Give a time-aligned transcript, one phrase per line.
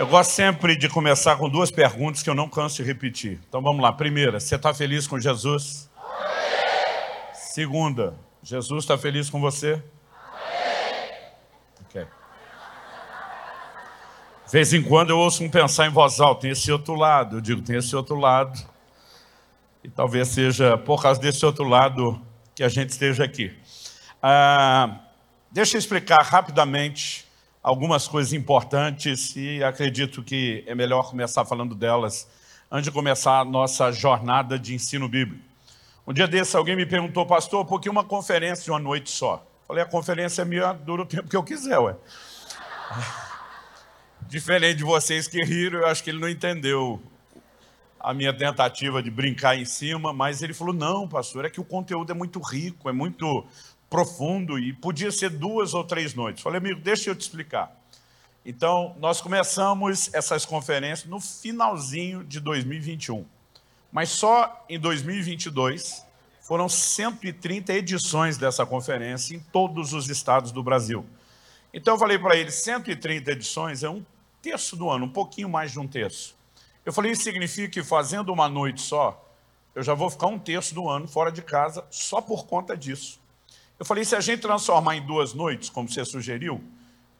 [0.00, 3.38] Eu gosto sempre de começar com duas perguntas que eu não canso de repetir.
[3.46, 3.92] Então vamos lá.
[3.92, 5.90] Primeira, você está feliz com Jesus?
[5.94, 7.34] Amém.
[7.34, 9.72] Segunda, Jesus está feliz com você?
[9.74, 11.18] Amém.
[11.82, 12.02] Ok.
[14.46, 17.36] De vez em quando eu ouço um pensar em voz alta, tem esse outro lado.
[17.36, 18.58] Eu digo, tem esse outro lado.
[19.84, 22.18] E talvez seja por causa desse outro lado
[22.54, 23.54] que a gente esteja aqui.
[24.22, 24.98] Ah,
[25.52, 27.28] deixa eu explicar rapidamente
[27.62, 32.28] algumas coisas importantes e acredito que é melhor começar falando delas
[32.70, 35.44] antes de começar a nossa jornada de ensino bíblico.
[36.06, 39.46] Um dia desse alguém me perguntou, pastor, por que uma conferência de uma noite só?
[39.66, 41.94] Falei, a conferência é minha, dura o tempo que eu quiser, ué.
[44.26, 47.00] Diferente de vocês que riram, eu acho que ele não entendeu
[48.00, 51.64] a minha tentativa de brincar em cima, mas ele falou, não, pastor, é que o
[51.64, 53.44] conteúdo é muito rico, é muito
[53.90, 56.42] profundo e podia ser duas ou três noites.
[56.42, 57.76] Falei, amigo, deixa eu te explicar.
[58.46, 63.26] Então, nós começamos essas conferências no finalzinho de 2021.
[63.92, 66.06] Mas só em 2022
[66.40, 71.04] foram 130 edições dessa conferência em todos os estados do Brasil.
[71.72, 74.04] Então eu falei para ele, 130 edições é um
[74.42, 76.36] terço do ano, um pouquinho mais de um terço.
[76.84, 79.24] Eu falei, isso significa que fazendo uma noite só,
[79.74, 83.19] eu já vou ficar um terço do ano fora de casa só por conta disso.
[83.80, 86.62] Eu falei, se a gente transformar em duas noites, como você sugeriu,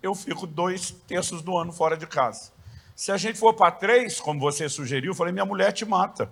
[0.03, 2.53] eu fico dois terços do ano fora de casa.
[2.95, 6.31] Se a gente for para três, como você sugeriu, eu falei, minha mulher te mata.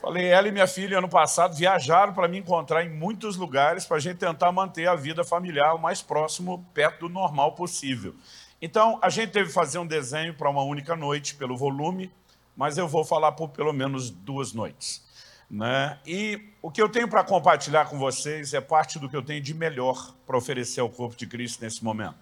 [0.00, 3.96] Falei, ela e minha filha, ano passado, viajaram para me encontrar em muitos lugares para
[3.96, 8.14] a gente tentar manter a vida familiar o mais próximo, perto do normal possível.
[8.62, 12.12] Então, a gente teve que fazer um desenho para uma única noite, pelo volume,
[12.56, 15.04] mas eu vou falar por pelo menos duas noites.
[15.50, 15.98] Né?
[16.04, 19.40] E o que eu tenho para compartilhar com vocês é parte do que eu tenho
[19.40, 22.18] de melhor para oferecer ao corpo de Cristo nesse momento.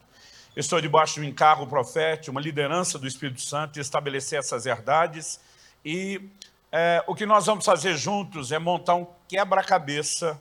[0.55, 5.41] Eu estou debaixo de um encargo profético, uma liderança do Espírito Santo estabelecer essas verdades
[5.85, 6.31] e
[6.71, 10.41] é, o que nós vamos fazer juntos é montar um quebra-cabeça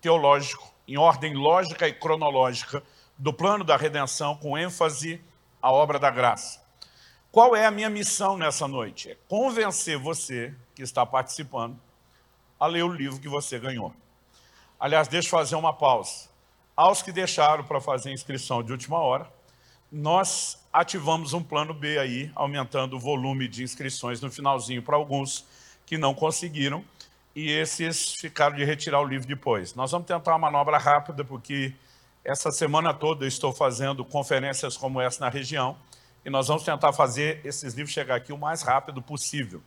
[0.00, 2.82] teológico, em ordem lógica e cronológica,
[3.18, 5.20] do plano da redenção, com ênfase
[5.62, 6.62] à obra da graça.
[7.30, 9.10] Qual é a minha missão nessa noite?
[9.10, 11.78] É convencer você que está participando
[12.64, 13.94] a ler o livro que você ganhou.
[14.80, 16.30] Aliás, deixa eu fazer uma pausa.
[16.74, 19.30] Aos que deixaram para fazer inscrição de última hora,
[19.92, 25.44] nós ativamos um plano B aí, aumentando o volume de inscrições no finalzinho para alguns
[25.84, 26.82] que não conseguiram,
[27.36, 29.74] e esses ficaram de retirar o livro depois.
[29.74, 31.74] Nós vamos tentar uma manobra rápida, porque
[32.24, 35.76] essa semana toda eu estou fazendo conferências como essa na região,
[36.24, 39.62] e nós vamos tentar fazer esses livros chegar aqui o mais rápido possível.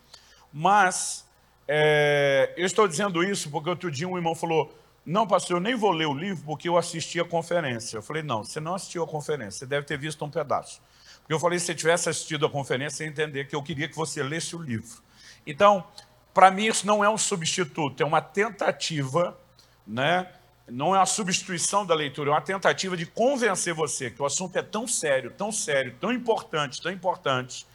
[0.52, 1.27] Mas
[1.68, 4.74] é, eu estou dizendo isso porque outro dia um irmão falou,
[5.06, 7.98] não, pastor, eu nem vou ler o livro porque eu assisti a conferência.
[7.98, 10.82] Eu falei, não, você não assistiu a conferência, você deve ter visto um pedaço.
[11.20, 13.88] Porque eu falei, se você tivesse assistido a conferência, você ia entender que eu queria
[13.88, 15.02] que você lesse o livro.
[15.46, 15.86] Então,
[16.34, 19.38] para mim isso não é um substituto, é uma tentativa,
[19.86, 20.28] né?
[20.70, 24.58] não é uma substituição da leitura, é uma tentativa de convencer você que o assunto
[24.58, 27.66] é tão sério, tão sério, tão importante, tão importante,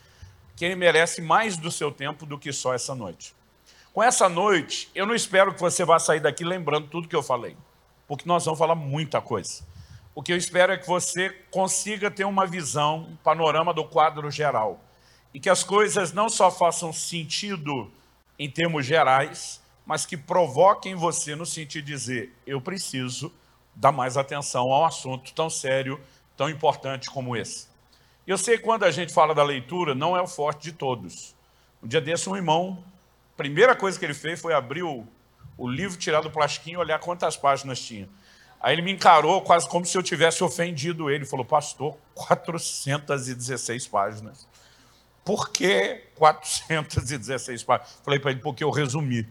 [0.55, 3.35] que ele merece mais do seu tempo do que só essa noite.
[3.93, 7.21] Com essa noite, eu não espero que você vá sair daqui lembrando tudo que eu
[7.21, 7.55] falei,
[8.07, 9.63] porque nós vamos falar muita coisa.
[10.15, 14.31] O que eu espero é que você consiga ter uma visão, um panorama do quadro
[14.31, 14.81] geral,
[15.31, 17.91] e que as coisas não só façam sentido
[18.39, 23.31] em termos gerais, mas que provoquem você no sentido de dizer, eu preciso
[23.75, 26.01] dar mais atenção a um assunto tão sério,
[26.35, 27.67] tão importante como esse.
[28.25, 31.35] Eu sei que quando a gente fala da leitura, não é o forte de todos.
[31.83, 32.83] Um dia desse, um irmão
[33.35, 35.05] primeira coisa que ele fez foi abrir o,
[35.57, 38.09] o livro, tirar do plastiquinho e olhar quantas páginas tinha.
[38.59, 41.25] Aí ele me encarou quase como se eu tivesse ofendido ele.
[41.25, 44.47] Falou, pastor, 416 páginas.
[45.25, 47.99] Por que 416 páginas?
[48.03, 49.27] Falei para ele, porque eu resumi.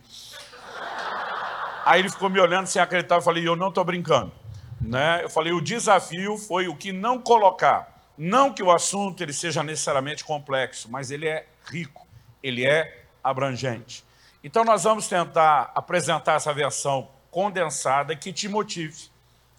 [1.84, 3.16] Aí ele ficou me olhando sem acreditar.
[3.16, 4.32] Eu falei, eu não estou brincando.
[4.80, 5.24] Né?
[5.24, 7.92] Eu falei, o desafio foi o que não colocar.
[8.18, 12.06] Não que o assunto ele seja necessariamente complexo, mas ele é rico,
[12.42, 14.04] ele é abrangente.
[14.42, 19.10] Então nós vamos tentar apresentar essa versão condensada que te motive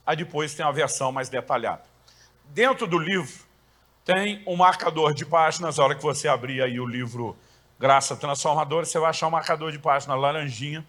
[0.05, 1.83] a depois ter uma versão mais detalhada.
[2.45, 3.33] Dentro do livro
[4.03, 7.37] tem um marcador de páginas, a hora que você abrir aí o livro
[7.79, 10.85] Graça Transformadora, você vai achar um marcador de página laranjinha,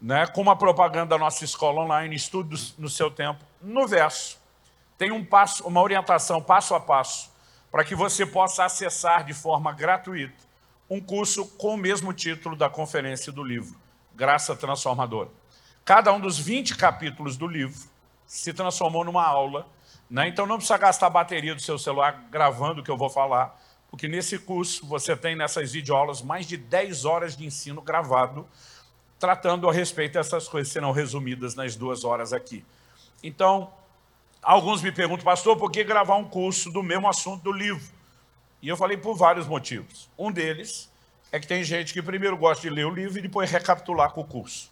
[0.00, 3.44] né, com uma propaganda da nossa escola online, estudos no seu tempo.
[3.60, 4.38] No verso,
[4.96, 7.30] tem um passo, uma orientação passo a passo,
[7.70, 10.49] para que você possa acessar de forma gratuita
[10.90, 13.78] um curso com o mesmo título da conferência do livro,
[14.12, 15.30] Graça Transformadora.
[15.84, 17.88] Cada um dos 20 capítulos do livro
[18.26, 19.68] se transformou numa aula,
[20.10, 20.26] né?
[20.26, 23.56] então não precisa gastar a bateria do seu celular gravando o que eu vou falar,
[23.88, 28.44] porque nesse curso você tem nessas videoaulas mais de 10 horas de ensino gravado,
[29.16, 32.64] tratando a respeito dessas coisas, serão resumidas nas duas horas aqui.
[33.22, 33.72] Então,
[34.42, 37.99] alguns me perguntam, pastor, por que gravar um curso do mesmo assunto do livro?
[38.62, 40.10] E eu falei por vários motivos.
[40.18, 40.90] Um deles
[41.32, 44.20] é que tem gente que primeiro gosta de ler o livro e depois recapitular com
[44.20, 44.70] o curso.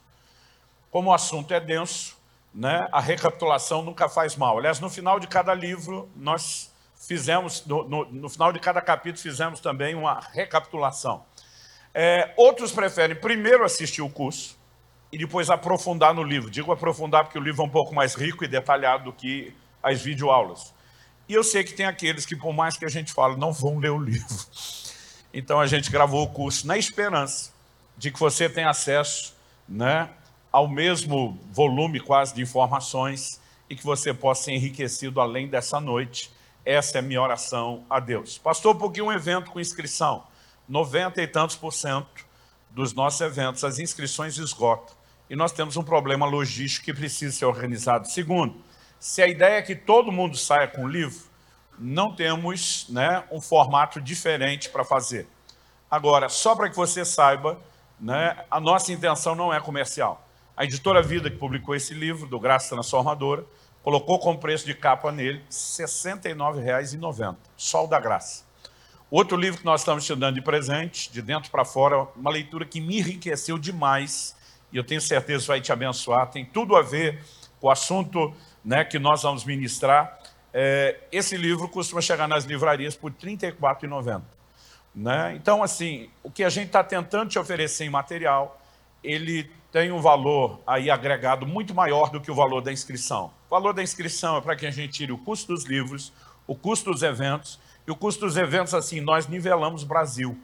[0.91, 2.17] Como o assunto é denso,
[2.53, 4.59] né, a recapitulação nunca faz mal.
[4.59, 9.23] Aliás, no final de cada livro, nós fizemos, no, no, no final de cada capítulo,
[9.23, 11.25] fizemos também uma recapitulação.
[11.95, 14.59] É, outros preferem primeiro assistir o curso
[15.13, 16.51] e depois aprofundar no livro.
[16.51, 20.03] Digo aprofundar porque o livro é um pouco mais rico e detalhado do que as
[20.03, 20.75] videoaulas.
[21.29, 23.79] E eu sei que tem aqueles que, por mais que a gente fale, não vão
[23.79, 24.27] ler o livro.
[25.33, 27.53] Então a gente gravou o curso na esperança
[27.97, 29.35] de que você tenha acesso
[29.69, 30.09] né,
[30.51, 36.31] ao mesmo volume quase de informações e que você possa ser enriquecido além dessa noite.
[36.65, 38.39] Essa é a minha oração a Deus.
[38.39, 40.25] Pastor, por que um evento com inscrição?
[40.69, 42.27] 90 e tantos por cento
[42.71, 44.95] dos nossos eventos, as inscrições esgotam.
[45.29, 48.09] E nós temos um problema logístico que precisa ser organizado.
[48.09, 48.57] Segundo,
[48.99, 51.29] se a ideia é que todo mundo saia com o livro,
[51.79, 55.29] não temos né, um formato diferente para fazer.
[55.91, 57.61] Agora, só para que você saiba,
[58.01, 60.27] né, a nossa intenção não é comercial.
[60.57, 63.45] A editora Vida, que publicou esse livro, do Graça Transformadora,
[63.83, 68.45] colocou como preço de capa nele R$ 69,90, só o da Graça.
[69.11, 72.67] Outro livro que nós estamos te dando de presente, de dentro para fora, uma leitura
[72.67, 74.37] que me enriqueceu demais,
[74.71, 77.25] e eu tenho certeza vai te abençoar, tem tudo a ver
[77.61, 78.35] com o assunto
[78.69, 80.19] né, que nós vamos ministrar.
[80.53, 84.21] É, esse livro costuma chegar nas livrarias por R$ 34,90.
[84.95, 85.35] Né?
[85.37, 88.61] Então, assim, o que a gente está tentando te oferecer em material,
[89.03, 93.33] ele tem um valor aí agregado muito maior do que o valor da inscrição.
[93.47, 96.13] O valor da inscrição é para que a gente tire o custo dos livros,
[96.47, 100.39] o custo dos eventos, e o custo dos eventos, assim, nós nivelamos o Brasil.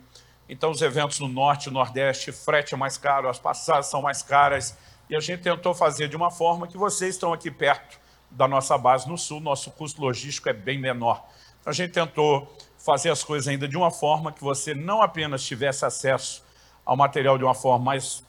[0.49, 4.79] Então, os eventos no Norte Nordeste, frete é mais caro, as passagens são mais caras,
[5.11, 8.03] e a gente tentou fazer de uma forma que vocês estão aqui perto
[8.35, 11.25] da nossa base no Sul, nosso custo logístico é bem menor.
[11.65, 15.87] A gente tentou fazer as coisas ainda de uma forma que você não apenas tivesse
[15.87, 16.45] acesso
[16.85, 18.23] ao material de uma forma mais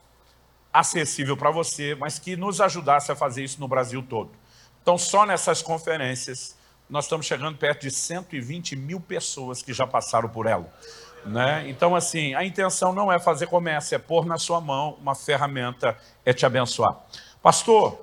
[0.72, 4.32] acessível para você, mas que nos ajudasse a fazer isso no Brasil todo.
[4.82, 6.56] Então, só nessas conferências,
[6.90, 10.72] nós estamos chegando perto de 120 mil pessoas que já passaram por ela.
[11.26, 11.68] Né?
[11.68, 15.98] Então, assim, a intenção não é fazer comércio, é pôr na sua mão uma ferramenta,
[16.24, 16.98] é te abençoar.
[17.42, 18.00] Pastor,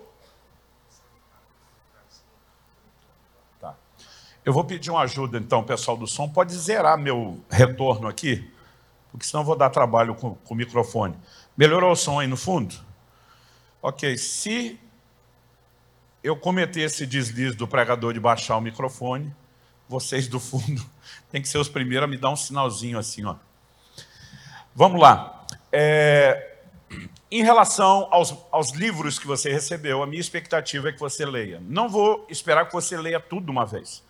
[4.45, 6.29] eu vou pedir uma ajuda, então, pessoal do som.
[6.29, 8.51] Pode zerar meu retorno aqui?
[9.11, 11.15] Porque senão eu vou dar trabalho com, com o microfone.
[11.57, 12.75] Melhorou o som aí no fundo?
[13.81, 14.81] Ok, se
[16.23, 19.35] eu cometer esse deslize do pregador de baixar o microfone,
[19.89, 20.85] vocês do fundo
[21.31, 23.37] têm que ser os primeiros a me dar um sinalzinho assim, ó.
[24.75, 25.47] Vamos lá.
[25.71, 26.53] É,
[27.31, 31.63] em relação aos, aos livros que você recebeu, a minha expectativa é que você leia.
[31.67, 34.03] Não vou esperar que você leia tudo de uma vez.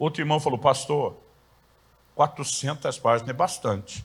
[0.00, 1.14] Outro irmão falou, pastor,
[2.14, 4.02] 400 páginas é bastante.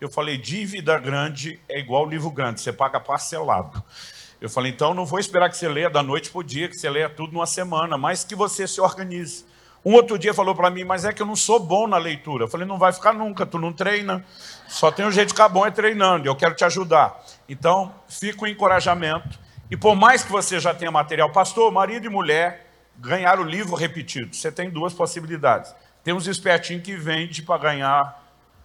[0.00, 3.82] Eu falei, dívida grande é igual livro grande, você paga parcelado.
[4.40, 6.76] Eu falei, então não vou esperar que você leia da noite para o dia, que
[6.76, 9.44] você leia tudo numa semana, mas que você se organize.
[9.84, 12.44] Um outro dia falou para mim, mas é que eu não sou bom na leitura.
[12.44, 14.24] Eu falei, não vai ficar nunca, tu não treina.
[14.68, 17.20] Só tem um jeito de ficar bom é treinando, eu quero te ajudar.
[17.48, 19.40] Então, fica o encorajamento.
[19.68, 23.74] E por mais que você já tenha material, pastor, marido e mulher ganharam o livro
[23.74, 24.34] repetido.
[24.34, 25.74] Você tem duas possibilidades.
[26.04, 28.22] Tem uns espertinhos que vendem para ganhar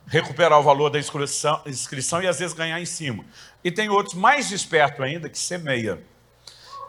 [0.07, 3.25] recuperar o valor da inscrição, inscrição e às vezes ganhar em cima.
[3.63, 6.01] E tem outros mais espertos ainda que semeia,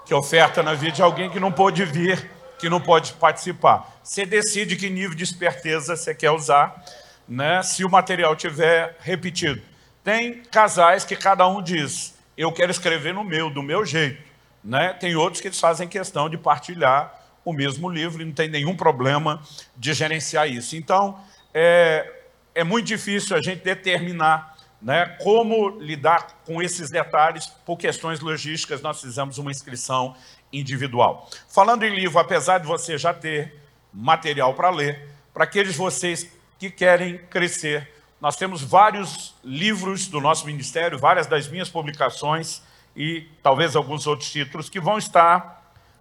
[0.07, 3.99] que oferta na vida de alguém que não pôde vir, que não pode participar.
[4.03, 6.83] Você decide que nível de esperteza você quer usar,
[7.29, 9.61] né, se o material tiver repetido.
[10.03, 14.23] Tem casais que cada um diz, eu quero escrever no meu, do meu jeito.
[14.63, 14.93] Né?
[14.95, 17.18] Tem outros que fazem questão de partilhar
[17.49, 19.43] o mesmo livro e não tem nenhum problema
[19.75, 20.77] de gerenciar isso.
[20.77, 21.19] Então,
[21.55, 22.13] é,
[22.55, 28.83] é muito difícil a gente determinar né, como lidar com esses detalhes, por questões logísticas,
[28.83, 30.15] nós fizemos uma inscrição
[30.53, 31.29] individual.
[31.49, 33.55] Falando em livro, apesar de você já ter
[33.93, 37.91] material para ler, para aqueles vocês que querem crescer,
[38.21, 42.63] nós temos vários livros do nosso ministério, várias das minhas publicações
[42.95, 45.58] e talvez alguns outros títulos que vão estar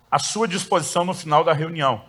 [0.10, 2.02] à sua disposição no final da reunião.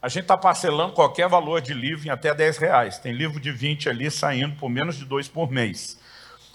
[0.00, 2.98] A gente está parcelando qualquer valor de livro em até 10 reais.
[2.98, 5.98] Tem livro de 20 ali saindo por menos de dois por mês,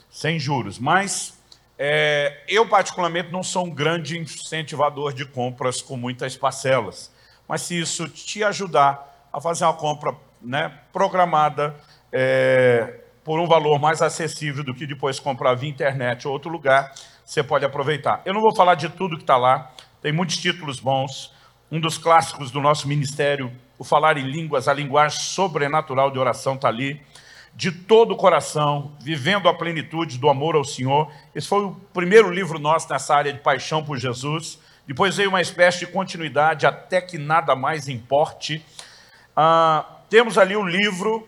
[0.10, 0.80] sem juros.
[0.80, 1.38] Mas
[1.78, 7.12] é, eu, particularmente, não sou um grande incentivador de compras com muitas parcelas.
[7.48, 11.76] Mas se isso te ajudar a fazer uma compra né, programada
[12.12, 16.94] é, por um valor mais acessível do que depois comprar via internet ou outro lugar,
[17.26, 18.22] você pode aproveitar.
[18.26, 19.72] Eu não vou falar de tudo que está lá,
[20.02, 21.34] tem muitos títulos bons.
[21.72, 26.56] Um dos clássicos do nosso ministério, o Falar em Línguas, a linguagem sobrenatural de oração
[26.56, 27.02] está ali.
[27.54, 31.12] De todo o coração, vivendo a plenitude do amor ao Senhor.
[31.36, 34.58] Esse foi o primeiro livro nosso nessa área de paixão por Jesus.
[34.88, 38.66] Depois veio uma espécie de continuidade, até que nada mais importe.
[39.36, 41.28] Ah, temos ali um livro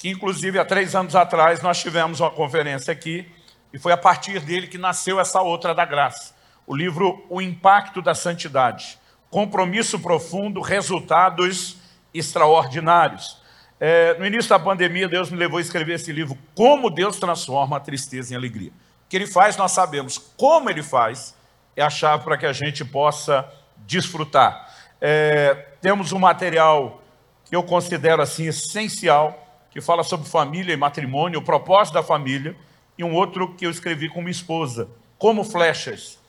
[0.00, 3.30] que inclusive há três anos atrás nós tivemos uma conferência aqui,
[3.70, 6.34] e foi a partir dele que nasceu essa outra da graça.
[6.70, 8.96] O livro O Impacto da Santidade.
[9.28, 11.78] Compromisso profundo, resultados
[12.14, 13.42] extraordinários.
[13.80, 17.76] É, no início da pandemia, Deus me levou a escrever esse livro, Como Deus Transforma
[17.76, 18.70] a Tristeza em Alegria.
[18.70, 20.16] O que Ele faz, nós sabemos.
[20.36, 21.34] Como Ele faz,
[21.74, 24.72] é a chave para que a gente possa desfrutar.
[25.00, 27.02] É, temos um material
[27.46, 32.54] que eu considero assim essencial, que fala sobre família e matrimônio, o propósito da família,
[32.96, 36.19] e um outro que eu escrevi com minha esposa, como flechas,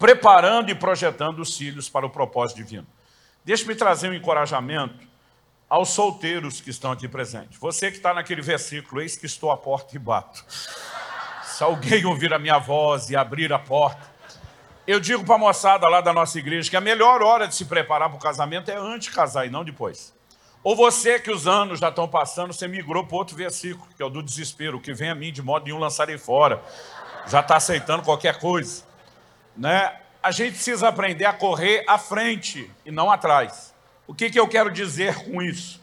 [0.00, 2.86] preparando e projetando os filhos para o propósito divino.
[3.44, 5.06] Deixe-me trazer um encorajamento
[5.68, 7.58] aos solteiros que estão aqui presentes.
[7.60, 10.42] Você que está naquele versículo, eis que estou à porta e bato.
[11.44, 14.10] Se alguém ouvir a minha voz e abrir a porta,
[14.86, 17.66] eu digo para a moçada lá da nossa igreja que a melhor hora de se
[17.66, 20.14] preparar para o casamento é antes de casar e não depois.
[20.64, 24.06] Ou você que os anos já estão passando, você migrou para outro versículo, que é
[24.06, 26.62] o do desespero, que vem a mim de modo nenhum lançarei fora.
[27.26, 28.88] Já está aceitando qualquer coisa.
[29.60, 29.94] Né?
[30.22, 33.74] A gente precisa aprender a correr à frente e não atrás.
[34.06, 35.78] O que, que eu quero dizer com isso?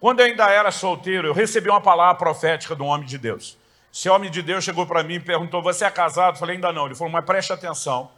[0.00, 3.56] Quando eu ainda era solteiro, eu recebi uma palavra profética do homem de Deus.
[3.92, 6.34] Esse homem de Deus chegou para mim e perguntou, você é casado?
[6.34, 6.86] Eu falei, ainda não.
[6.86, 8.10] Ele falou, mas preste atenção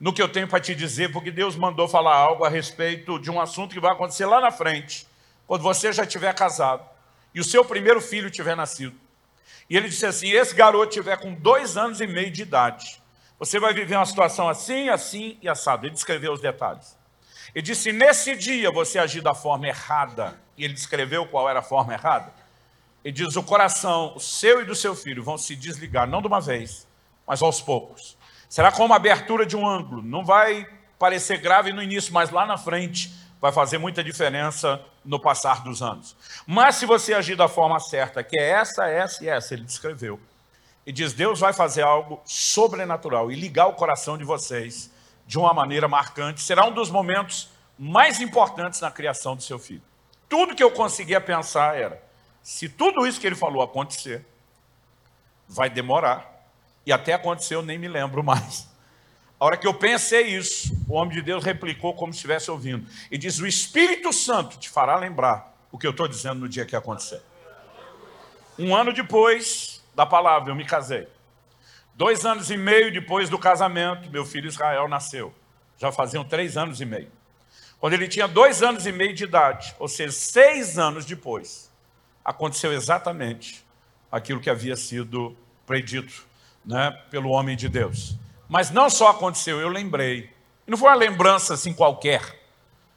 [0.00, 3.30] no que eu tenho para te dizer, porque Deus mandou falar algo a respeito de
[3.30, 5.06] um assunto que vai acontecer lá na frente
[5.46, 6.82] quando você já tiver casado
[7.34, 8.98] e o seu primeiro filho tiver nascido.
[9.68, 13.03] E ele disse assim, esse garoto tiver com dois anos e meio de idade,
[13.38, 15.86] você vai viver uma situação assim, assim e assado.
[15.86, 16.96] Ele descreveu os detalhes.
[17.54, 21.62] Ele disse, nesse dia você agir da forma errada, e ele descreveu qual era a
[21.62, 22.32] forma errada,
[23.04, 26.26] ele diz, o coração, o seu e do seu filho, vão se desligar, não de
[26.26, 26.86] uma vez,
[27.26, 28.16] mas aos poucos.
[28.48, 30.66] Será como a abertura de um ângulo, não vai
[30.98, 35.82] parecer grave no início, mas lá na frente vai fazer muita diferença no passar dos
[35.82, 36.16] anos.
[36.46, 40.18] Mas se você agir da forma certa, que é essa, essa e essa, ele descreveu,
[40.86, 44.90] e diz, Deus vai fazer algo sobrenatural e ligar o coração de vocês
[45.26, 49.82] de uma maneira marcante, será um dos momentos mais importantes na criação do seu filho.
[50.28, 52.02] Tudo que eu conseguia pensar era,
[52.42, 54.24] se tudo isso que ele falou acontecer,
[55.48, 56.30] vai demorar,
[56.86, 58.68] e até aconteceu, eu nem me lembro mais.
[59.40, 62.86] A hora que eu pensei isso, o homem de Deus replicou como se estivesse ouvindo.
[63.10, 66.64] E diz, o Espírito Santo te fará lembrar o que eu estou dizendo no dia
[66.64, 67.22] que acontecer.
[68.58, 71.08] Um ano depois da palavra, eu me casei.
[71.94, 75.32] Dois anos e meio depois do casamento, meu filho Israel nasceu.
[75.78, 77.10] Já faziam três anos e meio.
[77.78, 81.70] Quando ele tinha dois anos e meio de idade, ou seja, seis anos depois,
[82.24, 83.64] aconteceu exatamente
[84.10, 85.36] aquilo que havia sido
[85.66, 86.26] predito
[86.64, 88.16] né, pelo homem de Deus.
[88.48, 90.30] Mas não só aconteceu, eu lembrei.
[90.66, 92.22] E não foi uma lembrança assim qualquer.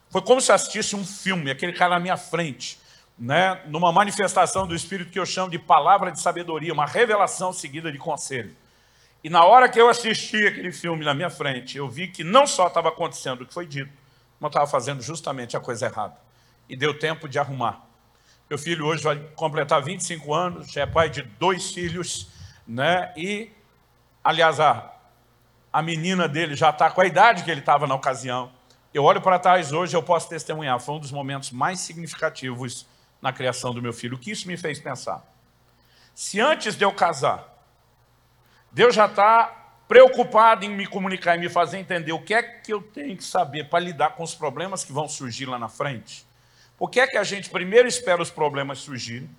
[0.10, 2.80] Foi como se assistisse um filme, aquele cara na minha frente,
[3.18, 3.62] né?
[3.68, 7.98] numa manifestação do Espírito que eu chamo de palavra de sabedoria, uma revelação seguida de
[7.98, 8.56] conselho.
[9.24, 12.46] E na hora que eu assisti aquele filme na minha frente, eu vi que não
[12.46, 13.92] só estava acontecendo o que foi dito,
[14.40, 16.16] mas estava fazendo justamente a coisa errada.
[16.70, 17.82] E deu tempo de arrumar.
[18.50, 22.30] Meu filho hoje vai completar 25 anos, é pai de dois filhos,
[22.68, 23.12] né?
[23.18, 23.52] e,
[24.24, 24.94] aliás, a
[25.78, 28.52] a menina dele já está com a idade que ele estava na ocasião.
[28.92, 32.88] Eu olho para trás hoje, eu posso testemunhar, foi um dos momentos mais significativos
[33.22, 34.16] na criação do meu filho.
[34.16, 35.24] O que isso me fez pensar?
[36.14, 37.48] Se antes de eu casar,
[38.72, 39.58] Deus já está
[39.88, 43.24] preocupado em me comunicar e me fazer entender o que é que eu tenho que
[43.24, 46.28] saber para lidar com os problemas que vão surgir lá na frente,
[46.78, 49.30] por que é que a gente primeiro espera os problemas surgirem,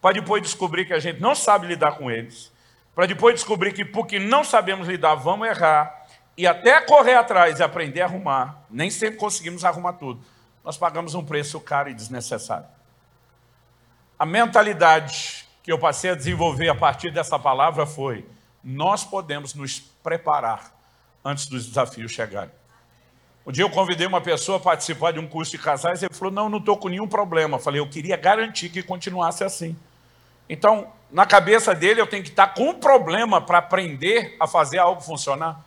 [0.00, 2.52] para depois descobrir que a gente não sabe lidar com eles,
[2.94, 6.06] para depois descobrir que porque não sabemos lidar, vamos errar,
[6.36, 10.22] e até correr atrás e aprender a arrumar, nem sempre conseguimos arrumar tudo.
[10.62, 12.75] Nós pagamos um preço caro e desnecessário.
[14.18, 18.24] A mentalidade que eu passei a desenvolver a partir dessa palavra foi,
[18.64, 20.72] nós podemos nos preparar
[21.24, 22.50] antes dos desafios chegarem.
[23.46, 26.14] Um dia eu convidei uma pessoa a participar de um curso de casais e ele
[26.14, 27.56] falou, não, não estou com nenhum problema.
[27.56, 29.76] Eu falei, eu queria garantir que continuasse assim.
[30.48, 34.78] Então, na cabeça dele, eu tenho que estar com um problema para aprender a fazer
[34.78, 35.60] algo funcionar.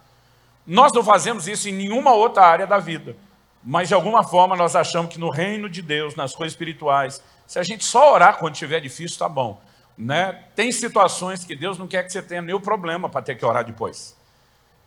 [0.65, 3.15] Nós não fazemos isso em nenhuma outra área da vida.
[3.63, 7.58] mas de alguma forma nós achamos que no reino de Deus, nas coisas espirituais, se
[7.58, 9.60] a gente só orar quando estiver difícil, está bom.
[9.98, 10.34] Né?
[10.56, 13.65] Tem situações que Deus não quer que você tenha nenhum problema para ter que orar
[13.65, 14.15] depois.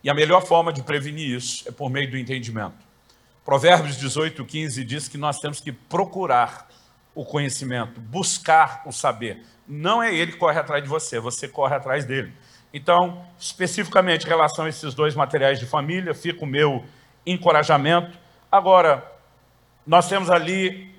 [0.00, 2.76] E a melhor forma de prevenir isso é por meio do entendimento.
[3.44, 6.68] Provérbios 18, 15 diz que nós temos que procurar
[7.16, 9.44] o conhecimento, buscar o saber.
[9.66, 12.32] Não é ele que corre atrás de você, você corre atrás dele.
[12.72, 16.84] Então, especificamente em relação a esses dois materiais de família, fica o meu
[17.26, 18.16] encorajamento.
[18.52, 19.04] Agora,
[19.84, 20.91] nós temos ali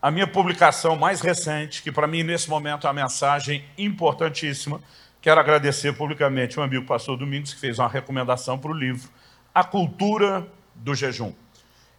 [0.00, 4.80] a minha publicação mais recente, que para mim nesse momento é uma mensagem importantíssima.
[5.20, 9.10] Quero agradecer publicamente o amigo pastor Domingos, que fez uma recomendação para o livro
[9.52, 11.32] A Cultura do Jejum.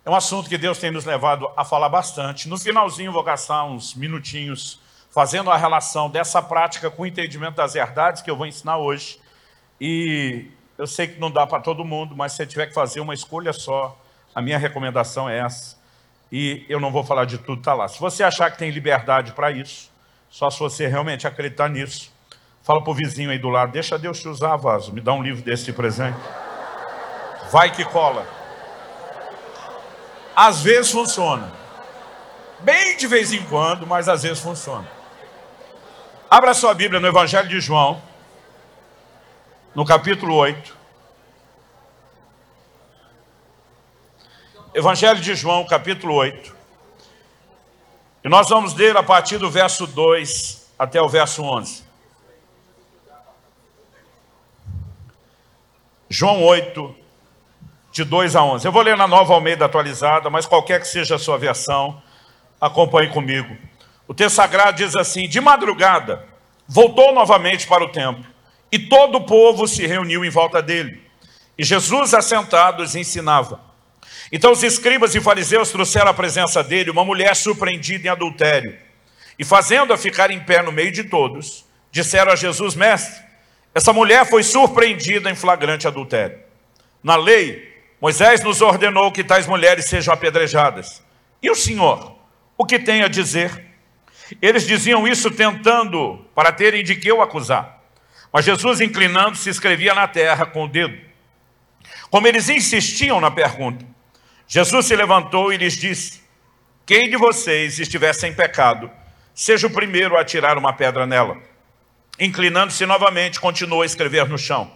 [0.05, 2.47] É um assunto que Deus tem nos levado a falar bastante.
[2.47, 4.79] No finalzinho vou gastar uns minutinhos
[5.11, 9.19] fazendo a relação dessa prática com o entendimento das verdades que eu vou ensinar hoje.
[9.79, 10.45] E
[10.77, 13.13] eu sei que não dá para todo mundo, mas se você tiver que fazer uma
[13.13, 13.99] escolha só,
[14.33, 15.78] a minha recomendação é essa.
[16.31, 17.87] E eu não vou falar de tudo, está lá.
[17.87, 19.89] Se você achar que tem liberdade para isso,
[20.29, 22.11] só se você realmente acreditar nisso,
[22.61, 25.23] fala para o vizinho aí do lado, deixa Deus te usar, vaso, me dá um
[25.23, 26.19] livro desse de presente.
[27.51, 28.27] Vai que cola.
[30.35, 31.51] Às vezes funciona.
[32.59, 34.87] Bem de vez em quando, mas às vezes funciona.
[36.29, 37.99] Abra sua Bíblia no Evangelho de João,
[39.73, 40.78] no capítulo 8.
[44.73, 46.55] Evangelho de João, capítulo 8.
[48.23, 51.83] E nós vamos ler a partir do verso 2 até o verso 11.
[56.07, 56.95] João 8,
[57.91, 58.65] de 2 a 11.
[58.65, 61.99] Eu vou ler na nova Almeida atualizada, mas qualquer que seja a sua versão,
[62.61, 63.57] acompanhe comigo.
[64.07, 66.27] O texto sagrado diz assim: De madrugada,
[66.67, 68.25] voltou novamente para o templo,
[68.71, 71.01] e todo o povo se reuniu em volta dele.
[71.57, 73.68] E Jesus, assentado, os ensinava.
[74.31, 78.77] Então os escribas e fariseus trouxeram à presença dele uma mulher surpreendida em adultério.
[79.37, 83.23] E fazendo-a ficar em pé no meio de todos, disseram a Jesus, mestre,
[83.73, 86.37] essa mulher foi surpreendida em flagrante adultério.
[87.01, 87.69] Na lei,
[88.01, 91.03] Moisés nos ordenou que tais mulheres sejam apedrejadas.
[91.41, 92.15] E o Senhor,
[92.57, 93.65] o que tem a dizer?
[94.41, 97.79] Eles diziam isso tentando para terem de que o acusar.
[98.31, 100.97] Mas Jesus, inclinando-se, escrevia na terra com o dedo.
[102.11, 103.85] Como eles insistiam na pergunta,
[104.51, 106.23] Jesus se levantou e lhes disse,
[106.83, 108.89] quem de vocês estiver sem pecado,
[109.31, 111.37] seja o primeiro a tirar uma pedra nela.
[112.19, 114.71] Inclinando-se novamente, continuou a escrever no chão.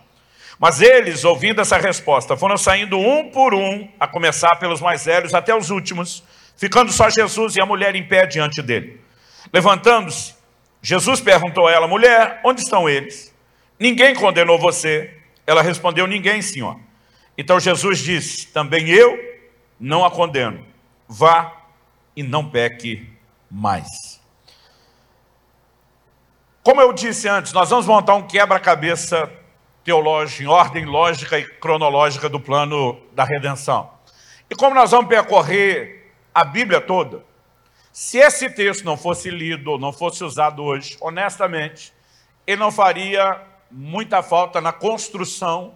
[0.60, 5.34] Mas eles, ouvindo essa resposta, foram saindo um por um, a começar pelos mais velhos
[5.34, 6.24] até os últimos,
[6.56, 9.02] ficando só Jesus e a mulher em pé diante dele.
[9.52, 10.36] Levantando-se,
[10.84, 13.34] Jesus perguntou a ela, mulher, onde estão eles?
[13.80, 15.18] Ninguém condenou você.
[15.48, 16.80] Ela respondeu, ninguém, senhor.
[17.36, 19.33] Então Jesus disse, também eu
[19.84, 20.65] não a condeno.
[21.10, 21.52] Vá
[22.15, 23.12] e não peque
[23.52, 24.22] mais.
[26.63, 29.30] Como eu disse antes, nós vamos montar um quebra-cabeça
[29.84, 33.91] teológico, em ordem lógica e cronológica do plano da redenção.
[34.50, 37.26] E como nós vamos percorrer a Bíblia toda,
[37.91, 41.93] se esse texto não fosse lido não fosse usado hoje, honestamente,
[42.48, 45.76] ele não faria muita falta na construção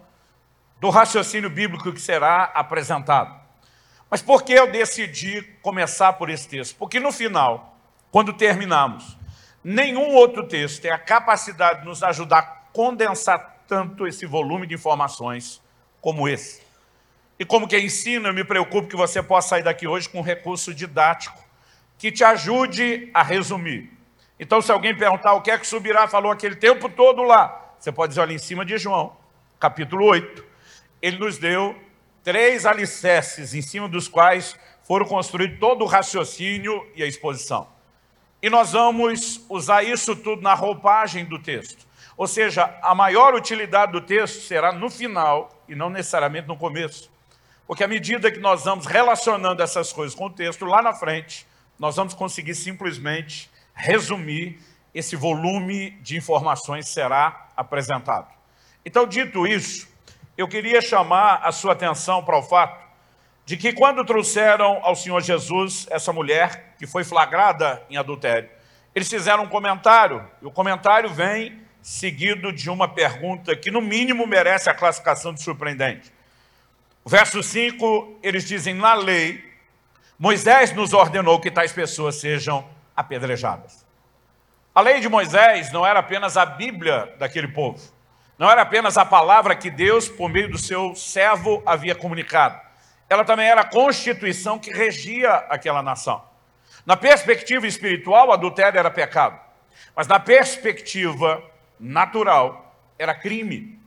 [0.80, 3.37] do raciocínio bíblico que será apresentado.
[4.10, 6.76] Mas por que eu decidi começar por esse texto?
[6.76, 7.76] Porque no final,
[8.10, 9.18] quando terminamos,
[9.62, 12.42] nenhum outro texto tem a capacidade de nos ajudar a
[12.72, 15.62] condensar tanto esse volume de informações
[16.00, 16.62] como esse.
[17.38, 20.22] E como que ensina, eu me preocupo que você possa sair daqui hoje com um
[20.22, 21.38] recurso didático
[21.98, 23.92] que te ajude a resumir.
[24.40, 27.92] Então, se alguém perguntar o que é que subirá, falou aquele tempo todo lá, você
[27.92, 29.16] pode dizer, olha, em cima de João,
[29.58, 30.44] capítulo 8,
[31.02, 31.76] ele nos deu
[32.28, 37.66] três alicerces em cima dos quais foram construídos todo o raciocínio e a exposição.
[38.42, 41.86] E nós vamos usar isso tudo na roupagem do texto.
[42.18, 47.10] Ou seja, a maior utilidade do texto será no final e não necessariamente no começo.
[47.66, 51.46] Porque à medida que nós vamos relacionando essas coisas com o texto, lá na frente,
[51.78, 54.60] nós vamos conseguir simplesmente resumir
[54.94, 58.28] esse volume de informações que será apresentado.
[58.84, 59.87] Então, dito isso,
[60.38, 62.86] eu queria chamar a sua atenção para o fato
[63.44, 68.48] de que quando trouxeram ao Senhor Jesus essa mulher que foi flagrada em adultério,
[68.94, 74.28] eles fizeram um comentário, e o comentário vem seguido de uma pergunta que no mínimo
[74.28, 76.12] merece a classificação de surpreendente.
[77.04, 79.42] Verso 5, eles dizem, na lei,
[80.16, 83.84] Moisés nos ordenou que tais pessoas sejam apedrejadas.
[84.72, 87.97] A lei de Moisés não era apenas a Bíblia daquele povo.
[88.38, 92.60] Não era apenas a palavra que Deus, por meio do seu servo, havia comunicado.
[93.10, 96.22] ela também era a constituição que regia aquela nação.
[96.86, 99.40] Na perspectiva espiritual, adultério era pecado.
[99.96, 101.42] Mas na perspectiva
[101.80, 103.80] natural, era crime.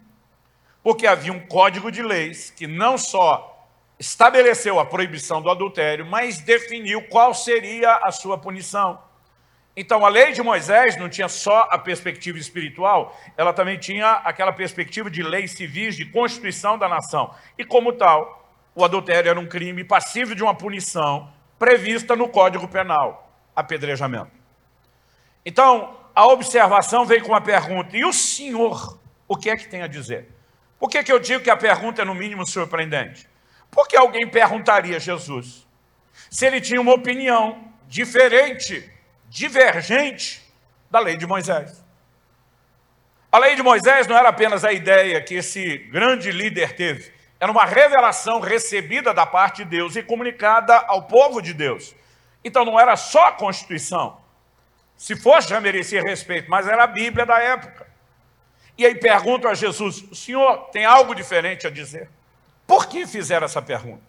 [0.84, 6.40] Porque havia um código de leis que não só estabeleceu a proibição do adultério, mas
[6.40, 9.00] definiu qual seria a sua punição.
[9.76, 14.52] Então, a lei de Moisés não tinha só a perspectiva espiritual, ela também tinha aquela
[14.52, 17.34] perspectiva de leis civis, de constituição da nação.
[17.58, 22.68] E, como tal, o adultério era um crime passível de uma punição prevista no Código
[22.68, 24.32] Penal, apedrejamento.
[25.46, 29.82] Então, a observação vem com a pergunta, e o senhor, o que é que tem
[29.82, 30.30] a dizer?
[30.78, 33.28] Por que, que eu digo que a pergunta é no mínimo surpreendente?
[33.70, 35.66] Porque alguém perguntaria a Jesus
[36.30, 38.90] se ele tinha uma opinião diferente,
[39.32, 40.44] divergente
[40.90, 41.82] da lei de Moisés.
[43.32, 47.50] A lei de Moisés não era apenas a ideia que esse grande líder teve, era
[47.50, 51.96] uma revelação recebida da parte de Deus e comunicada ao povo de Deus.
[52.44, 54.20] Então não era só a Constituição.
[54.98, 57.88] Se fosse, já merecia respeito, mas era a Bíblia da época.
[58.78, 62.10] E aí pergunto a Jesus, o senhor tem algo diferente a dizer?
[62.68, 64.04] Por que fizeram essa pergunta?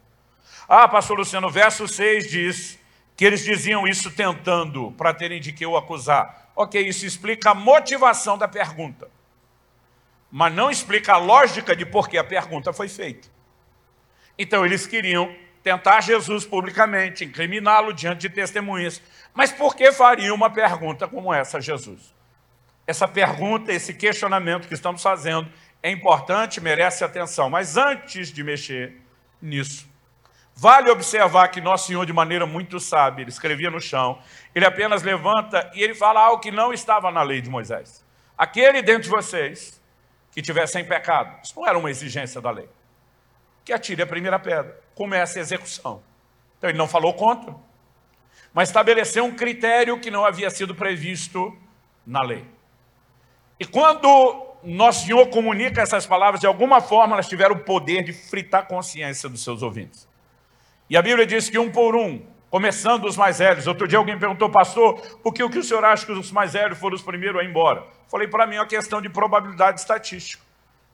[0.69, 2.82] Ah, pastor Luciano, o verso 6 diz
[3.17, 6.51] que eles diziam isso tentando, para terem de que o acusar.
[6.57, 9.11] Ok, isso explica a motivação da pergunta.
[10.31, 13.29] Mas não explica a lógica de por que a pergunta foi feita.
[14.39, 19.01] Então eles queriam tentar Jesus publicamente, incriminá-lo diante de testemunhas.
[19.35, 22.15] Mas por que fariam uma pergunta como essa a Jesus?
[22.87, 25.51] Essa pergunta, esse questionamento que estamos fazendo,
[25.83, 27.49] é importante, merece atenção.
[27.49, 29.01] Mas antes de mexer
[29.41, 29.89] nisso,
[30.55, 34.19] vale observar que Nosso Senhor, de maneira muito sábia, ele escrevia no chão,
[34.55, 38.05] ele apenas levanta e ele fala algo que não estava na lei de Moisés.
[38.37, 39.81] Aquele dentre vocês
[40.31, 42.69] que tiver sem pecado, isso não era uma exigência da lei,
[43.65, 46.03] que atire a primeira pedra, comece a execução.
[46.59, 47.55] Então ele não falou contra,
[48.53, 51.57] mas estabeleceu um critério que não havia sido previsto
[52.07, 52.47] na lei.
[53.59, 58.13] E quando nosso Senhor comunica essas palavras, de alguma forma elas tiveram o poder de
[58.13, 60.09] fritar a consciência dos seus ouvintes.
[60.89, 63.67] E a Bíblia diz que um por um, começando os mais velhos.
[63.67, 66.53] Outro dia alguém perguntou, pastor, por que o que o senhor acha que os mais
[66.53, 67.85] velhos foram os primeiros a ir embora?
[68.09, 70.43] Falei, para mim é uma questão de probabilidade estatística.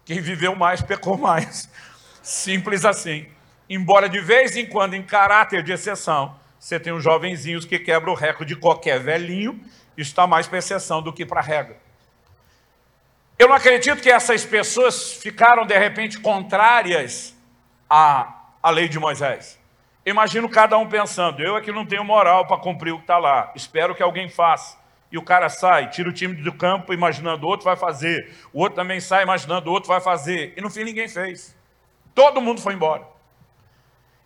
[0.05, 1.68] Quem viveu mais, pecou mais.
[2.22, 3.27] Simples assim.
[3.68, 8.12] Embora de vez em quando, em caráter de exceção, você tem os jovenzinhos que quebram
[8.12, 9.61] o recorde de qualquer velhinho,
[9.96, 11.77] está mais para exceção do que para regra.
[13.38, 17.37] Eu não acredito que essas pessoas ficaram, de repente, contrárias
[17.88, 19.58] à, à lei de Moisés.
[20.09, 23.53] Imagino cada um pensando, eu aqui não tenho moral para cumprir o que está lá,
[23.55, 24.79] espero que alguém faça.
[25.12, 28.61] E o cara sai, tira o time do campo imaginando o outro vai fazer, o
[28.61, 31.55] outro também sai imaginando o outro vai fazer, e no fim ninguém fez.
[32.14, 33.07] Todo mundo foi embora.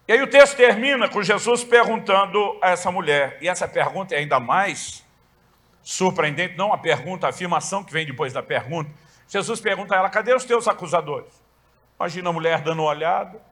[0.07, 4.19] E aí o texto termina com Jesus perguntando a essa mulher, e essa pergunta é
[4.19, 5.05] ainda mais
[5.83, 8.89] surpreendente, não a pergunta, a afirmação que vem depois da pergunta,
[9.27, 11.43] Jesus pergunta a ela, cadê os teus acusadores?
[11.99, 13.43] Imagina a mulher dando uma olhada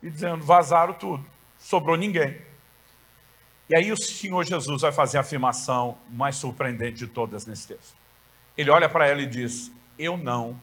[0.00, 1.26] e dizendo, vazaram tudo,
[1.60, 2.40] sobrou ninguém.
[3.68, 7.94] E aí o Senhor Jesus vai fazer a afirmação mais surpreendente de todas nesse texto.
[8.58, 10.60] Ele olha para ela e diz, eu não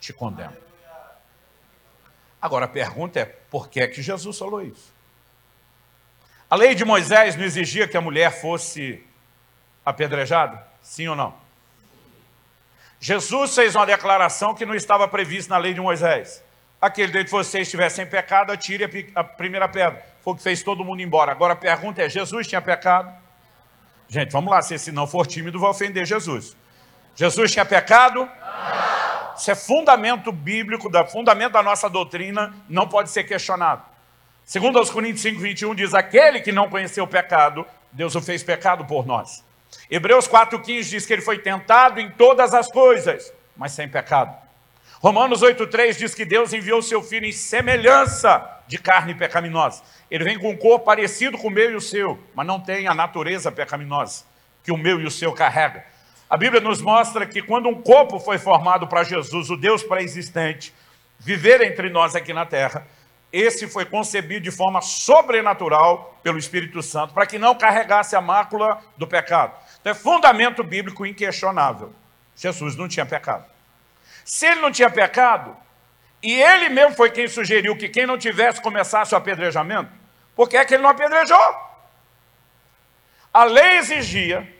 [0.00, 0.56] te condeno.
[2.40, 4.92] Agora a pergunta é, por que é que Jesus falou isso?
[6.48, 9.04] A lei de Moisés não exigia que a mulher fosse
[9.84, 10.66] apedrejada?
[10.80, 11.34] Sim ou não?
[12.98, 16.42] Jesus fez uma declaração que não estava prevista na lei de Moisés.
[16.82, 20.04] Aquele dentre vocês estiver sem pecado, atire a primeira pedra.
[20.20, 21.30] Foi o que fez todo mundo embora.
[21.30, 23.16] Agora a pergunta é, Jesus tinha pecado?
[24.08, 26.56] Gente, vamos lá, se esse não for tímido, vai ofender Jesus.
[27.14, 28.28] Jesus tinha pecado?
[28.28, 29.34] Não.
[29.36, 33.84] Isso é fundamento bíblico, da, fundamento da nossa doutrina, não pode ser questionado.
[34.44, 38.42] Segundo aos Coríntios 5, 21, diz, aquele que não conheceu o pecado, Deus o fez
[38.42, 39.44] pecado por nós.
[39.88, 44.36] Hebreus 4,15 diz que ele foi tentado em todas as coisas, mas sem pecado.
[45.02, 49.82] Romanos 8,3 diz que Deus enviou seu Filho em semelhança de carne pecaminosa.
[50.08, 52.86] Ele vem com um corpo parecido com o meu e o seu, mas não tem
[52.86, 54.24] a natureza pecaminosa
[54.62, 55.84] que o meu e o seu carrega.
[56.30, 60.72] A Bíblia nos mostra que quando um corpo foi formado para Jesus, o Deus pré-existente,
[61.18, 62.86] viver entre nós aqui na terra,
[63.32, 68.80] esse foi concebido de forma sobrenatural pelo Espírito Santo, para que não carregasse a mácula
[68.96, 69.52] do pecado.
[69.80, 71.92] Então é fundamento bíblico inquestionável.
[72.36, 73.51] Jesus não tinha pecado.
[74.32, 75.54] Se ele não tinha pecado,
[76.22, 79.92] e ele mesmo foi quem sugeriu que quem não tivesse começasse o apedrejamento,
[80.34, 81.54] por que é que ele não apedrejou?
[83.30, 84.50] A lei exigia,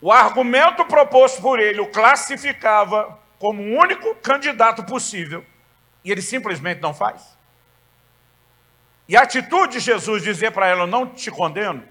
[0.00, 5.44] o argumento proposto por ele o classificava como o único candidato possível,
[6.04, 7.36] e ele simplesmente não faz.
[9.08, 11.82] E a atitude de Jesus dizer para ela, não te condeno,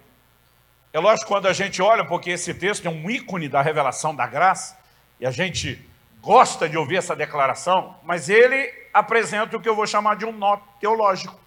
[0.94, 4.26] é lógico quando a gente olha, porque esse texto é um ícone da revelação da
[4.26, 4.80] graça,
[5.20, 5.89] e a gente
[6.22, 10.32] gosta de ouvir essa declaração, mas ele apresenta o que eu vou chamar de um
[10.32, 11.40] nó teológico.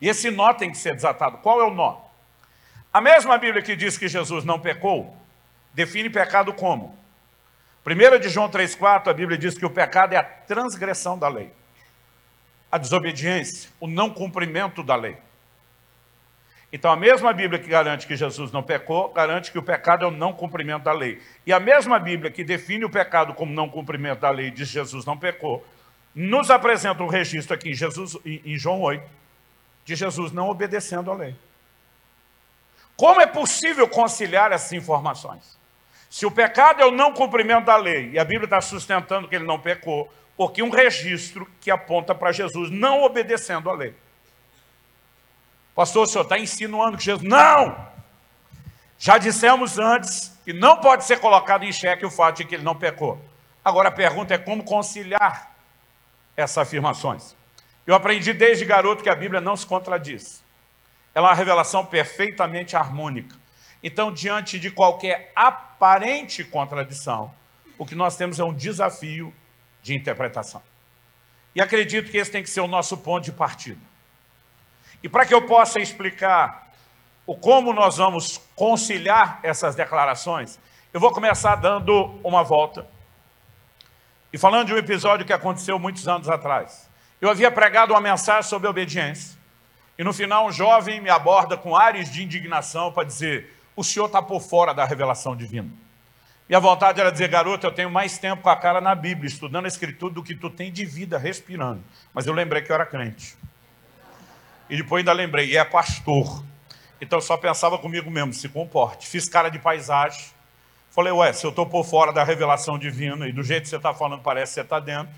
[0.00, 1.38] E esse nó tem que ser desatado.
[1.38, 2.00] Qual é o nó?
[2.92, 5.16] A mesma Bíblia que diz que Jesus não pecou,
[5.74, 6.98] define pecado como?
[7.86, 11.52] 1 de João 3,4, a Bíblia diz que o pecado é a transgressão da lei.
[12.72, 15.16] A desobediência, o não cumprimento da lei.
[16.72, 20.08] Então a mesma Bíblia que garante que Jesus não pecou, garante que o pecado é
[20.08, 21.22] o não cumprimento da lei.
[21.46, 25.04] E a mesma Bíblia que define o pecado como não cumprimento da lei, diz Jesus
[25.04, 25.64] não pecou,
[26.14, 29.02] nos apresenta um registro aqui em, Jesus, em João 8,
[29.84, 31.36] de Jesus não obedecendo à lei.
[32.96, 35.56] Como é possível conciliar essas informações?
[36.08, 39.36] Se o pecado é o não cumprimento da lei, e a Bíblia está sustentando que
[39.36, 43.94] ele não pecou, porque um registro que aponta para Jesus não obedecendo à lei.
[45.76, 47.28] Pastor, o senhor está insinuando que Jesus...
[47.28, 47.76] Não!
[48.98, 52.64] Já dissemos antes que não pode ser colocado em xeque o fato de que ele
[52.64, 53.22] não pecou.
[53.62, 55.54] Agora a pergunta é como conciliar
[56.34, 57.36] essas afirmações.
[57.86, 60.42] Eu aprendi desde garoto que a Bíblia não se contradiz.
[61.14, 63.36] Ela é uma revelação perfeitamente harmônica.
[63.82, 67.34] Então, diante de qualquer aparente contradição,
[67.76, 69.32] o que nós temos é um desafio
[69.82, 70.62] de interpretação.
[71.54, 73.80] E acredito que esse tem que ser o nosso ponto de partida.
[75.02, 76.70] E para que eu possa explicar
[77.26, 80.58] o como nós vamos conciliar essas declarações,
[80.92, 82.86] eu vou começar dando uma volta.
[84.32, 86.88] E falando de um episódio que aconteceu muitos anos atrás.
[87.20, 89.36] Eu havia pregado uma mensagem sobre obediência.
[89.98, 94.06] E no final um jovem me aborda com ares de indignação para dizer, o senhor
[94.06, 95.70] está por fora da revelação divina.
[96.48, 99.26] E a vontade era dizer, garoto, eu tenho mais tempo com a cara na Bíblia,
[99.26, 101.82] estudando a Escritura, do que tu tem de vida respirando.
[102.14, 103.36] Mas eu lembrei que eu era crente.
[104.68, 106.44] E depois ainda lembrei, é pastor.
[107.00, 109.06] Então eu só pensava comigo mesmo, se comporte.
[109.06, 110.24] Fiz cara de paisagem.
[110.90, 113.76] Falei, ué, se eu estou por fora da revelação divina e do jeito que você
[113.76, 115.12] está falando parece que você está dentro,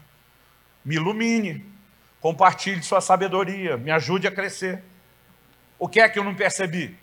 [0.84, 1.64] me ilumine,
[2.20, 4.82] compartilhe sua sabedoria, me ajude a crescer.
[5.78, 6.96] O que é que eu não percebi?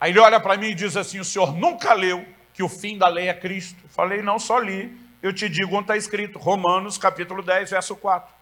[0.00, 2.96] Aí ele olha para mim e diz assim, o senhor nunca leu que o fim
[2.96, 3.80] da lei é Cristo?
[3.88, 4.96] Falei, não, só li.
[5.22, 8.41] Eu te digo onde está escrito, Romanos capítulo 10, verso 4.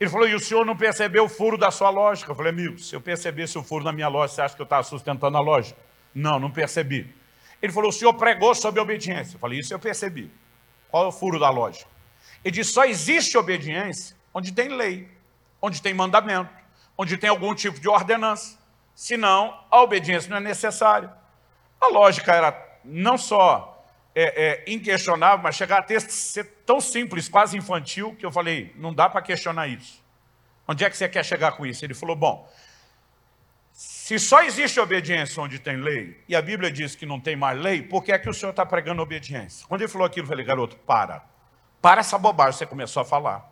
[0.00, 2.30] Ele falou, e o senhor não percebeu o furo da sua lógica?
[2.30, 4.64] Eu falei, amigo, se eu percebesse o furo da minha lógica, você acha que eu
[4.64, 5.78] estava sustentando a lógica?
[6.14, 7.12] Não, não percebi.
[7.60, 9.34] Ele falou, o senhor pregou sobre obediência.
[9.34, 10.30] Eu falei, isso eu percebi.
[10.88, 11.90] Qual é o furo da lógica?
[12.44, 15.08] Ele disse, só existe obediência onde tem lei,
[15.60, 16.50] onde tem mandamento,
[16.96, 18.56] onde tem algum tipo de ordenança.
[18.94, 21.12] Senão, a obediência não é necessária.
[21.80, 23.77] A lógica era não só
[24.20, 28.74] é, é, inquestionável, mas chegar a ter, ser tão simples, quase infantil, que eu falei,
[28.74, 30.02] não dá para questionar isso.
[30.66, 31.84] Onde é que você quer chegar com isso?
[31.84, 32.52] Ele falou, bom,
[33.72, 37.60] se só existe obediência onde tem lei, e a Bíblia diz que não tem mais
[37.60, 39.64] lei, por que é que o senhor está pregando obediência?
[39.68, 41.24] Quando ele falou aquilo, eu falei, garoto, para.
[41.80, 43.48] Para essa bobagem, você começou a falar.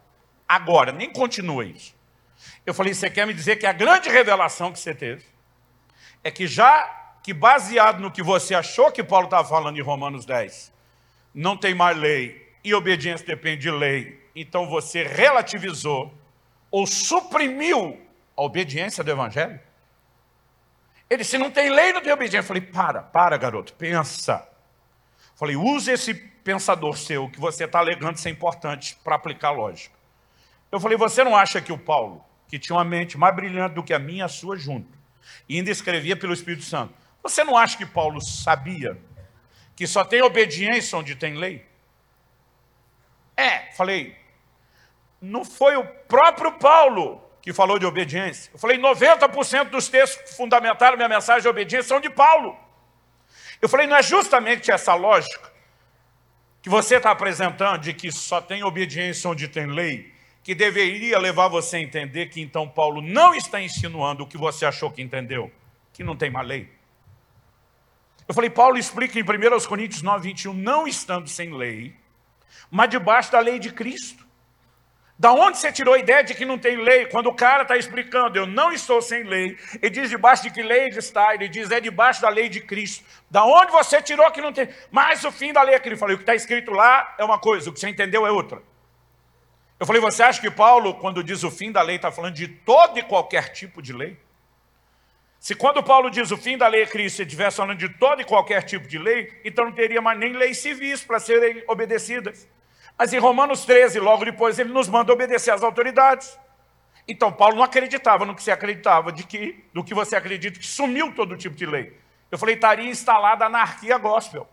[0.48, 1.94] Agora, nem continua isso.
[2.66, 5.24] Eu falei, você quer me dizer que a grande revelação que você teve
[6.24, 10.24] é que já que baseado no que você achou que Paulo estava falando em Romanos
[10.24, 10.72] 10,
[11.34, 16.14] não tem mais lei e obediência depende de lei, então você relativizou
[16.70, 18.00] ou suprimiu
[18.36, 19.58] a obediência do Evangelho?
[21.10, 22.44] Ele disse, não tem lei, não tem obediência.
[22.44, 24.48] Eu falei, para, para garoto, pensa.
[25.32, 29.96] Eu falei, use esse pensador seu, que você está alegando ser importante para aplicar lógica.
[30.70, 33.82] Eu falei, você não acha que o Paulo, que tinha uma mente mais brilhante do
[33.82, 34.96] que a minha, a sua junto,
[35.48, 38.98] e ainda escrevia pelo Espírito Santo, você não acha que Paulo sabia
[39.74, 41.66] que só tem obediência onde tem lei?
[43.36, 44.16] É, falei,
[45.20, 48.50] não foi o próprio Paulo que falou de obediência.
[48.52, 52.58] Eu falei, 90% dos textos que fundamentaram minha mensagem de obediência são de Paulo.
[53.60, 55.52] Eu falei, não é justamente essa lógica
[56.60, 60.12] que você está apresentando de que só tem obediência onde tem lei,
[60.42, 64.66] que deveria levar você a entender que então Paulo não está insinuando o que você
[64.66, 65.52] achou que entendeu,
[65.92, 66.75] que não tem mais lei.
[68.28, 71.94] Eu falei, Paulo explica em 1 Coríntios 9, 21, não estando sem lei,
[72.70, 74.26] mas debaixo da lei de Cristo.
[75.18, 77.06] Da onde você tirou a ideia de que não tem lei?
[77.06, 80.62] Quando o cara está explicando, eu não estou sem lei, ele diz debaixo de que
[80.62, 83.02] lei está, ele diz é debaixo da lei de Cristo.
[83.30, 84.68] Da onde você tirou que não tem?
[84.90, 85.94] Mas o fim da lei é aquele.
[85.94, 88.30] Eu falei, o que está escrito lá é uma coisa, o que você entendeu é
[88.30, 88.62] outra.
[89.80, 92.48] Eu falei, você acha que Paulo, quando diz o fim da lei, está falando de
[92.48, 94.18] todo e qualquer tipo de lei?
[95.46, 98.20] Se quando Paulo diz o fim da lei é Cristo, ele estivesse falando de todo
[98.20, 102.48] e qualquer tipo de lei, então não teria mais nem leis civis para serem obedecidas.
[102.98, 106.36] Mas em Romanos 13, logo depois, ele nos manda obedecer às autoridades.
[107.06, 110.66] Então, Paulo não acreditava no que você acreditava, de que, do que você acredita, que
[110.66, 111.96] sumiu todo tipo de lei.
[112.28, 114.48] Eu falei, estaria instalada a anarquia gospel.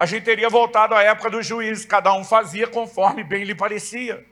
[0.00, 4.24] A gente teria voltado à época dos juízes, cada um fazia conforme bem lhe parecia.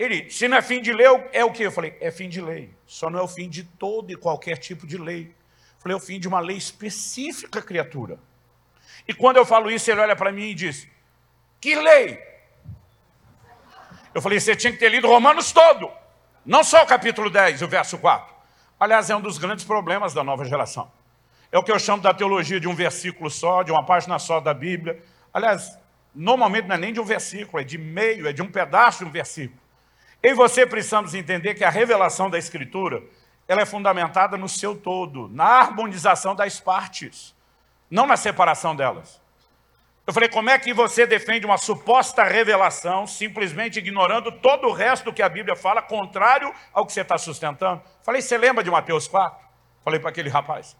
[0.00, 1.66] Ele, se não é fim de lei, é o quê?
[1.66, 2.74] Eu falei, é fim de lei.
[2.86, 5.24] Só não é o fim de todo e qualquer tipo de lei.
[5.26, 8.18] Eu falei, é o fim de uma lei específica, criatura.
[9.06, 10.88] E quando eu falo isso, ele olha para mim e diz,
[11.60, 12.18] que lei?
[14.14, 15.90] Eu falei, você tinha que ter lido Romanos todo,
[16.46, 18.34] não só o capítulo 10, o verso 4.
[18.80, 20.90] Aliás, é um dos grandes problemas da nova geração.
[21.52, 24.40] É o que eu chamo da teologia de um versículo só, de uma página só
[24.40, 24.98] da Bíblia.
[25.30, 25.78] Aliás,
[26.14, 29.04] normalmente não é nem de um versículo, é de meio, é de um pedaço de
[29.04, 29.60] um versículo.
[30.22, 33.02] Eu e você precisamos entender que a revelação da Escritura
[33.48, 37.34] ela é fundamentada no seu todo, na harmonização das partes,
[37.90, 39.20] não na separação delas.
[40.06, 45.12] Eu falei, como é que você defende uma suposta revelação, simplesmente ignorando todo o resto
[45.12, 47.82] que a Bíblia fala, contrário ao que você está sustentando?
[48.02, 49.44] Falei, você lembra de Mateus 4?
[49.82, 50.76] Falei para aquele rapaz.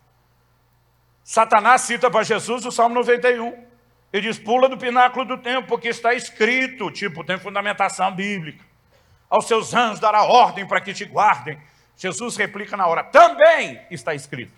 [1.24, 3.66] Satanás cita para Jesus o Salmo 91.
[4.12, 8.69] Ele diz, pula do pináculo do templo, porque está escrito, tipo, tem fundamentação bíblica
[9.30, 11.56] aos seus anjos dará ordem para que te guardem.
[11.96, 14.52] Jesus replica na hora, também está escrito.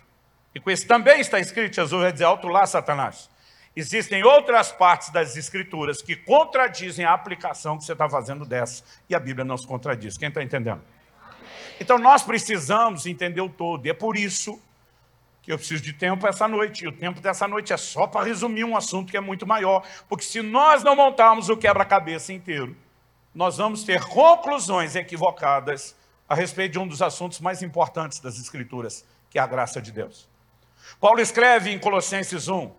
[0.55, 3.29] E com esse também está escrito, Jesus vai dizer, alto lá, Satanás.
[3.75, 8.83] Existem outras partes das escrituras que contradizem a aplicação que você está fazendo dessa.
[9.09, 10.15] E a Bíblia não se contradiz.
[10.15, 10.81] Quem está entendendo?
[11.79, 13.85] Então nós precisamos entender o todo.
[13.87, 14.61] E é por isso
[15.41, 16.85] que eu preciso de tempo essa noite.
[16.85, 19.83] E o tempo dessa noite é só para resumir um assunto que é muito maior.
[20.07, 22.77] Porque se nós não montarmos o quebra-cabeça inteiro,
[23.33, 25.95] nós vamos ter conclusões equivocadas
[26.27, 29.91] a respeito de um dos assuntos mais importantes das Escrituras, que é a graça de
[29.91, 30.29] Deus.
[30.99, 32.71] Paulo escreve em Colossenses 1,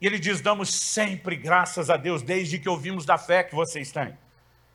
[0.00, 3.92] e ele diz, damos sempre graças a Deus, desde que ouvimos da fé que vocês
[3.92, 4.16] têm.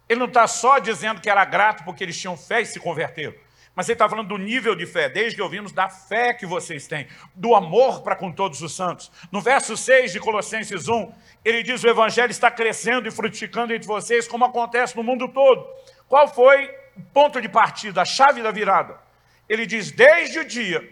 [0.08, 3.34] Ele não está só dizendo que era grato porque eles tinham fé e se converteram.
[3.78, 6.88] Mas ele está falando do nível de fé, desde que ouvimos da fé que vocês
[6.88, 9.12] têm, do amor para com todos os santos.
[9.32, 11.14] No verso 6 de Colossenses 1,
[11.46, 15.64] ele diz o evangelho está crescendo e frutificando entre vocês, como acontece no mundo todo.
[16.08, 19.00] Qual foi o ponto de partida, a chave da virada?
[19.48, 20.84] Ele diz, desde o dia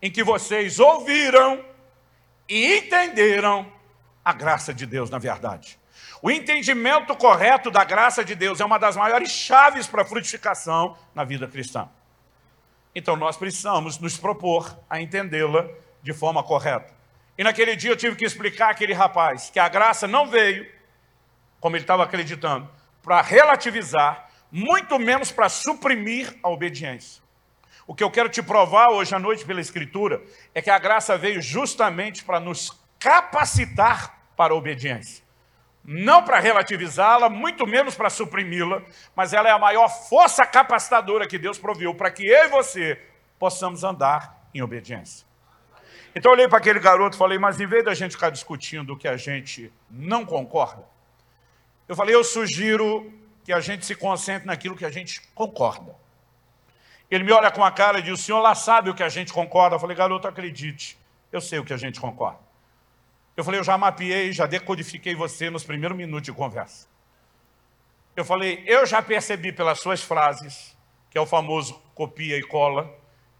[0.00, 1.62] em que vocês ouviram
[2.48, 3.70] e entenderam
[4.24, 5.78] a graça de Deus na verdade.
[6.22, 10.96] O entendimento correto da graça de Deus é uma das maiores chaves para a frutificação
[11.14, 11.90] na vida cristã.
[12.96, 15.68] Então nós precisamos nos propor a entendê-la
[16.02, 16.94] de forma correta.
[17.36, 20.66] E naquele dia eu tive que explicar àquele rapaz que a graça não veio,
[21.60, 22.66] como ele estava acreditando,
[23.02, 27.22] para relativizar, muito menos para suprimir a obediência.
[27.86, 30.22] O que eu quero te provar hoje à noite pela Escritura
[30.54, 35.25] é que a graça veio justamente para nos capacitar para a obediência
[35.86, 38.82] não para relativizá-la, muito menos para suprimi-la,
[39.14, 43.00] mas ela é a maior força capacitadora que Deus proviu para que eu e você
[43.38, 45.24] possamos andar em obediência.
[46.14, 48.94] Então eu olhei para aquele garoto e falei, mas em vez da gente ficar discutindo
[48.94, 50.82] o que a gente não concorda,
[51.86, 53.12] eu falei, eu sugiro
[53.44, 55.94] que a gente se concentre naquilo que a gente concorda.
[57.08, 59.08] Ele me olha com a cara e diz, o senhor lá sabe o que a
[59.08, 59.76] gente concorda.
[59.76, 60.98] Eu falei, garoto, acredite,
[61.30, 62.45] eu sei o que a gente concorda.
[63.36, 66.88] Eu falei, eu já mapeei, já decodifiquei você nos primeiros minutos de conversa.
[68.16, 70.76] Eu falei, eu já percebi pelas suas frases,
[71.10, 72.90] que é o famoso copia e cola,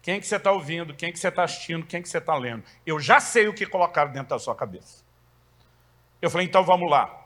[0.01, 2.63] quem que você está ouvindo, quem que você está assistindo, quem que você está lendo.
[2.85, 5.03] Eu já sei o que colocaram dentro da sua cabeça.
[6.21, 7.25] Eu falei, então vamos lá.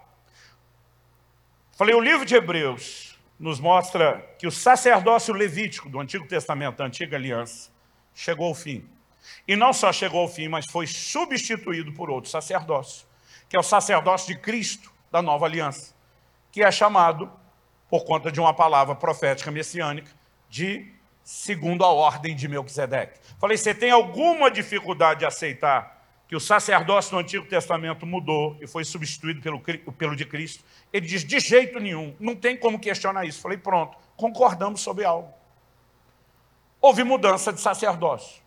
[1.73, 6.85] Falei, o livro de Hebreus nos mostra que o sacerdócio levítico do Antigo Testamento, da
[6.85, 7.69] Antiga Aliança,
[8.13, 8.87] chegou ao fim.
[9.47, 13.05] E não só chegou ao fim, mas foi substituído por outro sacerdócio,
[13.49, 15.93] que é o sacerdócio de Cristo, da nova aliança,
[16.51, 17.31] que é chamado,
[17.89, 20.11] por conta de uma palavra profética messiânica,
[20.49, 23.19] de segundo a ordem de Melquisedeque.
[23.39, 28.67] Falei, você tem alguma dificuldade de aceitar que o sacerdócio do Antigo Testamento mudou e
[28.67, 30.63] foi substituído pelo, pelo de Cristo?
[30.93, 33.41] Ele diz, de jeito nenhum, não tem como questionar isso.
[33.41, 35.33] Falei, pronto, concordamos sobre algo.
[36.79, 38.40] Houve mudança de sacerdócio.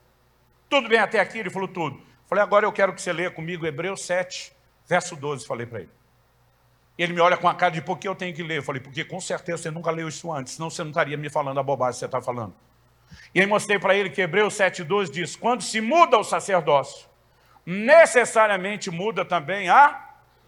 [0.74, 1.38] Tudo bem até aqui?
[1.38, 2.02] Ele falou tudo.
[2.26, 4.52] Falei, agora eu quero que você leia comigo Hebreus 7,
[4.88, 5.90] verso 12, falei para ele.
[6.98, 8.58] Ele me olha com a cara de por que eu tenho que ler?
[8.58, 11.30] Eu falei, porque com certeza você nunca leu isso antes, senão você não estaria me
[11.30, 12.56] falando a bobagem que você está falando.
[13.32, 17.06] E aí mostrei para ele que Hebreus 7,12 diz, quando se muda o sacerdócio,
[17.64, 20.03] necessariamente muda também a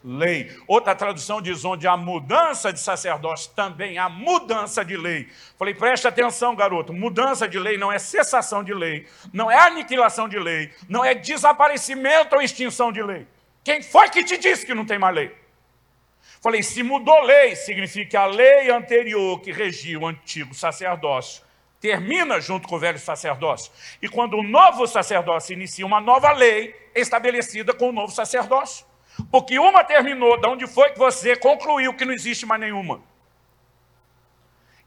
[0.06, 0.56] lei.
[0.68, 5.28] Outra tradução diz, onde há mudança de sacerdócio, também há mudança de lei.
[5.58, 10.28] Falei, preste atenção, garoto, mudança de lei não é cessação de lei, não é aniquilação
[10.28, 13.26] de lei, não é desaparecimento ou extinção de lei.
[13.64, 15.34] Quem foi que te disse que não tem mais lei?
[16.40, 21.44] Falei, se mudou lei, significa que a lei anterior que regia o antigo sacerdócio
[21.80, 23.72] termina junto com o velho sacerdócio.
[24.00, 28.86] E quando o novo sacerdócio inicia uma nova lei estabelecida com o novo sacerdócio.
[29.30, 33.00] Porque uma terminou, de onde foi que você concluiu que não existe mais nenhuma.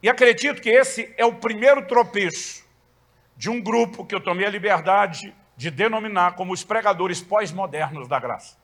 [0.02, 2.66] E acredito que esse é o primeiro tropeço
[3.36, 8.20] de um grupo que eu tomei a liberdade de denominar como os pregadores pós-modernos da
[8.20, 8.58] graça.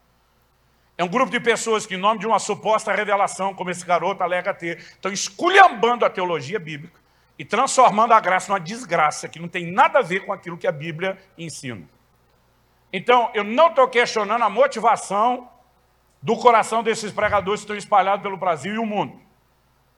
[0.97, 4.23] É um grupo de pessoas que, em nome de uma suposta revelação, como esse garoto
[4.23, 6.97] alega ter, estão esculhambando a teologia bíblica
[7.37, 10.67] e transformando a graça numa desgraça, que não tem nada a ver com aquilo que
[10.67, 11.83] a Bíblia ensina.
[12.93, 15.49] Então, eu não estou questionando a motivação
[16.21, 19.19] do coração desses pregadores que estão espalhados pelo Brasil e o mundo.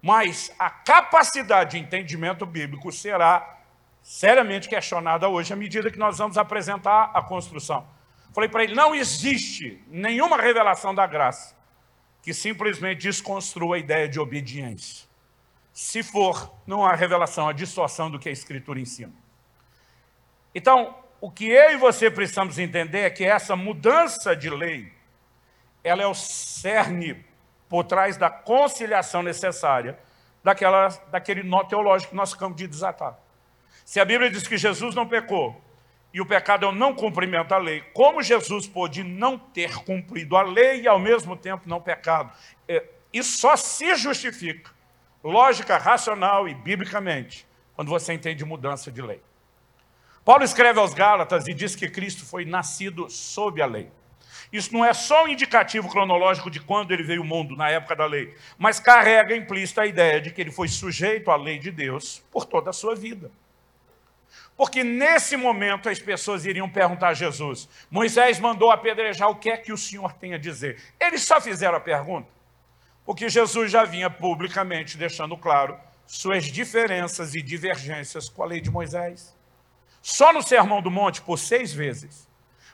[0.02, 3.58] Mas a capacidade de entendimento bíblico será
[4.02, 7.88] seriamente questionada hoje, à medida que nós vamos apresentar a construção.
[8.34, 11.56] Falei para ele, não existe nenhuma revelação da graça
[12.22, 15.08] que simplesmente desconstrua a ideia de obediência.
[15.74, 19.14] Se for, não há revelação, a distorção do que a Escritura ensina.
[20.54, 24.92] Então, o que eu e você precisamos entender é que essa mudança de lei,
[25.84, 27.26] ela é o cerne
[27.70, 29.98] por trás da conciliação necessária
[30.44, 33.18] daquela, daquele nó teológico que nós ficamos de desatar.
[33.84, 35.62] Se a Bíblia diz que Jesus não pecou,
[36.14, 40.36] e o pecado é o não cumprimento da lei, como Jesus pôde não ter cumprido
[40.36, 42.32] a lei e ao mesmo tempo não pecado?
[42.68, 44.72] É, isso só se justifica,
[45.24, 49.22] lógica racional e biblicamente, quando você entende mudança de lei.
[50.26, 53.92] Paulo escreve aos Gálatas e diz que Cristo foi nascido sob a lei.
[54.52, 57.96] Isso não é só um indicativo cronológico de quando ele veio ao mundo, na época
[57.96, 61.72] da lei, mas carrega implícita a ideia de que ele foi sujeito à lei de
[61.72, 63.30] Deus por toda a sua vida.
[64.56, 69.58] Porque nesse momento as pessoas iriam perguntar a Jesus, Moisés mandou apedrejar, o que é
[69.58, 70.82] que o Senhor tem a dizer?
[71.00, 72.28] Eles só fizeram a pergunta,
[73.06, 75.78] porque Jesus já vinha publicamente deixando claro
[76.08, 79.36] suas diferenças e divergências com a lei de Moisés.
[80.02, 82.27] Só no Sermão do Monte, por seis vezes,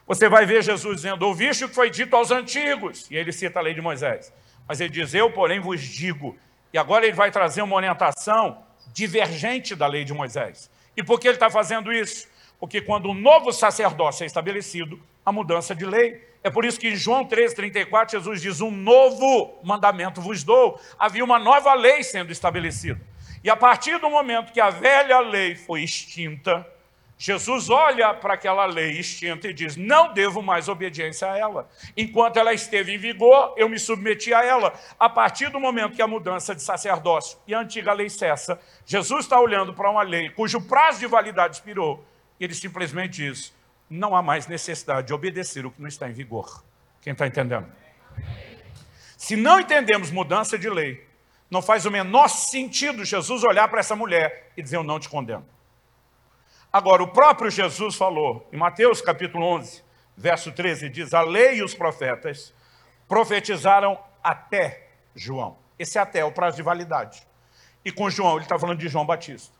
[0.06, 3.58] você vai ver Jesus dizendo, ouviste o que foi dito aos antigos, e ele cita
[3.58, 4.32] a lei de Moisés.
[4.66, 6.36] Mas ele diz, eu porém vos digo,
[6.72, 10.70] e agora ele vai trazer uma orientação divergente da lei de Moisés.
[10.96, 12.28] E por que ele está fazendo isso?
[12.58, 16.22] Porque quando um novo sacerdócio é estabelecido, a mudança de lei.
[16.42, 20.78] É por isso que em João 3,34, Jesus diz, um novo mandamento vos dou.
[20.98, 23.00] Havia uma nova lei sendo estabelecida.
[23.42, 26.66] E a partir do momento que a velha lei foi extinta,
[27.16, 31.70] Jesus olha para aquela lei extinta e diz, não devo mais obediência a ela.
[31.96, 34.74] Enquanto ela esteve em vigor, eu me submeti a ela.
[34.98, 39.24] A partir do momento que a mudança de sacerdócio e a antiga lei cessa, Jesus
[39.24, 42.04] está olhando para uma lei cujo prazo de validade expirou,
[42.38, 43.54] e ele simplesmente diz,
[43.88, 46.64] não há mais necessidade de obedecer o que não está em vigor.
[47.00, 47.66] Quem está entendendo?
[49.16, 51.06] Se não entendemos mudança de lei,
[51.50, 55.08] não faz o menor sentido Jesus olhar para essa mulher e dizer, eu não te
[55.08, 55.46] condeno.
[56.74, 59.84] Agora, o próprio Jesus falou, em Mateus capítulo 11,
[60.16, 62.52] verso 13, diz, a lei e os profetas
[63.06, 65.56] profetizaram até João.
[65.78, 67.24] Esse até é o prazo de validade.
[67.84, 69.54] E com João, ele está falando de João Batista.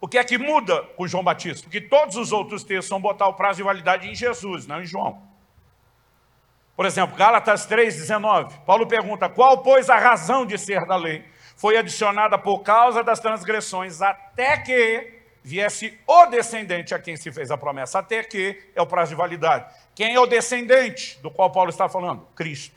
[0.00, 1.64] O que é que muda com João Batista?
[1.64, 4.86] Porque todos os outros textos vão botar o prazo de validade em Jesus, não em
[4.86, 5.20] João.
[6.76, 8.60] Por exemplo, Gálatas 3,19.
[8.64, 11.24] Paulo pergunta, qual, pois, a razão de ser da lei?
[11.56, 15.15] Foi adicionada por causa das transgressões, até que
[15.46, 19.14] viesse o descendente a quem se fez a promessa, até que é o prazo de
[19.14, 19.72] validade.
[19.94, 22.26] Quem é o descendente do qual Paulo está falando?
[22.34, 22.74] Cristo.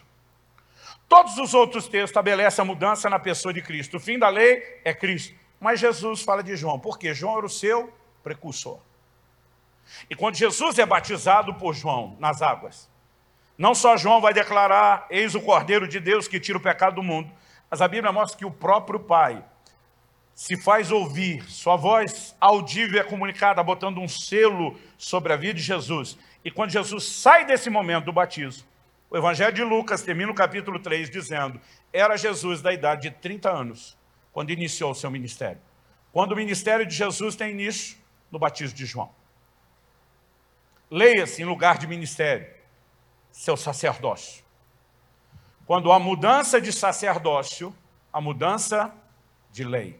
[1.07, 3.97] Todos os outros textos estabelecem a mudança na pessoa de Cristo.
[3.97, 5.33] O fim da lei é Cristo.
[5.59, 7.91] Mas Jesus fala de João, porque João era o seu
[8.21, 8.77] precursor.
[10.07, 12.87] E quando Jesus é batizado por João nas águas,
[13.57, 17.03] não só João vai declarar, eis o Cordeiro de Deus que tira o pecado do
[17.03, 17.31] mundo,
[17.67, 19.43] mas a Bíblia mostra que o próprio Pai
[20.39, 25.61] se faz ouvir, sua voz audível é comunicada, botando um selo sobre a vida de
[25.61, 26.17] Jesus.
[26.45, 28.65] E quando Jesus sai desse momento do batismo,
[29.09, 31.59] o Evangelho de Lucas termina o capítulo 3 dizendo,
[31.91, 33.97] era Jesus da idade de 30 anos,
[34.31, 35.59] quando iniciou o seu ministério.
[36.13, 37.97] Quando o ministério de Jesus tem início,
[38.31, 39.11] no batismo de João.
[40.89, 42.47] Leia-se em lugar de ministério,
[43.29, 44.41] seu sacerdócio.
[45.65, 47.75] Quando há mudança de sacerdócio,
[48.13, 48.95] a mudança
[49.51, 49.99] de lei.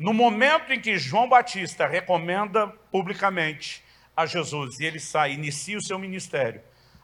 [0.00, 3.84] No momento em que João Batista recomenda publicamente
[4.16, 6.62] a Jesus e ele sai, inicia o seu ministério,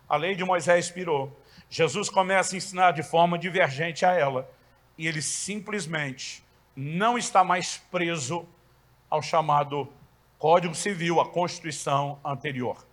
[0.08, 1.38] a lei de Moisés expirou.
[1.68, 4.50] Jesus começa a ensinar de forma divergente a ela
[4.96, 6.42] e ele simplesmente
[6.74, 8.48] não está mais preso
[9.10, 9.92] ao chamado
[10.38, 12.86] Código Civil, a Constituição anterior.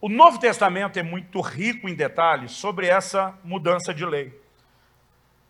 [0.00, 4.36] O Novo Testamento é muito rico em detalhes sobre essa mudança de lei.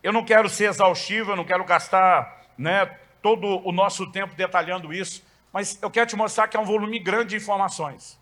[0.03, 2.85] Eu não quero ser exaustivo, eu não quero gastar né,
[3.27, 5.21] todo o nosso tempo detalhando isso,
[5.53, 8.17] mas eu quero te mostrar que é um volume grande de informações.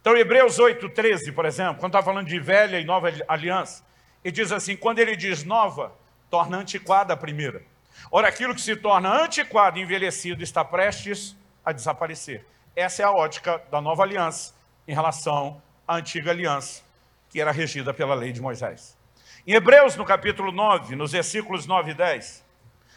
[0.00, 3.84] Então, Hebreus 8, 13, por exemplo, quando está falando de velha e nova aliança,
[4.24, 5.92] ele diz assim, quando ele diz nova,
[6.30, 7.62] torna antiquada a primeira.
[8.10, 12.42] Ora, aquilo que se torna antiquado e envelhecido está prestes a desaparecer.
[12.74, 14.54] Essa é a ótica da nova aliança
[14.88, 16.82] em relação à antiga aliança,
[17.28, 18.96] que era regida pela lei de Moisés.
[19.46, 22.41] Em Hebreus, no capítulo 9, nos versículos 9 e 10,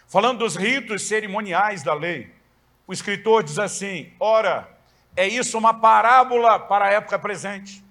[0.07, 2.33] falando dos ritos cerimoniais da lei,
[2.87, 4.69] o escritor diz assim, ora,
[5.15, 7.83] é isso uma parábola para a época presente,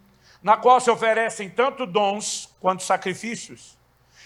[0.42, 3.78] na qual se oferecem tanto dons quanto sacrifícios,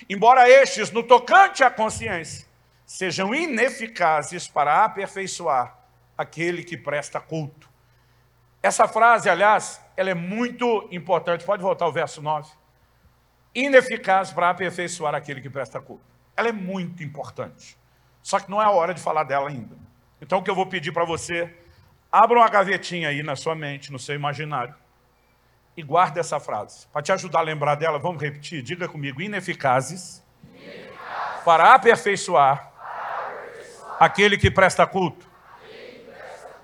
[0.09, 2.47] embora estes, no tocante à consciência,
[2.84, 5.76] sejam ineficazes para aperfeiçoar
[6.16, 7.68] aquele que presta culto.
[8.62, 11.45] Essa frase, aliás, ela é muito importante.
[11.45, 12.51] Pode voltar ao verso 9.
[13.55, 16.05] Ineficaz para aperfeiçoar aquele que presta culto.
[16.39, 17.76] Ela é muito importante.
[18.22, 19.76] Só que não é a hora de falar dela ainda.
[20.20, 21.55] Então, o que eu vou pedir para você
[22.11, 24.74] Abra uma gavetinha aí na sua mente, no seu imaginário,
[25.76, 26.86] e guarde essa frase.
[26.91, 28.62] Para te ajudar a lembrar dela, vamos repetir?
[28.62, 30.24] Diga comigo, ineficazes,
[30.55, 31.45] ineficazes.
[31.45, 35.28] Para, aperfeiçoar para aperfeiçoar aquele que presta culto.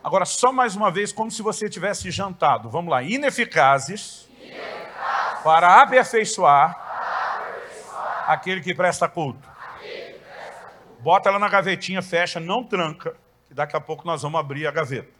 [0.02, 2.70] Agora, só mais uma vez, como se você tivesse jantado.
[2.70, 5.42] Vamos lá, ineficazes, ineficazes.
[5.42, 9.53] Para, aperfeiçoar para aperfeiçoar aquele que presta culto.
[11.04, 13.14] Bota ela na gavetinha, fecha, não tranca,
[13.46, 15.12] que daqui a pouco nós vamos abrir a gaveta.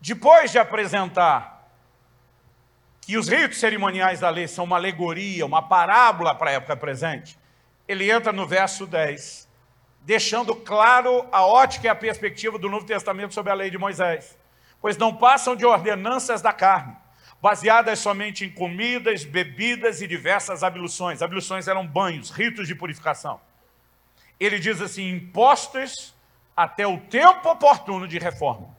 [0.00, 1.68] Depois de apresentar
[3.00, 7.36] que os ritos cerimoniais da lei são uma alegoria, uma parábola para a época presente,
[7.88, 9.48] ele entra no verso 10,
[10.02, 14.38] deixando claro a ótica e a perspectiva do Novo Testamento sobre a lei de Moisés.
[14.80, 16.96] Pois não passam de ordenanças da carne,
[17.42, 21.20] baseadas somente em comidas, bebidas e diversas abluções.
[21.20, 23.40] Abluções eram banhos, ritos de purificação.
[24.38, 26.14] Ele diz assim, impostos
[26.56, 28.76] até o tempo oportuno de reforma.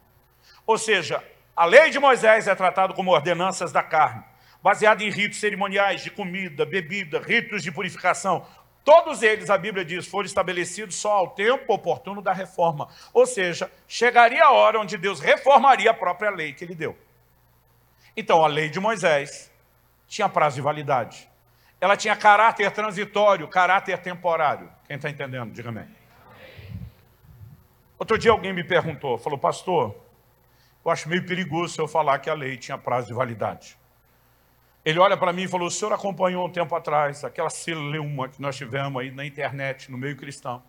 [0.65, 1.23] Ou seja,
[1.55, 4.23] a lei de Moisés é tratada como ordenanças da carne,
[4.61, 8.45] baseada em ritos cerimoniais de comida, bebida, ritos de purificação.
[8.83, 12.87] Todos eles, a Bíblia diz, foram estabelecidos só ao tempo oportuno da reforma.
[13.13, 16.97] Ou seja, chegaria a hora onde Deus reformaria a própria lei que ele deu.
[18.15, 19.51] Então, a lei de Moisés
[20.07, 21.29] tinha prazo de validade.
[21.81, 24.71] Ela tinha caráter transitório, caráter temporário.
[24.87, 25.87] Quem está entendendo, diga amém.
[27.97, 29.95] Outro dia alguém me perguntou, falou, pastor,
[30.83, 33.77] eu acho meio perigoso eu falar que a lei tinha prazo de validade.
[34.83, 38.39] Ele olha para mim e falou, o senhor acompanhou um tempo atrás aquela celeuma que
[38.39, 40.61] nós tivemos aí na internet, no meio cristão,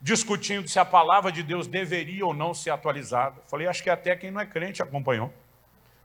[0.00, 3.42] discutindo se a palavra de Deus deveria ou não ser atualizada.
[3.48, 5.30] Falei, acho que até quem não é crente acompanhou,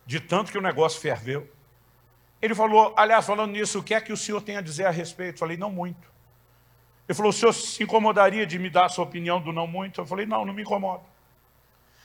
[0.06, 1.50] de tanto que o negócio ferveu.
[2.42, 4.92] Ele falou, aliás, falando nisso, o que é que o senhor tem a dizer a
[4.92, 5.40] respeito?
[5.40, 6.17] Falei, não muito.
[7.08, 10.02] Ele falou, o senhor se incomodaria de me dar a sua opinião do não muito?
[10.02, 11.04] Eu falei, não, não me incomoda.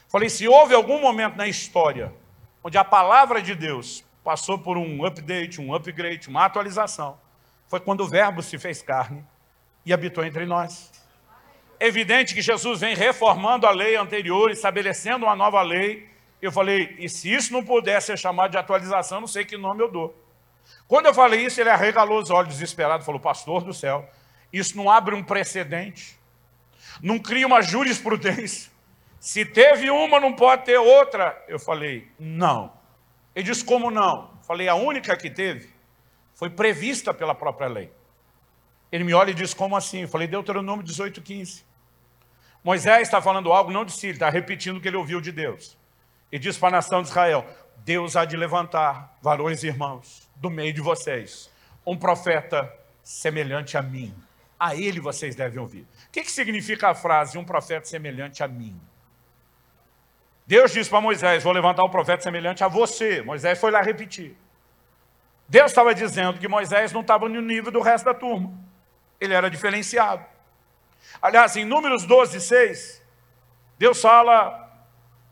[0.07, 2.13] Falei, se houve algum momento na história
[2.63, 7.17] onde a palavra de Deus passou por um update, um upgrade, uma atualização,
[7.67, 9.25] foi quando o verbo se fez carne
[9.85, 10.91] e habitou entre nós.
[11.79, 16.07] É evidente que Jesus vem reformando a lei anterior, estabelecendo uma nova lei.
[16.41, 19.83] Eu falei, e se isso não puder ser chamado de atualização, não sei que nome
[19.83, 20.15] eu dou.
[20.87, 24.09] Quando eu falei isso, ele arregalou os olhos desesperado, falou, pastor do céu,
[24.53, 26.17] isso não abre um precedente,
[27.01, 28.71] não cria uma jurisprudência,
[29.19, 31.41] se teve uma, não pode ter outra.
[31.47, 32.73] Eu falei, não.
[33.33, 34.31] Ele disse, como não?
[34.45, 35.69] Falei, a única que teve
[36.35, 37.89] foi prevista pela própria lei.
[38.91, 40.01] Ele me olha e diz, como assim?
[40.01, 41.63] Eu falei, Deuteronômio 18, 15.
[42.63, 45.31] Moisés está falando algo não de si, ele está repetindo o que ele ouviu de
[45.31, 45.77] Deus.
[46.29, 47.45] E diz para a nação de Israel,
[47.77, 51.49] Deus há de levantar, varões e irmãos, do meio de vocês,
[51.85, 52.69] um profeta
[53.01, 54.13] semelhante a mim.
[54.63, 55.81] A ele vocês devem ouvir.
[55.81, 58.79] O que, que significa a frase, um profeta semelhante a mim?
[60.47, 63.21] Deus disse para Moisés, vou levantar um profeta semelhante a você.
[63.21, 64.37] Moisés foi lá repetir.
[65.49, 68.53] Deus estava dizendo que Moisés não estava no nível do resto da turma.
[69.19, 70.25] Ele era diferenciado.
[71.21, 73.03] Aliás, em Números 12, 6,
[73.77, 74.87] Deus fala,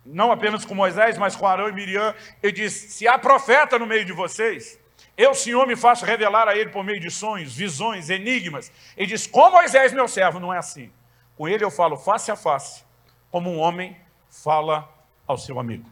[0.05, 2.13] não apenas com Moisés, mas com Arão e Miriam,
[2.43, 4.77] ele diz, se há profeta no meio de vocês,
[5.21, 8.71] eu, Senhor, me faço revelar a ele por meio de sonhos, visões, enigmas.
[8.95, 10.91] Ele diz, com Moisés, meu servo, não é assim.
[11.35, 12.83] Com ele eu falo face a face,
[13.29, 13.95] como um homem
[14.29, 14.89] fala
[15.27, 15.89] ao seu amigo.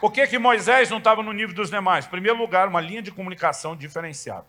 [0.00, 2.06] Por que, que Moisés não estava no nível dos demais?
[2.06, 4.46] Em primeiro lugar, uma linha de comunicação diferenciada.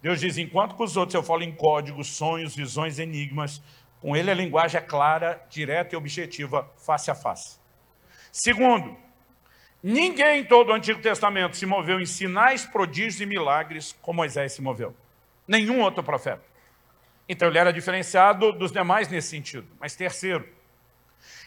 [0.00, 3.60] Deus diz, enquanto com os outros eu falo em códigos, sonhos, visões, enigmas,
[4.00, 7.58] com ele a linguagem é clara, direta e objetiva, face a face.
[8.32, 8.96] Segundo,
[9.82, 14.52] ninguém em todo o Antigo Testamento se moveu em sinais, prodígios e milagres como Moisés
[14.52, 14.94] se moveu.
[15.46, 16.42] Nenhum outro profeta.
[17.28, 19.68] Então ele era diferenciado dos demais nesse sentido.
[19.78, 20.48] Mas terceiro,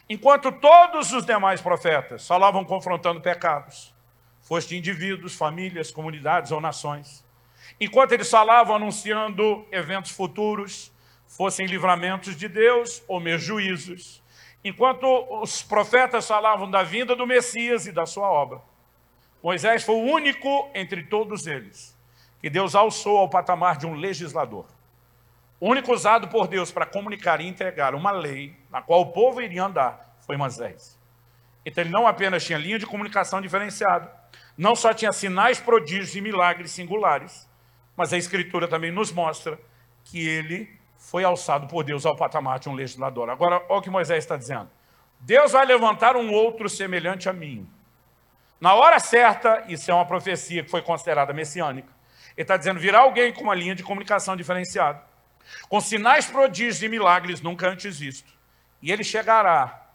[0.08, 3.94] enquanto todos os demais profetas falavam confrontando pecados,
[4.40, 7.22] fosse de indivíduos, famílias, comunidades ou nações,
[7.78, 10.90] enquanto eles falavam anunciando eventos futuros,
[11.26, 14.22] fossem livramentos de Deus ou meus juízos,
[14.64, 15.06] enquanto
[15.42, 18.60] os profetas falavam da vinda do Messias e da sua obra,
[19.42, 21.94] Moisés foi o único entre todos eles
[22.40, 24.66] que Deus alçou ao patamar de um legislador.
[25.60, 29.40] O único usado por Deus para comunicar e entregar uma lei na qual o povo
[29.40, 30.98] iria andar foi Moisés.
[31.64, 34.12] Então ele não apenas tinha linha de comunicação diferenciada,
[34.56, 37.48] não só tinha sinais, prodígios e milagres singulares,
[37.96, 39.58] mas a Escritura também nos mostra
[40.04, 40.68] que ele
[41.04, 43.28] foi alçado por Deus ao patamar de um legislador.
[43.28, 44.70] Agora, olha o que Moisés está dizendo.
[45.20, 47.68] Deus vai levantar um outro semelhante a mim.
[48.60, 51.92] Na hora certa, isso é uma profecia que foi considerada messiânica,
[52.36, 55.00] ele está dizendo, virá alguém com uma linha de comunicação diferenciada,
[55.68, 58.34] com sinais, prodígios e milagres nunca antes vistos.
[58.80, 59.88] E ele chegará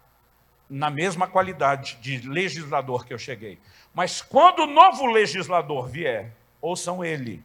[0.68, 3.58] na mesma qualidade de legislador que eu cheguei.
[3.92, 6.32] Mas quando o novo legislador vier,
[6.62, 7.44] ouçam ele.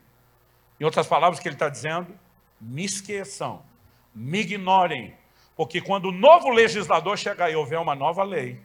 [0.79, 2.17] Em outras palavras, o que ele está dizendo?
[2.59, 3.63] Me esqueçam,
[4.13, 5.15] me ignorem,
[5.55, 8.61] porque quando o novo legislador chegar e houver uma nova lei,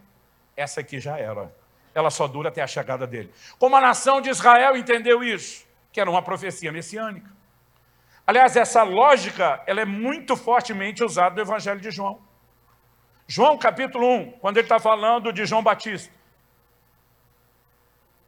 [0.57, 1.55] essa aqui já era.
[1.95, 3.33] Ela só dura até a chegada dele.
[3.59, 5.67] Como a nação de Israel entendeu isso?
[5.93, 7.31] Que era uma profecia messiânica.
[8.27, 12.21] Aliás, essa lógica ela é muito fortemente usada no Evangelho de João.
[13.27, 16.13] João capítulo 1, quando ele está falando de João Batista.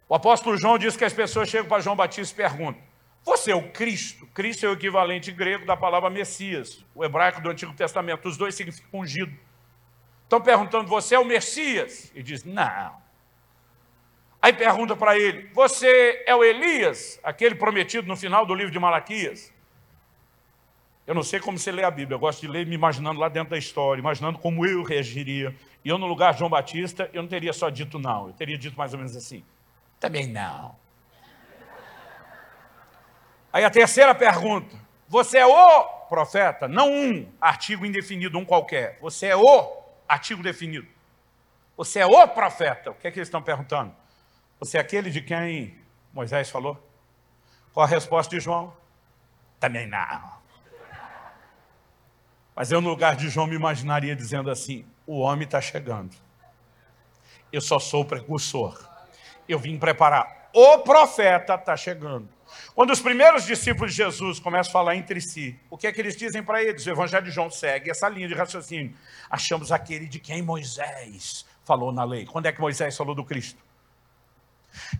[0.08, 2.82] O apóstolo João diz que as pessoas chegam para João Batista e perguntam,
[3.24, 4.26] você é o Cristo?
[4.28, 8.28] Cristo é o equivalente grego da palavra Messias, o hebraico do Antigo Testamento.
[8.28, 9.32] Os dois significam ungido.
[10.24, 12.10] Estão perguntando, você é o Messias?
[12.14, 13.00] E diz, não.
[14.40, 18.78] Aí pergunta para ele, você é o Elias, aquele prometido no final do livro de
[18.78, 19.52] Malaquias?
[21.06, 23.28] Eu não sei como você lê a Bíblia, eu gosto de ler me imaginando lá
[23.28, 25.54] dentro da história, imaginando como eu reagiria.
[25.84, 28.58] E eu, no lugar de João Batista, eu não teria só dito não, eu teria
[28.58, 29.44] dito mais ou menos assim,
[30.00, 30.74] também não.
[33.52, 34.76] Aí a terceira pergunta,
[35.06, 36.66] você é o profeta?
[36.66, 38.98] Não um artigo indefinido, um qualquer.
[39.00, 40.88] Você é o artigo definido.
[41.76, 42.90] Você é o profeta.
[42.90, 43.94] O que é que eles estão perguntando?
[44.58, 45.78] Você é aquele de quem
[46.12, 46.82] Moisés falou?
[47.72, 48.74] Qual a resposta de João?
[49.58, 50.42] Também não.
[52.54, 56.14] Mas eu, no lugar de João, me imaginaria dizendo assim, o homem está chegando.
[57.50, 58.78] Eu só sou o precursor.
[59.48, 60.50] Eu vim preparar.
[60.54, 62.28] O profeta está chegando.
[62.74, 66.00] Quando os primeiros discípulos de Jesus começam a falar entre si, o que é que
[66.00, 66.86] eles dizem para eles?
[66.86, 68.94] O Evangelho de João segue essa linha de raciocínio.
[69.30, 72.26] Achamos aquele de quem Moisés falou na lei.
[72.26, 73.62] Quando é que Moisés falou do Cristo?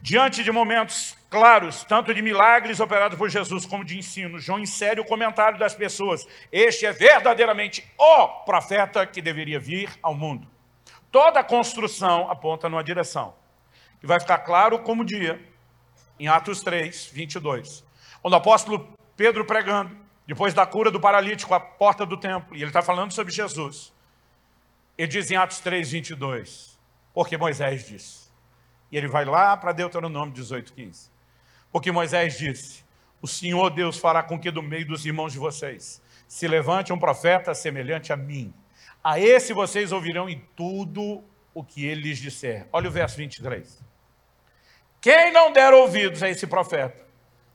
[0.03, 5.01] Diante de momentos claros, tanto de milagres operados por Jesus como de ensino, João insere
[5.01, 6.27] o comentário das pessoas.
[6.51, 10.47] Este é verdadeiramente o profeta que deveria vir ao mundo.
[11.11, 13.35] Toda a construção aponta numa direção.
[14.03, 15.41] E vai ficar claro como dia,
[16.23, 17.85] em Atos 3, 22.
[18.21, 22.61] Quando o apóstolo Pedro pregando, depois da cura do paralítico à porta do templo, e
[22.61, 23.93] ele está falando sobre Jesus.
[24.97, 26.79] Ele diz em Atos 3, 22,
[27.13, 28.29] porque Moisés disse,
[28.93, 31.11] e ele vai lá para Deuteronômio 18, 15.
[31.73, 32.85] Porque Moisés disse,
[33.21, 36.99] o Senhor Deus fará com que do meio dos irmãos de vocês se levante um
[36.99, 38.55] profeta semelhante a mim.
[39.03, 42.69] A esse vocês ouvirão em tudo o que ele lhes disser.
[42.73, 43.92] Olha o verso 23.
[45.03, 47.05] Quem não der ouvidos a esse profeta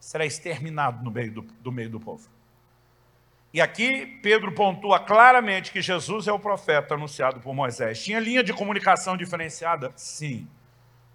[0.02, 2.30] será exterminado no meio do, do meio do povo.
[3.54, 8.04] E aqui Pedro pontua claramente que Jesus é o profeta anunciado por Moisés.
[8.04, 9.93] Tinha linha de comunicação diferenciada?
[9.95, 10.45] Sim.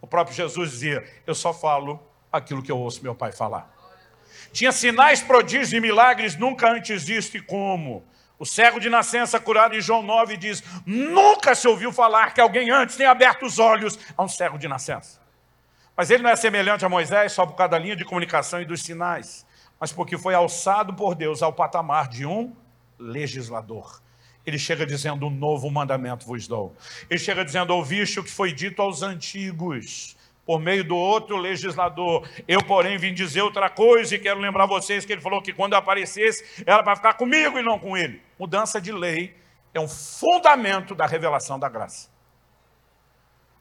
[0.00, 2.02] O próprio Jesus dizia, eu só falo
[2.32, 3.70] aquilo que eu ouço meu pai falar.
[4.52, 8.02] Tinha sinais, prodígios e milagres nunca antes visto e como.
[8.38, 12.70] O cego de nascença curado em João 9 diz, nunca se ouviu falar que alguém
[12.70, 15.21] antes tenha aberto os olhos a um cego de nascença.
[15.96, 18.64] Mas ele não é semelhante a Moisés só por causa da linha de comunicação e
[18.64, 19.46] dos sinais,
[19.78, 22.54] mas porque foi alçado por Deus ao patamar de um
[22.98, 24.00] legislador.
[24.44, 26.74] Ele chega dizendo, um novo mandamento vos dou.
[27.08, 32.28] Ele chega dizendo, ouviste o que foi dito aos antigos, por meio do outro legislador.
[32.48, 35.74] Eu, porém, vim dizer outra coisa e quero lembrar vocês que ele falou que quando
[35.74, 38.20] aparecesse, era para ficar comigo e não com ele.
[38.38, 39.36] Mudança de lei
[39.72, 42.10] é um fundamento da revelação da graça.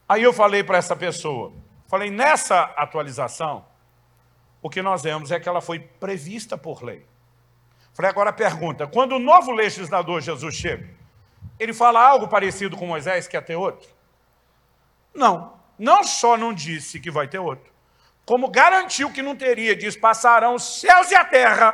[0.09, 1.53] Aí eu falei para essa pessoa,
[1.91, 3.65] falei, nessa atualização,
[4.61, 7.05] o que nós vemos é que ela foi prevista por lei.
[7.93, 10.89] Falei, agora pergunta, quando o novo legislador Jesus chega,
[11.59, 13.89] ele fala algo parecido com Moisés, que ia ter outro?
[15.13, 17.69] Não, não só não disse que vai ter outro,
[18.25, 21.73] como garantiu que não teria, diz, passarão os céus e a terra,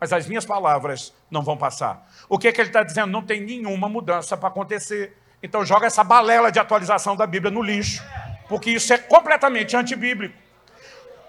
[0.00, 2.10] mas as minhas palavras não vão passar.
[2.30, 3.12] O que, é que ele está dizendo?
[3.12, 5.18] Não tem nenhuma mudança para acontecer.
[5.42, 8.02] Então joga essa balela de atualização da Bíblia no lixo,
[8.50, 10.36] porque isso é completamente antibíblico.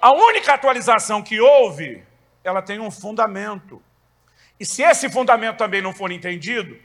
[0.01, 2.03] A única atualização que houve,
[2.43, 3.79] ela tem um fundamento.
[4.59, 6.79] E se esse fundamento também não for entendido,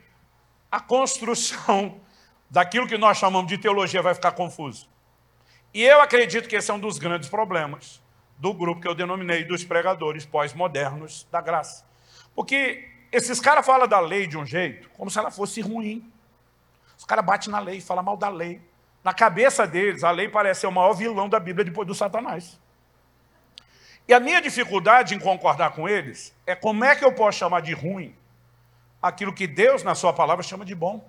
[0.70, 1.98] a construção
[2.50, 4.86] daquilo que nós chamamos de teologia vai ficar confuso.
[5.72, 8.02] E eu acredito que esse é um dos grandes problemas
[8.36, 11.86] do grupo que eu denominei dos pregadores pós-modernos da graça.
[12.34, 16.12] Porque esses caras falam da lei de um jeito, como se ela fosse ruim.
[16.98, 18.60] Os caras batem na lei, falam mal da lei.
[19.06, 22.60] Na cabeça deles, a lei parece ser o maior vilão da Bíblia depois do Satanás.
[24.08, 27.62] E a minha dificuldade em concordar com eles é como é que eu posso chamar
[27.62, 28.16] de ruim
[29.00, 31.08] aquilo que Deus, na sua palavra, chama de bom.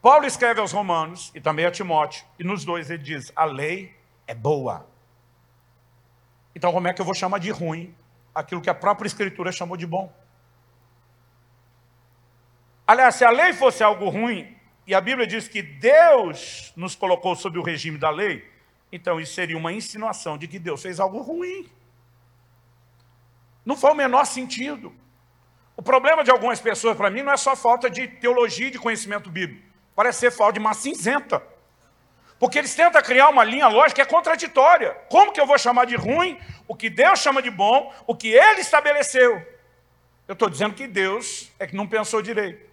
[0.00, 3.94] Paulo escreve aos Romanos e também a Timóteo, e nos dois ele diz: a lei
[4.26, 4.86] é boa.
[6.54, 7.94] Então, como é que eu vou chamar de ruim
[8.34, 10.10] aquilo que a própria Escritura chamou de bom?
[12.86, 14.57] Aliás, se a lei fosse algo ruim,
[14.88, 18.50] e a Bíblia diz que Deus nos colocou sob o regime da lei,
[18.90, 21.70] então isso seria uma insinuação de que Deus fez algo ruim.
[23.66, 24.90] Não foi o menor sentido.
[25.76, 28.78] O problema de algumas pessoas, para mim, não é só falta de teologia e de
[28.78, 29.62] conhecimento bíblico.
[29.94, 31.42] Parece ser falta de uma cinzenta.
[32.38, 34.94] Porque eles tentam criar uma linha lógica que é contraditória.
[35.10, 38.28] Como que eu vou chamar de ruim o que Deus chama de bom, o que
[38.28, 39.46] Ele estabeleceu?
[40.26, 42.67] Eu estou dizendo que Deus é que não pensou direito.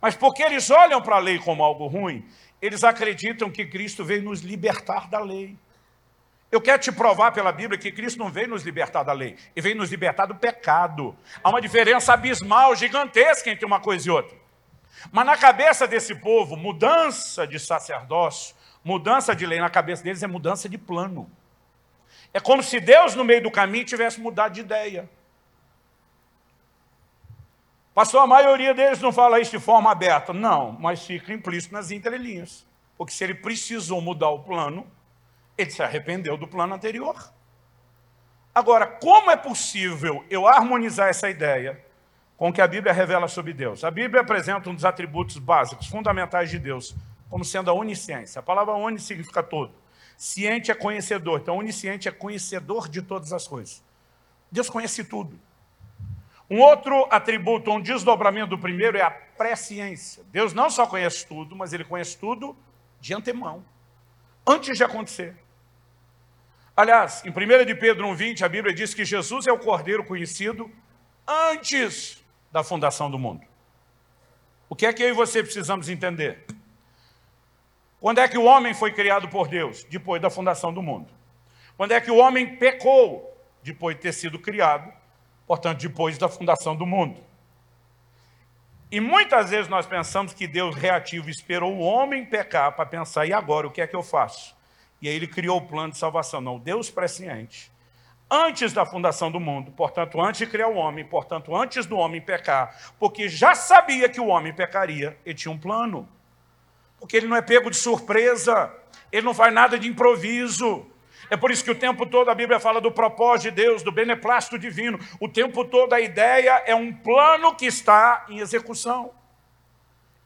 [0.00, 2.26] Mas porque eles olham para a lei como algo ruim,
[2.60, 5.56] eles acreditam que Cristo veio nos libertar da lei.
[6.50, 9.62] Eu quero te provar pela Bíblia que Cristo não veio nos libertar da lei, ele
[9.62, 11.16] veio nos libertar do pecado.
[11.44, 14.36] Há uma diferença abismal, gigantesca entre uma coisa e outra.
[15.12, 20.26] Mas na cabeça desse povo, mudança de sacerdócio, mudança de lei na cabeça deles é
[20.26, 21.30] mudança de plano.
[22.34, 25.08] É como se Deus, no meio do caminho, tivesse mudado de ideia.
[27.94, 30.32] Pastor, a maioria deles não fala isso de forma aberta.
[30.32, 32.66] Não, mas fica implícito nas entrelinhas.
[32.96, 34.86] Porque se ele precisou mudar o plano,
[35.56, 37.32] ele se arrependeu do plano anterior.
[38.54, 41.84] Agora, como é possível eu harmonizar essa ideia
[42.36, 43.84] com o que a Bíblia revela sobre Deus?
[43.84, 46.94] A Bíblia apresenta um dos atributos básicos, fundamentais de Deus,
[47.28, 48.40] como sendo a onisciência.
[48.40, 49.72] A palavra oni significa todo.
[50.16, 53.82] Ciente é conhecedor, então onisciente é conhecedor de todas as coisas.
[54.50, 55.38] Deus conhece tudo.
[56.50, 60.24] Um outro atributo, um desdobramento do primeiro é a presciência.
[60.32, 62.58] Deus não só conhece tudo, mas ele conhece tudo
[63.00, 63.64] de antemão,
[64.44, 65.36] antes de acontecer.
[66.76, 70.68] Aliás, em 1 de Pedro 1,20, a Bíblia diz que Jesus é o Cordeiro conhecido
[71.26, 73.46] antes da fundação do mundo.
[74.68, 76.46] O que é que eu e você precisamos entender?
[78.00, 79.84] Quando é que o homem foi criado por Deus?
[79.84, 81.12] Depois da fundação do mundo.
[81.76, 83.38] Quando é que o homem pecou?
[83.62, 84.99] Depois de ter sido criado
[85.50, 87.20] portanto, depois da fundação do mundo.
[88.88, 93.32] E muitas vezes nós pensamos que Deus reativo esperou o homem pecar para pensar, e
[93.32, 94.56] agora, o que é que eu faço?
[95.02, 96.40] E aí ele criou o plano de salvação.
[96.40, 97.72] Não, Deus presciente.
[98.30, 102.20] Antes da fundação do mundo, portanto, antes de criar o homem, portanto, antes do homem
[102.20, 106.08] pecar, porque já sabia que o homem pecaria, ele tinha um plano.
[107.00, 108.72] Porque ele não é pego de surpresa,
[109.10, 110.86] ele não faz nada de improviso,
[111.30, 113.92] é por isso que o tempo todo a Bíblia fala do propósito de Deus, do
[113.92, 114.98] beneplácito divino.
[115.20, 119.12] O tempo todo a ideia é um plano que está em execução.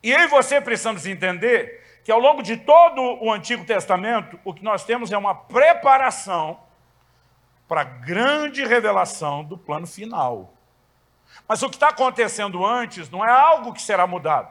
[0.03, 4.55] E eu e você precisamos entender que ao longo de todo o Antigo Testamento, o
[4.55, 6.59] que nós temos é uma preparação
[7.69, 10.55] para a grande revelação do plano final.
[11.47, 14.51] Mas o que está acontecendo antes não é algo que será mudado.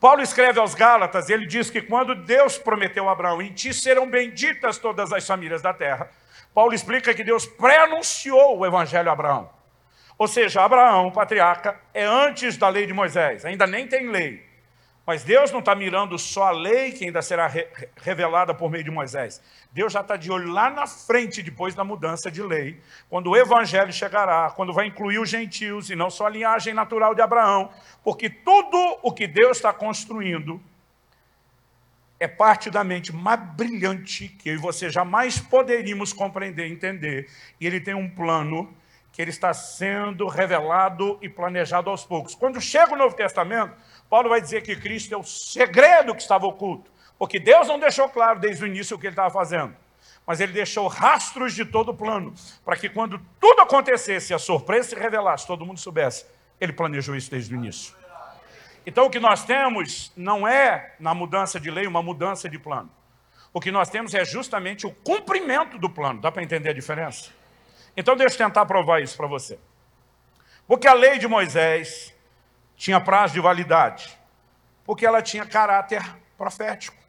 [0.00, 4.08] Paulo escreve aos Gálatas, ele diz que quando Deus prometeu a Abraão, em ti serão
[4.08, 6.10] benditas todas as famílias da terra,
[6.54, 9.50] Paulo explica que Deus pré-anunciou o evangelho a Abraão.
[10.16, 14.43] Ou seja, Abraão, patriarca, é antes da lei de Moisés, ainda nem tem lei.
[15.06, 18.82] Mas Deus não está mirando só a lei que ainda será re revelada por meio
[18.82, 19.40] de Moisés.
[19.70, 22.80] Deus já está de olho lá na frente, depois da mudança de lei,
[23.10, 27.14] quando o evangelho chegará, quando vai incluir os gentios e não só a linhagem natural
[27.14, 27.70] de Abraão,
[28.02, 30.60] porque tudo o que Deus está construindo
[32.18, 37.28] é parte da mente mais brilhante que eu e você jamais poderíamos compreender entender.
[37.60, 38.74] E ele tem um plano
[39.12, 42.34] que ele está sendo revelado e planejado aos poucos.
[42.34, 43.72] Quando chega o Novo Testamento,
[44.08, 48.08] Paulo vai dizer que Cristo é o segredo que estava oculto, porque Deus não deixou
[48.08, 49.74] claro desde o início o que ele estava fazendo,
[50.26, 52.34] mas ele deixou rastros de todo o plano,
[52.64, 56.26] para que quando tudo acontecesse, a surpresa se revelasse, todo mundo soubesse,
[56.60, 57.94] ele planejou isso desde o início.
[58.86, 62.90] Então o que nós temos não é, na mudança de lei, uma mudança de plano.
[63.52, 66.20] O que nós temos é justamente o cumprimento do plano.
[66.20, 67.30] Dá para entender a diferença?
[67.96, 69.58] Então deixa eu tentar provar isso para você.
[70.66, 72.13] Porque a lei de Moisés
[72.84, 74.14] tinha prazo de validade.
[74.84, 76.04] Porque ela tinha caráter
[76.36, 77.02] profético.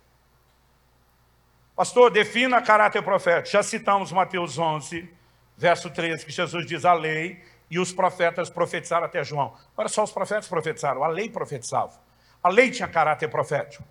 [1.75, 3.51] Pastor, defina caráter profético.
[3.51, 5.13] Já citamos Mateus 11,
[5.57, 9.53] verso 13, que Jesus diz a lei e os profetas profetizaram até João.
[9.75, 11.99] Olha só, os profetas profetizaram, a lei profetizava.
[12.41, 13.83] A lei tinha caráter profético.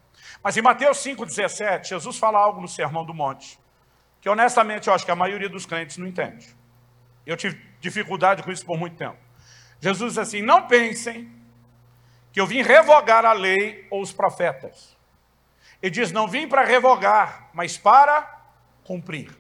[0.43, 3.61] Mas em Mateus 5,17, Jesus fala algo no Sermão do Monte,
[4.23, 6.57] que honestamente eu acho que a maioria dos crentes não entende.
[7.27, 9.19] Eu tive dificuldade com isso por muito tempo.
[9.81, 11.44] Jesus diz assim: não pensem
[12.35, 14.97] que eu vim revogar a lei ou os profetas.
[15.81, 18.43] Ele diz: não vim para revogar, mas para
[18.83, 19.31] cumprir.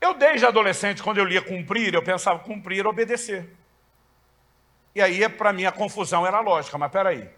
[0.00, 3.54] Eu, desde adolescente, quando eu lia cumprir, eu pensava cumprir, obedecer.
[4.94, 7.28] E aí, para mim, a confusão era lógica, mas peraí.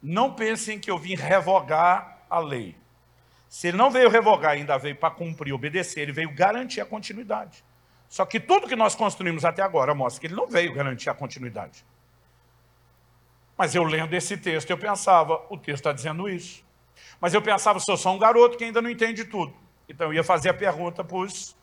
[0.00, 2.76] Não pensem que eu vim revogar a lei.
[3.48, 7.64] Se ele não veio revogar, ainda veio para cumprir, obedecer, ele veio garantir a continuidade.
[8.08, 11.14] Só que tudo que nós construímos até agora mostra que ele não veio garantir a
[11.14, 11.84] continuidade.
[13.56, 16.64] Mas eu lendo esse texto, eu pensava, o texto está dizendo isso.
[17.20, 19.54] Mas eu pensava, sou só um garoto que ainda não entende tudo.
[19.88, 21.56] Então eu ia fazer a pergunta para os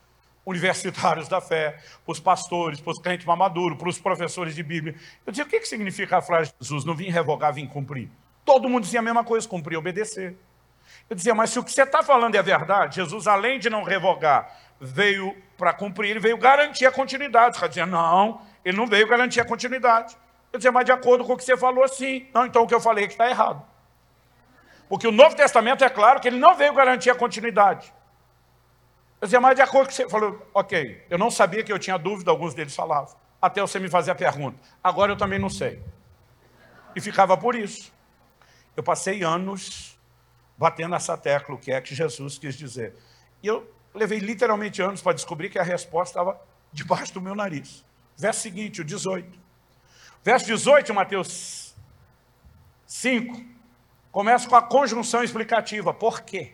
[0.45, 4.95] universitários da fé, para os pastores, para os crentes mamaduros, para os professores de Bíblia.
[5.25, 6.85] Eu dizia, o que, que significa a frase de Jesus?
[6.85, 8.09] Não vim revogar, vim cumprir.
[8.43, 10.35] Todo mundo dizia a mesma coisa, cumprir, obedecer.
[11.09, 13.83] Eu dizia, mas se o que você está falando é verdade, Jesus, além de não
[13.83, 17.57] revogar, veio para cumprir, ele veio garantir a continuidade.
[17.57, 20.17] Você dizia, não, ele não veio garantir a continuidade.
[20.51, 22.27] Eu dizia, mas de acordo com o que você falou, sim.
[22.33, 23.65] Não, então o que eu falei é que está errado.
[24.89, 27.93] Porque o Novo Testamento é claro que ele não veio garantir a continuidade.
[29.21, 31.71] Eu dizia, mas de acordo com o que você falou, ok, eu não sabia que
[31.71, 33.15] eu tinha dúvida, alguns deles falavam.
[33.41, 34.59] Até você me fazer a pergunta.
[34.83, 35.81] Agora eu também não sei.
[36.95, 37.93] E ficava por isso.
[38.75, 39.97] Eu passei anos
[40.57, 42.95] batendo essa tecla, o que é que Jesus quis dizer.
[43.41, 46.41] E eu levei literalmente anos para descobrir que a resposta estava
[46.71, 47.85] debaixo do meu nariz.
[48.17, 49.39] Verso seguinte, o 18.
[50.23, 51.75] Verso 18, Mateus
[52.85, 53.43] 5,
[54.11, 55.93] começa com a conjunção explicativa.
[55.93, 56.53] Por quê?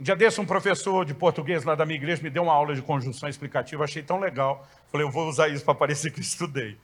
[0.00, 2.74] Um dia desse, um professor de português lá da minha igreja me deu uma aula
[2.74, 4.66] de conjunção explicativa, achei tão legal.
[4.90, 6.78] Falei, eu vou usar isso para parecer que estudei.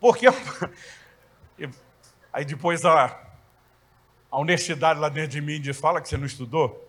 [0.00, 0.26] Porque
[2.32, 3.18] Aí depois a,
[4.30, 6.88] a honestidade lá dentro de mim diz, fala que você não estudou.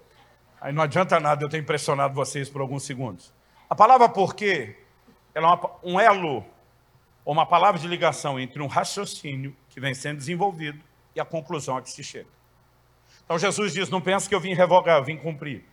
[0.61, 3.33] Aí não adianta nada eu ter impressionado vocês por alguns segundos.
[3.69, 4.77] A palavra porquê,
[5.33, 6.45] ela é uma, um elo,
[7.25, 10.81] ou uma palavra de ligação entre um raciocínio que vem sendo desenvolvido
[11.15, 12.29] e a conclusão a que se chega.
[13.23, 15.63] Então Jesus diz, não pense que eu vim revogar, eu vim cumprir.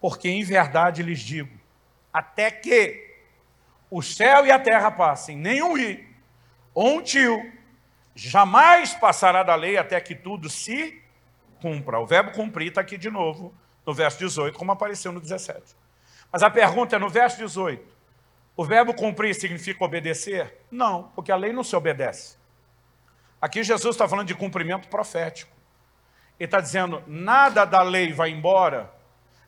[0.00, 1.56] Porque em verdade lhes digo,
[2.12, 3.14] até que
[3.90, 6.04] o céu e a terra passem, nenhum rio
[6.74, 7.52] ou um tio
[8.14, 11.02] jamais passará da lei até que tudo se
[11.60, 11.98] cumpra.
[11.98, 13.54] O verbo cumprir está aqui de novo,
[13.86, 15.74] no verso 18, como apareceu no 17.
[16.30, 17.95] Mas a pergunta é, no verso 18,
[18.56, 20.64] o verbo cumprir significa obedecer?
[20.70, 22.36] Não, porque a lei não se obedece.
[23.40, 25.54] Aqui Jesus está falando de cumprimento profético.
[26.38, 28.92] Ele está dizendo, nada da lei vai embora,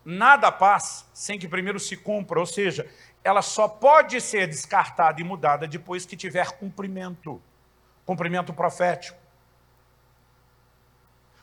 [0.05, 2.39] nada passa sem que primeiro se cumpra.
[2.39, 2.87] Ou seja,
[3.25, 7.43] ela só pode ser descartada e mudada depois que tiver cumprimento
[8.09, 9.19] cumprimento profético.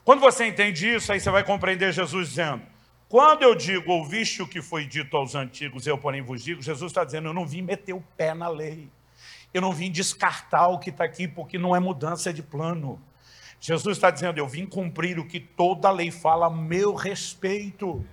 [0.04, 2.66] Quando você entende isso, aí você vai compreender Jesus dizendo,
[3.08, 6.90] quando eu digo, ouviste o que foi dito aos antigos, eu porém vos digo, Jesus
[6.90, 8.88] está dizendo, eu não vim meter o pé na lei.
[9.54, 13.00] Eu não vim descartar o que está aqui, porque não é mudança de plano.
[13.60, 18.04] Jesus está dizendo, eu vim cumprir o que toda a lei fala a meu respeito.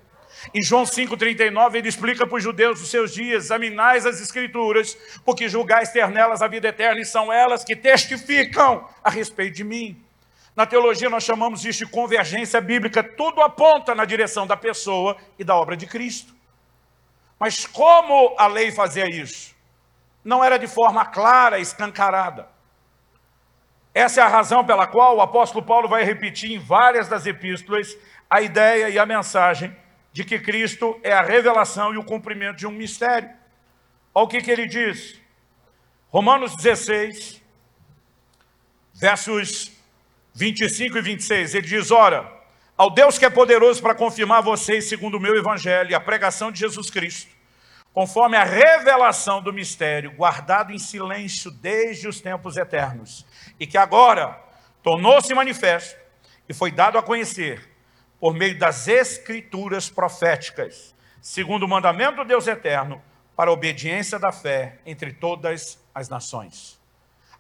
[0.54, 5.50] Em João 5,39, ele explica para os judeus os seus dias, examinais as escrituras, porque
[5.50, 10.03] julgais ter nelas a vida eterna, e são elas que testificam a respeito de mim.
[10.56, 15.44] Na teologia nós chamamos isso de convergência bíblica, tudo aponta na direção da pessoa e
[15.44, 16.34] da obra de Cristo.
[17.40, 19.56] Mas como a lei fazia isso?
[20.24, 22.48] Não era de forma clara, escancarada.
[23.94, 27.98] Essa é a razão pela qual o apóstolo Paulo vai repetir em várias das epístolas
[28.30, 29.76] a ideia e a mensagem
[30.12, 33.30] de que Cristo é a revelação e o cumprimento de um mistério.
[34.14, 35.20] Olha o que, que ele diz.
[36.10, 37.42] Romanos 16,
[38.94, 39.73] versos
[40.34, 42.32] 25 e 26, ele diz, ora,
[42.76, 46.52] ao Deus que é poderoso para confirmar vocês segundo o meu evangelho e a pregação
[46.52, 47.32] de Jesus Cristo,
[47.94, 53.24] conforme a revelação do mistério, guardado em silêncio desde os tempos eternos,
[53.60, 54.42] e que agora
[54.82, 55.96] tornou-se manifesto
[56.50, 57.70] e foi dado a conhecer
[58.20, 63.02] por meio das escrituras proféticas, segundo o mandamento do Deus eterno,
[63.36, 66.83] para a obediência da fé entre todas as nações.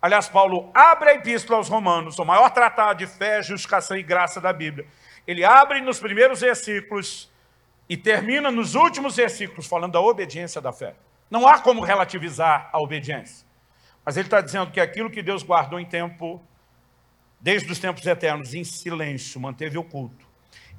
[0.04, 4.41] Aliás, Paulo abre a epístola aos romanos, o maior tratado de fé, justificação e graça
[4.41, 4.86] da Bíblia.
[5.26, 7.32] Ele abre nos primeiros versículos
[7.88, 10.93] e termina nos últimos versículos falando da obediência da fé.
[11.32, 13.47] Não há como relativizar a obediência.
[14.04, 16.45] Mas ele está dizendo que aquilo que Deus guardou em tempo,
[17.39, 20.28] desde os tempos eternos, em silêncio, manteve oculto.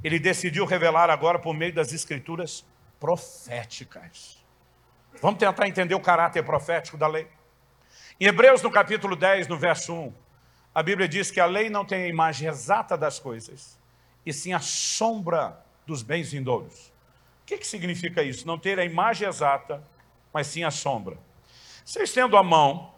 [0.02, 2.62] Ele decidiu revelar agora por meio das escrituras
[3.00, 4.44] proféticas.
[5.22, 7.26] Vamos tentar entender o caráter profético da lei.
[8.20, 10.14] Em Hebreus, no capítulo 10, no verso 1,
[10.72, 13.76] a Bíblia diz que a lei não tem a imagem exata das coisas,
[14.24, 16.92] e sim a sombra dos bens vindouros.
[17.42, 18.46] O que, que significa isso?
[18.46, 19.82] Não ter a imagem exata,
[20.32, 21.18] mas sim a sombra.
[21.84, 22.94] Você estendo a mão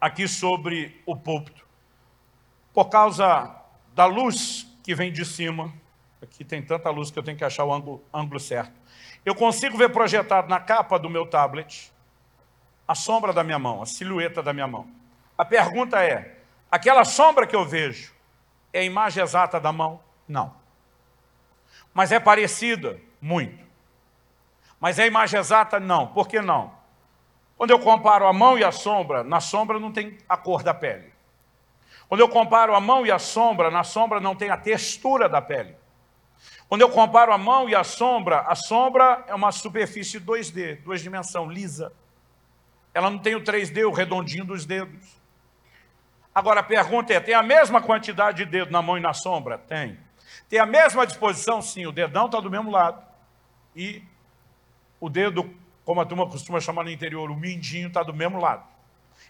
[0.00, 1.66] aqui sobre o púlpito,
[2.72, 3.52] por causa
[3.96, 5.74] da luz que vem de cima,
[6.22, 8.80] aqui tem tanta luz que eu tenho que achar o ângulo, ângulo certo.
[9.26, 11.92] Eu consigo ver projetado na capa do meu tablet
[12.88, 14.88] a sombra da minha mão, a silhueta da minha mão.
[15.36, 16.38] A pergunta é,
[16.70, 18.14] aquela sombra que eu vejo
[18.72, 20.00] é a imagem exata da mão?
[20.26, 20.54] Não.
[21.92, 22.98] Mas é parecida?
[23.20, 23.62] Muito.
[24.80, 25.78] Mas é a imagem exata?
[25.78, 26.06] Não.
[26.06, 26.72] Por que não?
[27.58, 30.72] Quando eu comparo a mão e a sombra, na sombra não tem a cor da
[30.72, 31.12] pele.
[32.08, 35.42] Quando eu comparo a mão e a sombra, na sombra não tem a textura da
[35.42, 35.76] pele.
[36.68, 41.02] Quando eu comparo a mão e a sombra, a sombra é uma superfície 2D, duas
[41.02, 41.92] dimensões, lisa.
[42.98, 45.06] Ela não tem o 3D, o redondinho dos dedos.
[46.34, 49.56] Agora a pergunta é, tem a mesma quantidade de dedo na mão e na sombra?
[49.56, 49.96] Tem.
[50.48, 51.62] Tem a mesma disposição?
[51.62, 53.00] Sim, o dedão está do mesmo lado.
[53.76, 54.02] E
[54.98, 55.48] o dedo,
[55.84, 58.66] como a turma costuma chamar no interior, o mindinho está do mesmo lado.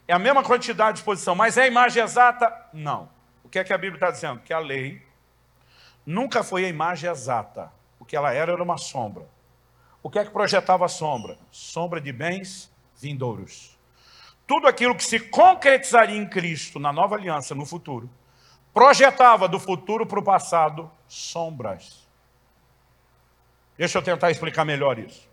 [0.06, 2.50] É a mesma quantidade de disposição, mas é a imagem exata?
[2.72, 3.10] Não.
[3.44, 4.40] O que é que a Bíblia está dizendo?
[4.40, 5.06] Que a lei
[6.06, 7.70] nunca foi a imagem exata.
[8.00, 9.28] O que ela era era uma sombra.
[10.02, 11.36] O que é que projetava a sombra?
[11.50, 13.78] Sombra de bens vindouros.
[14.46, 18.08] Tudo aquilo que se concretizaria em Cristo, na nova aliança, no futuro,
[18.72, 22.06] projetava do futuro para o passado sombras.
[23.76, 25.28] Deixa eu tentar explicar melhor isso.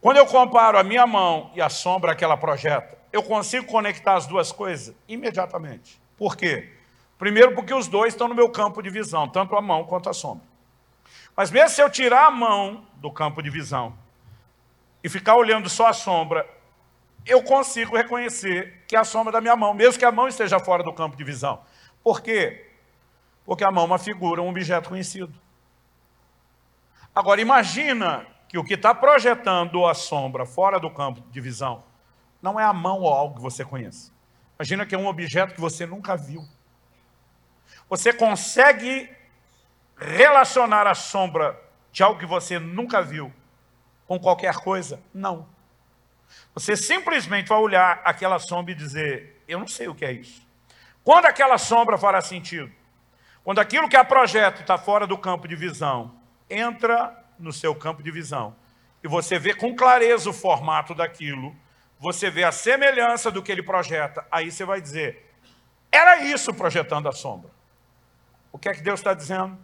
[0.00, 4.14] Quando eu comparo a minha mão e a sombra que ela projeta, eu consigo conectar
[4.14, 6.00] as duas coisas imediatamente.
[6.16, 6.72] Por quê?
[7.18, 10.12] Primeiro porque os dois estão no meu campo de visão, tanto a mão quanto a
[10.12, 10.44] sombra.
[11.36, 13.96] Mas mesmo se eu tirar a mão do campo de visão
[15.02, 16.48] e ficar olhando só a sombra,
[17.26, 20.58] eu consigo reconhecer que é a sombra da minha mão, mesmo que a mão esteja
[20.58, 21.62] fora do campo de visão.
[22.02, 22.70] Por quê?
[23.44, 25.32] Porque a mão é uma figura, um objeto conhecido.
[27.14, 31.84] Agora, imagina que o que está projetando a sombra fora do campo de visão
[32.40, 34.12] não é a mão ou algo que você conhece.
[34.58, 36.44] Imagina que é um objeto que você nunca viu.
[37.88, 39.10] Você consegue
[39.96, 41.58] relacionar a sombra
[41.92, 43.32] de algo que você nunca viu
[44.12, 45.02] com qualquer coisa?
[45.14, 45.48] Não.
[46.54, 50.46] Você simplesmente vai olhar aquela sombra e dizer, eu não sei o que é isso.
[51.02, 52.70] Quando aquela sombra fará sentido?
[53.42, 56.14] Quando aquilo que é projeto está fora do campo de visão,
[56.50, 58.54] entra no seu campo de visão
[59.02, 61.56] e você vê com clareza o formato daquilo,
[61.98, 65.34] você vê a semelhança do que ele projeta, aí você vai dizer,
[65.90, 67.50] era isso projetando a sombra.
[68.52, 69.58] O que é que Deus está dizendo?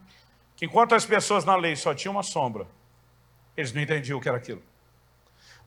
[0.56, 2.66] Que enquanto as pessoas na lei só tinham uma sombra,
[3.58, 4.62] eles não entendiam o que era aquilo.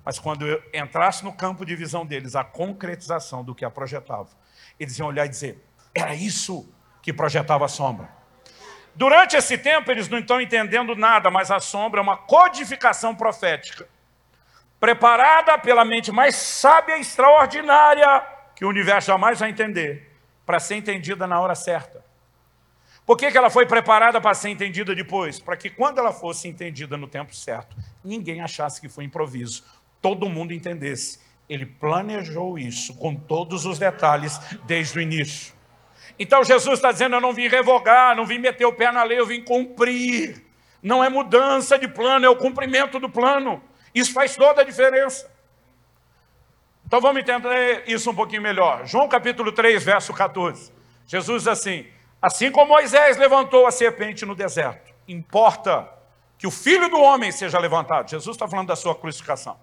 [0.04, 4.30] Mas quando eu entrasse no campo de visão deles, a concretização do que a projetava,
[4.80, 5.62] eles iam olhar e dizer,
[5.94, 8.10] era isso que projetava a sombra.
[8.96, 13.86] Durante esse tempo, eles não estão entendendo nada, mas a sombra é uma codificação profética,
[14.80, 18.26] preparada pela mente mais sábia e extraordinária
[18.56, 20.16] que o universo jamais vai entender,
[20.46, 22.04] para ser entendida na hora certa.
[23.06, 25.40] Por que, que ela foi preparada para ser entendida depois?
[25.40, 29.64] Para que quando ela fosse entendida no tempo certo, ninguém achasse que foi improviso,
[30.02, 31.20] todo mundo entendesse
[31.52, 35.54] ele planejou isso com todos os detalhes desde o início.
[36.18, 39.20] Então Jesus está dizendo, eu não vim revogar, não vim meter o pé na lei,
[39.20, 40.46] eu vim cumprir.
[40.82, 43.62] Não é mudança de plano, é o cumprimento do plano.
[43.94, 45.30] Isso faz toda a diferença.
[46.88, 48.88] Então vamos entender isso um pouquinho melhor.
[48.88, 50.72] João capítulo 3, verso 14.
[51.06, 51.86] Jesus diz assim,
[52.22, 55.90] assim como Moisés levantou a serpente no deserto, importa
[56.38, 58.10] que o Filho do Homem seja levantado.
[58.10, 59.60] Jesus está falando da sua crucificação.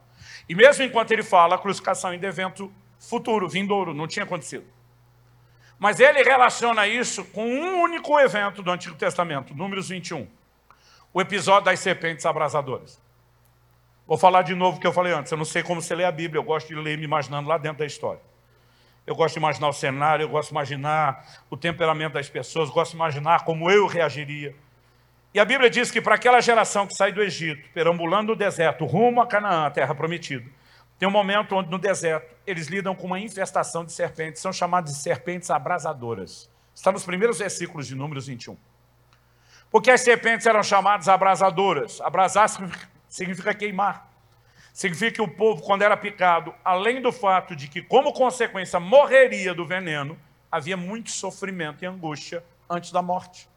[0.49, 4.65] E mesmo enquanto ele fala, a crucificação ainda é evento futuro, vindouro, não tinha acontecido.
[5.79, 10.27] Mas ele relaciona isso com um único evento do Antigo Testamento, Números 21.
[11.13, 13.01] O episódio das serpentes abrasadoras.
[14.07, 15.31] Vou falar de novo o que eu falei antes.
[15.31, 17.59] Eu não sei como você lê a Bíblia, eu gosto de ler me imaginando lá
[17.59, 18.21] dentro da história.
[19.09, 22.91] Eu gosto de imaginar o cenário, eu gosto de imaginar o temperamento das pessoas, gosto
[22.91, 24.55] de imaginar como eu reagiria.
[25.33, 28.85] E a Bíblia diz que para aquela geração que sai do Egito, perambulando no deserto,
[28.85, 30.45] rumo a Canaã, a terra prometida,
[30.99, 34.93] tem um momento onde no deserto eles lidam com uma infestação de serpentes, são chamadas
[34.93, 36.51] de serpentes abrasadoras.
[36.75, 38.59] Está nos primeiros versículos de Números 21.
[39.71, 41.99] Porque as serpentes eram chamadas abrasadoras.
[42.03, 42.47] Abrasar
[43.09, 44.08] significa queimar.
[44.79, 49.53] Significa que o povo, quando era picado, além do fato de que, como consequência, morreria
[49.53, 50.17] do veneno,
[50.53, 53.49] havia muito sofrimento e angústia antes da morte.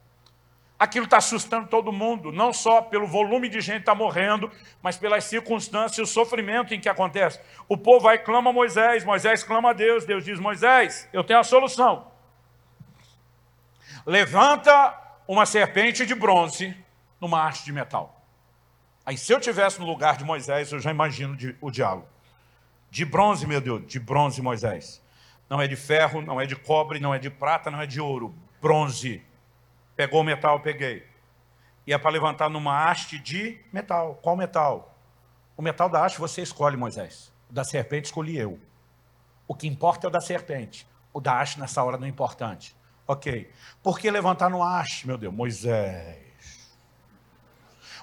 [0.76, 4.50] Aquilo está assustando todo mundo, não só pelo volume de gente que está morrendo,
[4.82, 7.38] mas pelas circunstâncias e o sofrimento em que acontece.
[7.68, 11.22] O povo vai e clama a Moisés, Moisés clama a Deus, Deus diz, Moisés, eu
[11.22, 12.10] tenho a solução.
[14.04, 14.92] Levanta
[15.28, 16.76] uma serpente de bronze
[17.20, 18.21] numa haste de metal.
[19.04, 22.08] Aí se eu tivesse no lugar de Moisés, eu já imagino o diálogo.
[22.90, 25.02] De bronze, meu Deus, de bronze, Moisés.
[25.48, 28.00] Não é de ferro, não é de cobre, não é de prata, não é de
[28.00, 28.34] ouro.
[28.60, 29.22] Bronze.
[29.96, 31.06] Pegou o metal, peguei.
[31.86, 34.14] E é para levantar numa haste de metal.
[34.22, 34.96] Qual metal?
[35.56, 37.32] O metal da haste você escolhe, Moisés.
[37.50, 38.58] O da serpente escolhi eu.
[39.48, 40.86] O que importa é o da serpente.
[41.12, 42.74] O da haste nessa hora não é importante.
[43.06, 43.50] Ok.
[43.82, 45.34] Por que levantar no haste, meu Deus?
[45.34, 46.21] Moisés.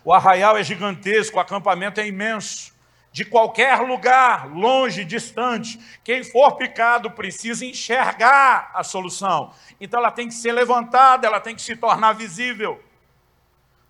[0.09, 2.73] O arraial é gigantesco, o acampamento é imenso.
[3.11, 9.53] De qualquer lugar, longe, distante, quem for picado precisa enxergar a solução.
[9.79, 12.83] Então ela tem que ser levantada, ela tem que se tornar visível.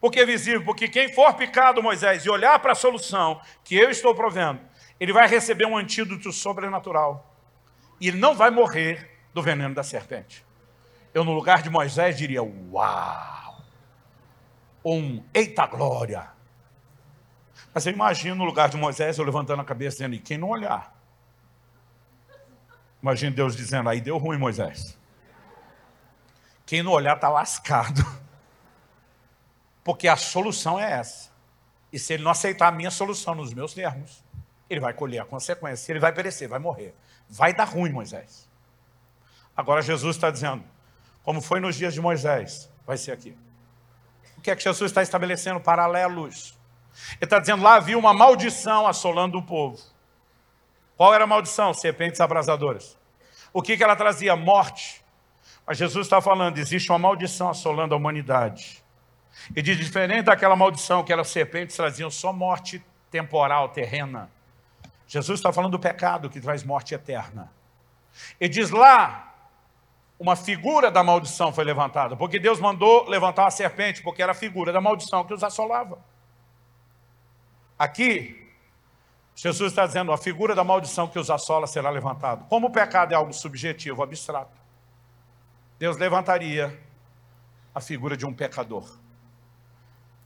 [0.01, 0.65] Por que visível?
[0.65, 4.59] Porque quem for picado, Moisés, e olhar para a solução que eu estou provendo,
[4.99, 7.33] ele vai receber um antídoto sobrenatural.
[7.97, 10.45] E ele não vai morrer do veneno da serpente.
[11.13, 13.48] Eu, no lugar de Moisés, diria: Uau!
[14.97, 16.29] Um eita glória.
[17.73, 20.49] Mas eu imagino no lugar de Moisés, eu levantando a cabeça, dizendo, e quem não
[20.49, 20.95] olhar?
[23.01, 24.97] Imagina Deus dizendo, aí deu ruim, Moisés.
[26.65, 28.05] Quem não olhar está lascado.
[29.83, 31.31] Porque a solução é essa.
[31.91, 34.23] E se ele não aceitar a minha solução nos meus termos,
[34.69, 36.93] ele vai colher a consequência, ele vai perecer, vai morrer.
[37.27, 38.47] Vai dar ruim, Moisés.
[39.55, 40.63] Agora Jesus está dizendo,
[41.23, 43.35] como foi nos dias de Moisés, vai ser aqui.
[44.39, 45.59] O que é que Jesus está estabelecendo?
[45.59, 46.57] Paralelos.
[47.15, 49.77] Ele está dizendo, lá havia uma maldição assolando o povo.
[50.95, 51.73] Qual era a maldição?
[51.73, 52.97] Serpentes abrasadoras.
[53.51, 54.37] O que, que ela trazia?
[54.37, 55.03] Morte.
[55.67, 58.81] Mas Jesus está falando, existe uma maldição assolando a humanidade.
[59.53, 62.81] E de diferente daquela maldição que as serpentes traziam só morte
[63.11, 64.31] temporal, terrena.
[65.05, 67.51] Jesus está falando do pecado que traz morte eterna.
[68.39, 69.28] E diz lá,
[70.19, 74.35] uma figura da maldição foi levantada, porque Deus mandou levantar uma serpente, porque era a
[74.35, 75.97] figura da maldição que os assolava.
[77.77, 78.51] Aqui,
[79.33, 82.43] Jesus está dizendo, a figura da maldição que os assola será levantada.
[82.49, 84.59] Como o pecado é algo subjetivo, abstrato,
[85.79, 86.77] Deus levantaria
[87.73, 88.99] a figura de um pecador.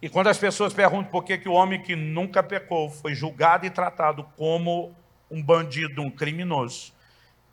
[0.01, 3.67] E quando as pessoas perguntam por que, que o homem que nunca pecou foi julgado
[3.67, 4.95] e tratado como
[5.29, 6.91] um bandido, um criminoso,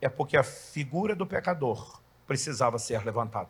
[0.01, 2.00] é porque a figura do pecador
[2.31, 3.49] precisava ser levantada.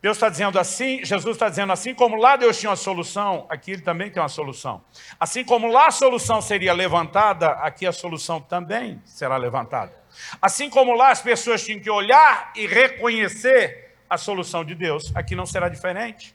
[0.00, 3.72] Deus está dizendo assim, Jesus está dizendo assim como lá Deus tinha uma solução, aqui
[3.72, 4.82] ele também tem uma solução.
[5.20, 9.92] Assim como lá a solução seria levantada, aqui a solução também será levantada.
[10.40, 15.36] Assim como lá as pessoas tinham que olhar e reconhecer a solução de Deus, aqui
[15.36, 16.34] não será diferente.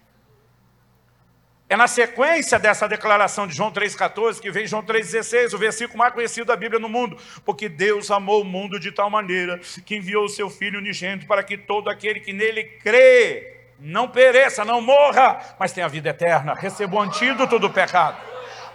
[1.70, 6.12] É na sequência dessa declaração de João 3,14 que vem João 3,16, o versículo mais
[6.12, 7.16] conhecido da Bíblia no mundo.
[7.46, 11.44] Porque Deus amou o mundo de tal maneira que enviou o seu Filho unigênito para
[11.44, 16.96] que todo aquele que nele crê não pereça, não morra, mas tenha vida eterna, receba
[16.96, 18.18] o antídoto do pecado.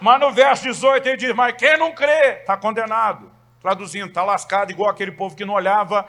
[0.00, 3.28] Mas no verso 18 ele diz, mas quem não crê está condenado.
[3.60, 6.08] Traduzindo, está lascado igual aquele povo que não olhava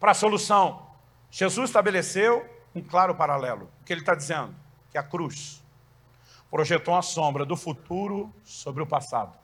[0.00, 0.88] para a solução.
[1.30, 3.70] Jesus estabeleceu um claro paralelo.
[3.82, 4.54] O que ele está dizendo?
[4.98, 5.62] Que a cruz
[6.50, 9.38] projetou uma sombra do futuro sobre o passado.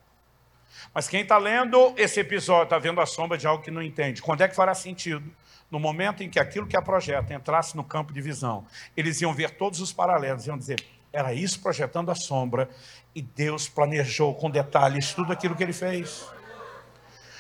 [0.93, 4.21] Mas quem está lendo esse episódio está vendo a sombra de algo que não entende.
[4.21, 5.31] Quando é que fará sentido?
[5.71, 8.67] No momento em que aquilo que a projeta entrasse no campo de visão,
[8.97, 12.69] eles iam ver todos os paralelos, iam dizer, era isso projetando a sombra,
[13.15, 16.27] e Deus planejou com detalhes tudo aquilo que ele fez.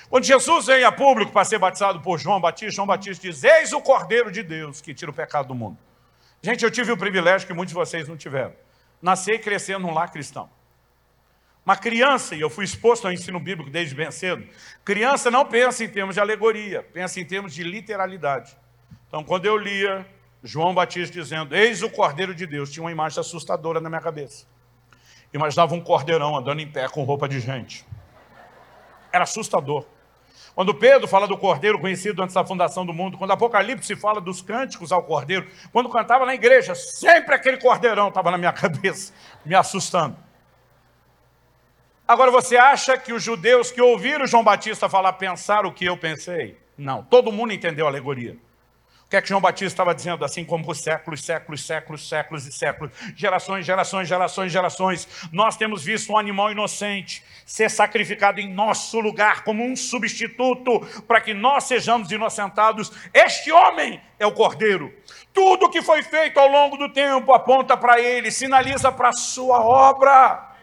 [0.09, 3.73] Quando Jesus vem a público para ser batizado por João Batista, João Batista diz, eis
[3.73, 5.79] o Cordeiro de Deus que tira o pecado do mundo.
[6.45, 8.53] Gente, eu tive o privilégio que muitos de vocês não tiveram
[9.01, 10.51] nascer e crescer num lar cristão.
[11.65, 14.47] Uma criança, e eu fui exposto ao ensino bíblico desde bem cedo,
[14.85, 18.55] criança não pensa em termos de alegoria, pensa em termos de literalidade.
[19.09, 20.07] Então, quando eu lia
[20.43, 24.45] João Batista dizendo, eis o Cordeiro de Deus, tinha uma imagem assustadora na minha cabeça.
[25.33, 27.87] Imaginava um cordeirão andando em pé com roupa de gente.
[29.11, 29.87] Era assustador.
[30.55, 34.41] Quando Pedro fala do cordeiro conhecido antes da fundação do mundo, quando Apocalipse fala dos
[34.41, 39.13] cânticos ao cordeiro, quando cantava na igreja, sempre aquele cordeirão estava na minha cabeça,
[39.45, 40.17] me assustando.
[42.07, 45.97] Agora, você acha que os judeus que ouviram João Batista falar pensaram o que eu
[45.97, 46.57] pensei?
[46.77, 48.37] Não, todo mundo entendeu a alegoria.
[49.15, 50.25] Que é que João Batista estava dizendo?
[50.25, 55.85] Assim como por séculos, séculos, séculos, séculos e séculos, gerações, gerações, gerações, gerações, nós temos
[55.85, 61.63] visto um animal inocente ser sacrificado em nosso lugar como um substituto para que nós
[61.63, 62.91] sejamos inocentados.
[63.15, 64.93] Este homem é o Cordeiro.
[65.33, 69.61] Tudo que foi feito ao longo do tempo aponta para ele, sinaliza para a sua
[69.61, 70.57] obra.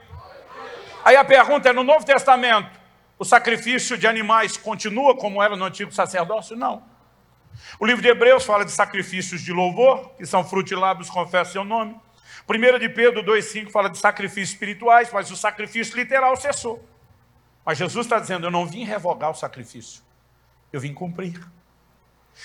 [1.06, 2.70] Aí a pergunta é: no Novo Testamento,
[3.18, 6.58] o sacrifício de animais continua como era no antigo sacerdócio?
[6.58, 6.91] Não.
[7.80, 10.46] O livro de Hebreus fala de sacrifícios de louvor, que são
[10.78, 11.96] lábios, confessa seu nome.
[12.48, 16.88] 1 de Pedro 2,5 fala de sacrifícios espirituais, mas o sacrifício literal cessou.
[17.66, 20.02] Mas Jesus está dizendo, eu não vim revogar o sacrifício,
[20.74, 21.40] eu vim cumprir.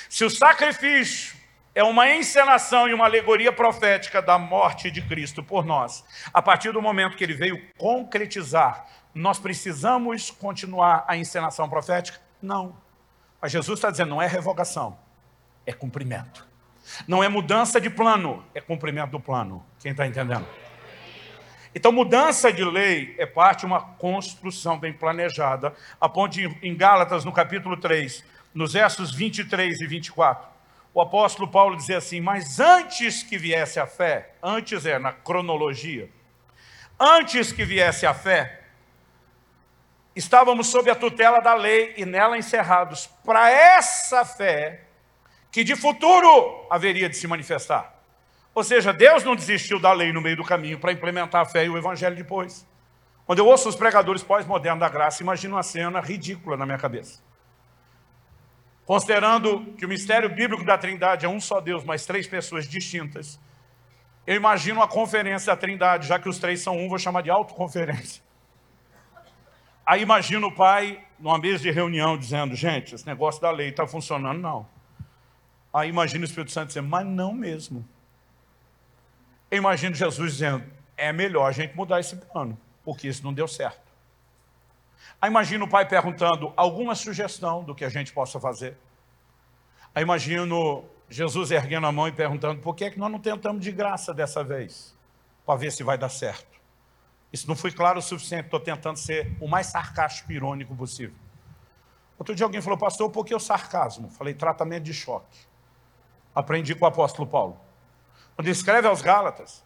[0.09, 1.37] Se o sacrifício
[1.75, 6.73] é uma encenação e uma alegoria profética da morte de Cristo por nós, a partir
[6.73, 12.21] do momento que ele veio concretizar, nós precisamos continuar a encenação profética?
[12.41, 12.77] Não.
[13.41, 14.99] Mas Jesus está dizendo, não é revogação,
[15.67, 16.47] é cumprimento.
[17.07, 19.67] Não é mudança de plano, é cumprimento do plano.
[19.81, 20.47] Quem está entendendo?
[21.75, 27.25] Então, mudança de lei é parte de uma construção bem planejada, a ponto em Gálatas,
[27.25, 28.25] no capítulo 3,
[28.55, 30.49] nos versos 23 e 24,
[30.95, 36.09] o apóstolo Paulo dizia assim, mas antes que viesse a fé, antes é na cronologia,
[36.99, 38.63] antes que viesse a fé,
[40.15, 44.86] estávamos sob a tutela da lei e nela encerrados para essa fé
[45.57, 47.99] que de futuro haveria de se manifestar.
[48.55, 51.65] Ou seja, Deus não desistiu da lei no meio do caminho para implementar a fé
[51.65, 52.69] e o evangelho depois.
[53.25, 57.23] Quando eu ouço os pregadores pós-modernos da graça, imagino uma cena ridícula na minha cabeça.
[58.85, 63.41] Considerando que o mistério bíblico da Trindade é um só Deus, mas três pessoas distintas,
[64.27, 67.31] eu imagino uma conferência da Trindade, já que os três são um, vou chamar de
[67.31, 68.23] autoconferência.
[69.87, 73.87] Aí imagina o pai, numa mesa de reunião, dizendo, gente, esse negócio da lei está
[73.87, 74.76] funcionando, não.
[75.77, 77.87] Aí imagina o Espírito Santo dizendo, mas não mesmo.
[79.51, 80.65] Eu imagino Jesus dizendo,
[80.97, 83.93] é melhor a gente mudar esse plano, porque isso não deu certo.
[85.21, 88.75] Aí imagino o pai perguntando, alguma sugestão do que a gente possa fazer?
[89.95, 93.63] Aí imagino Jesus erguendo a mão e perguntando, por que, é que nós não tentamos
[93.63, 94.97] de graça dessa vez?
[95.45, 96.59] Para ver se vai dar certo.
[97.31, 101.15] Isso não foi claro o suficiente, estou tentando ser o mais sarcástico e irônico possível.
[102.19, 104.09] Outro dia alguém falou, pastor, por que o sarcasmo?
[104.09, 105.37] Falei, tratamento de choque.
[106.37, 107.59] Aprendi com o apóstolo Paulo.
[108.35, 109.65] Quando escreve aos Gálatas,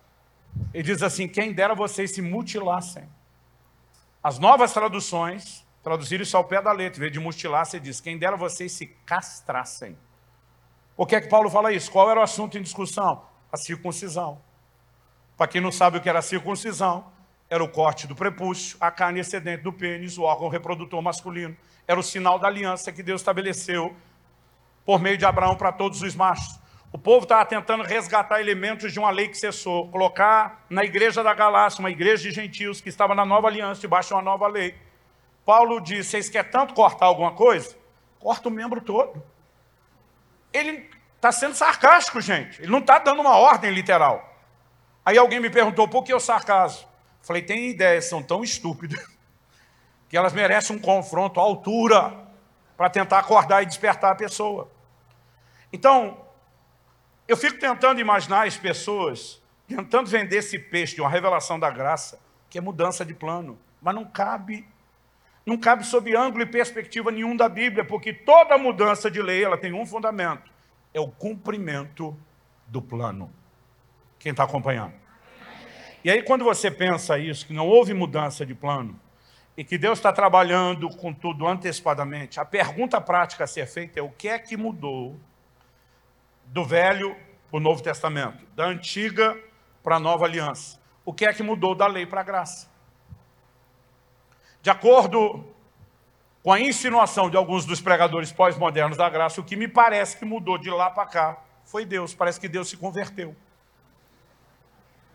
[0.73, 3.09] ele diz assim, quem dera vocês se mutilassem.
[4.23, 8.01] As novas traduções traduziram isso ao pé da letra, em vez de mutilar, você diz,
[8.01, 9.99] quem dera vocês se castrassem.
[10.97, 11.91] Por que é que Paulo fala isso?
[11.91, 13.25] Qual era o assunto em discussão?
[13.51, 14.41] A circuncisão.
[15.37, 17.11] Para quem não sabe o que era a circuncisão,
[17.49, 21.57] era o corte do prepúcio, a carne excedente do pênis, o órgão reprodutor masculino.
[21.89, 23.97] Era o sinal da aliança que Deus estabeleceu
[24.85, 26.60] por meio de Abraão para todos os machos.
[26.93, 31.33] O povo estava tentando resgatar elementos de uma lei que cessou, colocar na igreja da
[31.33, 34.75] Galácia, uma igreja de gentios que estava na nova aliança, debaixo de uma nova lei.
[35.45, 37.77] Paulo diz, vocês querem tanto cortar alguma coisa?
[38.19, 39.23] Corta o membro todo.
[40.53, 42.61] Ele está sendo sarcástico, gente.
[42.61, 44.29] Ele não está dando uma ordem literal.
[45.05, 46.89] Aí alguém me perguntou, por que o sarcasmo?
[47.23, 49.05] Falei, tem ideias, são tão estúpidas,
[50.09, 52.29] que elas merecem um confronto à altura,
[52.77, 54.71] para tentar acordar e despertar a pessoa.
[55.71, 56.17] Então,
[57.31, 62.19] eu fico tentando imaginar as pessoas, tentando vender esse peixe de uma revelação da graça,
[62.49, 64.67] que é mudança de plano, mas não cabe,
[65.47, 69.57] não cabe sob ângulo e perspectiva nenhum da Bíblia, porque toda mudança de lei, ela
[69.57, 70.51] tem um fundamento,
[70.93, 72.19] é o cumprimento
[72.67, 73.33] do plano.
[74.19, 74.95] Quem está acompanhando?
[76.03, 78.99] E aí, quando você pensa isso, que não houve mudança de plano,
[79.57, 84.03] e que Deus está trabalhando com tudo antecipadamente, a pergunta prática a ser feita é
[84.03, 85.17] o que é que mudou
[86.51, 87.17] do Velho
[87.51, 89.39] para o Novo Testamento, da Antiga
[89.83, 90.79] para a Nova Aliança?
[91.05, 92.69] O que é que mudou da lei para a graça?
[94.61, 95.45] De acordo
[96.43, 100.25] com a insinuação de alguns dos pregadores pós-modernos da graça, o que me parece que
[100.25, 102.15] mudou de lá para cá foi Deus.
[102.15, 103.35] Parece que Deus se converteu.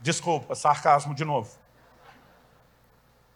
[0.01, 1.64] Desculpa, sarcasmo de novo.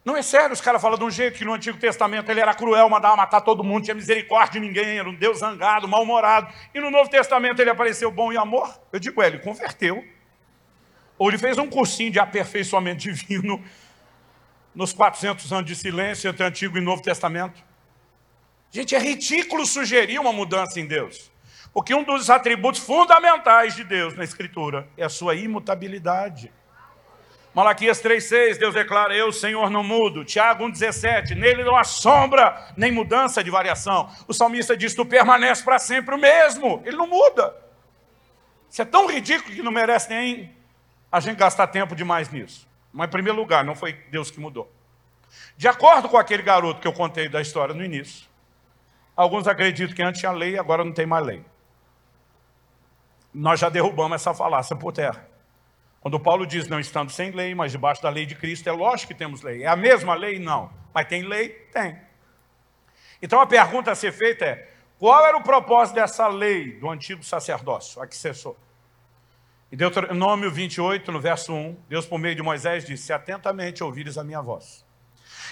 [0.03, 2.53] Não é sério, os caras falam de um jeito que no Antigo Testamento ele era
[2.53, 6.51] cruel, mandava matar todo mundo, tinha misericórdia de ninguém, era um Deus zangado, mal-humorado.
[6.73, 8.79] E no Novo Testamento ele apareceu bom e amor.
[8.93, 10.03] Eu digo, é, ele converteu.
[11.17, 13.61] Ou ele fez um cursinho de aperfeiçoamento divino
[14.73, 17.61] nos 400 anos de silêncio entre Antigo e Novo Testamento.
[18.71, 21.29] Gente, é ridículo sugerir uma mudança em Deus.
[21.73, 26.51] Porque um dos atributos fundamentais de Deus na Escritura é a sua imutabilidade.
[27.53, 30.23] Malaquias 3,6, Deus declara, eu, Senhor, não mudo.
[30.23, 34.09] Tiago 1,17, nele não há sombra, nem mudança de variação.
[34.27, 37.55] O salmista diz, tu permanece para sempre o mesmo, ele não muda.
[38.69, 40.55] Isso é tão ridículo que não merece nem
[41.11, 42.67] a gente gastar tempo demais nisso.
[42.93, 44.71] Mas, em primeiro lugar, não foi Deus que mudou.
[45.57, 48.27] De acordo com aquele garoto que eu contei da história no início,
[49.15, 51.43] alguns acreditam que antes tinha lei, agora não tem mais lei.
[53.33, 55.28] Nós já derrubamos essa falácia por terra.
[56.01, 59.11] Quando Paulo diz não estando sem lei, mas debaixo da lei de Cristo, é lógico
[59.11, 59.63] que temos lei.
[59.63, 60.39] É a mesma lei?
[60.39, 60.71] Não.
[60.93, 61.49] Mas tem lei?
[61.73, 61.99] Tem.
[63.21, 67.23] Então a pergunta a ser feita é, qual era o propósito dessa lei do antigo
[67.23, 68.57] sacerdócio, a que cessou?
[69.71, 74.23] Em Deuteronômio 28, no verso 1, Deus por meio de Moisés disse, atentamente ouvires a
[74.23, 74.85] minha voz,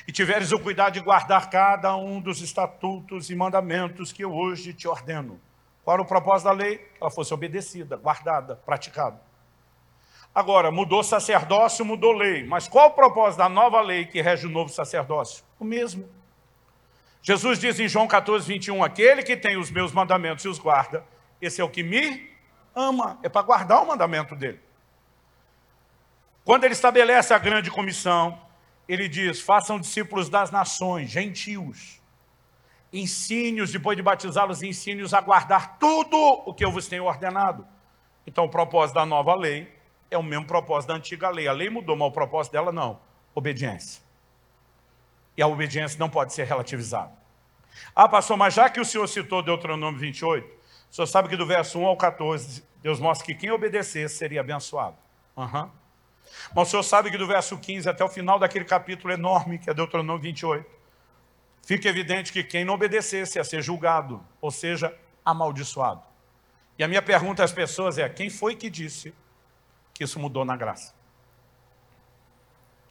[0.07, 4.73] e tiveres o cuidado de guardar cada um dos estatutos e mandamentos que eu hoje
[4.73, 5.39] te ordeno.
[5.83, 6.77] Qual era o propósito da lei?
[6.77, 9.26] Que ela fosse obedecida, guardada, praticada.
[10.37, 12.43] Agora, mudou sacerdócio, mudou lei.
[12.43, 15.43] Mas qual o propósito da nova lei que rege o novo sacerdócio?
[15.59, 16.07] O mesmo.
[17.23, 21.03] Jesus diz em João 14, 21, aquele que tem os meus mandamentos e os guarda,
[21.41, 22.29] esse é o que me
[22.75, 23.17] ama.
[23.23, 24.59] É para guardar o mandamento dele.
[26.45, 28.39] Quando ele estabelece a grande comissão,
[28.87, 31.99] ele diz, façam discípulos das nações, gentios.
[32.93, 36.15] Ensine-os, depois de batizá-los, ensine-os a guardar tudo
[36.45, 37.67] o que eu vos tenho ordenado.
[38.27, 39.75] Então o propósito da nova lei
[40.09, 41.47] é o mesmo propósito da antiga lei.
[41.47, 42.99] A lei mudou, mas o propósito dela não.
[43.35, 44.01] Obediência.
[45.35, 47.11] E a obediência não pode ser relativizada.
[47.95, 50.47] Ah, pastor, mas já que o senhor citou Deuteronômio 28,
[50.89, 54.41] o senhor sabe que do verso 1 ao 14, Deus mostra que quem obedecesse seria
[54.41, 54.97] abençoado.
[55.35, 55.69] Uhum.
[56.55, 59.69] Mas o senhor sabe que do verso 15 até o final daquele capítulo enorme, que
[59.69, 60.65] é Deuteronômio 28,
[61.63, 66.01] fica evidente que quem não obedecesse ia ser julgado, ou seja, amaldiçoado.
[66.79, 69.13] E a minha pergunta às pessoas é, quem foi que disse
[69.97, 70.93] que isso mudou na graça.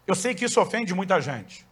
[0.04, 1.64] Eu sei que isso ofende muita gente,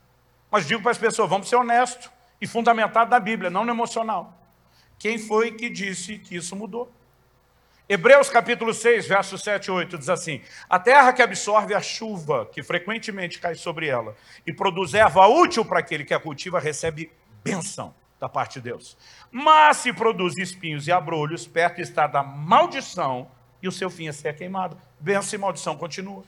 [0.49, 2.09] mas digo para as pessoas, vamos ser honestos
[2.41, 4.33] e fundamentado na Bíblia, não no emocional.
[4.97, 6.93] Quem foi que disse que isso mudou?
[7.89, 10.41] Hebreus capítulo 6, versos 7 e 8 diz assim,
[10.71, 14.17] a terra que absorve a chuva que frequentemente cai sobre ela
[14.47, 17.13] e produz erva útil para aquele que a cultiva recebe
[17.43, 18.97] bênção da parte de Deus.
[19.33, 23.31] Mas se produz espinhos e abrolhos, perto está da maldição
[23.65, 24.77] e o seu fim é ser queimado.
[25.01, 26.23] Bênção e maldição continua.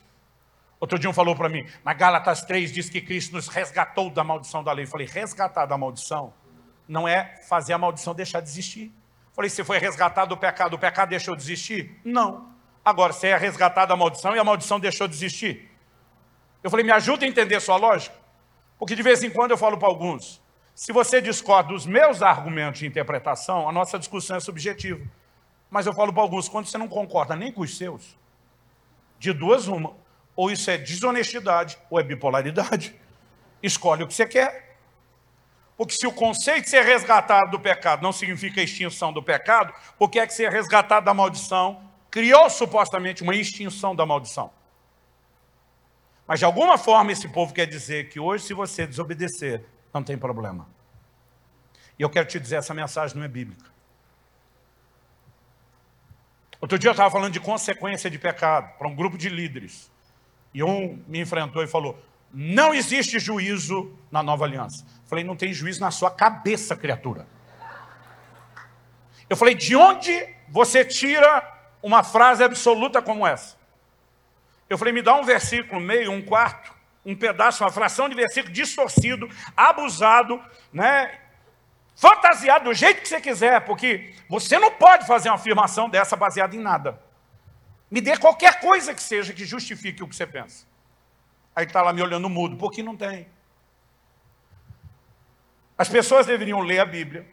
[0.79, 4.23] Outro dia um falou para mim, na Gálatas 3 diz que Cristo nos resgatou da
[4.23, 4.85] maldição da lei.
[4.85, 6.33] Eu falei, resgatar da maldição
[6.87, 8.85] não é fazer a maldição deixar de existir.
[8.85, 11.99] Eu falei, se foi resgatado do pecado, o pecado deixou de existir?
[12.03, 12.51] Não.
[12.83, 15.69] Agora, se é resgatado da maldição e a maldição deixou de existir.
[16.63, 18.15] Eu falei, me ajuda a entender sua lógica.
[18.79, 20.41] Porque de vez em quando eu falo para alguns,
[20.73, 25.05] se você discorda dos meus argumentos de interpretação, a nossa discussão é subjetiva.
[25.69, 28.17] Mas eu falo para alguns, quando você não concorda nem com os seus,
[29.19, 29.93] de duas uma,
[30.35, 32.95] ou isso é desonestidade, ou é bipolaridade.
[33.61, 34.77] Escolhe o que você quer.
[35.75, 40.07] Porque se o conceito de ser resgatado do pecado não significa extinção do pecado, o
[40.07, 44.51] que é que ser resgatado da maldição criou supostamente uma extinção da maldição.
[46.25, 50.17] Mas de alguma forma esse povo quer dizer que hoje se você desobedecer, não tem
[50.17, 50.67] problema.
[51.97, 53.76] E eu quero te dizer, essa mensagem não é bíblica.
[56.59, 59.91] Outro dia eu estava falando de consequência de pecado para um grupo de líderes.
[60.53, 62.01] E um me enfrentou e falou,
[62.33, 64.83] não existe juízo na nova aliança.
[64.83, 67.27] Eu falei, não tem juízo na sua cabeça, criatura.
[69.29, 71.43] Eu falei, de onde você tira
[71.81, 73.55] uma frase absoluta como essa?
[74.69, 76.73] Eu falei, me dá um versículo, meio, um quarto,
[77.05, 80.41] um pedaço, uma fração de versículo distorcido, abusado,
[80.73, 81.19] né?
[81.97, 86.55] Fantasiado do jeito que você quiser, porque você não pode fazer uma afirmação dessa baseada
[86.55, 87.01] em nada.
[87.89, 90.67] Me dê qualquer coisa que seja que justifique o que você pensa.
[91.55, 93.27] Aí está lá me olhando mudo, porque não tem.
[95.75, 97.25] As pessoas deveriam ler a Bíblia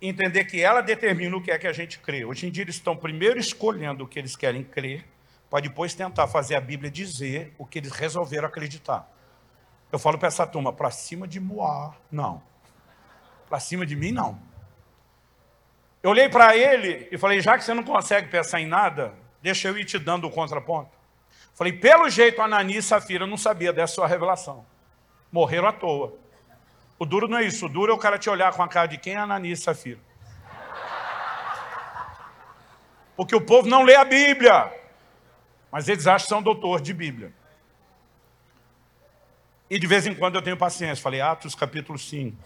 [0.00, 2.24] e entender que ela determina o que é que a gente crê.
[2.24, 5.06] Hoje em dia eles estão primeiro escolhendo o que eles querem crer,
[5.50, 9.06] para depois tentar fazer a Bíblia dizer o que eles resolveram acreditar.
[9.92, 12.42] Eu falo para essa turma, para cima de Moá, não.
[13.48, 14.40] Para cima de mim, não.
[16.02, 19.68] Eu olhei para ele e falei, já que você não consegue pensar em nada, deixa
[19.68, 20.90] eu ir te dando o contraponto.
[21.54, 24.64] Falei, pelo jeito, Anani e Safira não sabia dessa sua revelação.
[25.32, 26.14] Morreram à toa.
[26.98, 27.66] O duro não é isso.
[27.66, 29.56] O duro é o cara te olhar com a cara de quem é Anani e
[29.56, 29.98] Safira.
[33.16, 34.72] Porque o povo não lê a Bíblia.
[35.72, 37.32] Mas eles acham que são doutor de Bíblia.
[39.68, 41.02] E de vez em quando eu tenho paciência.
[41.02, 42.36] Falei, Atos capítulo 5.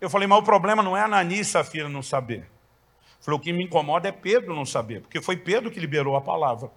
[0.00, 2.48] Eu falei, mas o problema não é Anani e Safira não saber.
[3.20, 6.20] Falei, o que me incomoda é Pedro não saber, porque foi Pedro que liberou a
[6.20, 6.70] palavra.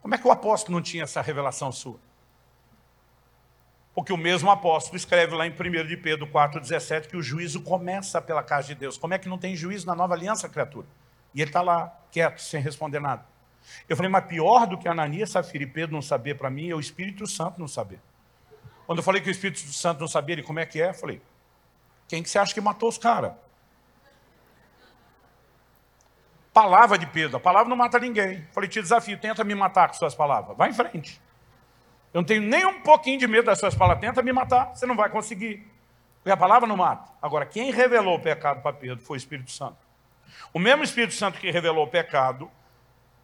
[0.00, 1.98] Como é que o apóstolo não tinha essa revelação sua?
[3.94, 8.20] Porque o mesmo apóstolo escreve lá em 1 de Pedro 4,17 que o juízo começa
[8.20, 8.96] pela casa de Deus.
[8.96, 10.86] Como é que não tem juízo na nova aliança, criatura?
[11.34, 13.26] E ele está lá, quieto, sem responder nada.
[13.88, 16.74] Eu falei, mas pior do que Ananias, Safira e Pedro não saber para mim é
[16.74, 17.98] o Espírito Santo não saber.
[18.86, 20.90] Quando eu falei que o Espírito Santo não sabia, ele como é que é?
[20.90, 21.20] Eu falei,
[22.08, 23.32] quem que você acha que matou os caras?
[26.52, 28.46] Palavra de Pedro, a palavra não mata ninguém.
[28.52, 30.56] Falei, te desafio, tenta me matar com suas palavras.
[30.56, 31.20] Vai em frente.
[32.14, 34.00] Eu não tenho nem um pouquinho de medo das suas palavras.
[34.00, 35.70] Tenta me matar, você não vai conseguir.
[36.16, 37.12] Porque a palavra não mata.
[37.20, 39.76] Agora, quem revelou o pecado para Pedro foi o Espírito Santo.
[40.52, 42.50] O mesmo Espírito Santo que revelou o pecado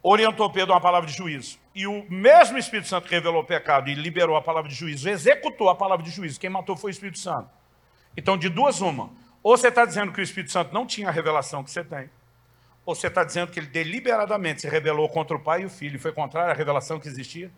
[0.03, 1.57] orientou Pedro a uma palavra de juízo.
[1.73, 5.09] E o mesmo Espírito Santo que revelou o pecado e liberou a palavra de juízo,
[5.09, 6.39] executou a palavra de juízo.
[6.39, 7.49] Quem matou foi o Espírito Santo.
[8.15, 9.09] Então, de duas, uma.
[9.41, 12.09] Ou você está dizendo que o Espírito Santo não tinha a revelação que você tem,
[12.85, 15.95] ou você está dizendo que ele deliberadamente se rebelou contra o pai e o filho
[15.95, 17.51] e foi contrário à revelação que existia?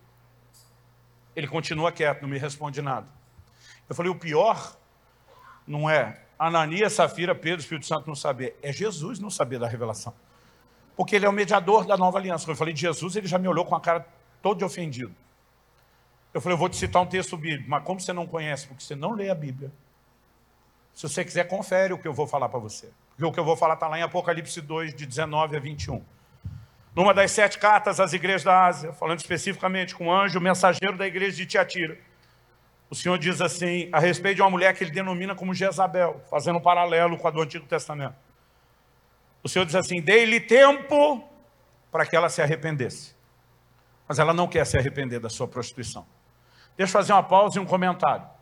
[1.35, 3.07] Ele continua quieto, não me responde nada.
[3.87, 4.77] Eu falei, o pior
[5.67, 10.13] não é Ananias, Safira, Pedro, Espírito Santo não saber, é Jesus não saber da revelação.
[10.95, 12.45] Porque ele é o mediador da nova aliança.
[12.45, 14.07] Quando eu falei de Jesus, ele já me olhou com a cara
[14.41, 15.13] todo ofendido.
[16.33, 18.67] Eu falei, eu vou te citar um texto bíblico, mas como você não conhece?
[18.67, 19.71] Porque você não lê a Bíblia.
[20.95, 22.89] Se você quiser, confere o que eu vou falar para você.
[23.09, 26.03] Porque o que eu vou falar está lá em Apocalipse 2, de 19 a 21.
[26.95, 31.05] Numa das sete cartas às igrejas da Ásia, falando especificamente com o anjo, mensageiro da
[31.05, 31.97] igreja de Tiatira.
[32.89, 36.59] O Senhor diz assim, a respeito de uma mulher que ele denomina como Jezabel, fazendo
[36.59, 38.15] um paralelo com a do Antigo Testamento.
[39.43, 41.27] O Senhor diz assim: dei-lhe tempo
[41.91, 43.13] para que ela se arrependesse.
[44.07, 46.05] Mas ela não quer se arrepender da sua prostituição.
[46.77, 48.34] Deixa eu fazer uma pausa e um comentário.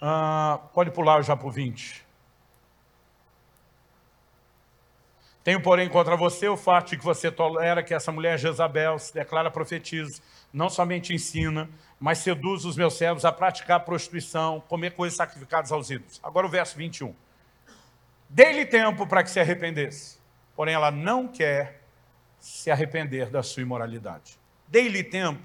[0.00, 2.04] Ah, pode pular já para o 20.
[5.46, 9.14] Tenho, porém, contra você o fato de que você tolera que essa mulher Jezabel se
[9.14, 10.20] declara profetiza,
[10.52, 11.70] não somente ensina,
[12.00, 16.20] mas seduz os meus servos a praticar prostituição, comer coisas sacrificadas aos ídolos.
[16.20, 17.14] Agora o verso 21.
[18.28, 20.18] Dei-lhe tempo para que se arrependesse,
[20.56, 21.80] porém ela não quer
[22.40, 24.38] se arrepender da sua imoralidade.
[24.66, 25.44] Dei-lhe tempo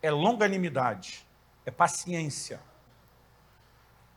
[0.00, 1.26] é longanimidade,
[1.66, 2.60] é paciência.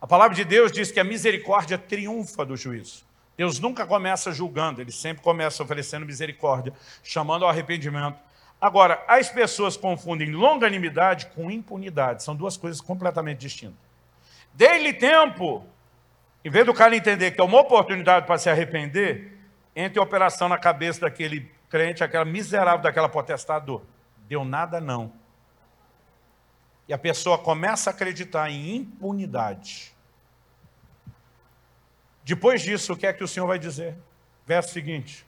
[0.02, 3.06] A palavra de Deus diz que a misericórdia triunfa do juízo.
[3.38, 6.74] Deus nunca começa julgando, ele sempre começa oferecendo misericórdia,
[7.04, 8.20] chamando ao arrependimento.
[8.60, 13.80] Agora, as pessoas confundem longanimidade com impunidade, são duas coisas completamente distintas.
[14.54, 15.66] Dei-lhe tempo
[16.44, 19.38] em vez do cara entender que é uma oportunidade para se arrepender,
[19.76, 23.80] entre a operação na cabeça daquele crente, aquela miserável daquela potestade
[24.28, 25.14] deu nada não.
[26.88, 29.91] E a pessoa começa a acreditar em impunidade.
[32.32, 33.94] Depois disso, o que é que o Senhor vai dizer?
[34.46, 35.28] Verso seguinte.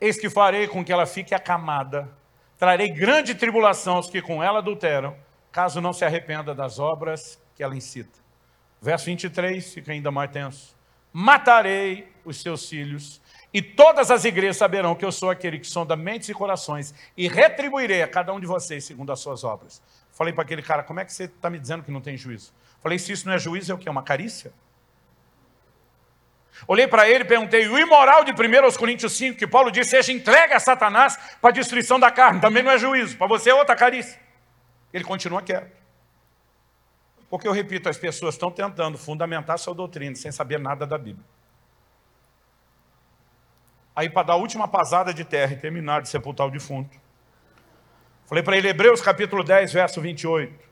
[0.00, 2.08] Eis que farei com que ela fique acamada,
[2.56, 5.16] trarei grande tribulação aos que com ela adulteram,
[5.50, 8.16] caso não se arrependa das obras que ela incita.
[8.80, 10.76] Verso 23 fica ainda mais tenso.
[11.12, 13.20] Matarei os seus filhos,
[13.52, 17.26] e todas as igrejas saberão que eu sou aquele que sonda mentes e corações, e
[17.26, 19.82] retribuirei a cada um de vocês segundo as suas obras.
[20.12, 22.54] Falei para aquele cara, como é que você está me dizendo que não tem juízo?
[22.80, 23.88] Falei, se isso não é juízo, é o que?
[23.88, 24.52] É uma carícia?
[26.66, 30.12] Olhei para ele e perguntei, o imoral de 1 Coríntios 5, que Paulo disse, seja
[30.12, 33.54] entregue a Satanás para a destruição da carne, também não é juízo, para você é
[33.54, 34.18] outra carícia.
[34.92, 35.76] Ele continua quieto.
[37.28, 41.26] Porque eu repito, as pessoas estão tentando fundamentar sua doutrina sem saber nada da Bíblia.
[43.96, 46.96] Aí, para dar a última pasada de terra e terminar de sepultar o defunto,
[48.26, 50.64] falei para ele, Hebreus capítulo 10, verso 28,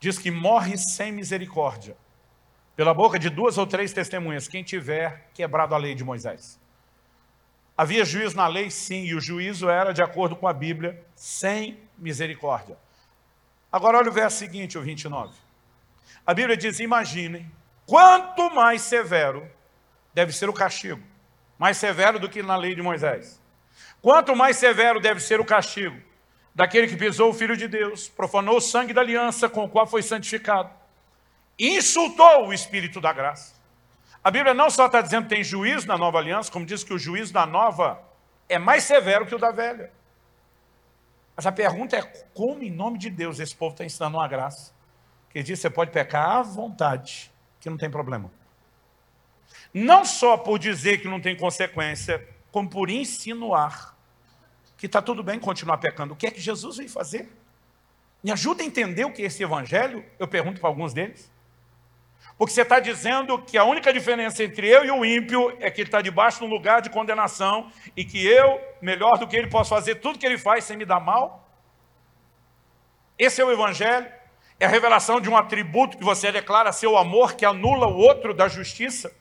[0.00, 1.96] diz que morre sem misericórdia,
[2.82, 6.58] pela boca de duas ou três testemunhas, quem tiver quebrado a lei de Moisés.
[7.78, 11.78] Havia juízo na lei, sim, e o juízo era, de acordo com a Bíblia, sem
[11.96, 12.76] misericórdia.
[13.70, 15.32] Agora olha o verso seguinte, o 29.
[16.26, 17.48] A Bíblia diz, imaginem,
[17.86, 19.48] quanto mais severo
[20.12, 21.00] deve ser o castigo.
[21.56, 23.40] Mais severo do que na lei de Moisés.
[24.00, 26.02] Quanto mais severo deve ser o castigo
[26.52, 29.86] daquele que pisou o Filho de Deus, profanou o sangue da aliança com o qual
[29.86, 30.81] foi santificado,
[31.68, 33.54] insultou o Espírito da graça.
[34.22, 36.94] A Bíblia não só está dizendo que tem juízo na nova aliança, como diz que
[36.94, 38.02] o juízo da nova
[38.48, 39.90] é mais severo que o da velha.
[41.34, 42.02] Mas a pergunta é
[42.34, 44.72] como, em nome de Deus, esse povo está ensinando uma graça?
[45.30, 48.30] Que diz que você pode pecar à vontade, que não tem problema.
[49.72, 53.92] Não só por dizer que não tem consequência, como por insinuar
[54.82, 56.12] que está tudo bem continuar pecando.
[56.12, 57.30] O que é que Jesus veio fazer?
[58.22, 60.04] Me ajuda a entender o que é esse evangelho?
[60.18, 61.30] Eu pergunto para alguns deles.
[62.42, 65.80] Porque você está dizendo que a única diferença entre eu e o ímpio é que
[65.80, 69.46] ele está debaixo de um lugar de condenação e que eu, melhor do que ele,
[69.46, 71.48] posso fazer tudo que ele faz sem me dar mal?
[73.16, 74.10] Esse é o Evangelho?
[74.58, 77.96] É a revelação de um atributo que você declara ser o amor que anula o
[77.96, 79.14] outro da justiça?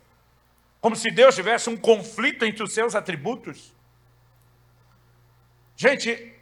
[0.79, 3.71] Como se Deus tivesse um conflito entre os seus atributos.
[5.75, 6.33] Gente,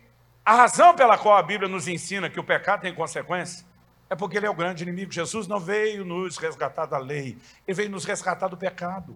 [0.45, 3.67] a razão pela qual a Bíblia nos ensina que o pecado tem consequência
[4.09, 5.11] é porque ele é o grande inimigo.
[5.11, 7.37] Jesus não veio nos resgatar da lei,
[7.67, 9.15] ele veio nos resgatar do pecado.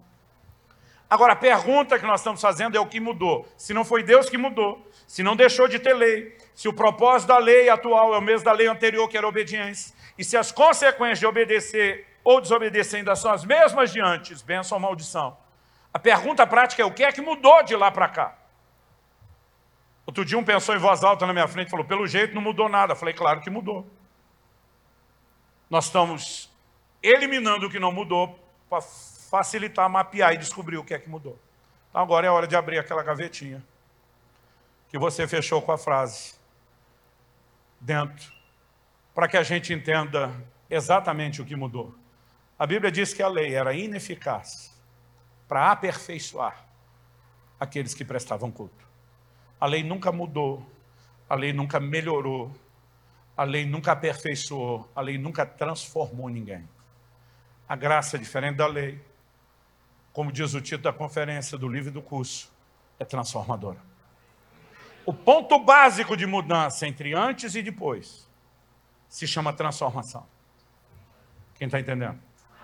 [1.10, 3.48] Agora, a pergunta que nós estamos fazendo é o que mudou.
[3.56, 7.28] Se não foi Deus que mudou, se não deixou de ter lei, se o propósito
[7.28, 10.52] da lei atual é o mesmo da lei anterior, que era obediência, e se as
[10.52, 15.38] consequências de obedecer ou desobedecer ainda são as mesmas de antes, bênção ou maldição.
[15.94, 18.36] A pergunta prática é o que é que mudou de lá para cá?
[20.06, 22.41] Outro dia um pensou em voz alta na minha frente e falou, pelo jeito não
[22.41, 22.94] mudou nada.
[22.94, 23.88] Eu falei, claro que mudou.
[25.74, 26.52] Nós estamos
[27.02, 28.40] eliminando o que não mudou
[28.70, 31.36] para facilitar, mapear e descobrir o que é que mudou.
[31.90, 33.60] Então agora é hora de abrir aquela gavetinha
[34.88, 36.36] que você fechou com a frase
[37.82, 38.32] dentro,
[39.16, 40.32] para que a gente entenda
[40.70, 41.95] exatamente o que mudou.
[42.60, 44.80] A Bíblia diz que a lei era ineficaz
[45.48, 46.68] para aperfeiçoar
[47.60, 48.86] aqueles que prestavam culto.
[49.60, 50.72] A lei nunca mudou,
[51.28, 52.52] a lei nunca melhorou,
[53.35, 56.68] a lei nunca aperfeiçoou, a lei nunca transformou ninguém.
[57.68, 59.01] A graça é diferente da lei,
[60.11, 62.51] como diz o título da conferência, do livro e do curso,
[62.99, 63.80] é transformadora.
[65.05, 68.30] O ponto básico de mudança entre antes e depois
[69.10, 70.26] se chama transformação.
[71.55, 72.19] Quem está entendendo?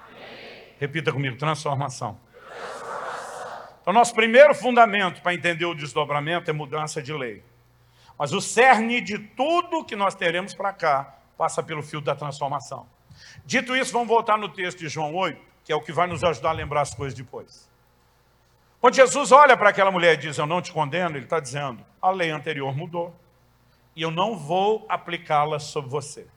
[0.07, 0.73] Amém.
[0.79, 2.19] Repita comigo, transformação.
[2.31, 3.75] transformação.
[3.81, 7.43] Então, nosso primeiro fundamento para entender o desdobramento é mudança de lei.
[8.19, 12.85] Mas o cerne de tudo que nós teremos para cá passa pelo fio da transformação.
[13.45, 16.21] Dito isso, vamos voltar no texto de João 8, que é o que vai nos
[16.21, 17.69] ajudar a lembrar as coisas depois.
[18.81, 21.85] Quando Jesus olha para aquela mulher e diz, eu não te condeno, ele está dizendo,
[22.01, 23.15] a lei anterior mudou,
[23.95, 26.27] e eu não vou aplicá-la sobre você.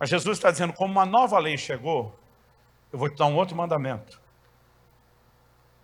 [0.00, 2.18] Mas Jesus está dizendo, como uma nova lei chegou,
[2.90, 4.20] eu vou te dar um outro mandamento.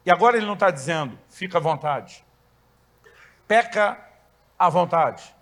[0.07, 2.25] E agora ele não está dizendo, fica à vontade.
[3.47, 4.03] Peca
[4.59, 5.35] à vontade.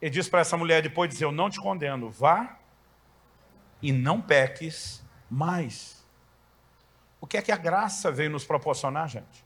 [0.00, 2.56] Ele diz para essa mulher depois dizer, eu não te condeno, vá
[3.80, 6.04] e não peques mais.
[7.20, 9.44] O que é que a graça veio nos proporcionar, gente?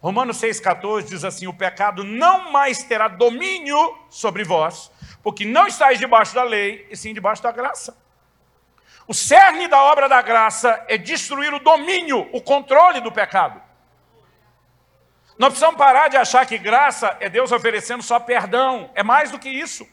[0.00, 4.90] Romanos 6,14 diz assim, o pecado não mais terá domínio sobre vós,
[5.22, 7.96] porque não estáis debaixo da lei, e sim debaixo da graça.
[9.08, 13.60] O cerne da obra da graça é destruir o domínio, o controle do pecado.
[15.38, 18.90] Nós precisamos parar de achar que graça é Deus oferecendo só perdão.
[18.94, 19.86] É mais do que isso.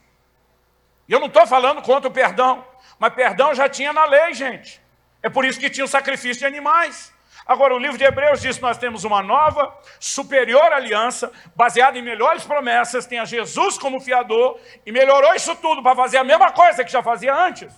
[1.08, 2.66] E eu não estou falando contra o perdão,
[2.98, 4.82] mas perdão já tinha na lei, gente.
[5.22, 7.14] É por isso que tinha o sacrifício de animais.
[7.46, 12.02] Agora, o livro de Hebreus diz que nós temos uma nova, superior aliança, baseada em
[12.02, 16.52] melhores promessas, tem a Jesus como fiador, e melhorou isso tudo para fazer a mesma
[16.52, 17.70] coisa que já fazia antes.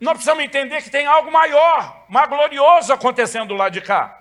[0.00, 4.19] Nós precisamos entender que tem algo maior, mais glorioso acontecendo lá de cá.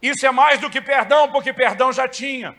[0.00, 2.56] Isso é mais do que perdão, porque perdão já tinha.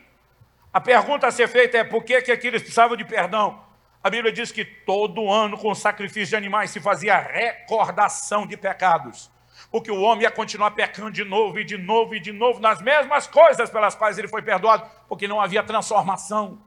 [0.71, 3.63] A pergunta a ser feita é por que, que aqueles precisavam de perdão?
[4.03, 8.55] A Bíblia diz que todo ano, com o sacrifício de animais, se fazia recordação de
[8.55, 9.29] pecados.
[9.71, 12.81] Porque o homem ia continuar pecando de novo, e de novo, e de novo, nas
[12.81, 16.59] mesmas coisas pelas quais ele foi perdoado, porque não havia transformação.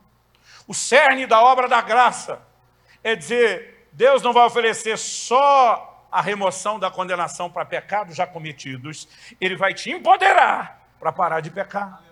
[0.66, 2.40] O cerne da obra da graça
[3.02, 9.08] é dizer, Deus não vai oferecer só a remoção da condenação para pecados já cometidos,
[9.40, 12.02] ele vai te empoderar para parar de pecar.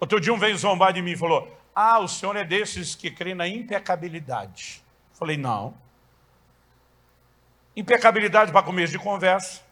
[0.00, 3.10] Outro dia um veio zombar de mim e falou, ah, o senhor é desses que
[3.10, 4.82] crê na impecabilidade.
[5.12, 5.74] Falei, não.
[7.76, 9.62] Impecabilidade para começo de conversa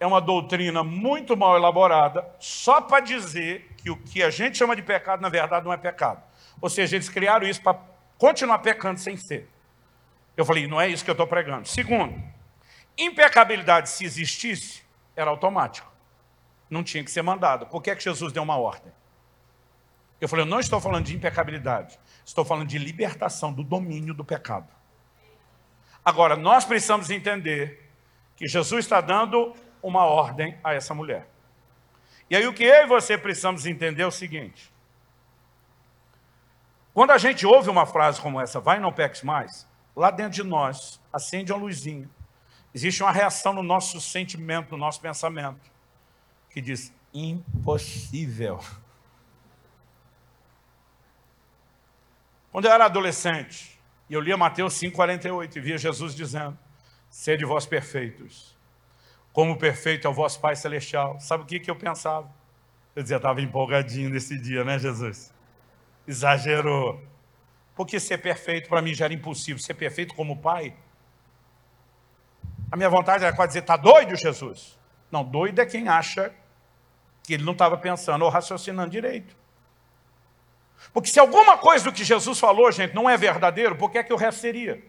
[0.00, 4.74] é uma doutrina muito mal elaborada, só para dizer que o que a gente chama
[4.74, 6.20] de pecado, na verdade, não é pecado.
[6.60, 7.78] Ou seja, eles criaram isso para
[8.18, 9.48] continuar pecando sem ser.
[10.36, 11.68] Eu falei, não é isso que eu estou pregando.
[11.68, 12.22] Segundo,
[12.96, 14.82] impecabilidade, se existisse,
[15.14, 15.90] era automático.
[16.70, 17.66] Não tinha que ser mandado.
[17.66, 18.92] Por que, é que Jesus deu uma ordem?
[20.20, 21.98] Eu falei, eu não estou falando de impecabilidade.
[22.24, 24.68] Estou falando de libertação do domínio do pecado.
[26.04, 27.90] Agora, nós precisamos entender
[28.36, 31.28] que Jesus está dando uma ordem a essa mulher.
[32.30, 34.72] E aí o que eu e você precisamos entender é o seguinte.
[36.94, 40.32] Quando a gente ouve uma frase como essa, vai e não peques mais, lá dentro
[40.32, 42.08] de nós, acende uma luzinha.
[42.74, 45.70] Existe uma reação no nosso sentimento, no nosso pensamento,
[46.50, 48.60] que diz, impossível.
[52.50, 56.58] Quando eu era adolescente, e eu lia Mateus 5,48 e via Jesus dizendo,
[57.08, 58.56] sede vós perfeitos,
[59.32, 61.18] como perfeito é o vosso Pai Celestial.
[61.18, 62.30] Sabe o que, que eu pensava?
[62.94, 65.32] Eu dizia, estava empolgadinho nesse dia, né, Jesus?
[66.06, 67.02] Exagerou.
[67.74, 69.62] Porque ser perfeito para mim já era impossível.
[69.62, 70.74] Ser perfeito como pai.
[72.70, 74.78] A minha vontade era quase dizer, está doido, Jesus?
[75.10, 76.32] Não, doido é quem acha
[77.22, 79.36] que ele não estava pensando ou raciocinando direito.
[80.92, 84.02] Porque se alguma coisa do que Jesus falou, gente, não é verdadeiro, por que é
[84.02, 84.82] que o resto seria?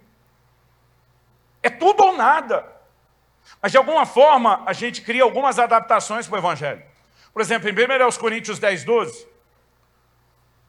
[1.62, 2.66] É tudo ou nada.
[3.62, 6.84] Mas de alguma forma a gente cria algumas adaptações para o Evangelho.
[7.32, 9.28] Por exemplo, em 1 Coríntios 10, 12,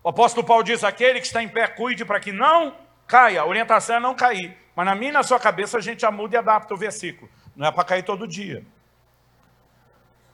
[0.05, 2.76] o apóstolo Paulo diz, aquele que está em pé, cuide para que não
[3.06, 3.40] caia.
[3.40, 4.55] A orientação é não cair.
[4.76, 7.31] Mas na minha e na sua cabeça a gente já muda e adapta o versículo.
[7.56, 8.62] Não é para cair todo dia.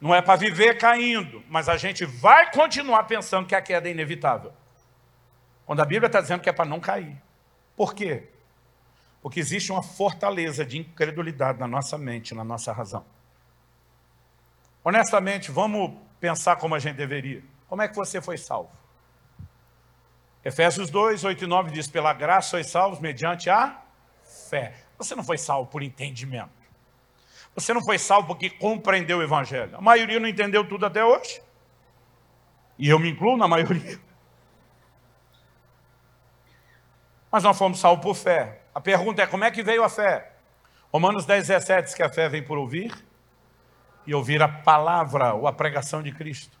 [0.01, 1.41] Não é para viver caindo.
[1.47, 4.51] Mas a gente vai continuar pensando que a queda é inevitável.
[5.65, 7.15] Quando a Bíblia está dizendo que é para não cair.
[7.73, 8.27] Por quê?
[9.21, 13.05] Porque existe uma fortaleza de incredulidade na nossa mente, na nossa razão.
[14.83, 17.41] Honestamente, vamos pensar como a gente deveria.
[17.69, 18.80] Como é que você foi salvo?
[20.43, 23.81] Efésios 2, 8 e 9 diz, pela graça sois salvos mediante a
[24.49, 24.73] fé.
[24.97, 26.49] Você não foi salvo por entendimento.
[27.53, 29.75] Você não foi salvo porque compreendeu o Evangelho.
[29.77, 31.41] A maioria não entendeu tudo até hoje.
[32.77, 33.99] E eu me incluo na maioria.
[37.31, 38.61] Mas nós fomos salvos por fé.
[38.73, 40.33] A pergunta é, como é que veio a fé?
[40.91, 42.93] Romanos 10, 17 diz que a fé vem por ouvir
[44.05, 46.59] e ouvir a palavra ou a pregação de Cristo.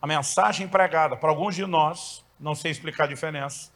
[0.00, 3.70] A mensagem pregada, para alguns de nós, não sei explicar a diferença,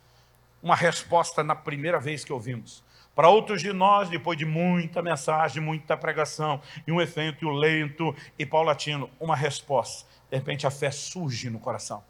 [0.63, 2.85] uma resposta na primeira vez que ouvimos.
[3.15, 8.47] Para outros de nós, depois de muita mensagem, muita pregação, e um efeito lento e
[8.47, 10.09] paulatino, uma resposta.
[10.31, 12.03] De repente a fé surge no coração.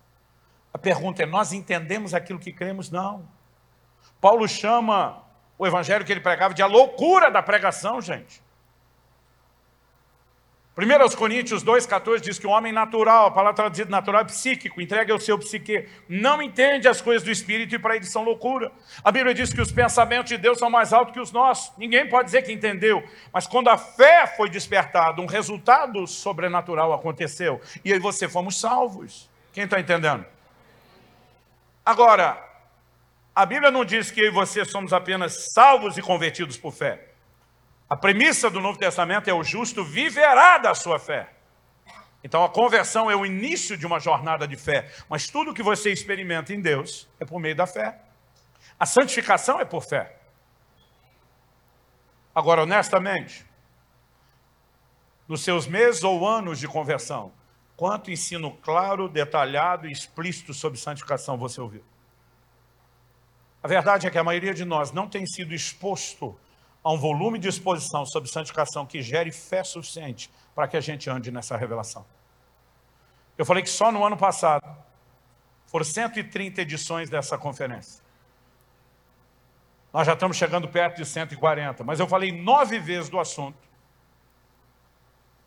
[0.73, 2.91] A pergunta é, nós entendemos aquilo que cremos?
[2.91, 3.29] Não.
[4.21, 5.23] Paulo chama
[5.59, 8.41] o evangelho que ele pregava de a loucura da pregação, gente.
[10.75, 15.13] 1 Coríntios 2,14 diz que o homem natural, a palavra traduzida natural é psíquico, entrega
[15.13, 18.73] ao seu psique, não entende as coisas do Espírito e para eles são loucura.
[19.05, 21.77] A Bíblia diz que os pensamentos de Deus são mais altos que os nossos.
[21.77, 27.61] Ninguém pode dizer que entendeu, mas quando a fé foi despertada, um resultado sobrenatural aconteceu.
[27.85, 29.29] E aí você fomos salvos.
[29.53, 30.25] Quem está entendendo?
[31.85, 32.43] Agora,
[33.35, 37.12] a Bíblia não diz que eu e você somos apenas salvos e convertidos por fé.
[37.93, 41.29] A premissa do Novo Testamento é o justo viverá da sua fé.
[42.25, 45.93] Então a conversão é o início de uma jornada de fé, mas tudo que você
[45.93, 48.01] experimenta em Deus é por meio da fé.
[48.81, 50.17] A santificação é por fé.
[52.35, 53.45] Agora, honestamente,
[55.29, 57.31] nos seus meses ou anos de conversão,
[57.77, 61.85] quanto ensino claro, detalhado e explícito sobre santificação você ouviu?
[63.63, 66.41] A verdade é que a maioria de nós não tem sido exposto
[66.85, 71.09] a um volume de exposição sobre santificação que gere fé suficiente para que a gente
[71.09, 72.05] ande nessa revelação.
[73.39, 74.65] Eu falei que só no ano passado
[75.67, 78.03] foram 130 edições dessa conferência.
[79.93, 83.59] Nós já estamos chegando perto de 140, mas eu falei nove vezes do assunto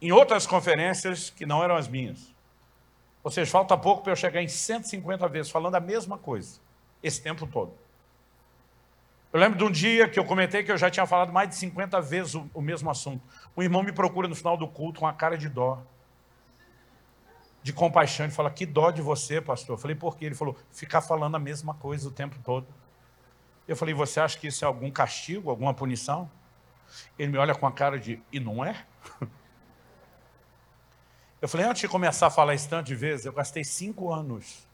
[0.01, 2.33] em outras conferências que não eram as minhas.
[3.23, 6.59] Ou seja, falta pouco para eu chegar em 150 vezes falando a mesma coisa,
[7.01, 7.73] esse tempo todo.
[9.35, 11.55] Eu lembro de um dia que eu comentei que eu já tinha falado mais de
[11.55, 13.21] 50 vezes o, o mesmo assunto.
[13.57, 15.83] Um irmão me procura no final do culto com a cara de dó.
[17.61, 18.25] De compaixão.
[18.25, 19.73] Ele fala, que dó de você, pastor.
[19.73, 20.27] Eu falei, por quê?
[20.27, 22.65] Ele falou, ficar falando a mesma coisa o tempo todo.
[23.67, 26.31] Eu falei, você acha que isso é algum castigo, alguma punição?
[27.19, 28.85] Ele me olha com a cara de, e não é?
[31.41, 34.65] Eu falei, antes de começar a falar isso tanto de vezes, eu gastei cinco anos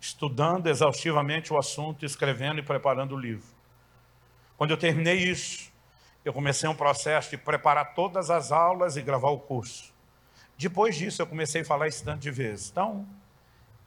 [0.00, 3.53] estudando exaustivamente o assunto, escrevendo e preparando o livro.
[4.64, 5.70] Quando eu terminei isso,
[6.24, 9.92] eu comecei um processo de preparar todas as aulas e gravar o curso.
[10.56, 12.70] Depois disso, eu comecei a falar isso tanto de vezes.
[12.70, 13.06] Então,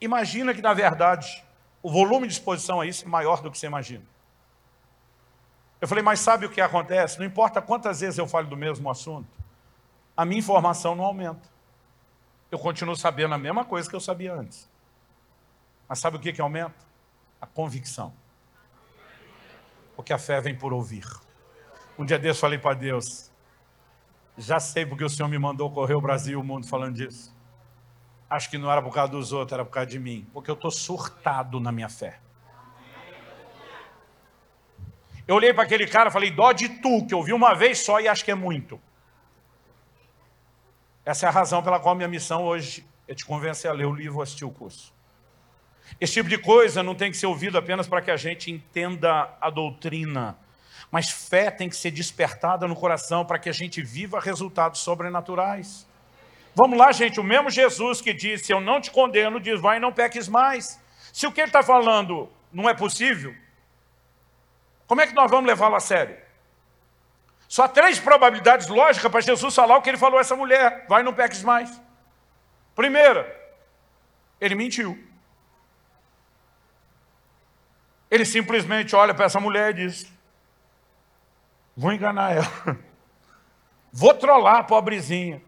[0.00, 1.44] imagina que, na verdade,
[1.82, 4.04] o volume de exposição a isso é maior do que você imagina.
[5.80, 7.18] Eu falei, mas sabe o que acontece?
[7.18, 9.26] Não importa quantas vezes eu falo do mesmo assunto,
[10.16, 11.48] a minha informação não aumenta.
[12.52, 14.70] Eu continuo sabendo a mesma coisa que eu sabia antes.
[15.88, 16.86] Mas sabe o que, que aumenta?
[17.40, 18.14] A convicção
[19.98, 21.04] porque a fé vem por ouvir.
[21.98, 23.32] Um dia desse falei para Deus,
[24.36, 27.34] já sei porque o Senhor me mandou correr o Brasil e o mundo falando disso.
[28.30, 30.24] Acho que não era por causa dos outros, era por causa de mim.
[30.32, 32.20] Porque eu estou surtado na minha fé.
[35.26, 37.80] Eu olhei para aquele cara e falei, dó de tu, que eu vi uma vez
[37.80, 38.80] só e acho que é muito.
[41.04, 43.92] Essa é a razão pela qual minha missão hoje é te convencer a ler o
[43.92, 44.94] livro ou assistir o curso.
[46.00, 49.28] Esse tipo de coisa não tem que ser ouvido apenas para que a gente entenda
[49.40, 50.38] a doutrina,
[50.90, 55.86] mas fé tem que ser despertada no coração para que a gente viva resultados sobrenaturais.
[56.54, 59.80] Vamos lá, gente, o mesmo Jesus que disse, eu não te condeno, diz, vai e
[59.80, 60.80] não peques mais.
[61.12, 63.34] Se o que ele está falando não é possível,
[64.86, 66.16] como é que nós vamos levá-lo a sério?
[67.48, 70.84] Só três probabilidades lógicas para Jesus falar o que ele falou a essa mulher.
[70.88, 71.80] Vai, não peques mais.
[72.74, 73.26] Primeira,
[74.40, 74.98] ele mentiu.
[78.10, 80.12] Ele simplesmente olha para essa mulher e diz:
[81.76, 82.48] Vou enganar ela.
[83.92, 85.42] Vou trollar a pobrezinha.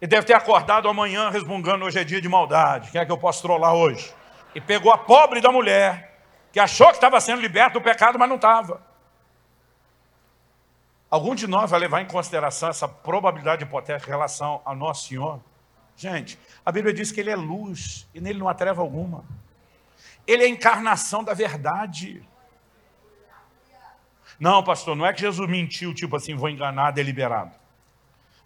[0.00, 2.90] Ele deve ter acordado amanhã resmungando: hoje é dia de maldade.
[2.90, 4.12] Quem é que eu posso trollar hoje?
[4.54, 6.18] E pegou a pobre da mulher,
[6.52, 8.82] que achou que estava sendo liberto do pecado, mas não estava.
[11.08, 15.40] Algum de nós vai levar em consideração essa probabilidade hipotética em relação a Nosso Senhor?
[15.94, 19.24] Gente, a Bíblia diz que Ele é luz e nele não há treva alguma.
[20.26, 22.22] Ele é a encarnação da verdade.
[24.38, 27.52] Não, pastor, não é que Jesus mentiu, tipo assim, vou enganar deliberado.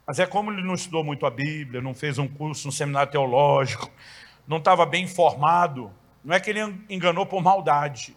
[0.07, 3.11] Mas é como ele não estudou muito a Bíblia, não fez um curso, um seminário
[3.11, 3.91] teológico,
[4.47, 5.93] não estava bem informado.
[6.25, 8.17] Não é que ele enganou por maldade.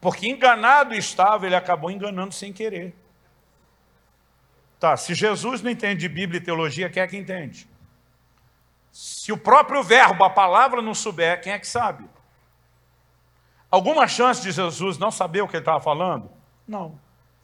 [0.00, 2.94] Porque enganado estava, ele acabou enganando sem querer.
[4.78, 7.68] Tá, se Jesus não entende de Bíblia e teologia, quem é que entende?
[8.94, 12.08] Se o próprio verbo, a palavra não souber, quem é que sabe?
[13.68, 16.30] Alguma chance de Jesus não saber o que ele estava falando?
[16.64, 16.96] Não.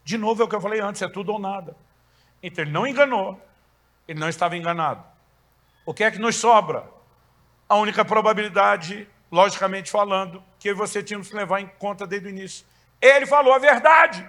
[0.04, 1.76] De novo é o que eu falei antes, é tudo ou nada.
[2.40, 3.36] Então ele não enganou,
[4.06, 5.02] ele não estava enganado.
[5.84, 6.88] O que é que nos sobra?
[7.68, 12.64] A única probabilidade logicamente falando, que você tinha que levar em conta desde o início.
[13.02, 14.24] Ele falou a verdade.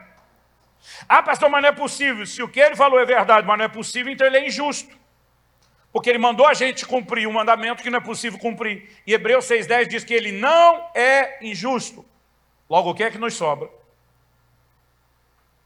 [1.08, 2.26] Ah, pastor, mas não é possível.
[2.26, 5.00] Se o que ele falou é verdade, mas não é possível, então ele é injusto.
[5.92, 8.90] Porque ele mandou a gente cumprir um mandamento que não é possível cumprir.
[9.06, 12.06] E Hebreus 6,10 diz que ele não é injusto.
[12.70, 13.70] Logo, o que é que nos sobra?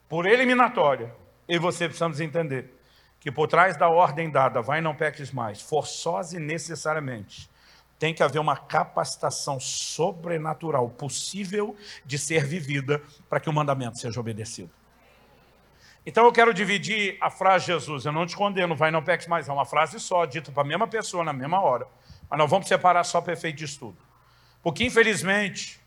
[0.09, 1.13] Por eliminatória,
[1.47, 2.73] eu e você precisamos entender
[3.19, 7.49] que por trás da ordem dada, vai não peques mais, forçosa e necessariamente,
[7.97, 11.75] tem que haver uma capacitação sobrenatural possível
[12.05, 14.69] de ser vivida para que o mandamento seja obedecido.
[16.05, 19.49] Então eu quero dividir a frase Jesus, eu não te condeno, vai não peques mais,
[19.49, 21.87] é uma frase só, dita para a mesma pessoa na mesma hora.
[22.29, 23.97] Mas nós vamos separar só para efeito de estudo.
[24.61, 25.79] Porque infelizmente,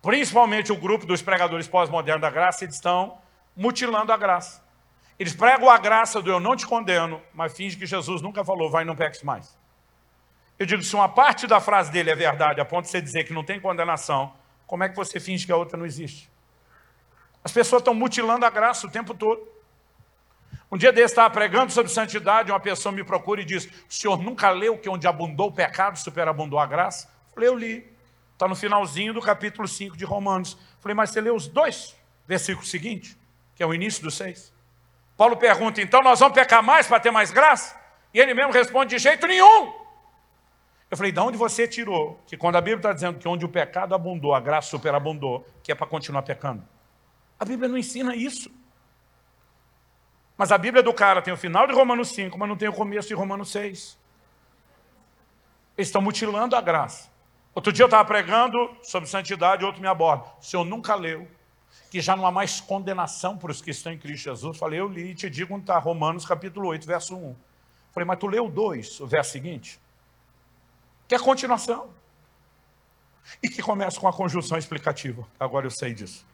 [0.00, 3.18] principalmente o grupo dos pregadores pós-modernos da graça, eles estão
[3.56, 4.62] mutilando a graça.
[5.18, 8.70] Eles pregam a graça do eu não te condeno, mas fingem que Jesus nunca falou,
[8.70, 9.58] vai não peques mais.
[10.58, 13.24] Eu digo, se uma parte da frase dele é verdade, a ponto de você dizer
[13.24, 14.32] que não tem condenação,
[14.66, 16.30] como é que você finge que a outra não existe?
[17.42, 19.46] As pessoas estão mutilando a graça o tempo todo.
[20.70, 24.22] Um dia desse estava pregando sobre santidade, uma pessoa me procura e diz, o senhor
[24.22, 27.08] nunca leu que onde abundou o pecado, superabundou a graça?
[27.28, 28.00] Eu falei, eu li.
[28.32, 30.52] Está no finalzinho do capítulo 5 de Romanos.
[30.52, 31.96] Eu falei, mas você leu os dois
[32.26, 33.18] versículos seguintes,
[33.54, 34.52] que é o início do 6.
[35.16, 37.78] Paulo pergunta, então nós vamos pecar mais para ter mais graça?
[38.14, 39.72] E ele mesmo responde, de jeito nenhum.
[40.90, 43.48] Eu falei, de onde você tirou que quando a Bíblia está dizendo que onde o
[43.48, 46.62] pecado abundou, a graça superabundou, que é para continuar pecando?
[47.40, 48.50] A Bíblia não ensina isso.
[50.36, 52.72] Mas a Bíblia do cara tem o final de Romanos 5, mas não tem o
[52.72, 53.98] começo de Romanos 6.
[55.76, 57.10] Eles estão mutilando a graça.
[57.54, 60.24] Outro dia eu estava pregando sobre santidade, outro me aborda.
[60.38, 61.26] O senhor nunca leu
[61.90, 64.58] que já não há mais condenação para os que estão em Cristo Jesus.
[64.58, 67.34] Falei, eu li e te digo onde está Romanos capítulo 8, verso 1.
[67.90, 69.80] Falei, mas tu leu 2, o verso seguinte?
[71.10, 71.90] que é a continuação.
[73.42, 75.26] E que começa com a conjunção explicativa.
[75.40, 76.24] Agora eu sei disso.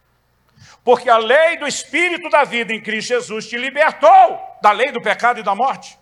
[0.85, 5.01] Porque a lei do Espírito da vida em Cristo Jesus te libertou da lei do
[5.01, 5.99] pecado e da morte.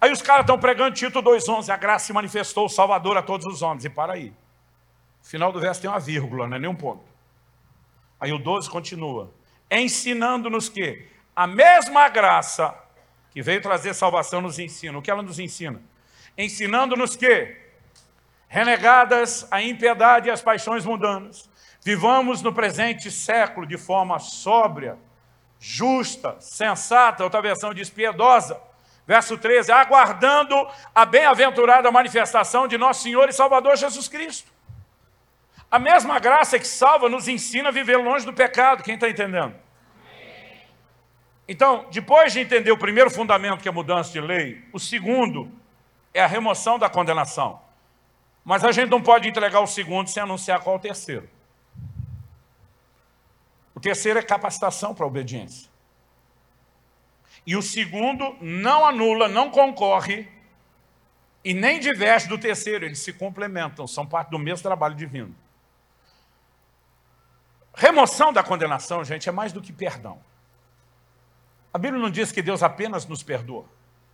[0.00, 3.46] Aí os caras estão pregando Tito 2,11, a graça se manifestou o Salvador a todos
[3.46, 3.84] os homens.
[3.84, 4.32] E para aí.
[5.22, 7.04] Final do verso tem uma vírgula, não é nenhum ponto.
[8.20, 9.32] Aí o 12 continua.
[9.70, 12.74] Ensinando-nos que a mesma graça
[13.30, 14.98] que veio trazer salvação nos ensina.
[14.98, 15.80] O que ela nos ensina?
[16.36, 17.56] Ensinando-nos que
[18.48, 21.48] renegadas a impiedade e as paixões mundanas.
[21.82, 24.98] Vivamos no presente século de forma sóbria,
[25.58, 28.60] justa, sensata, outra versão diz piedosa.
[29.06, 30.54] Verso 13, aguardando
[30.94, 34.52] a bem-aventurada manifestação de nosso Senhor e Salvador Jesus Cristo.
[35.70, 39.54] A mesma graça que salva nos ensina a viver longe do pecado, quem está entendendo?
[41.48, 45.50] Então, depois de entender o primeiro fundamento, que é a mudança de lei, o segundo
[46.12, 47.62] é a remoção da condenação.
[48.44, 51.28] Mas a gente não pode entregar o segundo sem anunciar qual é o terceiro.
[53.78, 55.70] O terceiro é capacitação para obediência.
[57.46, 60.26] E o segundo não anula, não concorre
[61.44, 65.32] e nem diverge do terceiro, eles se complementam, são parte do mesmo trabalho divino.
[67.72, 70.20] Remoção da condenação, gente, é mais do que perdão.
[71.72, 73.66] A Bíblia não diz que Deus apenas nos perdoa.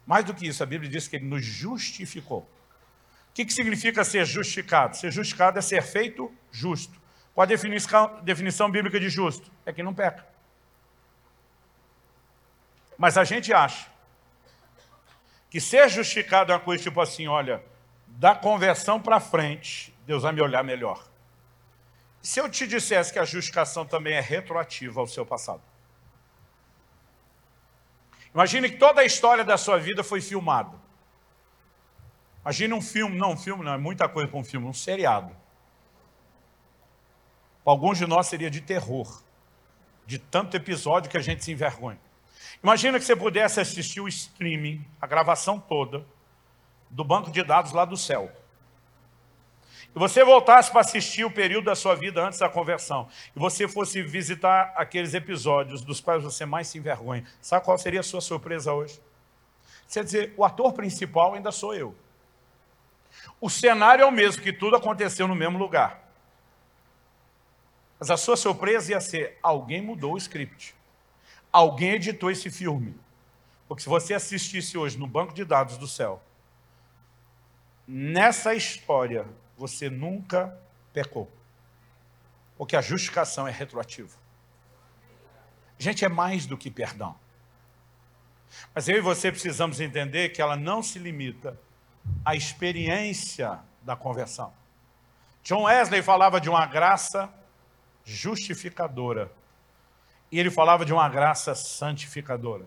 [0.07, 2.41] Mais do que isso, a Bíblia diz que Ele nos justificou.
[3.31, 4.95] O que significa ser justificado?
[4.95, 7.03] Ser justificado é ser feito justo.
[7.35, 9.51] Qual a definição, definição bíblica de justo?
[9.67, 10.25] É quem não peca.
[12.97, 13.91] Mas a gente acha
[15.51, 17.63] que ser justificado é uma coisa tipo assim, olha,
[18.07, 21.05] da conversão para frente, Deus vai me olhar melhor.
[22.23, 25.61] Se eu te dissesse que a justificação também é retroativa ao seu passado?
[28.33, 30.77] Imagine que toda a história da sua vida foi filmada.
[32.43, 35.35] Imagine um filme, não um filme, não, é muita coisa para um filme, um seriado.
[37.65, 39.23] Para alguns de nós seria de terror,
[40.07, 41.99] de tanto episódio que a gente se envergonha.
[42.63, 46.05] Imagina que você pudesse assistir o streaming, a gravação toda,
[46.91, 48.31] do banco de dados lá do céu
[49.95, 53.69] e você voltasse para assistir o período da sua vida antes da conversão, e você
[53.69, 58.21] fosse visitar aqueles episódios dos quais você mais se envergonha, sabe qual seria a sua
[58.21, 59.01] surpresa hoje?
[59.87, 61.95] Você dizer, o ator principal ainda sou eu.
[63.41, 66.03] O cenário é o mesmo, que tudo aconteceu no mesmo lugar.
[68.05, 70.75] Mas a sua surpresa ia ser, alguém mudou o script.
[71.51, 72.95] Alguém editou esse filme.
[73.67, 76.23] Porque se você assistisse hoje no banco de dados do céu,
[77.89, 79.27] nessa história
[79.57, 80.55] você nunca
[80.93, 81.33] pecou.
[82.59, 84.19] Porque a justificação é retroativa.
[85.79, 87.19] Gente, é mais do que perdão.
[88.75, 91.59] Mas eu e você precisamos entender que ela não se limita
[92.23, 94.53] à experiência da conversão.
[95.43, 97.33] John Wesley falava de uma graça
[98.05, 99.33] justificadora.
[100.31, 102.67] E ele falava de uma graça santificadora.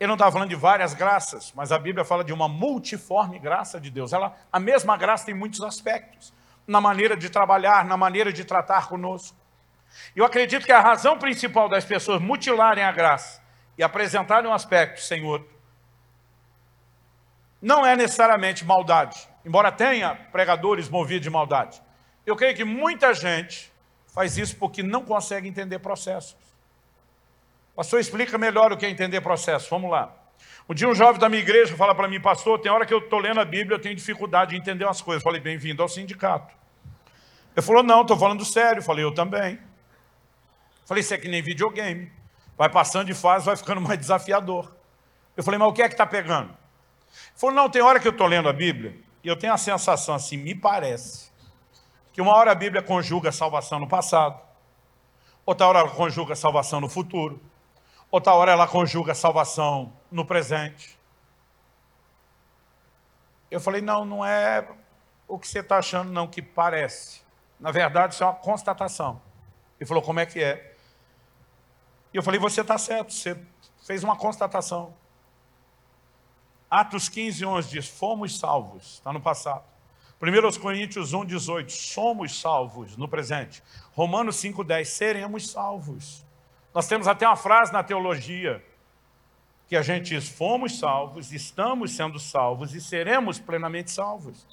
[0.00, 3.80] Ele não estava falando de várias graças, mas a Bíblia fala de uma multiforme graça
[3.80, 4.12] de Deus.
[4.12, 6.32] Ela, a mesma graça tem muitos aspectos,
[6.66, 9.36] na maneira de trabalhar, na maneira de tratar conosco.
[10.16, 13.42] Eu acredito que a razão principal das pessoas mutilarem a graça
[13.76, 15.52] e apresentarem um aspecto sem outro,
[17.60, 21.80] não é necessariamente maldade, embora tenha pregadores movidos de maldade.
[22.26, 23.71] Eu creio que muita gente
[24.12, 26.36] faz isso porque não consegue entender processos.
[27.74, 29.68] Pastor, explica melhor o que é entender processo.
[29.70, 30.14] Vamos lá.
[30.68, 32.98] Um dia um jovem da minha igreja fala para mim, pastor, tem hora que eu
[32.98, 35.22] estou lendo a Bíblia, eu tenho dificuldade de entender umas coisas.
[35.22, 36.54] Eu falei, bem-vindo ao sindicato.
[37.56, 38.80] Ele falou, não, estou falando sério.
[38.80, 39.54] Eu falei, eu também.
[39.54, 42.12] Eu falei, isso é que nem videogame.
[42.56, 44.74] Vai passando de fase, vai ficando mais desafiador.
[45.36, 46.50] Eu falei, mas o que é que está pegando?
[46.50, 48.94] Ele falou, não, tem hora que eu estou lendo a Bíblia
[49.24, 51.31] e eu tenho a sensação assim, me parece,
[52.12, 54.40] que uma hora a Bíblia conjuga salvação no passado,
[55.46, 57.40] outra hora ela conjuga salvação no futuro,
[58.12, 60.98] Outra hora ela conjuga salvação no presente.
[63.50, 64.68] Eu falei, não, não é
[65.26, 67.22] o que você está achando, não, que parece.
[67.58, 69.22] Na verdade, isso é uma constatação.
[69.80, 70.76] Ele falou, como é que é?
[72.12, 73.42] E eu falei, você está certo, você
[73.82, 74.94] fez uma constatação.
[76.70, 79.64] Atos 15, 11 diz, fomos salvos, está no passado.
[80.22, 83.60] 1 Coríntios 1, 18, somos salvos no presente.
[83.92, 86.24] Romanos 5, 10, seremos salvos.
[86.72, 88.64] Nós temos até uma frase na teologia
[89.66, 94.46] que a gente diz, fomos salvos, estamos sendo salvos e seremos plenamente salvos.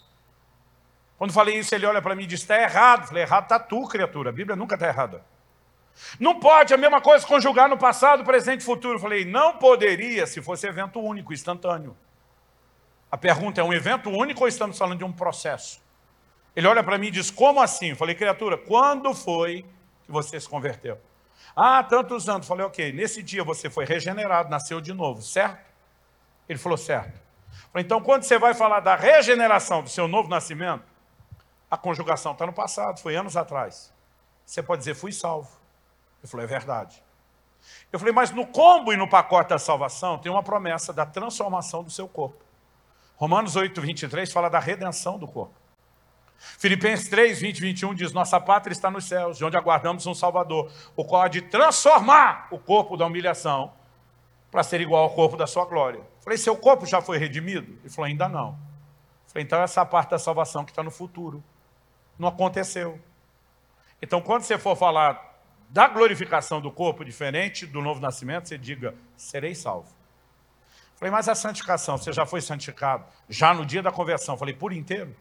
[1.20, 3.08] Quando falei isso, ele olha para mim e diz, está errado.
[3.08, 5.24] falei, errado está tu, criatura, a Bíblia nunca está errada.
[6.20, 8.98] Não pode a mesma coisa conjugar no passado, presente e futuro.
[8.98, 11.96] falei, não poderia se fosse evento único, instantâneo.
[13.12, 15.82] A pergunta é um evento único ou estamos falando de um processo?
[16.56, 17.96] Ele olha para mim e diz, como assim?
[17.96, 19.66] falei, criatura, quando foi
[20.04, 21.00] que você se converteu?
[21.56, 22.48] Ah, tantos anos.
[22.48, 25.66] Falei, ok, nesse dia você foi regenerado, nasceu de novo, certo?
[26.48, 27.20] Ele falou, certo.
[27.72, 30.84] Falei, então quando você vai falar da regeneração do seu novo nascimento,
[31.70, 33.94] a conjugação está no passado, foi anos atrás.
[34.46, 35.50] Você pode dizer, fui salvo.
[36.22, 37.04] Ele falou, é verdade.
[37.92, 41.84] Eu falei, mas no combo e no pacote da salvação tem uma promessa da transformação
[41.84, 42.49] do seu corpo.
[43.20, 45.54] Romanos 8, 23 fala da redenção do corpo.
[46.58, 50.72] Filipenses 3, 20 21 diz, nossa pátria está nos céus, de onde aguardamos um Salvador,
[50.96, 53.74] o qual há de transformar o corpo da humilhação
[54.50, 56.02] para ser igual ao corpo da sua glória.
[56.22, 57.78] Falei, seu corpo já foi redimido?
[57.82, 58.58] Ele falou, ainda não.
[59.28, 61.44] Falei, então essa parte da salvação que está no futuro.
[62.18, 63.02] Não aconteceu.
[64.02, 68.96] Então quando você for falar da glorificação do corpo, diferente do novo nascimento, você diga,
[69.18, 69.99] serei salvo.
[71.00, 73.06] Falei, mas a santificação, você já foi santificado?
[73.30, 74.38] Já no dia da conversão.
[74.38, 75.16] Falei, por inteiro?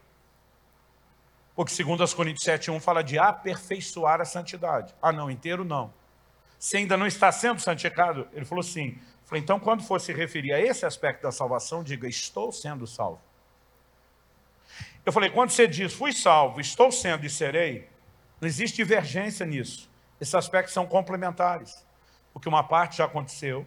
[1.55, 4.93] Porque segundo as Coríntios 7.1 fala de aperfeiçoar a santidade.
[5.01, 5.95] Ah, não, inteiro não.
[6.59, 10.53] Se ainda não está sendo santificado, ele falou assim, falou, então quando for se referir
[10.53, 13.21] a esse aspecto da salvação, diga, estou sendo salvo.
[15.07, 17.89] Eu falei, quando você diz, fui salvo, estou sendo e serei,
[18.41, 19.89] não existe divergência nisso.
[20.21, 21.87] Esses aspectos são complementares.
[22.33, 23.65] Porque uma parte já aconteceu,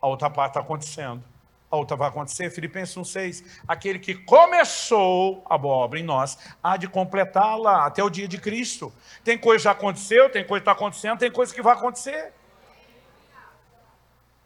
[0.00, 1.33] a outra parte está acontecendo
[1.70, 2.50] a outra vai acontecer.
[2.50, 3.44] Filipenses 1,6.
[3.66, 8.38] Aquele que começou a boa obra em nós, há de completá-la até o dia de
[8.38, 8.92] Cristo.
[9.22, 12.32] Tem coisa que já aconteceu, tem coisa que está acontecendo, tem coisa que vai acontecer.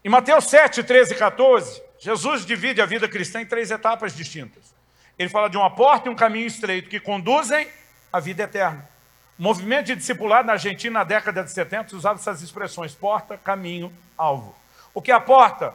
[0.05, 4.75] Em Mateus 7, 13 e 14, Jesus divide a vida cristã em três etapas distintas.
[5.19, 7.69] Ele fala de uma porta e um caminho estreito que conduzem
[8.13, 8.89] à vida eterna.
[9.39, 13.93] O movimento de discipulado na Argentina na década de 70 usava essas expressões, porta, caminho,
[14.17, 14.55] alvo.
[14.95, 15.75] O que é a porta?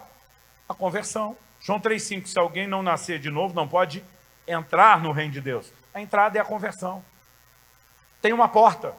[0.68, 1.38] A conversão.
[1.60, 4.04] João 3,5, se alguém não nascer de novo, não pode
[4.48, 5.72] entrar no reino de Deus.
[5.94, 7.04] A entrada é a conversão.
[8.22, 8.94] Tem uma porta.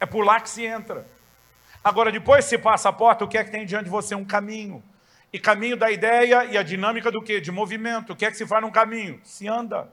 [0.00, 1.06] É por lá que se entra.
[1.82, 4.14] Agora, depois se passa a porta, o que é que tem diante de você?
[4.14, 4.82] Um caminho.
[5.32, 7.40] E caminho da ideia e a dinâmica do quê?
[7.40, 8.12] De movimento.
[8.12, 9.20] O que é que se faz num caminho?
[9.24, 9.92] Se anda.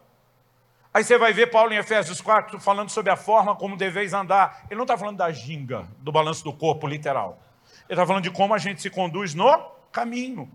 [0.93, 4.65] Aí você vai ver Paulo em Efésios 4 falando sobre a forma como deveis andar.
[4.69, 7.41] Ele não está falando da ginga, do balanço do corpo, literal.
[7.89, 9.49] Ele está falando de como a gente se conduz no
[9.91, 10.51] caminho.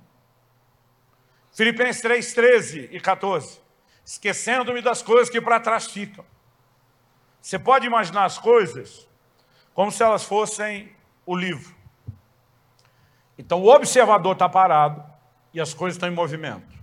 [1.53, 3.61] Filipenses 3, 13 e 14.
[4.05, 6.25] Esquecendo-me das coisas que para trás ficam.
[7.41, 9.09] Você pode imaginar as coisas
[9.73, 10.95] como se elas fossem
[11.25, 11.75] o livro.
[13.39, 15.05] Então o observador está parado
[15.53, 16.77] e as coisas estão em movimento.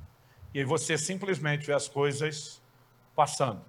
[0.53, 2.61] E aí você simplesmente vê as coisas
[3.15, 3.63] passando.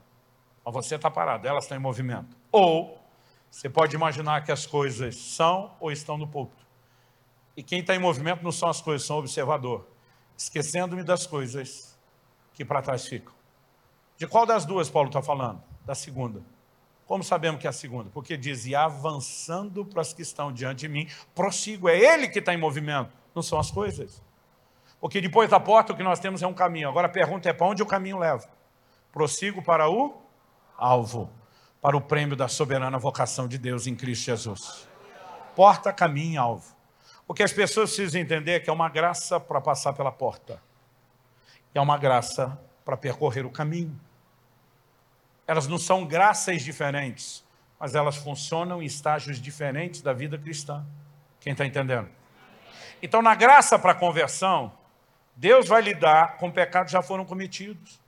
[0.64, 2.36] Mas você está parado, elas estão em movimento.
[2.50, 3.02] Ou
[3.50, 6.63] você pode imaginar que as coisas são ou estão no púlpito.
[7.56, 9.86] E quem está em movimento não são as coisas, são observador.
[10.36, 11.98] Esquecendo-me das coisas
[12.52, 13.32] que para trás ficam.
[14.16, 15.62] De qual das duas Paulo está falando?
[15.84, 16.42] Da segunda.
[17.06, 18.10] Como sabemos que é a segunda?
[18.10, 21.88] Porque diz, e avançando para as que estão diante de mim, prossigo.
[21.88, 24.22] É ele que está em movimento, não são as coisas.
[25.00, 26.88] Porque depois da porta o que nós temos é um caminho.
[26.88, 28.48] Agora a pergunta é para onde o caminho leva?
[29.12, 30.22] Prossigo para o
[30.78, 31.30] alvo,
[31.80, 34.88] para o prêmio da soberana vocação de Deus em Cristo Jesus.
[35.54, 36.73] Porta, caminho, alvo.
[37.26, 40.60] O que as pessoas precisam entender é que é uma graça para passar pela porta.
[41.74, 43.98] É uma graça para percorrer o caminho.
[45.46, 47.44] Elas não são graças diferentes,
[47.78, 50.84] mas elas funcionam em estágios diferentes da vida cristã.
[51.40, 52.08] Quem está entendendo?
[53.02, 54.72] Então, na graça para a conversão,
[55.36, 58.00] Deus vai lidar com pecados que já foram cometidos.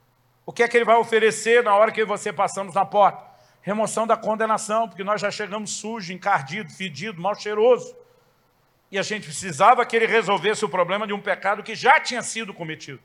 [0.45, 3.25] O que é que ele vai oferecer na hora que você passamos na porta?
[3.61, 7.97] Remoção da condenação, porque nós já chegamos sujo, encardido, fedido, mal cheiroso.
[8.91, 12.23] E a gente precisava que ele resolvesse o problema de um pecado que já tinha
[12.23, 13.01] sido cometido.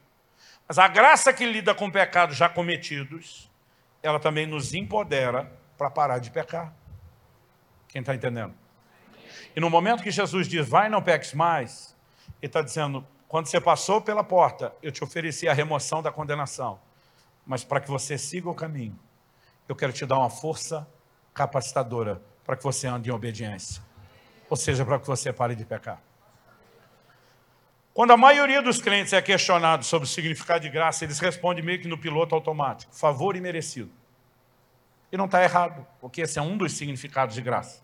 [0.67, 3.49] Mas a graça que lida com pecados já cometidos,
[4.01, 6.73] ela também nos empodera para parar de pecar.
[7.87, 8.53] Quem está entendendo?
[9.55, 11.95] E no momento que Jesus diz, vai não peques mais,
[12.41, 16.79] ele está dizendo, quando você passou pela porta, eu te ofereci a remoção da condenação
[17.45, 18.97] mas para que você siga o caminho,
[19.67, 20.87] eu quero te dar uma força
[21.33, 23.81] capacitadora para que você ande em obediência.
[24.51, 26.01] Ou seja, para que você pare de pecar.
[27.93, 31.79] Quando a maioria dos crentes é questionado sobre o significado de graça, eles respondem meio
[31.79, 33.89] que no piloto automático, favor e merecido.
[35.09, 37.81] E não está errado, porque esse é um dos significados de graça.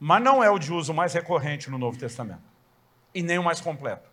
[0.00, 2.42] Mas não é o de uso mais recorrente no Novo Testamento.
[3.14, 4.08] E nem o mais completo.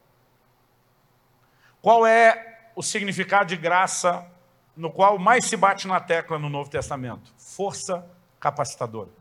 [1.81, 4.29] Qual é o significado de graça
[4.75, 7.33] no qual mais se bate na tecla no Novo Testamento.
[7.37, 8.05] Força
[8.39, 9.20] capacitadora.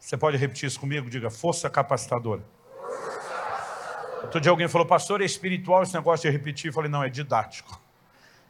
[0.00, 1.10] Você pode repetir isso comigo?
[1.10, 2.42] Diga, força capacitadora.
[4.22, 6.68] Outro dia alguém falou, pastor, é espiritual esse negócio de repetir?
[6.68, 7.78] Eu falei, não, é didático.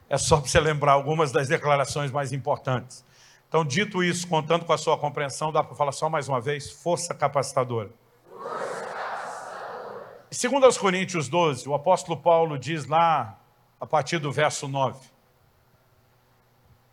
[0.08, 3.04] É só para você lembrar algumas das declarações mais importantes.
[3.48, 6.70] Então, dito isso, contando com a sua compreensão, dá para falar só mais uma vez,
[6.70, 7.90] força capacitadora.
[8.28, 10.26] Força capacitadora.
[10.30, 13.38] Segundo aos Coríntios 12, o apóstolo Paulo diz lá,
[13.80, 15.00] a partir do verso 9,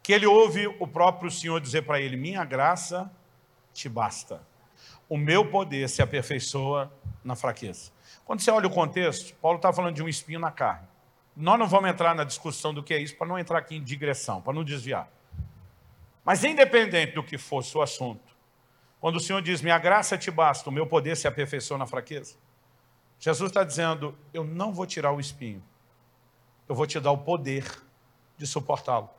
[0.02, 3.12] que ele ouve o próprio Senhor dizer para ele, minha graça
[3.78, 4.42] te basta.
[5.08, 6.92] O meu poder se aperfeiçoa
[7.24, 7.92] na fraqueza.
[8.26, 10.88] Quando você olha o contexto, Paulo está falando de um espinho na carne.
[11.36, 13.84] Nós não vamos entrar na discussão do que é isso, para não entrar aqui em
[13.84, 15.08] digressão, para não desviar.
[16.26, 18.36] Mas independente do que fosse o assunto,
[19.00, 22.36] quando o Senhor diz, minha graça te basta, o meu poder se aperfeiçoa na fraqueza,
[23.20, 25.64] Jesus está dizendo, eu não vou tirar o espinho,
[26.68, 27.64] eu vou te dar o poder
[28.38, 29.10] de suportá-lo.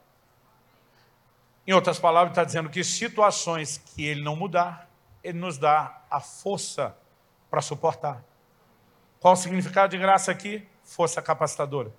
[1.69, 4.89] Em outras palavras, está dizendo que situações que ele não mudar,
[5.23, 6.97] ele nos dá a força
[7.51, 8.25] para suportar.
[9.21, 10.67] Qual o significado de graça aqui?
[10.83, 11.93] Força capacitadora.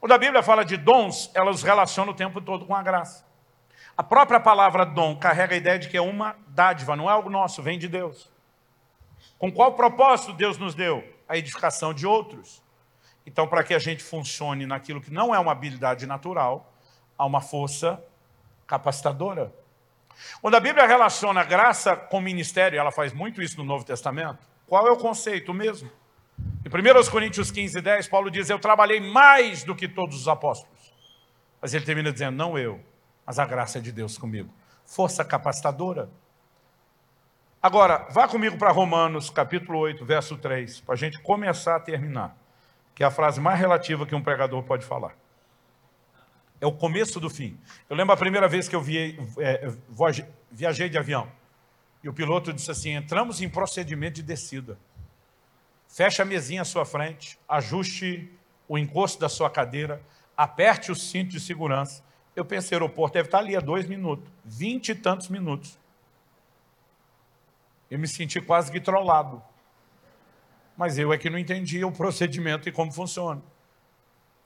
[0.00, 3.26] Quando a Bíblia fala de dons, ela os relaciona o tempo todo com a graça.
[3.94, 7.28] A própria palavra dom carrega a ideia de que é uma dádiva, não é algo
[7.28, 8.30] nosso, vem de Deus.
[9.38, 11.04] Com qual propósito Deus nos deu?
[11.28, 12.62] A edificação de outros.
[13.26, 16.72] Então, para que a gente funcione naquilo que não é uma habilidade natural,
[17.18, 18.02] há uma força
[18.68, 19.52] capacitadora.
[20.42, 24.86] Quando a Bíblia relaciona graça com ministério, ela faz muito isso no Novo Testamento, qual
[24.86, 25.90] é o conceito mesmo?
[26.64, 30.92] Em 1 Coríntios 15, 10, Paulo diz, eu trabalhei mais do que todos os apóstolos.
[31.60, 32.78] Mas ele termina dizendo, não eu,
[33.24, 34.52] mas a graça de Deus comigo.
[34.84, 36.10] Força capacitadora.
[37.62, 42.36] Agora, vá comigo para Romanos, capítulo 8, verso 3, para a gente começar a terminar,
[42.94, 45.16] que é a frase mais relativa que um pregador pode falar.
[46.60, 47.58] É o começo do fim.
[47.88, 48.84] Eu lembro a primeira vez que eu
[49.38, 49.72] é,
[50.50, 51.30] viajei de avião.
[52.02, 54.78] E o piloto disse assim, entramos em procedimento de descida.
[55.88, 58.30] Feche a mesinha à sua frente, ajuste
[58.68, 60.02] o encosto da sua cadeira,
[60.36, 62.04] aperte o cinto de segurança.
[62.36, 65.78] Eu pensei, o aeroporto deve estar ali há dois minutos, vinte e tantos minutos.
[67.90, 69.42] Eu me senti quase que trollado.
[70.76, 73.42] Mas eu é que não entendia o procedimento e como funciona.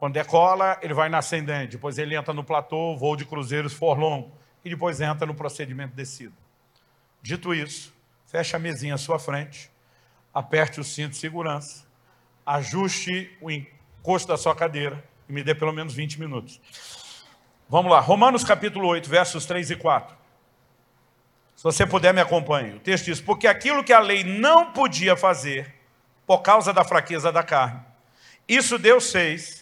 [0.03, 3.97] Quando decola, ele vai na ascendente, depois ele entra no platô, voo de cruzeiros for
[3.97, 4.33] longo,
[4.65, 6.33] e depois entra no procedimento de descida.
[7.23, 7.95] Dito isso,
[8.27, 9.71] feche a mesinha à sua frente,
[10.35, 11.87] aperte o cinto de segurança,
[12.45, 16.61] ajuste o encosto da sua cadeira e me dê pelo menos 20 minutos.
[17.69, 20.17] Vamos lá, Romanos capítulo 8, versos 3 e 4.
[21.55, 22.75] Se você puder, me acompanhe.
[22.75, 25.73] O texto diz, porque aquilo que a lei não podia fazer,
[26.27, 27.81] por causa da fraqueza da carne,
[28.49, 29.62] isso Deus fez,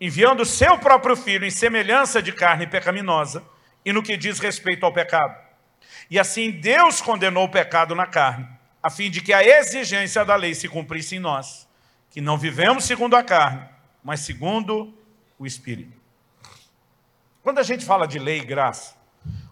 [0.00, 3.42] enviando seu próprio Filho em semelhança de carne pecaminosa,
[3.84, 5.34] e no que diz respeito ao pecado.
[6.10, 8.46] E assim Deus condenou o pecado na carne,
[8.82, 11.68] a fim de que a exigência da lei se cumprisse em nós,
[12.10, 13.66] que não vivemos segundo a carne,
[14.02, 14.94] mas segundo
[15.38, 15.98] o Espírito.
[17.42, 18.94] Quando a gente fala de lei e graça,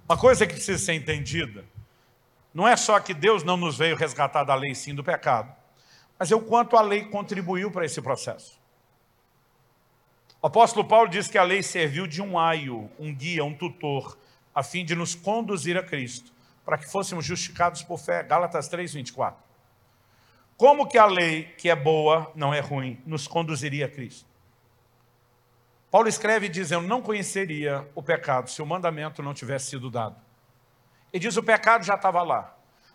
[0.09, 1.64] uma coisa que precisa ser entendida
[2.56, 5.55] não é só que Deus não nos veio resgatar da lei, sim do pecado,
[6.18, 8.59] mas é o quanto a lei contribuiu para esse processo.
[10.47, 14.16] O apóstolo Paulo diz que a lei serviu de um aio, um guia, um tutor,
[14.55, 16.32] a fim de nos conduzir a Cristo,
[16.64, 18.23] para que fôssemos justificados por fé.
[18.23, 19.43] Gálatas 3, 24.
[20.56, 24.24] Como que a lei, que é boa, não é ruim, nos conduziria a Cristo?
[25.90, 30.14] Paulo escreve dizendo, não conheceria o pecado se o mandamento não tivesse sido dado.
[31.12, 32.55] Ele diz o pecado já estava lá.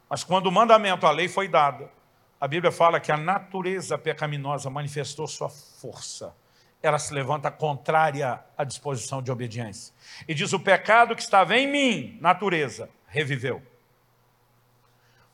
[0.09, 1.91] Mas quando o mandamento, a lei foi dada,
[2.39, 6.33] a Bíblia fala que a natureza pecaminosa manifestou sua força.
[6.81, 9.93] Ela se levanta contrária à disposição de obediência.
[10.27, 13.61] E diz, o pecado que estava em mim, natureza, reviveu.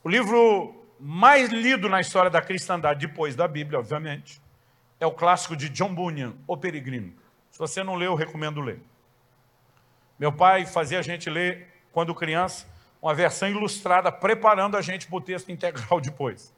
[0.03, 4.41] O livro mais lido na história da cristandade, depois da Bíblia, obviamente,
[4.99, 7.13] é o clássico de John Bunyan, O Peregrino.
[7.51, 8.81] Se você não leu, eu recomendo ler.
[10.17, 12.67] Meu pai fazia a gente ler, quando criança,
[13.01, 16.53] uma versão ilustrada, preparando a gente para o texto integral depois.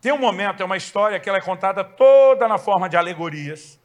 [0.00, 3.80] Tem um momento, é uma história que ela é contada toda na forma de alegorias,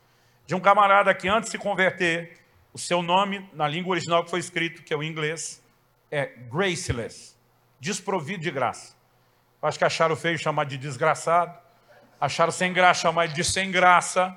[0.45, 2.37] de um camarada que antes de se converter,
[2.73, 5.63] o seu nome, na língua original que foi escrito, que é o inglês,
[6.09, 7.35] é graceless,
[7.79, 8.95] desprovido de graça.
[9.61, 11.57] Acho que acharam feio chamar de desgraçado,
[12.19, 14.35] acharam sem graça chamar de sem graça,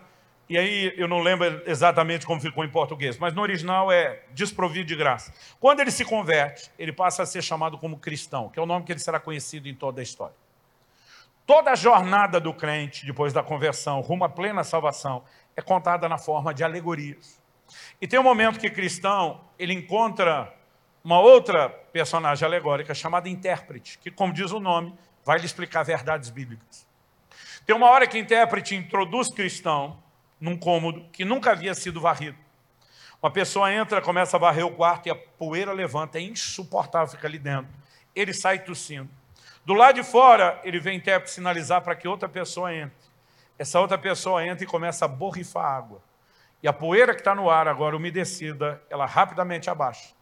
[0.48, 4.86] e aí eu não lembro exatamente como ficou em português, mas no original é desprovido
[4.86, 5.32] de graça.
[5.58, 8.84] Quando ele se converte, ele passa a ser chamado como cristão, que é o nome
[8.84, 10.43] que ele será conhecido em toda a história.
[11.46, 15.22] Toda a jornada do crente, depois da conversão, rumo à plena salvação,
[15.54, 17.38] é contada na forma de alegorias.
[18.00, 20.54] E tem um momento que cristão, ele encontra
[21.02, 26.30] uma outra personagem alegórica chamada intérprete, que, como diz o nome, vai lhe explicar verdades
[26.30, 26.86] bíblicas.
[27.66, 30.02] Tem uma hora que intérprete introduz cristão
[30.40, 32.38] num cômodo que nunca havia sido varrido.
[33.22, 37.28] Uma pessoa entra, começa a varrer o quarto e a poeira levanta, é insuportável ficar
[37.28, 37.68] ali dentro.
[38.14, 39.10] Ele sai tossindo.
[39.64, 43.08] Do lado de fora, ele vem intérprete sinalizar para que outra pessoa entre.
[43.58, 46.02] Essa outra pessoa entra e começa a borrifar água.
[46.62, 50.14] E a poeira que está no ar agora umedecida, ela rapidamente abaixa.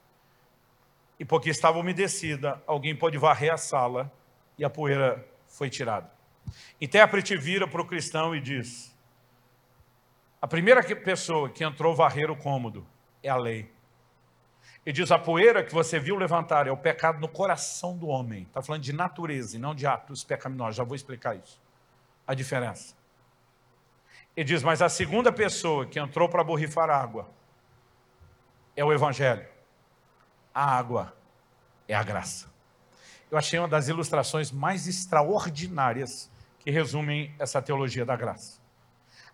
[1.19, 4.13] E porque estava umedecida, alguém pode varrer a sala
[4.59, 6.11] e a poeira foi tirada.
[6.81, 8.97] Intérprete vira para o cristão e diz,
[10.41, 12.87] a primeira pessoa que entrou varrer o cômodo
[13.23, 13.72] é a lei.
[14.85, 18.43] E diz, a poeira que você viu levantar é o pecado no coração do homem.
[18.43, 20.77] Está falando de natureza e não de atos pecaminosos.
[20.77, 21.61] Já vou explicar isso.
[22.27, 22.97] A diferença.
[24.37, 27.29] E diz, mas a segunda pessoa que entrou para borrifar água
[28.75, 29.47] é o evangelho.
[30.53, 31.15] A água
[31.87, 32.51] é a graça.
[33.31, 38.61] Eu achei uma das ilustrações mais extraordinárias que resumem essa teologia da graça.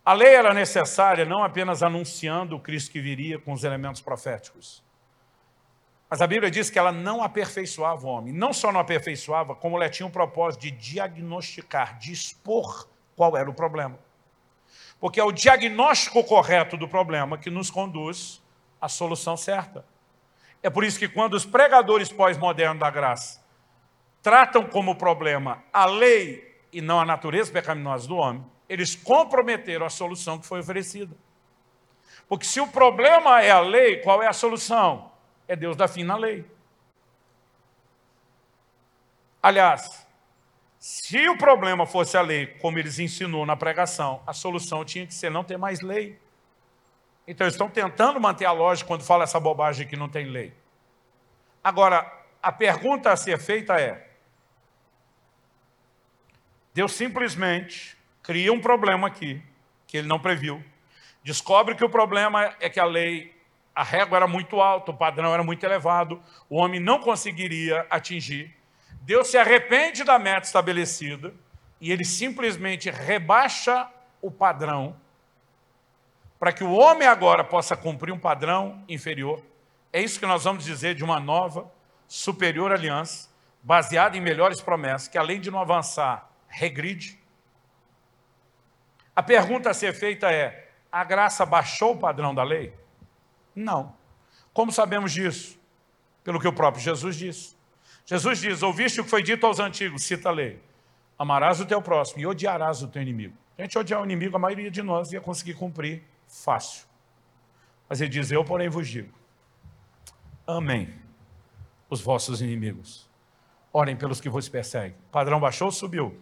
[0.05, 4.83] A lei era necessária não apenas anunciando o Cristo que viria com os elementos proféticos.
[6.11, 8.33] Mas a Bíblia diz que ela não aperfeiçoava o homem.
[8.33, 13.49] Não só não aperfeiçoava, como ela tinha o propósito de diagnosticar, de expor qual era
[13.51, 13.99] o problema.
[14.99, 18.43] Porque é o diagnóstico correto do problema que nos conduz
[18.81, 19.85] à solução certa.
[20.63, 23.41] É por isso que quando os pregadores pós-modernos da graça
[24.23, 29.91] tratam como problema a lei e não a natureza pecaminosa do homem, eles comprometeram a
[29.91, 31.15] solução que foi oferecida.
[32.29, 35.11] Porque se o problema é a lei, qual é a solução?
[35.49, 36.45] É Deus dar fim na lei.
[39.43, 40.07] Aliás,
[40.79, 45.15] se o problema fosse a lei, como eles ensinou na pregação, a solução tinha que
[45.15, 46.21] ser não ter mais lei.
[47.27, 50.55] Então, eles estão tentando manter a lógica quando fala essa bobagem que não tem lei.
[51.65, 52.11] Agora,
[52.43, 54.09] a pergunta a ser feita é:
[56.73, 59.43] Deus simplesmente cria um problema aqui,
[59.87, 60.63] que ele não previu.
[61.23, 63.35] Descobre que o problema é que a lei,
[63.79, 68.53] a régua era muito alta, o padrão era muito elevado, o homem não conseguiria atingir.
[69.03, 71.33] Deus se arrepende da meta estabelecida
[71.81, 73.89] e ele simplesmente rebaixa
[74.21, 74.97] o padrão
[76.41, 79.41] para que o homem agora possa cumprir um padrão inferior.
[79.93, 81.71] É isso que nós vamos dizer de uma nova,
[82.09, 83.29] superior aliança,
[83.63, 87.17] baseada em melhores promessas, que além de não avançar, regride.
[89.15, 92.75] A pergunta a ser feita é: a graça baixou o padrão da lei?
[93.59, 93.95] Não.
[94.53, 95.59] Como sabemos disso?
[96.23, 97.57] Pelo que o próprio Jesus disse.
[98.07, 100.63] Jesus diz: Ouviste o que foi dito aos antigos, cita a lei.
[101.19, 103.37] Amarás o teu próximo e odiarás o teu inimigo.
[103.59, 106.87] A gente odiar o inimigo, a maioria de nós ia conseguir cumprir fácil.
[107.89, 109.13] Mas ele diz: Eu, porém, vos digo:
[110.47, 110.95] amém
[111.91, 113.09] os vossos inimigos.
[113.73, 114.97] Orem pelos que vos perseguem.
[115.11, 116.19] Padrão baixou ou subiu?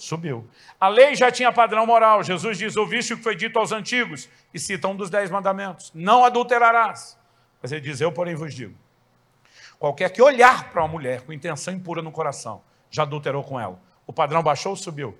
[0.00, 0.48] Subiu.
[0.80, 2.22] A lei já tinha padrão moral.
[2.22, 5.92] Jesus diz: Ouviste o que foi dito aos antigos, e cita um dos dez mandamentos:
[5.94, 7.18] Não adulterarás.
[7.60, 8.74] Mas ele diz: Eu, porém, vos digo:
[9.78, 13.78] Qualquer que olhar para uma mulher com intenção impura no coração, já adulterou com ela.
[14.06, 15.16] O padrão baixou ou subiu?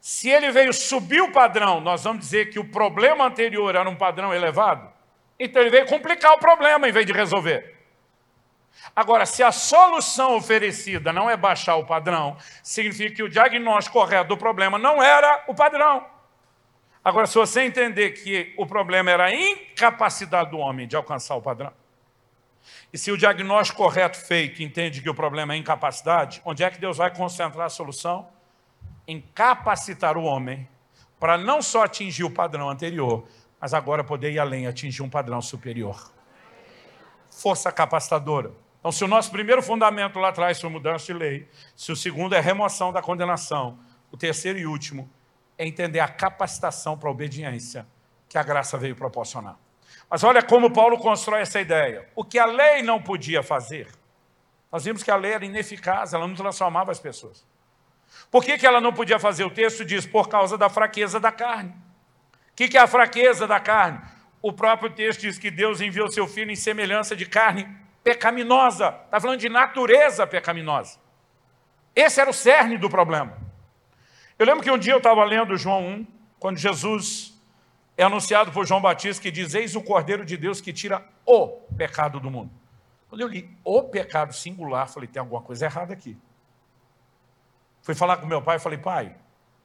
[0.00, 3.96] Se ele veio subir o padrão, nós vamos dizer que o problema anterior era um
[3.96, 4.88] padrão elevado?
[5.40, 7.75] Então ele veio complicar o problema em vez de resolver.
[8.94, 14.28] Agora, se a solução oferecida não é baixar o padrão, significa que o diagnóstico correto
[14.28, 16.06] do problema não era o padrão.
[17.04, 21.42] Agora, se você entender que o problema era a incapacidade do homem de alcançar o
[21.42, 21.72] padrão,
[22.92, 26.80] e se o diagnóstico correto feito entende que o problema é incapacidade, onde é que
[26.80, 28.28] Deus vai concentrar a solução?
[29.06, 30.68] Em capacitar o homem
[31.18, 33.26] para não só atingir o padrão anterior,
[33.60, 36.12] mas agora poder ir além, atingir um padrão superior.
[37.30, 38.52] Força capacitadora.
[38.86, 42.36] Então, se o nosso primeiro fundamento lá atrás foi mudança de lei, se o segundo
[42.36, 43.80] é remoção da condenação,
[44.12, 45.10] o terceiro e último
[45.58, 47.84] é entender a capacitação para a obediência
[48.28, 49.58] que a graça veio proporcionar.
[50.08, 52.08] Mas olha como Paulo constrói essa ideia.
[52.14, 53.88] O que a lei não podia fazer,
[54.70, 57.44] nós vimos que a lei era ineficaz, ela não transformava as pessoas.
[58.30, 59.42] Por que, que ela não podia fazer?
[59.42, 61.70] O texto diz, por causa da fraqueza da carne.
[62.52, 64.00] O que, que é a fraqueza da carne?
[64.40, 68.94] O próprio texto diz que Deus enviou seu filho em semelhança de carne pecaminosa.
[69.04, 70.96] Está falando de natureza pecaminosa.
[71.92, 73.36] Esse era o cerne do problema.
[74.38, 76.06] Eu lembro que um dia eu estava lendo João 1,
[76.38, 77.34] quando Jesus
[77.96, 81.48] é anunciado por João Batista que diz: Eis o Cordeiro de Deus que tira o
[81.76, 82.52] pecado do mundo.
[83.08, 86.16] Quando eu li o pecado singular, falei: tem alguma coisa errada aqui.
[87.82, 89.16] Fui falar com meu pai falei: pai,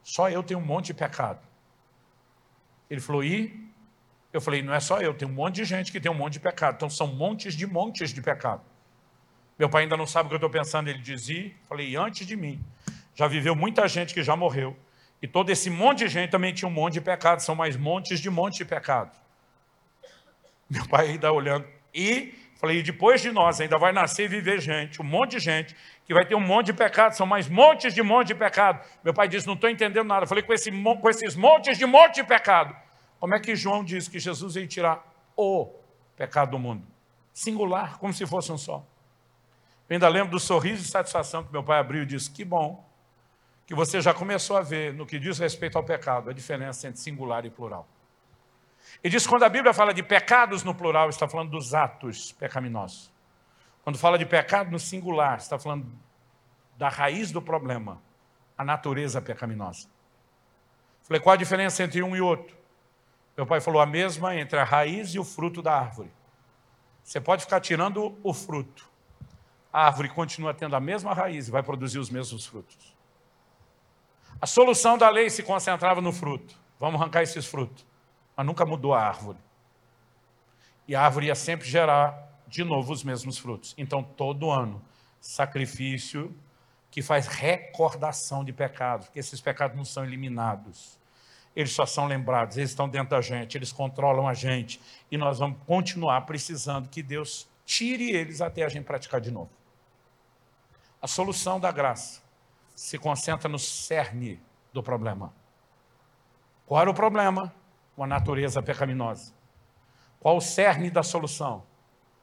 [0.01, 1.45] só eu tenho um monte de pecado.
[2.89, 3.70] Ele falou: e?
[4.33, 6.33] Eu falei: não é só eu, tem um monte de gente que tem um monte
[6.33, 6.75] de pecado.
[6.75, 8.61] Então são montes de montes de pecado.
[9.57, 10.89] Meu pai ainda não sabe o que eu estou pensando.
[10.89, 12.63] Ele dizia: falei: antes de mim,
[13.15, 14.75] já viveu muita gente que já morreu
[15.21, 18.19] e todo esse monte de gente também tinha um monte de pecado, são mais montes
[18.19, 19.11] de monte de pecado.
[20.67, 21.65] Meu pai ainda olhando.
[21.93, 25.39] E falei, e depois de nós ainda vai nascer e viver gente, um monte de
[25.39, 25.75] gente,
[26.05, 28.83] que vai ter um monte de pecado, são mais montes de monte de pecado.
[29.03, 30.23] Meu pai disse, não estou entendendo nada.
[30.23, 32.75] Eu falei, com, esse, com esses montes de monte de pecado,
[33.21, 35.07] como é que João diz que Jesus ia tirar
[35.37, 35.71] o
[36.17, 36.83] pecado do mundo?
[37.31, 38.83] Singular, como se fosse um só.
[39.87, 42.83] Eu ainda lembro do sorriso de satisfação que meu pai abriu e disse, que bom,
[43.67, 46.99] que você já começou a ver no que diz respeito ao pecado, a diferença entre
[46.99, 47.87] singular e plural.
[49.03, 53.11] E diz quando a Bíblia fala de pecados no plural, está falando dos atos pecaminosos.
[53.83, 55.85] Quando fala de pecado no singular, está falando
[56.75, 58.01] da raiz do problema,
[58.57, 59.87] a natureza pecaminosa.
[61.03, 62.60] Falei, qual a diferença entre um e outro?
[63.35, 66.11] Meu pai falou a mesma entre a raiz e o fruto da árvore.
[67.03, 68.89] Você pode ficar tirando o fruto.
[69.71, 72.95] A árvore continua tendo a mesma raiz e vai produzir os mesmos frutos.
[74.39, 76.55] A solução da lei se concentrava no fruto.
[76.79, 77.85] Vamos arrancar esses frutos.
[78.35, 79.37] Mas nunca mudou a árvore.
[80.87, 83.73] E a árvore ia sempre gerar de novo os mesmos frutos.
[83.77, 84.81] Então, todo ano,
[85.21, 86.35] sacrifício
[86.89, 90.99] que faz recordação de pecados, porque esses pecados não são eliminados.
[91.55, 94.79] Eles só são lembrados, eles estão dentro da gente, eles controlam a gente.
[95.09, 99.51] E nós vamos continuar precisando que Deus tire eles até a gente praticar de novo.
[101.01, 102.21] A solução da graça
[102.75, 104.41] se concentra no cerne
[104.71, 105.33] do problema.
[106.65, 107.53] Qual era o problema?
[107.97, 109.33] Uma natureza pecaminosa.
[110.19, 111.63] Qual o cerne da solução?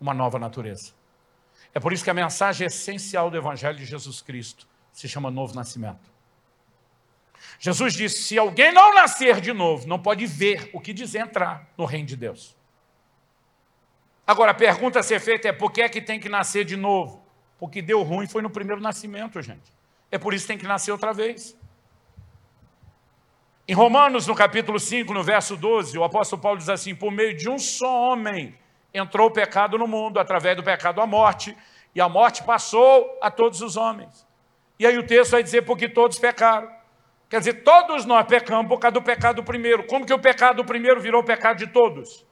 [0.01, 0.95] Uma nova natureza.
[1.75, 5.55] É por isso que a mensagem essencial do Evangelho de Jesus Cristo se chama novo
[5.55, 6.11] nascimento.
[7.59, 11.69] Jesus disse: se alguém não nascer de novo, não pode ver o que diz entrar
[11.77, 12.57] no reino de Deus.
[14.27, 16.77] Agora, a pergunta a ser feita é: por que é que tem que nascer de
[16.77, 17.25] novo?
[17.59, 19.73] Porque deu ruim foi no primeiro nascimento, gente.
[20.11, 21.57] É por isso que tem que nascer outra vez.
[23.67, 27.37] Em Romanos, no capítulo 5, no verso 12, o apóstolo Paulo diz assim: por meio
[27.37, 28.57] de um só homem
[28.95, 31.57] entrou o pecado no mundo, através do pecado a morte,
[31.95, 34.27] e a morte passou a todos os homens.
[34.79, 36.78] E aí o texto vai dizer: porque todos pecaram.
[37.29, 39.87] Quer dizer, todos nós pecamos por causa do pecado do primeiro.
[39.87, 42.27] Como que o pecado do primeiro virou o pecado de todos?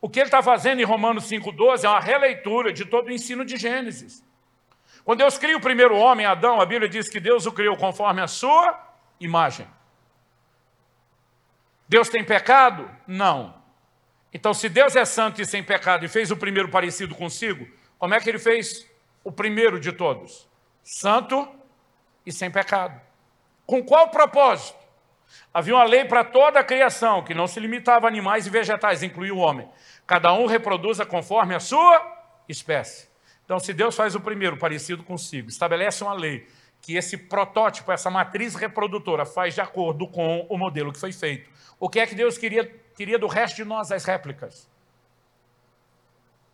[0.00, 3.44] O que ele está fazendo em Romanos 5,12 é uma releitura de todo o ensino
[3.44, 4.24] de Gênesis.
[5.04, 8.20] Quando Deus cria o primeiro homem, Adão, a Bíblia diz que Deus o criou conforme
[8.20, 8.78] a sua
[9.18, 9.66] imagem.
[11.88, 12.88] Deus tem pecado?
[13.06, 13.60] Não.
[14.32, 17.66] Então, se Deus é santo e sem pecado e fez o primeiro parecido consigo,
[17.98, 18.88] como é que ele fez
[19.24, 20.48] o primeiro de todos?
[20.84, 21.48] Santo
[22.24, 23.09] e sem pecado.
[23.70, 24.76] Com qual propósito?
[25.54, 29.00] Havia uma lei para toda a criação, que não se limitava a animais e vegetais,
[29.04, 29.68] incluía o homem.
[30.04, 32.04] Cada um reproduza conforme a sua
[32.48, 33.08] espécie.
[33.44, 36.48] Então, se Deus faz o primeiro parecido consigo, estabelece uma lei
[36.82, 41.48] que esse protótipo, essa matriz reprodutora faz de acordo com o modelo que foi feito.
[41.78, 42.66] O que é que Deus queria,
[42.96, 44.68] queria do resto de nós, as réplicas?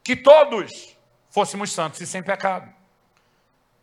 [0.05, 0.95] Que todos
[1.31, 2.71] fôssemos santos e sem pecado.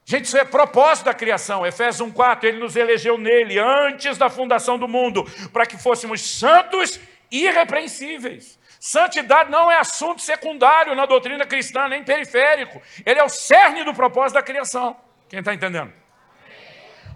[0.06, 1.66] Gente, isso é propósito da criação.
[1.66, 7.00] Efésios 1,4, ele nos elegeu nele antes da fundação do mundo, para que fôssemos santos
[7.32, 8.60] e irrepreensíveis.
[8.80, 12.82] Santidade não é assunto secundário na doutrina cristã, nem periférico.
[13.06, 14.98] Ele é o cerne do propósito da criação.
[15.30, 15.94] Quem está entendendo?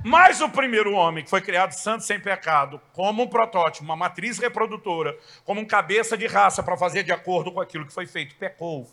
[0.02, 4.40] Mas o primeiro homem, que foi criado santo sem pecado, como um protótipo, uma matriz
[4.40, 8.34] reprodutora, como um cabeça de raça para fazer de acordo com aquilo que foi feito,
[8.36, 8.90] pecou.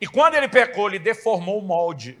[0.00, 2.18] E quando ele pecou, ele deformou o molde.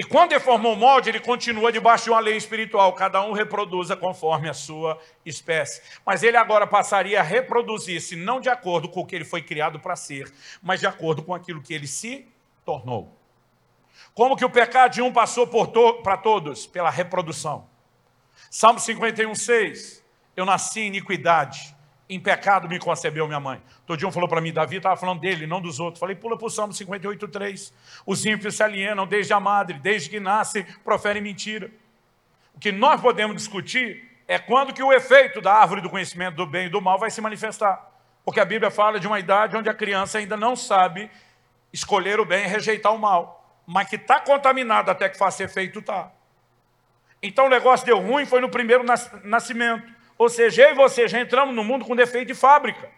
[0.00, 3.94] E quando deformou o molde, ele continua debaixo de uma lei espiritual, cada um reproduza
[3.94, 5.82] conforme a sua espécie.
[6.06, 9.78] Mas ele agora passaria a reproduzir-se não de acordo com o que ele foi criado
[9.78, 10.32] para ser,
[10.62, 12.26] mas de acordo com aquilo que ele se
[12.64, 13.14] tornou.
[14.14, 16.66] Como que o pecado de um passou to para todos?
[16.66, 17.68] Pela reprodução.
[18.50, 20.02] Salmo 51, 6.
[20.34, 21.76] Eu nasci em iniquidade,
[22.10, 23.62] em pecado me concebeu minha mãe.
[23.86, 26.00] Todo dia um falou para mim, Davi estava falando dele, não dos outros.
[26.00, 27.72] Falei, pula para o Salmo 58, 3.
[28.04, 31.70] Os ímpios se alienam desde a madre, desde que nascem, proferem mentira.
[32.52, 36.46] O que nós podemos discutir é quando que o efeito da árvore do conhecimento do
[36.46, 37.88] bem e do mal vai se manifestar.
[38.24, 41.08] Porque a Bíblia fala de uma idade onde a criança ainda não sabe
[41.72, 43.62] escolher o bem e rejeitar o mal.
[43.64, 46.10] Mas que está contaminado até que faça efeito, está.
[47.22, 48.84] Então o negócio deu ruim, foi no primeiro
[49.22, 49.99] nascimento.
[50.20, 52.90] Ou seja, eu e você já entramos no mundo com defeito de fábrica.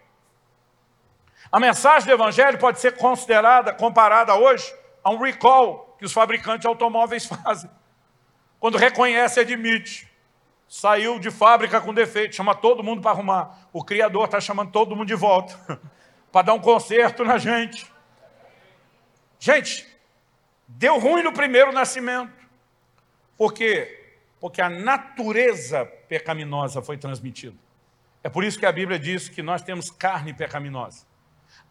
[1.52, 4.74] A mensagem do Evangelho pode ser considerada, comparada hoje,
[5.04, 7.70] a um recall que os fabricantes de automóveis fazem.
[8.58, 10.10] Quando reconhece e admite.
[10.66, 13.68] Saiu de fábrica com defeito, chama todo mundo para arrumar.
[13.72, 15.80] O Criador está chamando todo mundo de volta,
[16.32, 17.86] para dar um conserto na gente.
[19.38, 19.86] Gente,
[20.66, 22.32] deu ruim no primeiro nascimento.
[23.36, 24.01] Por quê?
[24.42, 27.56] Porque a natureza pecaminosa foi transmitida.
[28.24, 31.06] É por isso que a Bíblia diz que nós temos carne pecaminosa.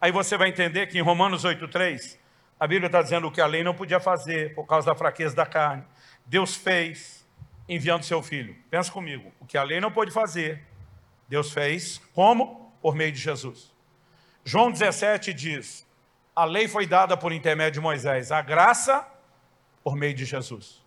[0.00, 2.16] Aí você vai entender que em Romanos 8,3,
[2.58, 5.36] a Bíblia está dizendo o que a lei não podia fazer por causa da fraqueza
[5.36, 5.84] da carne.
[6.24, 7.28] Deus fez
[7.68, 8.56] enviando seu filho.
[8.70, 10.66] Pensa comigo, o que a lei não pôde fazer,
[11.28, 12.72] Deus fez como?
[12.80, 13.70] Por meio de Jesus.
[14.42, 15.86] João 17 diz,
[16.34, 19.06] a lei foi dada por intermédio de Moisés, a graça
[19.84, 20.82] por meio de Jesus.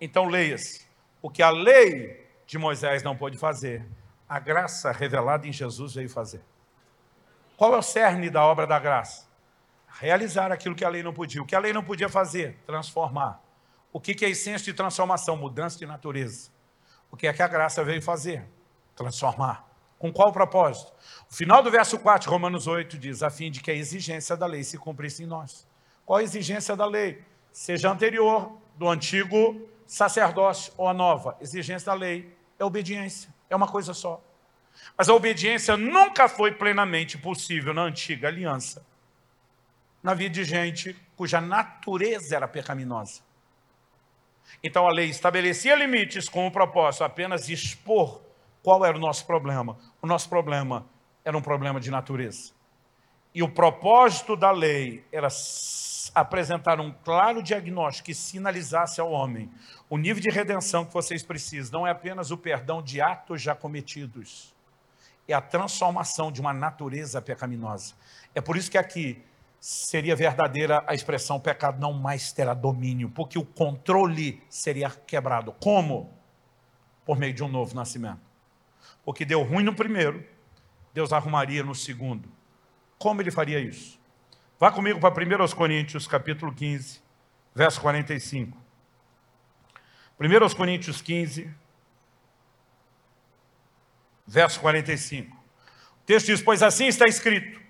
[0.00, 0.85] Então leia-se.
[1.26, 3.84] O que a lei de Moisés não pôde fazer,
[4.28, 6.40] a graça revelada em Jesus veio fazer.
[7.56, 9.26] Qual é o cerne da obra da graça?
[9.88, 11.42] Realizar aquilo que a lei não podia.
[11.42, 12.56] O que a lei não podia fazer?
[12.64, 13.42] Transformar.
[13.92, 15.36] O que é a essência de transformação?
[15.36, 16.48] Mudança de natureza.
[17.10, 18.48] O que é que a graça veio fazer?
[18.94, 19.68] Transformar.
[19.98, 20.92] Com qual propósito?
[21.28, 24.46] O final do verso 4 Romanos 8 diz, a fim de que a exigência da
[24.46, 25.66] lei se cumprisse em nós.
[26.04, 27.24] Qual a exigência da lei?
[27.50, 33.68] Seja anterior do antigo sacerdócio ou a nova exigência da lei é obediência, é uma
[33.68, 34.22] coisa só.
[34.96, 38.84] Mas a obediência nunca foi plenamente possível na antiga aliança,
[40.02, 43.22] na vida de gente cuja natureza era pecaminosa.
[44.62, 48.20] Então a lei estabelecia limites com o propósito apenas de expor
[48.62, 49.76] qual era o nosso problema.
[50.02, 50.86] O nosso problema
[51.24, 52.52] era um problema de natureza.
[53.34, 55.28] E o propósito da lei era
[56.14, 59.50] apresentar um claro diagnóstico que sinalizasse ao homem
[59.88, 61.80] o nível de redenção que vocês precisam.
[61.80, 64.54] Não é apenas o perdão de atos já cometidos,
[65.28, 67.94] é a transformação de uma natureza pecaminosa.
[68.34, 69.22] É por isso que aqui
[69.58, 75.52] seria verdadeira a expressão pecado não mais terá domínio, porque o controle seria quebrado.
[75.52, 76.12] Como?
[77.04, 78.20] Por meio de um novo nascimento.
[79.04, 80.24] Porque deu ruim no primeiro,
[80.94, 82.28] Deus arrumaria no segundo.
[82.98, 83.98] Como ele faria isso?
[84.58, 87.02] Vá comigo para 1 Coríntios, capítulo 15,
[87.54, 88.65] verso 45.
[90.18, 91.50] 1 Coríntios 15,
[94.26, 95.36] verso 45.
[95.36, 97.60] O texto diz, pois assim está escrito,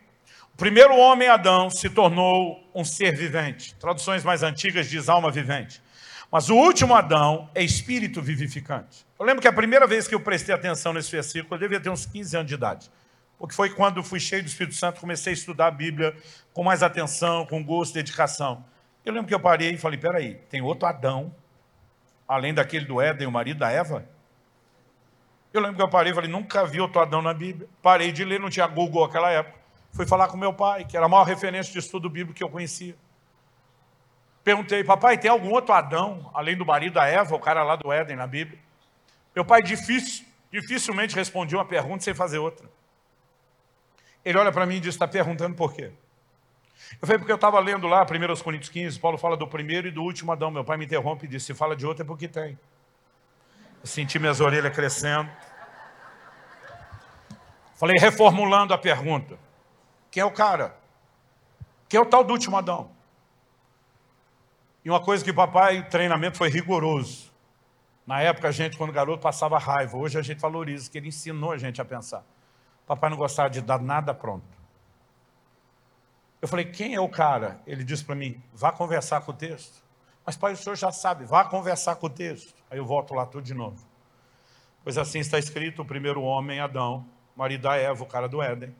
[0.55, 3.75] o primeiro homem, Adão, se tornou um ser vivente.
[3.75, 5.83] Traduções mais antigas diz alma vivente.
[6.31, 9.07] Mas o último Adão é espírito vivificante.
[9.19, 11.91] Eu lembro que a primeira vez que eu prestei atenção nesse versículo, eu devia ter
[11.91, 12.91] uns 15 anos de idade.
[13.39, 16.17] Porque foi quando fui cheio do Espírito Santo, comecei a estudar a Bíblia
[16.55, 18.65] com mais atenção, com gosto, dedicação.
[19.05, 21.35] Eu lembro que eu parei e falei, peraí, tem outro Adão,
[22.29, 24.09] além daquele do Éden, o marido da Eva?
[25.53, 27.69] Eu lembro que eu parei e falei, nunca vi outro Adão na Bíblia.
[27.81, 29.59] Parei de ler, não tinha Google naquela época.
[29.93, 32.51] Fui falar com meu pai, que era a maior referência de estudo bíblico que eu
[32.51, 32.95] conhecia.
[34.45, 37.91] Perguntei, papai, tem algum outro Adão, além do marido da Eva, o cara lá do
[37.91, 38.59] Éden na Bíblia?
[39.35, 42.69] Meu pai difícil, dificilmente respondia uma pergunta sem fazer outra.
[44.25, 45.93] Ele olha para mim e diz, está perguntando por quê?
[47.01, 49.91] Eu falei, porque eu estava lendo lá, 1 Coríntios 15, Paulo fala do primeiro e
[49.91, 50.51] do último Adão.
[50.51, 52.59] Meu pai me interrompe e disse, se fala de outro é porque tem.
[53.81, 55.31] Eu senti minhas orelhas crescendo.
[57.75, 59.39] Falei, reformulando a pergunta.
[60.11, 60.77] Quem é o cara?
[61.89, 62.91] Quem é o tal do último Adão?
[64.85, 67.33] E uma coisa que papai, o treinamento foi rigoroso.
[68.07, 69.97] Na época, a gente, quando garoto, passava raiva.
[69.97, 72.25] Hoje a gente valoriza, que ele ensinou a gente a pensar.
[72.87, 74.56] Papai não gostava de dar nada pronto.
[76.47, 77.61] Eu falei, quem é o cara?
[77.67, 79.83] Ele disse para mim, vá conversar com o texto.
[80.25, 82.55] Mas pai, o senhor já sabe, vá conversar com o texto.
[82.71, 83.85] Aí eu volto lá tudo de novo.
[84.85, 87.05] Pois assim está escrito, o primeiro homem, Adão,
[87.35, 88.73] marido da Eva, o cara do Éden,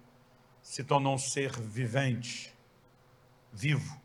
[0.63, 2.55] se tornou um ser vivente,
[3.53, 4.01] vivo.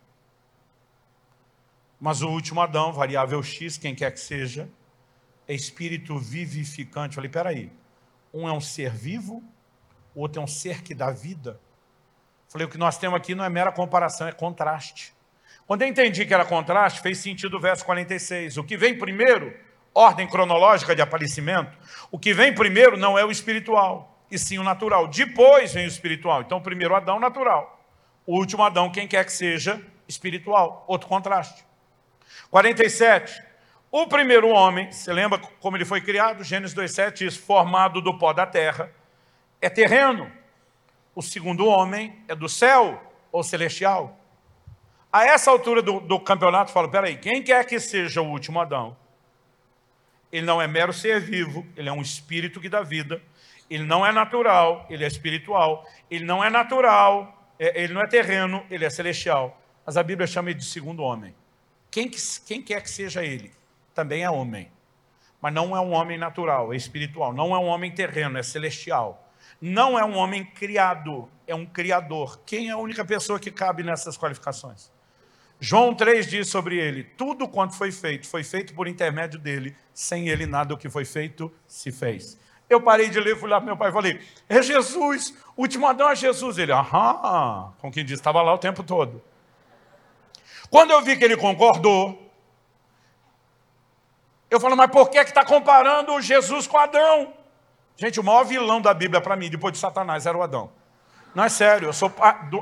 [1.99, 4.67] Mas o último Adão, variável X, quem quer que seja,
[5.47, 7.09] é espírito vivificante.
[7.09, 7.71] Eu falei, peraí,
[8.33, 9.43] um é um ser vivo,
[10.15, 11.59] o outro é um ser que dá vida.
[12.51, 15.13] Falei, o que nós temos aqui não é mera comparação, é contraste.
[15.65, 18.57] Quando eu entendi que era contraste, fez sentido o verso 46.
[18.57, 19.57] O que vem primeiro,
[19.95, 21.71] ordem cronológica de aparecimento,
[22.11, 25.07] o que vem primeiro não é o espiritual, e sim o natural.
[25.07, 26.41] Depois vem o espiritual.
[26.41, 27.81] Então, primeiro Adão, natural.
[28.25, 30.83] O último Adão, quem quer que seja, espiritual.
[30.89, 31.63] Outro contraste.
[32.49, 33.41] 47.
[33.89, 36.43] O primeiro homem, você lembra como ele foi criado?
[36.43, 38.91] Gênesis 2,7 diz, formado do pó da terra,
[39.61, 40.40] é terreno.
[41.13, 43.01] O segundo homem é do céu
[43.31, 44.17] ou celestial.
[45.11, 48.95] A essa altura do, do campeonato, falo, peraí, quem quer que seja o último Adão,
[50.31, 53.21] ele não é mero ser vivo, ele é um espírito que dá vida,
[53.71, 55.89] ele não é natural, ele é espiritual.
[56.09, 59.61] Ele não é natural, é, ele não é terreno, ele é celestial.
[59.85, 61.33] Mas a Bíblia chama ele de segundo homem.
[61.89, 63.49] Quem, que, quem quer que seja ele,
[63.95, 64.69] também é homem.
[65.39, 67.31] Mas não é um homem natural, é espiritual.
[67.31, 69.25] Não é um homem terreno, é celestial.
[69.61, 72.39] Não é um homem criado, é um criador.
[72.45, 74.89] Quem é a única pessoa que cabe nessas qualificações?
[75.59, 80.27] João 3 diz sobre ele, tudo quanto foi feito, foi feito por intermédio dele, sem
[80.27, 82.39] ele nada do que foi feito se fez.
[82.67, 84.19] Eu parei de ler, fui lá para meu pai e falei,
[84.49, 86.57] é Jesus, o último Adão é Jesus.
[86.57, 89.21] Ele, aham, com quem disse, estava lá o tempo todo.
[90.71, 92.31] Quando eu vi que ele concordou,
[94.49, 97.33] eu falo, mas por que está comparando Jesus com Adão?
[98.01, 100.71] Gente, o maior vilão da Bíblia para mim, depois de Satanás, era o Adão.
[101.35, 102.11] Não é sério, eu sou,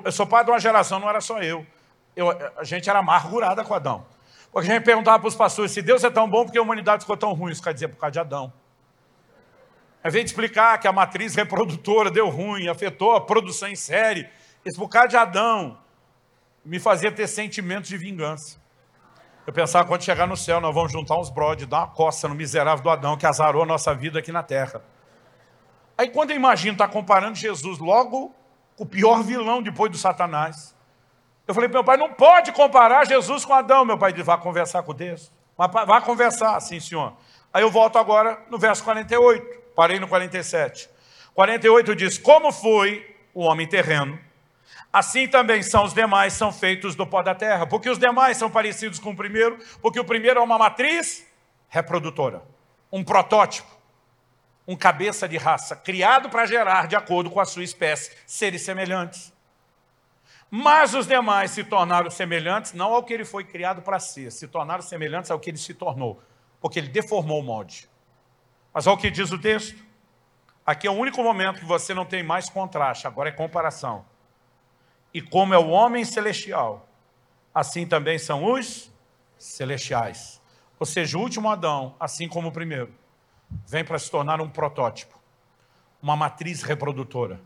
[0.04, 1.66] eu sou pai de uma geração, não era só eu.
[2.14, 4.06] eu a gente era amargurada com Adão.
[4.52, 7.04] Porque a gente perguntava para os pastores, se Deus é tão bom, porque a humanidade
[7.04, 7.54] ficou tão ruim?
[7.54, 8.52] Isso quer dizer por causa de Adão.
[10.04, 14.28] Ao invés de explicar que a matriz reprodutora deu ruim, afetou a produção em série,
[14.66, 15.78] esse bocado de Adão
[16.66, 18.58] me fazia ter sentimentos de vingança.
[19.48, 22.36] Eu pensava, quando chegar no céu, nós vamos juntar uns brodes, dar uma coça no
[22.36, 24.84] miserável do Adão que azarou a nossa vida aqui na terra.
[26.00, 28.34] Aí quando eu imagino estar tá comparando Jesus logo
[28.78, 30.74] com o pior vilão depois do Satanás,
[31.46, 33.84] eu falei, meu pai, não pode comparar Jesus com Adão.
[33.84, 35.30] Meu pai disse, vá conversar com Deus.
[35.58, 37.18] Vá conversar, sim senhor.
[37.54, 39.46] Aí eu volto agora no verso 48.
[39.76, 40.90] Parei no 47.
[41.34, 44.18] 48 diz: Como foi o homem terreno,
[44.94, 47.68] assim também são os demais, são feitos do pó da terra.
[47.68, 51.28] Porque os demais são parecidos com o primeiro, porque o primeiro é uma matriz
[51.68, 52.42] reprodutora,
[52.90, 53.79] um protótipo,
[54.70, 59.34] um cabeça de raça, criado para gerar, de acordo com a sua espécie, seres semelhantes.
[60.48, 64.48] Mas os demais se tornaram semelhantes não ao que ele foi criado para ser, se
[64.48, 66.22] tornaram semelhantes ao que ele se tornou,
[66.62, 67.90] porque ele deformou o molde.
[68.72, 69.84] Mas olha o que diz o texto.
[70.64, 74.06] Aqui é o único momento que você não tem mais contraste, agora é comparação.
[75.12, 76.88] E como é o homem celestial,
[77.52, 78.92] assim também são os
[79.36, 80.40] celestiais.
[80.80, 82.99] Ou seja, o último Adão, assim como o primeiro,
[83.68, 85.20] vem para se tornar um protótipo,
[86.02, 87.42] uma matriz reprodutora,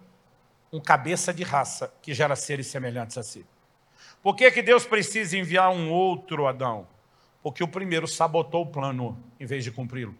[0.71, 3.45] um cabeça de raça que gera seres semelhantes a si.
[4.21, 6.87] Por que, que Deus precisa enviar um outro Adão?
[7.41, 10.15] Porque o primeiro sabotou o plano em vez de cumpri-lo.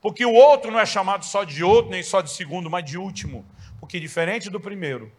[0.00, 2.96] Porque o outro não é chamado só de outro, nem só de segundo, mas de
[2.96, 3.44] último.
[3.78, 5.12] Porque diferente do primeiro,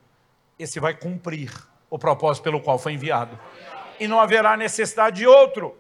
[0.58, 1.52] esse vai cumprir
[1.90, 3.40] o propósito pelo qual foi enviado.
[4.00, 5.78] E não haverá necessidade de outro.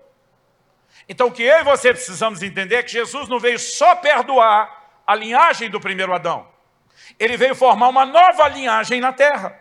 [1.08, 5.02] Então o que eu e você precisamos entender é que Jesus não veio só perdoar
[5.06, 6.48] a linhagem do primeiro Adão.
[7.20, 9.58] Ele veio formar uma nova linhagem na terra.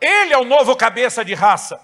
[0.00, 1.80] Ele é o novo cabeça de raça.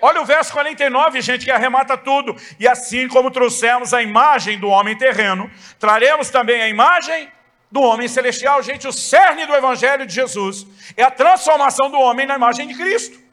[0.00, 2.36] Olha o verso 49, gente, que arremata tudo.
[2.60, 7.32] E assim como trouxemos a imagem do homem terreno, traremos também a imagem
[7.72, 8.62] do homem celestial.
[8.62, 10.66] Gente, o cerne do evangelho de Jesus
[10.96, 13.23] é a transformação do homem na imagem de Cristo.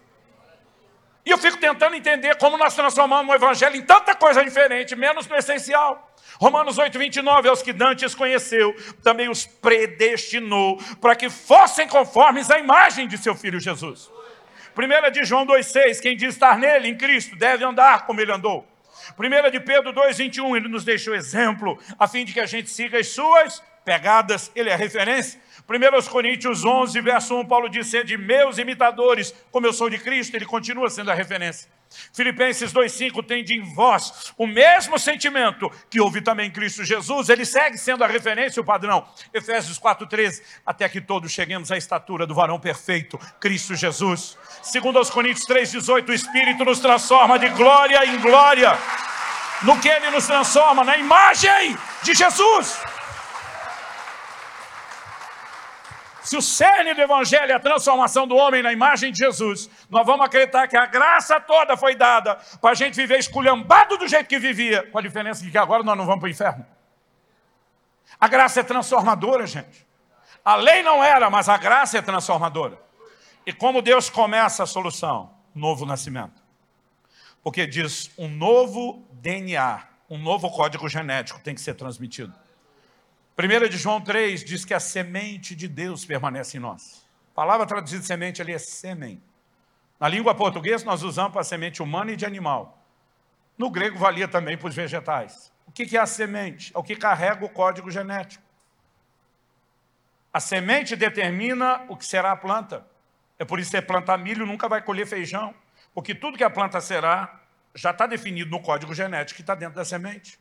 [1.25, 5.27] E eu fico tentando entender como nós transformamos o evangelho em tanta coisa diferente, menos
[5.27, 6.11] no essencial.
[6.39, 12.57] Romanos 8, 29, aos que Dantes conheceu, também os predestinou para que fossem conformes à
[12.57, 14.09] imagem de seu filho Jesus.
[14.75, 18.67] 1 de João 2,6, quem diz estar nele, em Cristo, deve andar como ele andou.
[19.19, 22.97] 1 de Pedro 2,21, ele nos deixou exemplo, a fim de que a gente siga
[22.97, 25.39] as suas pegadas, ele é referência.
[25.71, 30.35] 1 Coríntios 11, verso 1, Paulo diz, de meus imitadores, como eu sou de Cristo,
[30.35, 31.69] ele continua sendo a referência.
[32.13, 37.29] Filipenses 2,5 tem de em vós o mesmo sentimento que houve também em Cristo Jesus,
[37.29, 39.05] ele segue sendo a referência, o padrão.
[39.33, 44.37] Efésios 4,13, até que todos cheguemos à estatura do varão perfeito, Cristo Jesus.
[44.61, 48.77] Segundo aos Coríntios 3,18, o Espírito nos transforma de glória em glória.
[49.63, 50.83] No que ele nos transforma?
[50.83, 52.90] Na imagem de Jesus.
[56.23, 60.05] Se o cerne do Evangelho é a transformação do homem na imagem de Jesus, nós
[60.05, 64.27] vamos acreditar que a graça toda foi dada para a gente viver esculhambado do jeito
[64.27, 66.65] que vivia, com a diferença de que agora nós não vamos para o inferno.
[68.19, 69.87] A graça é transformadora, gente.
[70.45, 72.79] A lei não era, mas a graça é transformadora.
[73.45, 75.31] E como Deus começa a solução?
[75.55, 76.41] Novo nascimento.
[77.43, 82.33] Porque diz um novo DNA, um novo código genético tem que ser transmitido.
[83.41, 87.07] 1 de João 3 diz que a semente de Deus permanece em nós.
[87.31, 89.21] A palavra traduzida semente ali é sêmen.
[89.99, 92.77] Na língua portuguesa nós usamos para semente humana e de animal.
[93.57, 95.51] No grego valia também para os vegetais.
[95.65, 96.71] O que é a semente?
[96.75, 98.43] É o que carrega o código genético.
[100.33, 102.85] A semente determina o que será a planta.
[103.39, 105.53] É por isso que você plantar milho nunca vai colher feijão.
[105.93, 107.41] Porque tudo que a planta será
[107.73, 110.39] já está definido no código genético que está dentro da semente.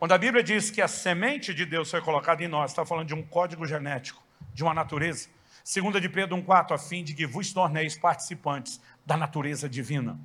[0.00, 3.08] Quando a Bíblia diz que a semente de Deus foi colocada em nós, está falando
[3.08, 4.22] de um código genético,
[4.54, 5.28] de uma natureza.
[5.62, 10.18] Segunda de Pedro 1,4, a fim de que vos torneis participantes da natureza divina.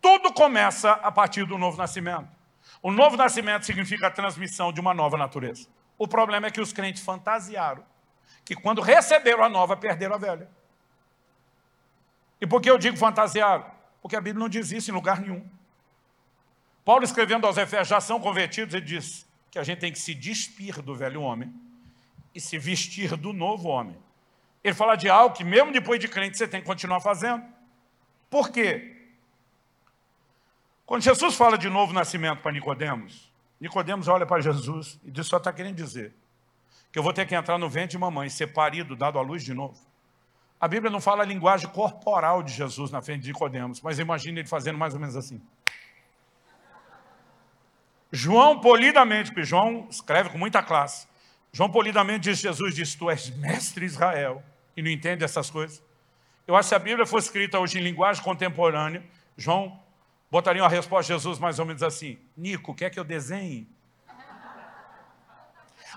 [0.00, 2.30] Tudo começa a partir do novo nascimento.
[2.82, 5.68] O novo nascimento significa a transmissão de uma nova natureza.
[5.98, 7.84] O problema é que os crentes fantasiaram
[8.42, 10.48] que quando receberam a nova, perderam a velha.
[12.40, 13.66] E por que eu digo fantasiaram?
[14.00, 15.46] Porque a Bíblia não diz isso em lugar nenhum.
[16.88, 20.14] Paulo escrevendo aos Efésios, já são convertidos, ele diz que a gente tem que se
[20.14, 21.52] despir do velho homem
[22.34, 23.94] e se vestir do novo homem.
[24.64, 27.44] Ele fala de algo que mesmo depois de crente você tem que continuar fazendo.
[28.30, 28.96] Por quê?
[30.86, 35.36] Quando Jesus fala de novo nascimento para Nicodemos, Nicodemos olha para Jesus e diz, só
[35.36, 36.14] está querendo dizer
[36.90, 39.44] que eu vou ter que entrar no ventre de mamãe, ser parido, dado à luz
[39.44, 39.78] de novo.
[40.58, 44.40] A Bíblia não fala a linguagem corporal de Jesus na frente de Nicodemos, mas imagine
[44.40, 45.38] ele fazendo mais ou menos assim.
[48.10, 51.06] João polidamente, porque João escreve com muita classe,
[51.52, 54.42] João polidamente diz, Jesus diz, tu és mestre Israel,
[54.76, 55.82] e não entende essas coisas.
[56.46, 59.02] Eu acho que se a Bíblia fosse escrita hoje em linguagem contemporânea,
[59.36, 59.82] João
[60.30, 63.68] botaria uma resposta de Jesus mais ou menos assim, Nico, quer que eu desenhe?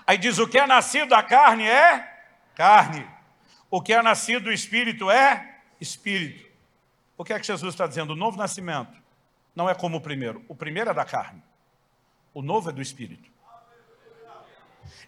[0.06, 2.24] Aí diz, o que é nascido da carne é
[2.54, 3.06] carne.
[3.70, 6.50] O que é nascido do Espírito é Espírito.
[7.16, 8.12] O que é que Jesus está dizendo?
[8.12, 9.00] O novo nascimento
[9.54, 10.44] não é como o primeiro.
[10.48, 11.42] O primeiro é da carne.
[12.34, 13.30] O novo é do Espírito.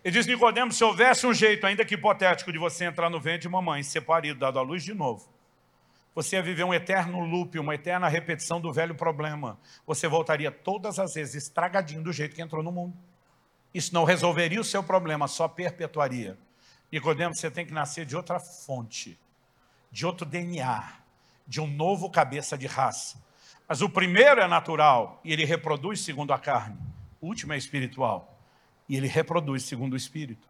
[0.05, 3.43] Ele diz, Nicodemos, se houvesse um jeito, ainda que hipotético, de você entrar no ventre
[3.43, 5.33] de mamãe, ser parido, dado à luz de novo,
[6.15, 9.59] você ia viver um eterno loop, uma eterna repetição do velho problema.
[9.87, 12.97] Você voltaria todas as vezes estragadinho do jeito que entrou no mundo.
[13.73, 16.39] Isso não resolveria o seu problema, só perpetuaria.
[16.93, 19.19] Nicodemos, você tem que nascer de outra fonte,
[19.91, 20.85] de outro DNA,
[21.47, 23.21] de um novo cabeça de raça.
[23.67, 26.94] Mas o primeiro é natural e ele reproduz segundo a carne
[27.25, 28.39] último é espiritual.
[28.89, 30.47] E ele reproduz segundo o Espírito.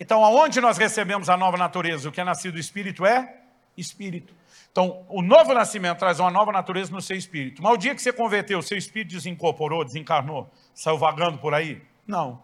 [0.00, 2.08] Então, aonde nós recebemos a nova natureza?
[2.08, 3.42] O que é nascido do Espírito é
[3.76, 4.34] Espírito.
[4.70, 7.62] Então, o novo nascimento traz uma nova natureza no seu espírito.
[7.62, 11.82] Mas o dia que você converteu, seu espírito desincorporou, desencarnou, saiu vagando por aí?
[12.06, 12.42] Não.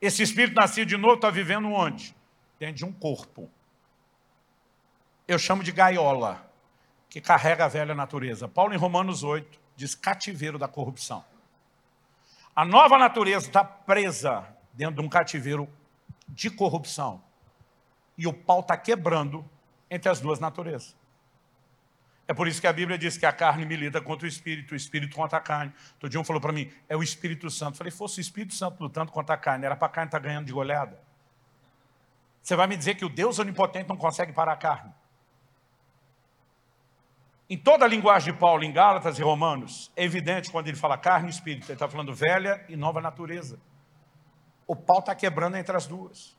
[0.00, 2.14] Esse espírito nascido de novo está vivendo onde?
[2.58, 3.50] Dentro de um corpo.
[5.28, 6.44] Eu chamo de gaiola,
[7.08, 8.48] que carrega a velha natureza.
[8.48, 11.24] Paulo, em Romanos 8, diz cativeiro da corrupção.
[12.60, 15.66] A nova natureza está presa dentro de um cativeiro
[16.28, 17.24] de corrupção.
[18.18, 19.42] E o pau está quebrando
[19.90, 20.94] entre as duas naturezas.
[22.28, 24.76] É por isso que a Bíblia diz que a carne milita contra o Espírito, o
[24.76, 25.72] Espírito contra a carne.
[25.98, 27.76] Todo dia um falou para mim, é o Espírito Santo.
[27.76, 30.20] Eu falei, fosse o Espírito Santo lutando contra a carne, era para a carne estar
[30.20, 31.00] tá ganhando de goleada.
[32.42, 34.92] Você vai me dizer que o Deus onipotente não consegue parar a carne.
[37.50, 40.96] Em toda a linguagem de Paulo, em Gálatas e Romanos, é evidente quando ele fala
[40.96, 43.58] carne e espírito, ele está falando velha e nova natureza.
[44.68, 46.38] O pau está quebrando entre as duas.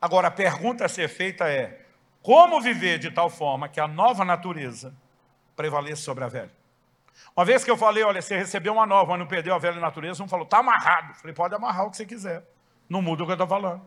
[0.00, 1.84] Agora, a pergunta a ser feita é,
[2.22, 4.94] como viver de tal forma que a nova natureza
[5.54, 6.52] prevaleça sobre a velha?
[7.36, 9.78] Uma vez que eu falei, olha, você recebeu uma nova, mas não perdeu a velha
[9.78, 11.10] natureza, um falou, está amarrado.
[11.10, 12.48] Eu falei, pode amarrar o que você quiser.
[12.88, 13.86] Não muda o que eu estou falando.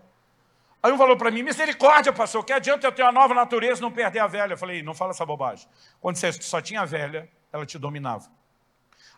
[0.84, 3.82] Aí um falou para mim, misericórdia, pastor, que adianta eu ter uma nova natureza e
[3.82, 4.54] não perder a velha?
[4.54, 5.68] Eu falei, não fala essa bobagem.
[6.00, 8.28] Quando você só tinha a velha, ela te dominava.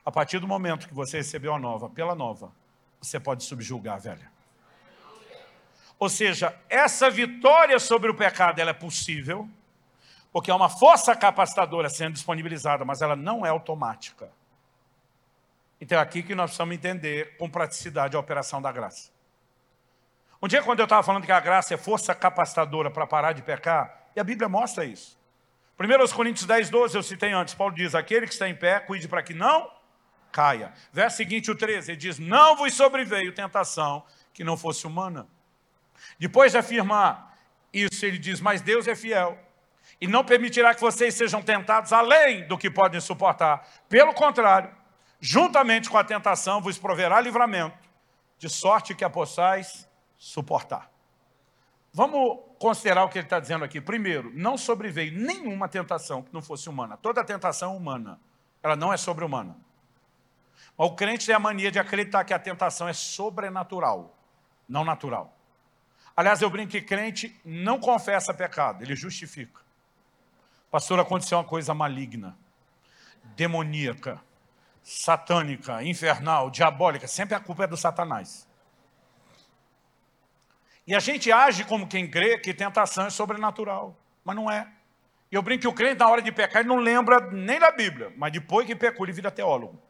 [0.06, 2.52] A partir do momento que você recebeu a nova, pela nova,
[3.02, 4.32] você pode subjugar a velha.
[5.98, 9.50] Ou seja, essa vitória sobre o pecado ela é possível,
[10.34, 14.30] porque é uma força capacitadora sendo disponibilizada, mas ela não é automática.
[15.80, 19.13] Então é aqui que nós precisamos entender com praticidade a operação da graça.
[20.44, 23.42] Um dia, quando eu estava falando que a graça é força capacitadora para parar de
[23.42, 25.18] pecar, e a Bíblia mostra isso.
[25.80, 29.08] 1 Coríntios 10, 12, eu citei antes, Paulo diz, aquele que está em pé, cuide
[29.08, 29.72] para que não
[30.34, 30.74] caia.
[30.92, 34.04] Verso seguinte, o 13, ele diz, não vos sobreveio tentação
[34.34, 35.26] que não fosse humana.
[36.20, 37.38] Depois de afirmar
[37.72, 39.40] isso, ele diz, mas Deus é fiel
[40.02, 43.66] e não permitirá que vocês sejam tentados além do que podem suportar.
[43.88, 44.70] Pelo contrário,
[45.22, 47.78] juntamente com a tentação vos proverá livramento,
[48.38, 49.88] de sorte que a possais
[50.24, 50.90] suportar.
[51.92, 53.82] Vamos considerar o que ele está dizendo aqui.
[53.82, 56.96] Primeiro, não sobreveio nenhuma tentação que não fosse humana.
[56.96, 58.20] Toda tentação é humana.
[58.64, 59.56] Ela não é sobre-humana.
[60.78, 64.18] O crente tem a mania de acreditar que a tentação é sobrenatural,
[64.68, 65.38] não natural.
[66.16, 69.62] Aliás, eu brinco que crente não confessa pecado, ele justifica.
[70.72, 72.36] Pastor, aconteceu uma coisa maligna,
[73.36, 74.20] demoníaca,
[74.82, 77.08] satânica, infernal, diabólica.
[77.08, 78.48] Sempre a culpa é do satanás.
[80.86, 84.68] E a gente age como quem crê que tentação é sobrenatural, mas não é.
[85.32, 87.72] E eu brinco que o crente, na hora de pecar, ele não lembra nem da
[87.72, 89.82] Bíblia, mas depois que pecou, ele vira teólogo.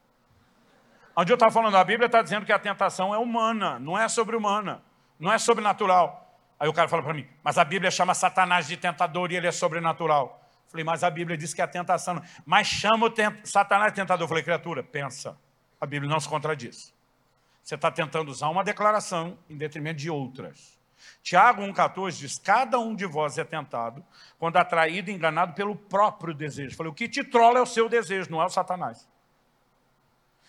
[1.16, 4.08] Onde eu estava falando, a Bíblia está dizendo que a tentação é humana, não é
[4.08, 4.84] sobre-humana,
[5.20, 6.40] não é sobrenatural.
[6.60, 9.48] Aí o cara fala para mim, mas a Bíblia chama Satanás de tentador e ele
[9.48, 10.42] é sobrenatural.
[10.68, 12.20] Falei, mas a Bíblia diz que a tentação.
[12.44, 13.46] Mas chama o tent...
[13.46, 14.28] Satanás de tentador.
[14.28, 15.38] Falei, criatura, pensa.
[15.80, 16.92] A Bíblia não se contradiz.
[17.62, 20.82] Você está tentando usar uma declaração em detrimento de outras.
[21.22, 24.06] Tiago 1,14 diz, cada um de vós é tentado
[24.38, 26.76] quando atraído e enganado pelo próprio desejo.
[26.76, 29.08] Falei, o que te trola é o seu desejo, não é o Satanás.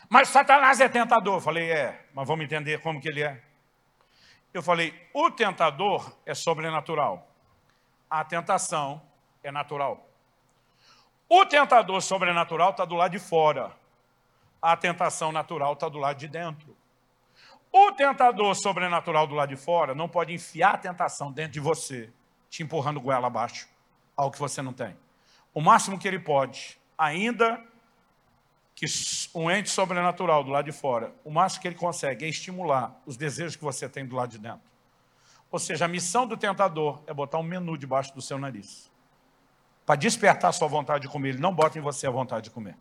[0.09, 1.41] Mas Satanás é tentador.
[1.41, 3.43] Falei, é, mas vamos entender como que ele é.
[4.53, 7.29] Eu falei, o tentador é sobrenatural.
[8.09, 9.03] A tentação
[9.43, 10.09] é natural.
[11.29, 13.75] O tentador sobrenatural está do lado de fora.
[14.61, 16.77] A tentação natural está do lado de dentro.
[17.77, 22.09] O tentador sobrenatural do lado de fora não pode enfiar a tentação dentro de você,
[22.49, 23.69] te empurrando goela abaixo,
[24.17, 24.97] algo que você não tem.
[25.53, 27.61] O máximo que ele pode, ainda
[28.77, 28.87] que
[29.35, 33.17] um ente sobrenatural do lado de fora, o máximo que ele consegue é estimular os
[33.17, 34.71] desejos que você tem do lado de dentro.
[35.51, 38.89] Ou seja, a missão do tentador é botar um menu debaixo do seu nariz.
[39.85, 42.51] Para despertar a sua vontade de comer, ele não bota em você a vontade de
[42.51, 42.77] comer.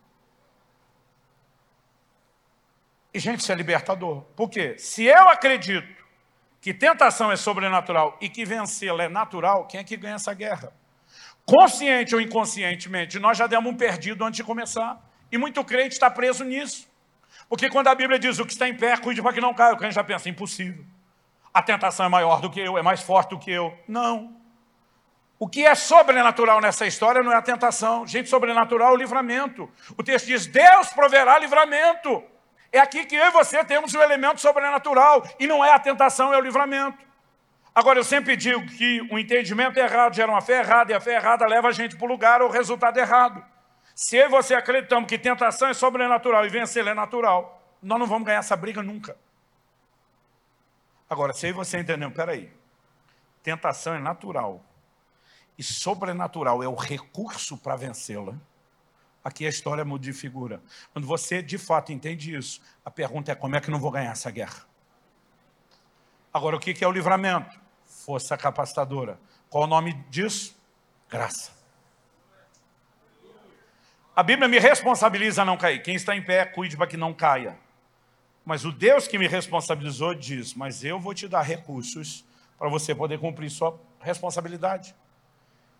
[3.14, 4.22] E, gente, isso é libertador.
[4.34, 4.76] Por quê?
[4.76, 6.04] Se eu acredito
[6.60, 10.72] que tentação é sobrenatural e que vencê-la é natural, quem é que ganha essa guerra?
[11.46, 15.00] Consciente ou inconscientemente, nós já demos um perdido antes de começar.
[15.30, 16.92] E muito crente está preso nisso.
[17.48, 19.74] Porque quando a Bíblia diz o que está em pé, cuide para que não caia,
[19.74, 20.84] o crente já pensa, impossível.
[21.52, 23.78] A tentação é maior do que eu, é mais forte do que eu.
[23.86, 24.34] Não.
[25.38, 28.04] O que é sobrenatural nessa história não é a tentação.
[28.06, 29.70] Gente, sobrenatural é o livramento.
[29.96, 32.33] O texto diz, Deus proverá livramento.
[32.74, 35.24] É aqui que eu e você temos o elemento sobrenatural.
[35.38, 36.98] E não é a tentação, é o livramento.
[37.72, 41.14] Agora, eu sempre digo que o entendimento errado gera uma fé errada, e a fé
[41.14, 43.44] errada leva a gente para o lugar ou resultado errado.
[43.94, 48.08] Se eu e você acreditamos que tentação é sobrenatural e vencer é natural, nós não
[48.08, 49.16] vamos ganhar essa briga nunca.
[51.08, 52.52] Agora, se eu e você entendemos, peraí,
[53.40, 54.60] tentação é natural
[55.56, 58.34] e sobrenatural é o recurso para vencê-la,
[59.24, 60.62] aqui a história muda de figura.
[60.92, 63.90] Quando você de fato entende isso, a pergunta é como é que eu não vou
[63.90, 64.66] ganhar essa guerra?
[66.32, 67.58] Agora, o que é o livramento?
[67.86, 69.18] Força capacitadora.
[69.48, 70.54] Qual o nome disso?
[71.08, 71.52] Graça.
[74.14, 75.82] A Bíblia me responsabiliza a não cair.
[75.82, 77.58] Quem está em pé, cuide para que não caia.
[78.44, 82.24] Mas o Deus que me responsabilizou diz, mas eu vou te dar recursos
[82.58, 84.94] para você poder cumprir sua responsabilidade.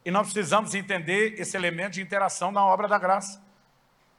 [0.05, 3.43] E nós precisamos entender esse elemento de interação na obra da graça.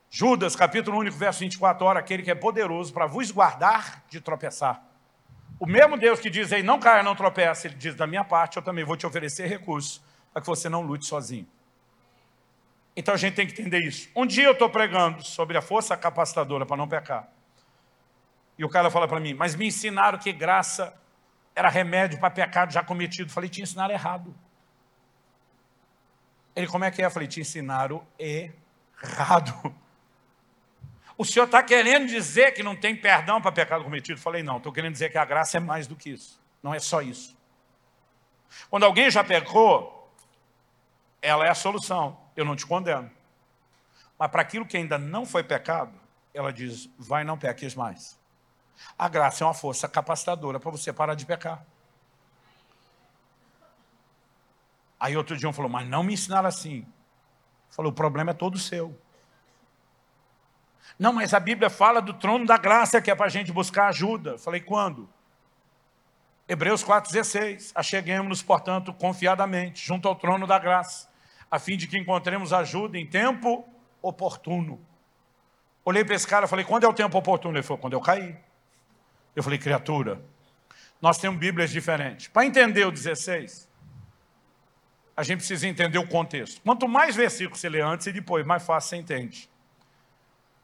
[0.10, 4.82] Judas, capítulo único, verso 24, ora, aquele que é poderoso para vos guardar de tropeçar.
[5.60, 8.58] O mesmo Deus que diz aí, não caia, não tropece, ele diz, da minha parte,
[8.58, 10.02] eu também vou te oferecer recursos
[10.34, 11.48] para que você não lute sozinho.
[12.96, 14.10] Então a gente tem que entender isso.
[14.16, 17.30] Um dia eu estou pregando sobre a força capacitadora para não pecar.
[18.58, 20.94] E o cara fala para mim, mas me ensinaram que graça
[21.54, 23.32] era remédio para pecado já cometido.
[23.32, 24.34] Falei, te ensinaram errado.
[26.56, 27.06] Ele, como é que é?
[27.06, 29.76] Eu falei, te ensinaram errado.
[31.18, 34.20] O senhor está querendo dizer que não tem perdão para pecado cometido?
[34.20, 36.42] Falei, não, estou querendo dizer que a graça é mais do que isso.
[36.62, 37.38] Não é só isso.
[38.70, 40.14] Quando alguém já pecou,
[41.22, 42.20] ela é a solução.
[42.36, 43.10] Eu não te condeno.
[44.18, 45.98] Mas para aquilo que ainda não foi pecado,
[46.34, 48.20] ela diz, vai não peques mais.
[48.98, 51.66] A graça é uma força capacitadora para você parar de pecar.
[55.00, 56.86] Aí outro dia um falou, mas não me ensinaram assim.
[57.70, 58.98] Falou, o problema é todo seu.
[60.98, 63.88] Não, mas a Bíblia fala do trono da graça que é para a gente buscar
[63.88, 64.38] ajuda.
[64.38, 65.10] Falei, quando?
[66.48, 67.72] Hebreus 4,16.
[67.76, 71.10] Acheguemos-nos, portanto, confiadamente, junto ao trono da graça,
[71.50, 73.68] a fim de que encontremos ajuda em tempo
[74.02, 74.80] oportuno.
[75.84, 77.58] Olhei para esse cara e falei, quando é o tempo oportuno?
[77.58, 78.38] Ele falou, quando eu caí.
[79.36, 80.22] Eu falei, criatura,
[81.02, 82.28] nós temos Bíblias diferentes.
[82.28, 83.65] Para entender o 16,
[85.16, 86.62] a gente precisa entender o contexto.
[86.62, 89.50] Quanto mais versículos você lê antes e depois, mais fácil você entende.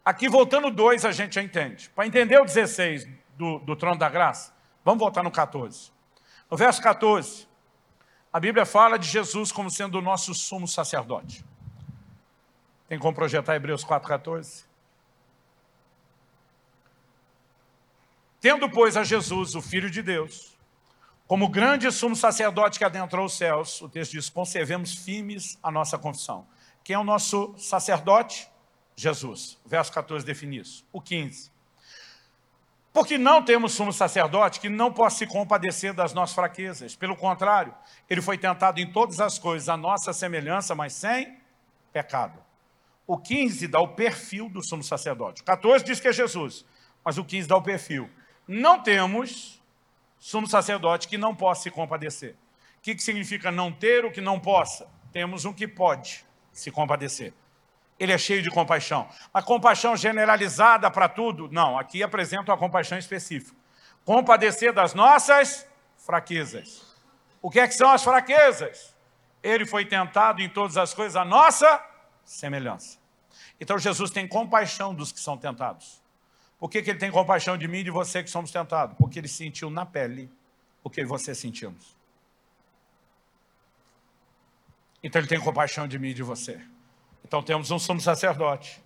[0.04, 1.90] Aqui, voltando dois, a gente já entende.
[1.92, 3.08] Para entender o 16
[3.38, 5.92] do, do trono da graça, vamos voltar no 14.
[6.50, 7.48] No verso 14,
[8.34, 11.46] a Bíblia fala de Jesus como sendo o nosso sumo sacerdote.
[12.90, 14.66] Tem como projetar Hebreus 4,14?
[18.42, 20.51] Tendo, pois, a Jesus, o Filho de Deus,
[21.32, 25.98] como grande sumo sacerdote que adentrou os céus, o texto diz, conservemos firmes a nossa
[25.98, 26.46] confissão.
[26.84, 28.50] Quem é o nosso sacerdote?
[28.98, 29.58] Jesus.
[29.66, 30.86] Verso 14 define isso.
[30.92, 31.50] O 15.
[32.92, 36.98] Porque não temos sumo sacerdote que não possa se compadecer das nossas fraquezas.
[36.98, 37.74] Pelo contrário,
[38.10, 41.40] ele foi tentado em todas as coisas, a nossa semelhança, mas sem
[41.94, 42.44] pecado.
[43.08, 45.44] O 15 dá o perfil do sumo sacerdote.
[45.44, 46.66] O 14 diz que é Jesus,
[47.06, 48.10] mas o 15 dá o perfil
[48.52, 49.61] não temos
[50.22, 52.36] sumo sacerdote que não possa se compadecer.
[52.78, 54.88] O que, que significa não ter o que não possa?
[55.12, 57.34] Temos um que pode se compadecer.
[58.00, 59.10] Ele é cheio de compaixão.
[59.34, 61.50] A compaixão generalizada para tudo?
[61.52, 63.58] Não, aqui apresenta uma compaixão específica.
[64.06, 65.68] Compadecer das nossas
[65.98, 66.96] fraquezas.
[67.42, 68.96] O que, é que são as fraquezas?
[69.42, 71.84] Ele foi tentado em todas as coisas, a nossa
[72.24, 73.00] semelhança.
[73.60, 76.01] Então Jesus tem compaixão dos que são tentados.
[76.62, 78.96] Por que, que ele tem compaixão de mim e de você que somos tentados?
[78.96, 80.32] Porque ele sentiu na pele
[80.84, 81.98] o que você sentimos.
[85.02, 86.62] Então ele tem compaixão de mim e de você.
[87.26, 88.80] Então temos um sumo sacerdote,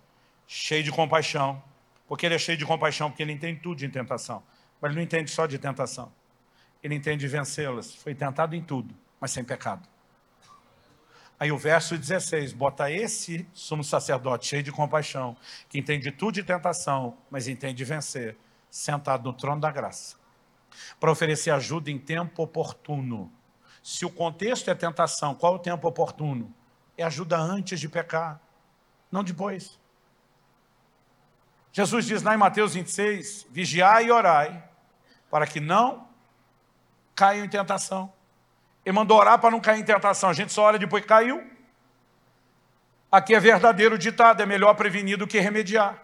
[0.46, 1.62] cheio de compaixão.
[2.08, 4.42] Porque ele é cheio de compaixão, porque ele entende tudo de tentação.
[4.80, 6.10] Mas ele não entende só de tentação.
[6.82, 7.94] Ele entende vencê-las.
[7.94, 9.86] Foi tentado em tudo, mas sem pecado.
[11.38, 15.36] Aí o verso 16, bota esse sumo sacerdote cheio de compaixão,
[15.68, 18.36] que entende tudo de tentação, mas entende vencer,
[18.70, 20.16] sentado no trono da graça,
[20.98, 23.30] para oferecer ajuda em tempo oportuno.
[23.82, 26.52] Se o contexto é tentação, qual o tempo oportuno?
[26.96, 28.40] É ajuda antes de pecar,
[29.12, 29.78] não depois.
[31.70, 34.66] Jesus diz lá em Mateus 26, vigiai e orai,
[35.30, 36.08] para que não
[37.14, 38.10] caiam em tentação.
[38.86, 40.30] Ele mandou orar para não cair em tentação.
[40.30, 41.44] A gente só ora depois que caiu.
[43.10, 46.00] Aqui é verdadeiro ditado, é melhor prevenir do que remediar.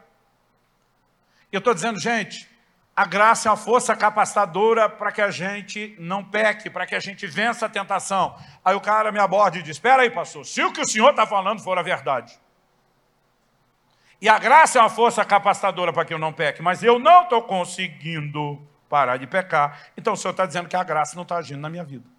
[1.52, 2.50] Eu estou dizendo, gente,
[2.96, 6.98] a graça é uma força capacitadora para que a gente não peque, para que a
[6.98, 8.36] gente vença a tentação.
[8.64, 11.10] Aí o cara me aborda e diz, espera aí, pastor, se o que o senhor
[11.10, 12.36] está falando for a verdade,
[14.20, 17.22] e a graça é uma força capacitadora para que eu não peque, mas eu não
[17.22, 21.36] estou conseguindo parar de pecar, então o senhor está dizendo que a graça não está
[21.36, 22.11] agindo na minha vida.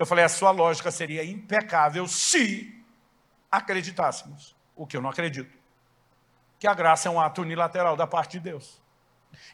[0.00, 2.82] Eu falei, a sua lógica seria impecável se
[3.52, 5.54] acreditássemos, o que eu não acredito,
[6.58, 8.80] que a graça é um ato unilateral da parte de Deus.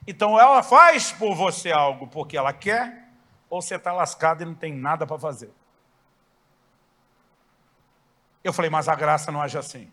[0.06, 3.08] Então ela faz por você algo porque ela quer,
[3.50, 5.52] ou você está lascado e não tem nada para fazer.
[8.44, 9.90] Eu falei, mas a graça não age assim.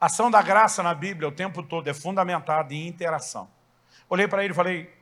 [0.00, 3.50] A ação da graça na Bíblia o tempo todo é fundamentada em interação.
[4.08, 4.96] Olhei para ele e falei,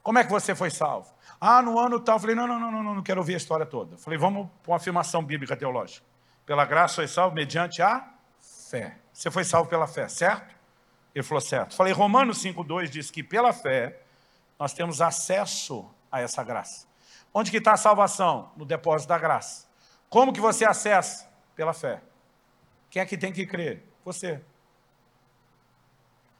[0.00, 1.13] como é que você foi salvo?
[1.40, 2.16] Ah, no ano tal.
[2.16, 3.94] Eu falei, não, não, não, não, não quero ouvir a história toda.
[3.94, 6.06] Eu falei, vamos para uma afirmação bíblica teológica.
[6.46, 8.08] Pela graça foi salvo mediante a
[8.70, 8.98] fé.
[9.12, 10.54] Você foi salvo pela fé, certo?
[11.14, 11.74] Ele falou, certo.
[11.76, 14.00] Falei, Romanos 5,2 diz que pela fé
[14.58, 16.86] nós temos acesso a essa graça.
[17.32, 18.52] Onde que está a salvação?
[18.56, 19.66] No depósito da graça.
[20.08, 21.28] Como que você acessa?
[21.56, 22.00] Pela fé.
[22.90, 23.82] Quem é que tem que crer?
[24.04, 24.40] Você.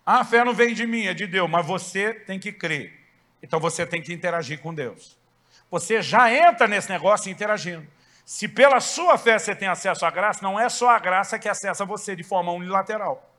[0.07, 3.04] Ah, a fé não vem de mim, é de Deus, mas você tem que crer.
[3.45, 5.19] Então você tem que interagir com Deus.
[5.71, 7.87] Você já entra nesse negócio interagindo.
[8.25, 11.47] Se pela sua fé você tem acesso à graça, não é só a graça que
[11.47, 13.31] acessa você de forma unilateral.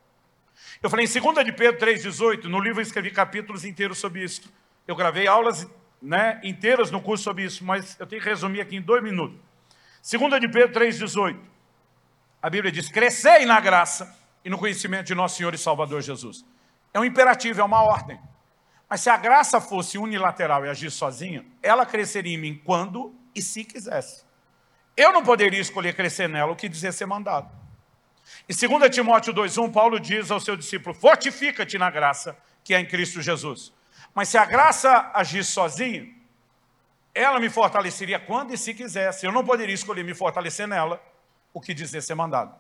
[0.82, 4.44] Eu falei em 2 de Pedro 3,18, no livro eu escrevi capítulos inteiros sobre isso.
[4.88, 5.68] Eu gravei aulas
[6.00, 9.40] né, inteiras no curso sobre isso, mas eu tenho que resumir aqui em dois minutos.
[10.08, 11.36] 2 de Pedro 3,18.
[12.44, 16.46] A Bíblia diz, crescei na graça e no conhecimento de nosso Senhor e Salvador Jesus.
[16.94, 18.20] É um imperativo, é uma ordem.
[18.90, 23.42] Mas se a graça fosse unilateral e agisse sozinha, ela cresceria em mim quando e
[23.42, 24.24] se quisesse.
[24.96, 27.50] Eu não poderia escolher crescer nela o que dizer ser mandado.
[28.48, 32.86] Em 2 Timóteo 2,1, Paulo diz ao seu discípulo, fortifica-te na graça que é em
[32.86, 33.74] Cristo Jesus.
[34.14, 36.14] Mas se a graça agisse sozinha,
[37.14, 39.26] ela me fortaleceria quando e se quisesse.
[39.26, 41.02] Eu não poderia escolher me fortalecer nela
[41.54, 42.54] o que dizer ser mandado.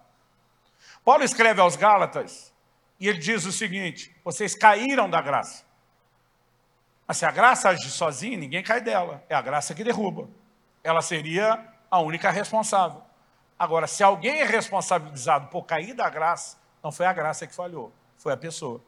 [1.03, 2.53] Paulo escreve aos Gálatas
[2.99, 5.64] e ele diz o seguinte, vocês caíram da graça.
[7.08, 9.24] Mas se a graça agir sozinha, ninguém cai dela.
[9.30, 10.27] É a graça que derruba.
[10.84, 13.01] Ela seria a única responsável.
[13.58, 17.92] Agora, se alguém é responsabilizado por cair da graça, não foi a graça que falhou,
[18.17, 18.82] foi a pessoa.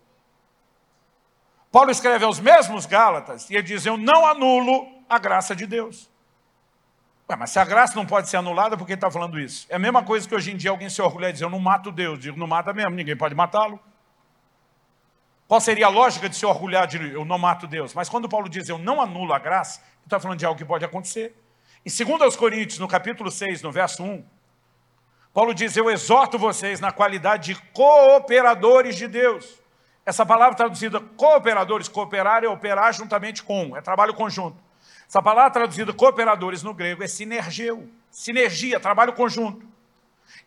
[1.72, 6.10] Paulo escreve aos mesmos Gálatas e ele diz: Eu não anulo a graça de Deus.
[7.30, 9.68] Ué, mas se a graça não pode ser anulada, por que está falando isso?
[9.70, 11.60] É a mesma coisa que hoje em dia alguém se orgulha e diz: Eu não
[11.60, 12.20] mato Deus.
[12.20, 13.80] Digo, não mata mesmo, ninguém pode matá-lo.
[15.48, 17.93] Qual seria a lógica de se orgulhar de eu não mato Deus?
[17.93, 20.66] Mas quando Paulo diz eu não anulo a graça, ele está falando de algo que
[20.66, 21.35] pode acontecer.
[21.85, 24.26] Em 2 Coríntios, no capítulo 6, no verso 1,
[25.34, 29.61] Paulo diz, eu exorto vocês na qualidade de cooperadores de Deus.
[30.06, 34.58] Essa palavra traduzida cooperadores, cooperar é operar juntamente com, é trabalho conjunto.
[35.08, 39.66] Essa palavra traduzida cooperadores no grego é sinergeu, sinergia, trabalho conjunto.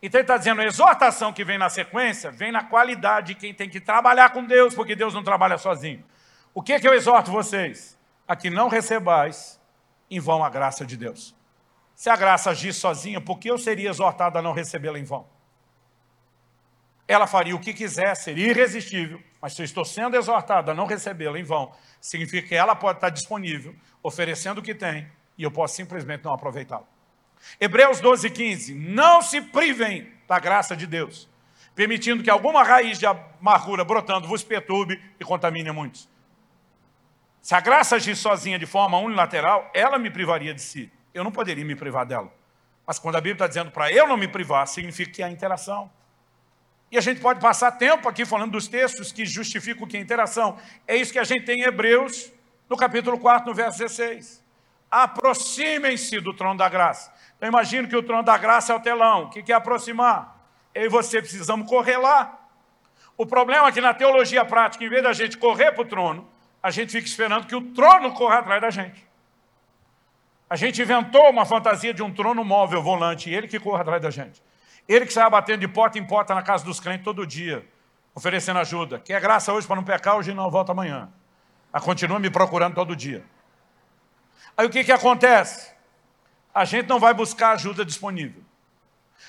[0.02, 3.54] Então ele está dizendo, a exortação que vem na sequência, vem na qualidade de quem
[3.54, 6.04] tem que trabalhar com Deus, porque Deus não trabalha sozinho.
[6.54, 7.98] O que, que eu exorto vocês?
[8.26, 9.60] A que não recebais
[10.10, 11.34] em vão a graça de Deus.
[11.94, 15.26] Se a graça agisse sozinha, por que eu seria exortado a não recebê-la em vão?
[17.06, 20.86] Ela faria o que quiser, seria irresistível, mas se eu estou sendo exortado a não
[20.86, 25.50] recebê-la em vão, significa que ela pode estar disponível, oferecendo o que tem, e eu
[25.50, 26.86] posso simplesmente não aproveitá-la.
[27.60, 28.74] Hebreus 12, 15.
[28.74, 31.28] Não se privem da graça de Deus,
[31.74, 36.08] permitindo que alguma raiz de amargura brotando vos perturbe e contamine muitos.
[37.40, 40.92] Se a graça agir sozinha de forma unilateral, ela me privaria de si.
[41.12, 42.32] Eu não poderia me privar dela.
[42.86, 45.90] Mas quando a Bíblia está dizendo para eu não me privar, significa que há interação.
[46.90, 50.58] E a gente pode passar tempo aqui falando dos textos que justificam que é interação.
[50.86, 52.32] É isso que a gente tem em Hebreus,
[52.68, 54.44] no capítulo 4, no verso 16.
[54.90, 57.12] Aproximem-se do trono da graça.
[57.40, 59.24] Eu imagino que o trono da graça é o telão.
[59.24, 60.36] O que é aproximar?
[60.74, 62.38] Eu e você precisamos correr lá.
[63.16, 66.28] O problema é que na teologia prática, em vez da gente correr para o trono,
[66.62, 69.06] a gente fica esperando que o trono corra atrás da gente.
[70.48, 74.02] A gente inventou uma fantasia de um trono móvel, volante, e ele que corra atrás
[74.02, 74.42] da gente.
[74.88, 77.64] Ele que sai batendo de porta em porta na casa dos crentes todo dia,
[78.14, 78.98] oferecendo ajuda.
[78.98, 81.08] Quer graça hoje para não pecar, hoje não, volta amanhã.
[81.72, 83.24] Ela continua me procurando todo dia.
[84.56, 85.72] Aí o que, que acontece?
[86.54, 88.42] A gente não vai buscar ajuda disponível.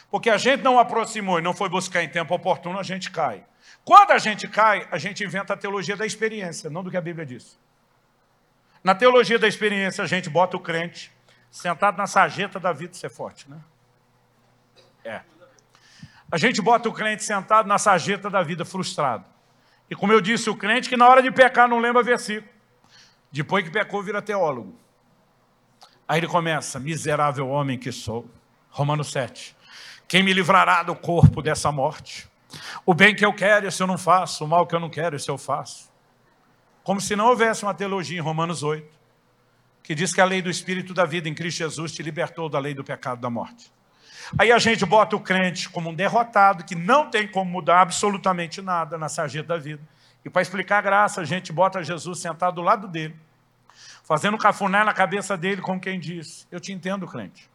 [0.10, 3.44] Porque a gente não aproximou e não foi buscar em tempo oportuno, a gente cai.
[3.84, 7.02] Quando a gente cai, a gente inventa a teologia da experiência, não do que a
[7.02, 7.58] Bíblia diz.
[8.84, 11.12] Na teologia da experiência, a gente bota o crente
[11.50, 13.60] sentado na sarjeta da vida, ser forte, né?
[15.04, 15.22] É.
[16.32, 19.26] A gente bota o crente sentado na sarjeta da vida, frustrado.
[19.90, 22.50] E como eu disse, o crente que na hora de pecar não lembra versículo.
[23.32, 24.78] Depois que pecou, vira teólogo.
[26.12, 28.30] Aí ele começa, miserável homem que sou.
[28.70, 29.56] Romanos 7.
[30.10, 32.30] Quem me livrará do corpo dessa morte?
[32.86, 34.44] O bem que eu quero, esse eu não faço.
[34.44, 35.90] O mal que eu não quero, esse eu faço.
[36.84, 38.86] Como se não houvesse uma teologia em Romanos 8,
[39.82, 42.60] que diz que a lei do Espírito da vida em Cristo Jesus te libertou da
[42.60, 43.72] lei do pecado da morte.
[44.38, 48.62] Aí a gente bota o crente como um derrotado, que não tem como mudar absolutamente
[48.62, 49.82] nada na sarjeta da vida.
[50.26, 53.16] E para explicar a graça, a gente bota Jesus sentado do lado dele
[54.12, 57.50] fazendo cafuné na cabeça dele, como quem diz: Eu te entendo, crente.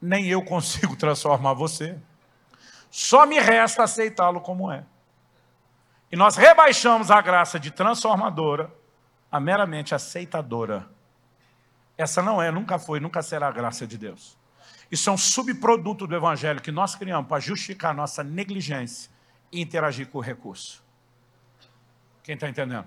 [0.00, 1.98] Nem eu consigo transformar você.
[2.90, 4.86] Só me resta aceitá-lo como é.
[6.10, 8.72] E nós rebaixamos a graça de transformadora
[9.30, 10.88] a meramente aceitadora.
[11.98, 14.38] Essa não é, nunca foi, nunca será a graça de Deus.
[14.90, 19.10] Isso é um subproduto do Evangelho que nós criamos para justificar a nossa negligência
[19.52, 20.82] e interagir com o recurso.
[22.22, 22.86] Quem está entendendo?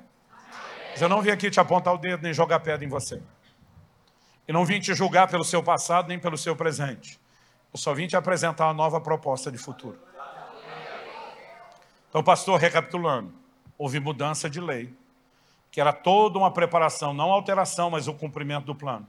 [0.97, 3.21] Mas eu não vim aqui te apontar o dedo nem jogar pedra em você.
[4.47, 7.19] Eu não vim te julgar pelo seu passado nem pelo seu presente.
[7.71, 9.99] Eu só vim te apresentar uma nova proposta de futuro.
[12.09, 13.31] Então, pastor, recapitulando,
[13.77, 14.91] houve mudança de lei,
[15.69, 19.05] que era toda uma preparação, não alteração, mas o cumprimento do plano.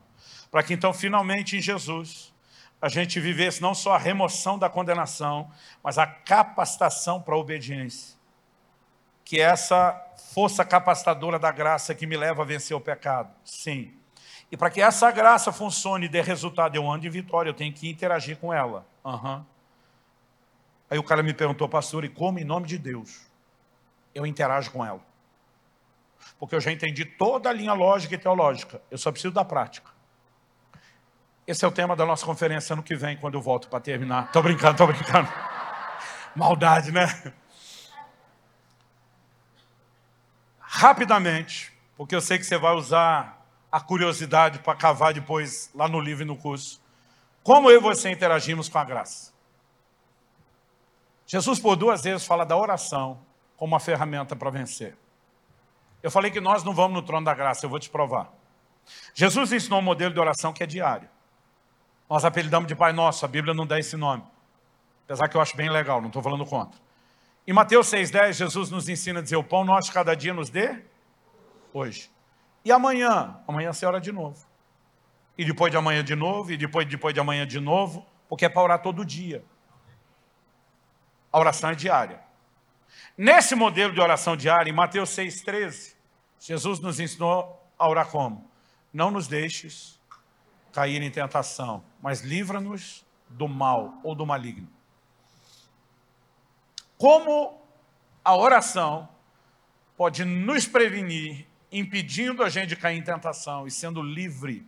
[0.51, 2.35] Para que então, finalmente, em Jesus,
[2.83, 5.51] a gente vivesse não só a remoção da condenação,
[5.83, 8.15] mas a capacitação para a obediência.
[9.25, 13.31] Que essa força capacitadora da graça que me leva a vencer o pecado.
[13.45, 13.95] Sim.
[14.51, 17.73] E para que essa graça funcione e dê resultado, eu ando em vitória, eu tenho
[17.73, 18.87] que interagir com ela.
[19.05, 19.45] Uhum.
[20.91, 23.27] Aí o cara me perguntou, pastor, e como em nome de Deus
[24.15, 25.01] eu interajo com ela?
[26.39, 29.91] Porque eu já entendi toda a linha lógica e teológica, eu só preciso da prática.
[31.47, 34.27] Esse é o tema da nossa conferência ano que vem, quando eu volto para terminar.
[34.27, 35.29] Estou brincando, estou brincando.
[36.37, 37.07] Maldade, né?
[40.71, 45.99] Rapidamente, porque eu sei que você vai usar a curiosidade para cavar depois lá no
[45.99, 46.79] livro e no curso.
[47.43, 49.33] Como eu e você interagimos com a graça?
[51.27, 53.19] Jesus, por duas vezes, fala da oração
[53.57, 54.95] como uma ferramenta para vencer.
[56.03, 58.31] Eu falei que nós não vamos no trono da graça, eu vou te provar.
[59.15, 61.09] Jesus ensinou um modelo de oração que é diário.
[62.11, 64.23] Nós apelidamos de Pai Nosso, a Bíblia não dá esse nome.
[65.07, 66.79] Apesar que eu acho bem legal, não estou falando contra.
[67.49, 70.85] Em Mateus 6,10, Jesus nos ensina a dizer, o pão nosso cada dia nos dê
[71.73, 72.11] hoje.
[72.63, 73.41] E amanhã?
[73.49, 74.47] Amanhã você ora de novo.
[75.39, 78.51] E depois de amanhã de novo, e depois, depois de amanhã de novo, porque é
[78.51, 79.43] para orar todo dia.
[81.33, 82.21] A oração é diária.
[83.17, 85.95] Nesse modelo de oração diária, em Mateus 6,13,
[86.39, 88.47] Jesus nos ensinou a orar como?
[88.93, 89.99] Não nos deixes
[90.71, 94.69] cair em tentação, mas livra-nos do mal ou do maligno.
[96.99, 97.63] Como
[98.25, 99.09] a oração
[99.97, 104.67] pode nos prevenir, impedindo a gente de cair em tentação e sendo livre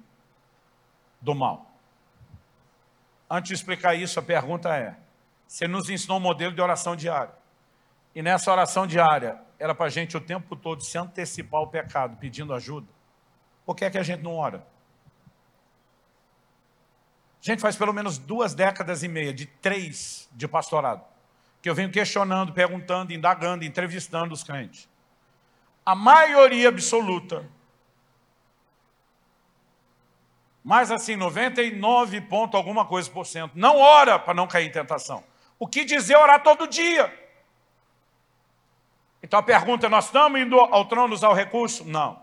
[1.21, 1.71] do mal?
[3.29, 4.97] Antes de explicar isso, a pergunta é,
[5.47, 7.35] você nos ensinou um modelo de oração diária.
[8.15, 12.17] E nessa oração diária, era para a gente o tempo todo se antecipar o pecado,
[12.17, 12.89] pedindo ajuda.
[13.67, 14.67] Por que é que a gente não ora?
[17.41, 21.05] Gente, faz pelo menos duas décadas e meia, de três de pastorado,
[21.63, 24.89] que eu venho questionando, perguntando, indagando, entrevistando os crentes.
[25.85, 27.49] A maioria absoluta,
[30.63, 35.25] mais assim, 99 ponto alguma coisa por cento, não ora para não cair em tentação.
[35.59, 37.13] O que dizer orar todo dia?
[39.23, 41.85] Então a pergunta, nós estamos indo ao trono usar o recurso?
[41.85, 42.23] Não.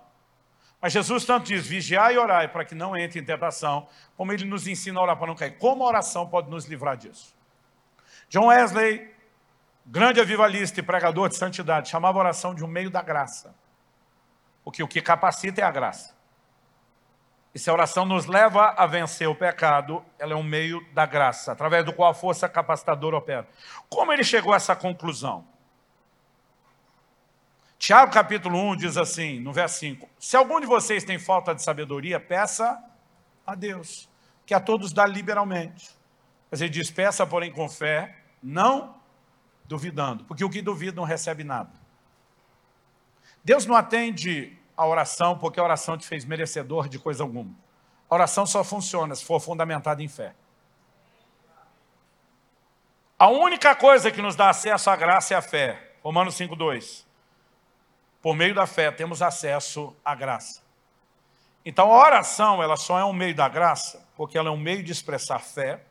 [0.82, 4.46] Mas Jesus tanto diz, vigiar e orar para que não entre em tentação, como ele
[4.46, 5.58] nos ensina a orar para não cair.
[5.58, 7.36] Como a oração pode nos livrar disso?
[8.30, 9.10] John Wesley,
[9.88, 13.56] grande avivalista e pregador de santidade, chamava a oração de um meio da graça.
[14.64, 16.16] Porque o que capacita é a graça.
[17.56, 21.06] E se a oração nos leva a vencer o pecado, ela é um meio da
[21.06, 23.48] graça, através do qual a força capacitadora opera.
[23.90, 25.48] Como ele chegou a essa conclusão?
[27.80, 31.64] Tiago capítulo 1 diz assim, no verso 5, se algum de vocês tem falta de
[31.64, 32.84] sabedoria, peça
[33.46, 34.10] a Deus,
[34.46, 35.90] que a todos dá liberalmente.
[36.52, 38.97] Mas ele diz, peça porém com fé, não
[39.68, 41.72] duvidando, porque o que duvida não recebe nada.
[43.44, 47.56] Deus não atende a oração porque a oração te fez merecedor de coisa alguma.
[48.10, 50.34] A oração só funciona se for fundamentada em fé.
[53.20, 55.96] A única coisa que nos dá acesso à graça é a fé.
[56.04, 57.08] Romanos 5,2
[58.28, 60.62] por meio da fé, temos acesso à graça.
[61.64, 64.84] Então, a oração, ela só é um meio da graça, porque ela é um meio
[64.84, 65.82] de expressar fé,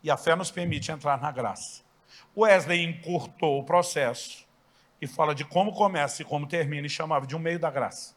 [0.00, 1.82] e a fé nos permite entrar na graça.
[2.36, 4.46] Wesley encurtou o processo
[5.00, 8.14] e fala de como começa e como termina, e chamava de um meio da graça.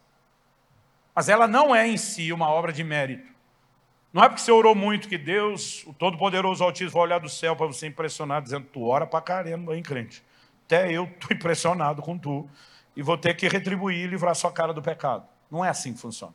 [1.15, 3.29] Mas ela não é em si uma obra de mérito.
[4.11, 7.55] Não é porque você orou muito que Deus, o Todo-Poderoso Altíssimo, vai olhar do céu
[7.55, 10.23] para você impressionar, dizendo, tu ora para caramba, hein, crente?
[10.65, 12.49] Até eu estou impressionado com tu
[12.95, 15.27] e vou ter que retribuir e livrar sua cara do pecado.
[15.49, 16.33] Não é assim que funciona.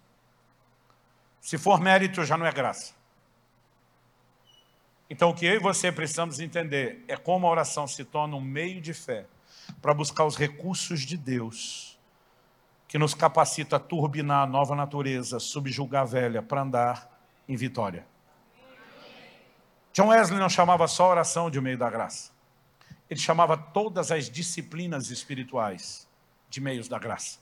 [1.41, 2.95] Se for mérito, já não é graça.
[5.09, 8.41] Então, o que eu e você precisamos entender é como a oração se torna um
[8.41, 9.27] meio de fé
[9.81, 11.99] para buscar os recursos de Deus,
[12.89, 18.07] que nos capacita a turbinar a nova natureza, subjugar a velha, para andar em vitória.
[19.93, 22.33] John Wesley não chamava só oração de meio da graça.
[23.09, 26.09] ele chamava todas as disciplinas espirituais
[26.49, 27.39] de meios da graça.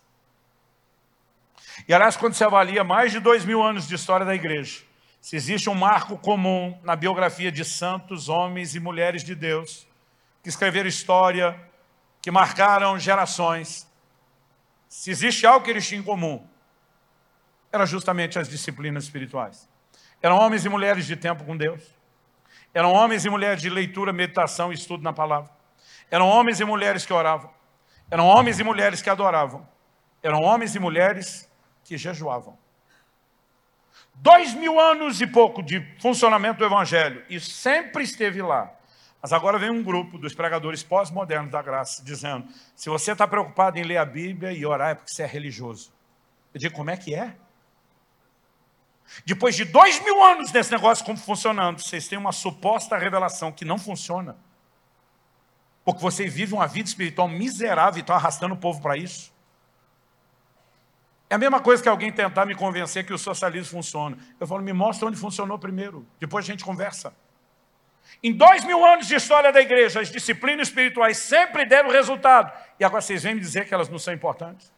[1.86, 4.82] E aliás, quando se avalia mais de dois mil anos de história da igreja,
[5.23, 9.86] se existe um marco comum na biografia de santos, homens e mulheres de Deus,
[10.42, 11.59] que escreveram história,
[12.20, 13.89] que marcaram gerações,
[14.89, 16.44] se existe algo que eles tinham em comum,
[17.70, 19.68] era justamente as disciplinas espirituais.
[20.20, 21.94] Eram homens e mulheres de tempo com Deus.
[22.75, 25.51] Eram homens e mulheres de leitura, meditação e estudo na palavra.
[26.10, 27.49] Eram homens e mulheres que oravam.
[28.10, 29.67] Eram homens e mulheres que adoravam.
[30.20, 31.49] Eram homens e mulheres
[31.84, 32.59] que jejuavam.
[34.23, 38.73] Dois mil anos e pouco de funcionamento do Evangelho, e sempre esteve lá.
[39.20, 43.81] Mas agora vem um grupo dos pregadores pós-modernos da graça, dizendo, se você está preocupado
[43.81, 45.92] em ler a Bíblia e orar é porque você é religioso.
[46.55, 47.34] Eu digo, como é que é?
[49.26, 53.65] Depois de dois mil anos desse negócio como funcionando, vocês têm uma suposta revelação que
[53.65, 54.36] não funciona.
[55.84, 59.33] Porque vocês vivem uma vida espiritual miserável e estão arrastando o povo para isso.
[61.32, 64.18] É a mesma coisa que alguém tentar me convencer que o socialismo funciona.
[64.38, 67.14] Eu falo, me mostra onde funcionou primeiro, depois a gente conversa.
[68.22, 72.52] Em dois mil anos de história da igreja, as disciplinas espirituais sempre deram resultado.
[72.78, 74.70] E agora vocês vêm me dizer que elas não são importantes?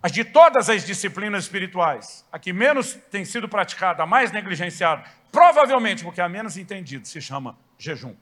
[0.00, 5.02] Mas de todas as disciplinas espirituais, a que menos tem sido praticada, a mais negligenciada,
[5.32, 8.14] provavelmente porque a menos entendido, se chama jejum.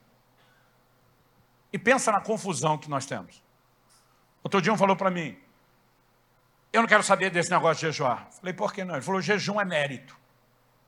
[1.71, 3.43] E pensa na confusão que nós temos.
[4.43, 5.37] Outro dia um falou para mim,
[6.71, 8.27] eu não quero saber desse negócio de jejuar.
[8.31, 8.95] Falei, por que não?
[8.95, 10.15] Ele falou, jejum é mérito.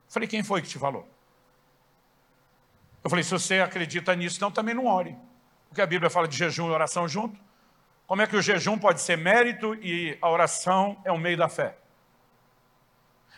[0.08, 1.08] Falei, quem foi que te falou?
[3.04, 5.18] Eu falei, se você acredita nisso, então também não ore.
[5.70, 7.40] Porque a Bíblia fala de jejum e oração junto.
[8.06, 11.48] Como é que o jejum pode ser mérito e a oração é o meio da
[11.48, 11.78] fé?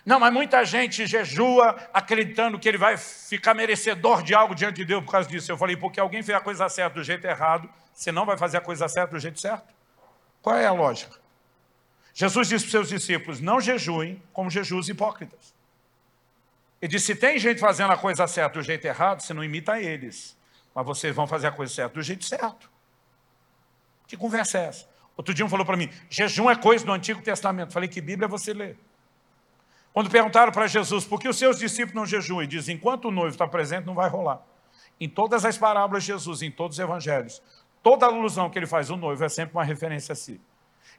[0.06, 4.86] Não, mas muita gente jejua acreditando que ele vai ficar merecedor de algo diante de
[4.86, 5.50] Deus por causa disso.
[5.50, 8.58] Eu falei, porque alguém fez a coisa certa do jeito errado, você não vai fazer
[8.58, 9.74] a coisa certa do jeito certo?
[10.42, 11.23] Qual é a lógica?
[12.14, 15.54] Jesus disse para os seus discípulos, não jejuem como jejuos hipócritas.
[16.82, 19.82] Ele disse, se tem gente fazendo a coisa certa do jeito errado, você não imita
[19.82, 20.38] eles,
[20.76, 22.70] mas vocês vão fazer a coisa certa do jeito certo.
[24.06, 24.88] Que conversa é essa?
[25.16, 27.74] Outro dia um falou para mim, jejum é coisa do Antigo Testamento.
[27.74, 28.76] Falei, que Bíblia você lê?
[29.92, 32.42] Quando perguntaram para Jesus, por que os seus discípulos não jejuam?
[32.42, 34.42] Ele diz, enquanto o noivo está presente, não vai rolar.
[35.00, 37.42] Em todas as parábolas de Jesus, em todos os evangelhos,
[37.82, 40.42] toda alusão que ele faz ao noivo é sempre uma referência a si.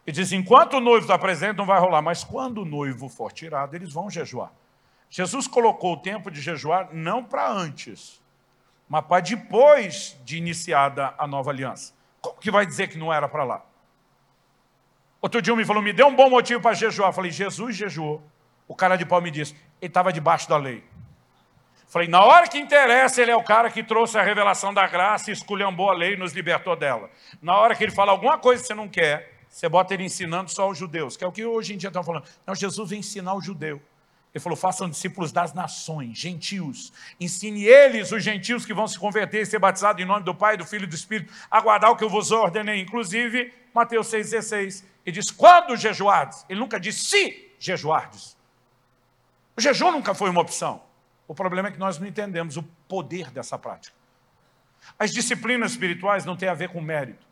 [0.07, 3.33] Ele diz, enquanto o noivo está presente, não vai rolar, mas quando o noivo for
[3.33, 4.53] tirado, eles vão jejuar.
[5.09, 8.23] Jesus colocou o tempo de jejuar não para antes,
[8.89, 11.95] mas para depois de iniciada a nova aliança.
[12.21, 13.63] Como que vai dizer que não era para lá?
[15.23, 17.09] Outro dia um me falou, me dê um bom motivo para jejuar.
[17.09, 18.23] Eu falei, Jesus jejuou.
[18.69, 20.85] O cara de pau me disse, ele estava debaixo da lei.
[21.87, 25.31] Falei, na hora que interessa, ele é o cara que trouxe a revelação da graça
[25.31, 27.09] e esculhambou a lei e nos libertou dela.
[27.41, 30.51] Na hora que ele fala alguma coisa que você não quer, você bota ele ensinando
[30.51, 32.25] só os judeus, que é o que hoje em dia estão falando.
[32.45, 33.81] Não, Jesus vem ensinar o judeu.
[34.35, 36.93] Ele falou, façam discípulos das nações, gentios.
[37.21, 40.57] Ensine eles, os gentios que vão se converter e ser batizados em nome do Pai,
[40.57, 42.81] do Filho e do Espírito, aguardar o que eu vos ordenei.
[42.81, 44.83] Inclusive, Mateus 6,16.
[45.07, 46.45] Ele diz, quando jejuardes?
[46.49, 48.37] Ele nunca disse, se jejuardes.
[49.57, 50.83] O jejum nunca foi uma opção.
[51.29, 53.97] O problema é que nós não entendemos o poder dessa prática.
[54.99, 57.25] As disciplinas espirituais não têm a ver com mérito.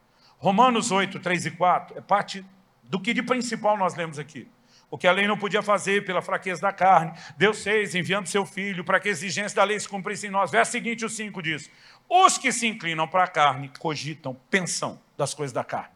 [0.42, 2.44] Romanos 8, 3 e 4 é parte
[2.82, 4.50] do que de principal nós lemos aqui.
[4.90, 8.44] O que a lei não podia fazer pela fraqueza da carne, Deus fez enviando seu
[8.44, 10.50] Filho para que a exigência da lei se cumprisse em nós.
[10.50, 11.70] Verso seguinte, o 5 diz,
[12.08, 15.94] os que se inclinam para a carne cogitam, pensam das coisas da carne.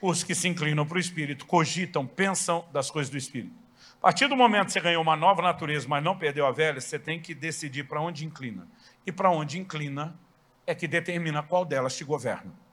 [0.00, 3.56] Os que se inclinam para o Espírito cogitam, pensam das coisas do Espírito.
[3.98, 6.80] A partir do momento que você ganhou uma nova natureza, mas não perdeu a velha,
[6.80, 8.68] você tem que decidir para onde inclina.
[9.04, 10.16] E para onde inclina
[10.64, 12.64] é que determina qual delas te governa.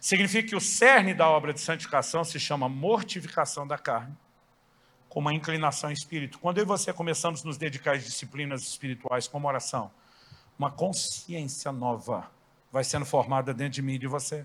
[0.00, 4.16] Significa que o cerne da obra de santificação se chama mortificação da carne,
[5.08, 6.38] com uma inclinação em espírito.
[6.38, 9.90] Quando eu e você começamos a nos dedicar às disciplinas espirituais, como oração,
[10.58, 12.30] uma consciência nova
[12.70, 14.44] vai sendo formada dentro de mim e de você.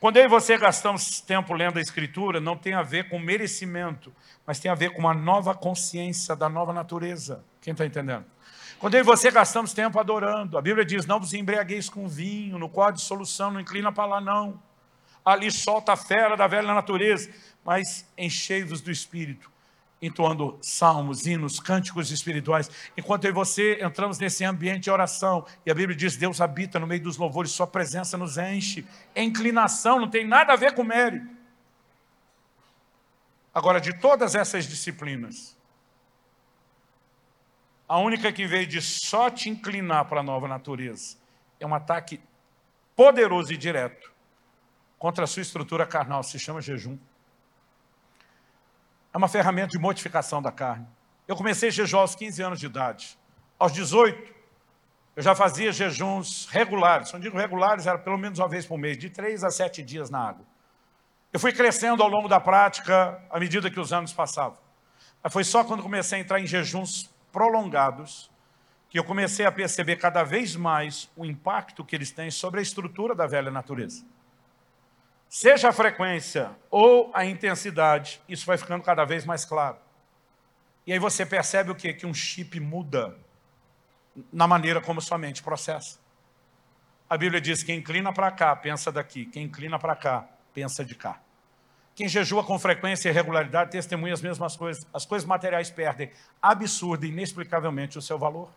[0.00, 4.14] Quando eu e você gastamos tempo lendo a Escritura, não tem a ver com merecimento,
[4.46, 7.44] mas tem a ver com uma nova consciência da nova natureza.
[7.60, 8.24] Quem está entendendo?
[8.78, 12.58] Quando eu e você gastamos tempo adorando, a Bíblia diz, não vos embriagueis com vinho,
[12.58, 14.60] no qual a dissolução não inclina para lá não.
[15.24, 17.30] Ali solta a fera da velha natureza,
[17.64, 19.54] mas enchei-vos do Espírito
[20.06, 22.70] entoando salmos, hinos, cânticos espirituais.
[22.96, 26.78] Enquanto eu e você entramos nesse ambiente de oração, e a Bíblia diz, Deus habita
[26.78, 28.86] no meio dos louvores, sua presença nos enche.
[29.14, 31.26] É inclinação, não tem nada a ver com mérito.
[33.54, 35.56] Agora, de todas essas disciplinas,
[37.88, 41.16] a única que veio de só te inclinar para a nova natureza
[41.60, 42.20] é um ataque
[42.96, 44.12] poderoso e direto
[44.98, 46.98] contra a sua estrutura carnal, se chama jejum.
[49.12, 50.86] É uma ferramenta de modificação da carne.
[51.28, 53.18] Eu comecei a jejuar aos 15 anos de idade.
[53.58, 54.34] Aos 18,
[55.16, 57.10] eu já fazia jejuns regulares.
[57.10, 60.10] Quando digo regulares, era pelo menos uma vez por mês, de três a sete dias
[60.10, 60.44] na água.
[61.32, 64.58] Eu fui crescendo ao longo da prática, à medida que os anos passavam.
[65.22, 68.30] Mas foi só quando comecei a entrar em jejuns prolongados
[68.88, 72.62] que eu comecei a perceber cada vez mais o impacto que eles têm sobre a
[72.62, 74.06] estrutura da velha natureza.
[75.28, 79.78] Seja a frequência ou a intensidade, isso vai ficando cada vez mais claro.
[80.86, 81.92] E aí você percebe o quê?
[81.92, 83.18] Que um chip muda
[84.32, 85.98] na maneira como sua mente processa.
[87.10, 89.26] A Bíblia diz, quem inclina para cá, pensa daqui.
[89.26, 91.20] Quem inclina para cá, pensa de cá.
[91.94, 94.86] Quem jejua com frequência e regularidade testemunha as mesmas coisas.
[94.92, 96.10] As coisas materiais perdem
[96.42, 98.50] absurda e inexplicavelmente o seu valor.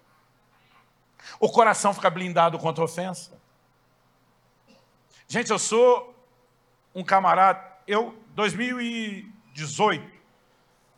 [1.40, 3.38] O coração fica blindado contra ofensa.
[5.28, 6.16] Gente, eu sou
[6.96, 10.18] um camarada, eu, 2018,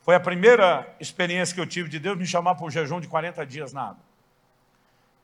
[0.01, 3.08] foi a primeira experiência que eu tive de Deus me chamar para um jejum de
[3.08, 4.03] 40 dias na água.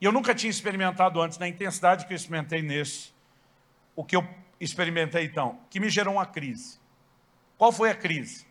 [0.00, 3.10] E eu nunca tinha experimentado antes, na intensidade que eu experimentei nesse,
[3.94, 4.26] o que eu
[4.60, 6.78] experimentei então, que me gerou uma crise.
[7.58, 8.46] Qual foi a crise?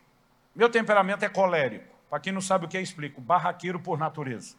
[0.55, 1.95] Meu temperamento é colérico.
[2.09, 3.19] Para quem não sabe o que é, explico.
[3.21, 4.55] Barraqueiro por natureza.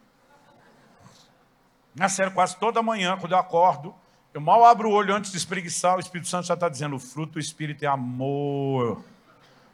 [1.95, 3.95] Na sério, quase toda manhã, quando eu acordo,
[4.33, 6.99] eu mal abro o olho antes de espreguiçar, o Espírito Santo já está dizendo, o
[6.99, 9.03] fruto do Espírito é amor,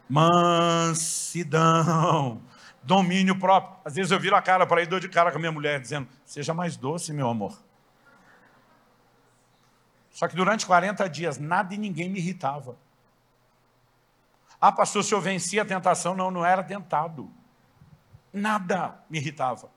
[0.08, 1.60] mansidão,
[2.82, 3.76] domínio próprio.
[3.84, 5.78] Às vezes eu viro a cara para ir dou de cara com a minha mulher,
[5.80, 7.62] dizendo, seja mais doce, meu amor.
[10.10, 12.74] Só que durante 40 dias, nada e ninguém me irritava.
[14.66, 17.30] Ah, pastor, se eu vencia a tentação, não, não era tentado.
[18.32, 19.70] Nada me irritava.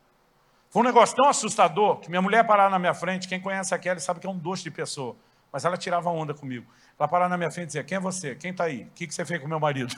[0.69, 3.77] Foi um negócio tão assustador que minha mulher parava na minha frente, quem conhece a
[3.77, 5.17] Kelly sabe que é um doce de pessoa,
[5.51, 6.65] mas ela tirava onda comigo.
[6.97, 8.33] Ela parava na minha frente e dizia, quem é você?
[8.35, 8.83] Quem está aí?
[8.83, 9.93] O que, você fez com meu marido?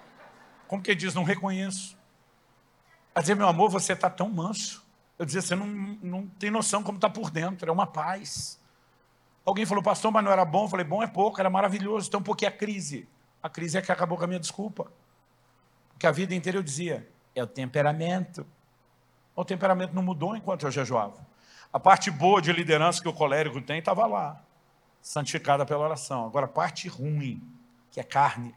[0.66, 1.14] Como que diz?
[1.14, 1.94] Não reconheço.
[3.14, 4.82] A dizer, meu amor, você está tão manso.
[5.18, 8.58] Eu dizia, você não, não tem noção como está por dentro, é uma paz.
[9.44, 10.64] Alguém falou, pastor, mas não era bom?
[10.64, 12.08] Eu falei, bom é pouco, era maravilhoso.
[12.08, 13.06] Então, por que a crise?
[13.42, 14.90] A crise é que acabou com a minha desculpa.
[15.90, 18.46] Porque a vida inteira eu dizia, é o temperamento.
[19.34, 21.26] O temperamento não mudou enquanto eu jejuava.
[21.72, 24.42] A parte boa de liderança que o colérico tem estava lá,
[25.00, 26.26] santificada pela oração.
[26.26, 27.42] Agora, a parte ruim,
[27.90, 28.54] que é carne,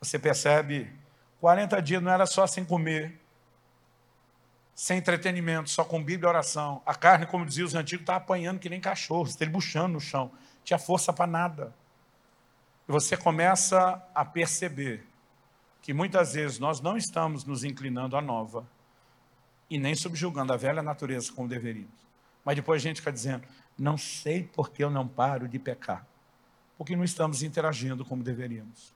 [0.00, 0.92] você percebe
[1.40, 3.20] 40 dias não era só sem comer,
[4.74, 6.82] sem entretenimento, só com Bíblia e oração.
[6.86, 10.30] A carne, como diziam os antigos, estava apanhando que nem cachorro, estribuchando no chão.
[10.62, 11.74] Tinha força para nada.
[12.86, 15.06] Você começa a perceber
[15.80, 18.66] que muitas vezes nós não estamos nos inclinando à nova
[19.68, 22.02] e nem subjugando a velha natureza como deveríamos.
[22.44, 23.46] Mas depois a gente fica dizendo,
[23.78, 26.06] não sei por que eu não paro de pecar.
[26.76, 28.92] Porque não estamos interagindo como deveríamos.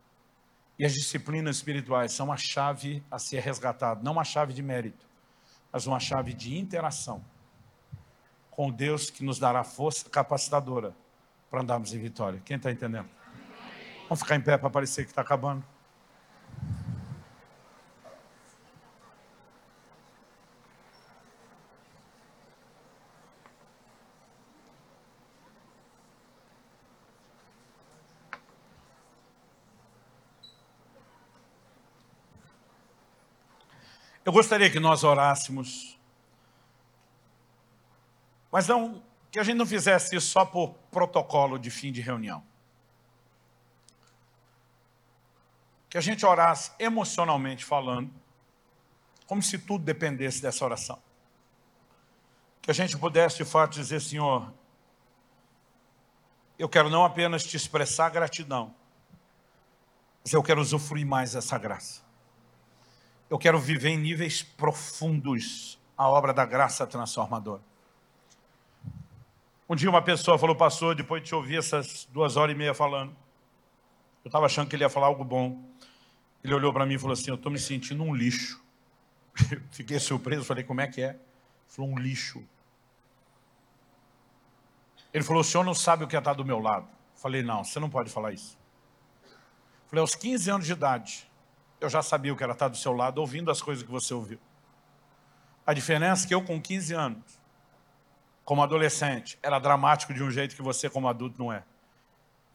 [0.79, 5.07] E as disciplinas espirituais são a chave a ser resgatada, não uma chave de mérito,
[5.73, 7.25] mas uma chave de interação
[8.51, 10.95] com Deus que nos dará força capacitadora
[11.51, 12.41] para andarmos em vitória.
[12.45, 13.09] Quem está entendendo?
[14.09, 15.65] Vamos ficar em pé para parecer que está acabando.
[34.25, 35.97] Eu gostaria que nós orássemos,
[38.51, 42.43] mas não que a gente não fizesse isso só por protocolo de fim de reunião.
[45.89, 48.11] Que a gente orasse emocionalmente falando,
[49.27, 51.01] como se tudo dependesse dessa oração.
[52.63, 54.53] Que a gente pudesse de fato dizer, Senhor,
[56.59, 58.75] eu quero não apenas te expressar gratidão,
[60.25, 62.03] mas eu quero usufruir mais dessa graça.
[63.29, 67.63] Eu quero viver em níveis profundos a obra da graça transformadora.
[69.69, 72.73] Um dia uma pessoa falou, pastor, depois de te ouvir essas duas horas e meia
[72.73, 73.17] falando,
[74.25, 75.61] eu estava achando que ele ia falar algo bom.
[76.47, 78.65] Ele olhou para mim e falou assim, eu estou me sentindo um lixo.
[79.73, 81.09] Fiquei surpreso, falei, como é que é?
[81.09, 81.19] Ele
[81.67, 82.41] falou, um lixo.
[85.13, 86.87] Ele falou, o senhor não sabe o que é estar do meu lado.
[87.17, 88.57] Falei, não, você não pode falar isso.
[89.89, 91.29] Falei, aos 15 anos de idade,
[91.81, 94.15] eu já sabia o que era estar do seu lado, ouvindo as coisas que você
[94.15, 94.39] ouviu.
[95.67, 97.41] A diferença é que eu, com 15 anos,
[98.45, 101.65] como adolescente, era dramático de um jeito que você, como adulto, não é.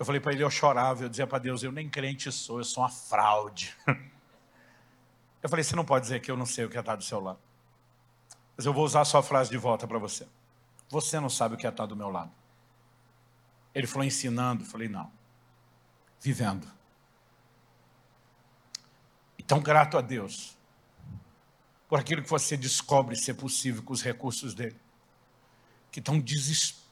[0.01, 2.63] Eu falei para ele, eu chorava, eu dizia para Deus, eu nem crente sou, eu
[2.63, 3.77] sou uma fraude.
[5.43, 7.03] Eu falei, você não pode dizer que eu não sei o que é estar do
[7.03, 7.39] seu lado.
[8.55, 10.27] Mas eu vou usar a sua frase de volta para você.
[10.89, 12.31] Você não sabe o que é estar do meu lado.
[13.73, 14.63] Ele falou ensinando.
[14.63, 15.11] Eu falei, não.
[16.19, 16.67] Vivendo.
[19.38, 20.55] Então, grato a Deus
[21.88, 24.80] por aquilo que você descobre ser possível com os recursos dele.
[25.91, 26.21] Que está um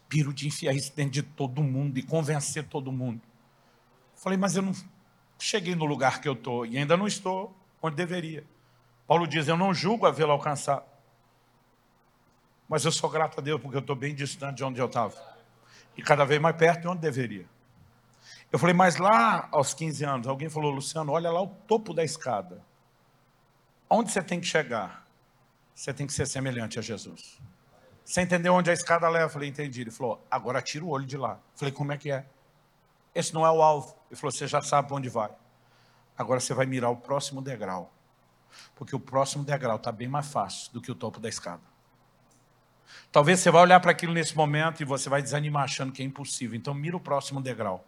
[0.10, 3.22] desespero de enfiar isso dentro de todo mundo e convencer todo mundo.
[4.16, 4.74] Falei, mas eu não
[5.38, 8.44] cheguei no lugar que eu estou e ainda não estou onde deveria.
[9.08, 10.86] Paulo diz, eu não julgo havê-lo alcançado.
[12.68, 15.16] Mas eu sou grato a Deus porque eu estou bem distante de onde eu estava.
[15.96, 17.48] E cada vez mais perto de onde deveria.
[18.52, 22.04] Eu falei, mas lá aos 15 anos, alguém falou, Luciano, olha lá o topo da
[22.04, 22.64] escada.
[23.90, 25.08] Onde você tem que chegar?
[25.74, 27.40] Você tem que ser semelhante a Jesus.
[28.10, 29.26] Você entendeu onde a escada leva?
[29.26, 29.82] Eu falei, entendi.
[29.82, 31.34] Ele falou, agora tira o olho de lá.
[31.34, 32.26] Eu falei, como é que é?
[33.14, 33.96] Esse não é o alvo.
[34.10, 35.30] Ele falou, você já sabe para onde vai.
[36.18, 37.94] Agora você vai mirar o próximo degrau.
[38.74, 41.62] Porque o próximo degrau está bem mais fácil do que o topo da escada.
[43.12, 46.06] Talvez você vai olhar para aquilo nesse momento e você vai desanimar achando que é
[46.06, 46.58] impossível.
[46.58, 47.86] Então mira o próximo degrau.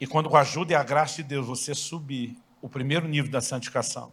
[0.00, 3.30] E quando com a ajuda e a graça de Deus você subir o primeiro nível
[3.30, 4.10] da santificação,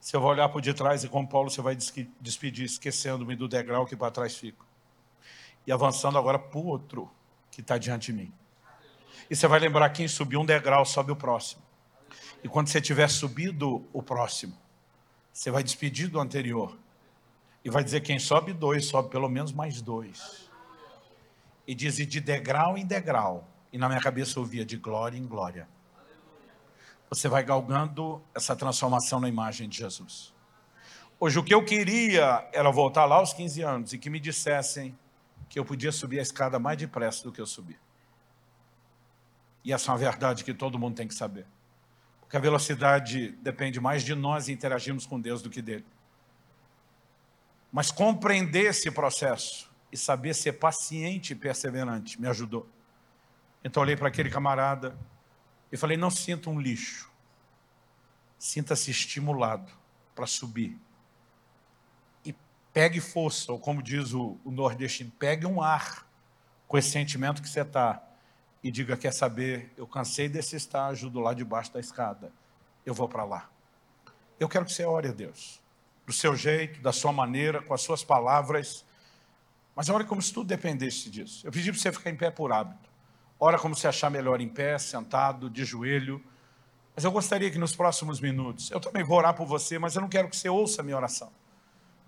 [0.00, 1.76] você vai olhar por detrás e como Paulo você vai
[2.20, 4.64] despedir, esquecendo-me do degrau que para trás fica.
[5.66, 7.10] E avançando agora para o outro
[7.50, 8.32] que está diante de mim.
[9.28, 11.62] E você vai lembrar quem subiu um degrau, sobe o próximo.
[12.44, 14.56] E quando você tiver subido o próximo,
[15.32, 16.78] você vai despedir do anterior.
[17.64, 20.48] E vai dizer quem sobe dois, sobe pelo menos mais dois.
[21.66, 23.48] E diz, e de degrau em degrau.
[23.72, 25.68] E na minha cabeça eu ouvia de glória em glória.
[27.08, 30.34] Você vai galgando essa transformação na imagem de Jesus.
[31.20, 34.98] Hoje o que eu queria era voltar lá aos 15 anos e que me dissessem
[35.48, 37.78] que eu podia subir a escada mais depressa do que eu subi.
[39.64, 41.46] E essa é uma verdade que todo mundo tem que saber.
[42.20, 45.86] Porque a velocidade depende mais de nós interagirmos com Deus do que dele.
[47.72, 52.68] Mas compreender esse processo e saber ser paciente e perseverante me ajudou.
[53.62, 54.98] Então olhei para aquele camarada
[55.70, 57.10] e falei, não sinta um lixo.
[58.38, 59.70] Sinta-se estimulado
[60.14, 60.78] para subir.
[62.24, 62.34] E
[62.72, 66.06] pegue força, ou como diz o, o nordestino, pegue um ar
[66.68, 68.02] com esse sentimento que você está
[68.62, 72.32] e diga, quer saber, eu cansei desse estágio do lado de baixo da escada,
[72.84, 73.48] eu vou para lá.
[74.40, 75.60] Eu quero que você ore a Deus,
[76.04, 78.84] do seu jeito, da sua maneira, com as suas palavras,
[79.74, 81.46] mas ore como se tudo dependesse disso.
[81.46, 82.85] Eu pedi para você ficar em pé por hábito.
[83.38, 86.22] Ora como se achar melhor em pé, sentado, de joelho.
[86.94, 90.00] Mas eu gostaria que nos próximos minutos, eu também vou orar por você, mas eu
[90.00, 91.30] não quero que você ouça a minha oração.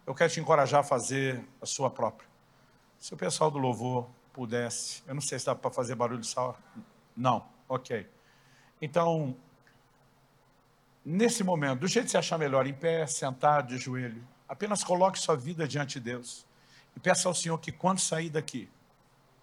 [0.07, 2.29] Eu quero te encorajar a fazer a sua própria.
[2.99, 4.09] Se o pessoal do louvor
[4.39, 5.03] pudesse.
[5.05, 6.57] Eu não sei se dá para fazer barulho só.
[7.17, 8.09] Não, ok.
[8.81, 9.37] Então,
[11.05, 15.19] nesse momento, do jeito que você achar melhor, em pé, sentado, de joelho, apenas coloque
[15.19, 16.47] sua vida diante de Deus.
[16.97, 18.71] E peça ao Senhor que quando sair daqui,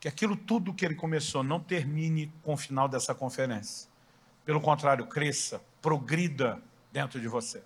[0.06, 3.90] que aquilo tudo que ele começou não termine com o final dessa conferência.
[4.46, 6.62] Pelo contrário, cresça, progrida
[6.94, 7.64] dentro de você.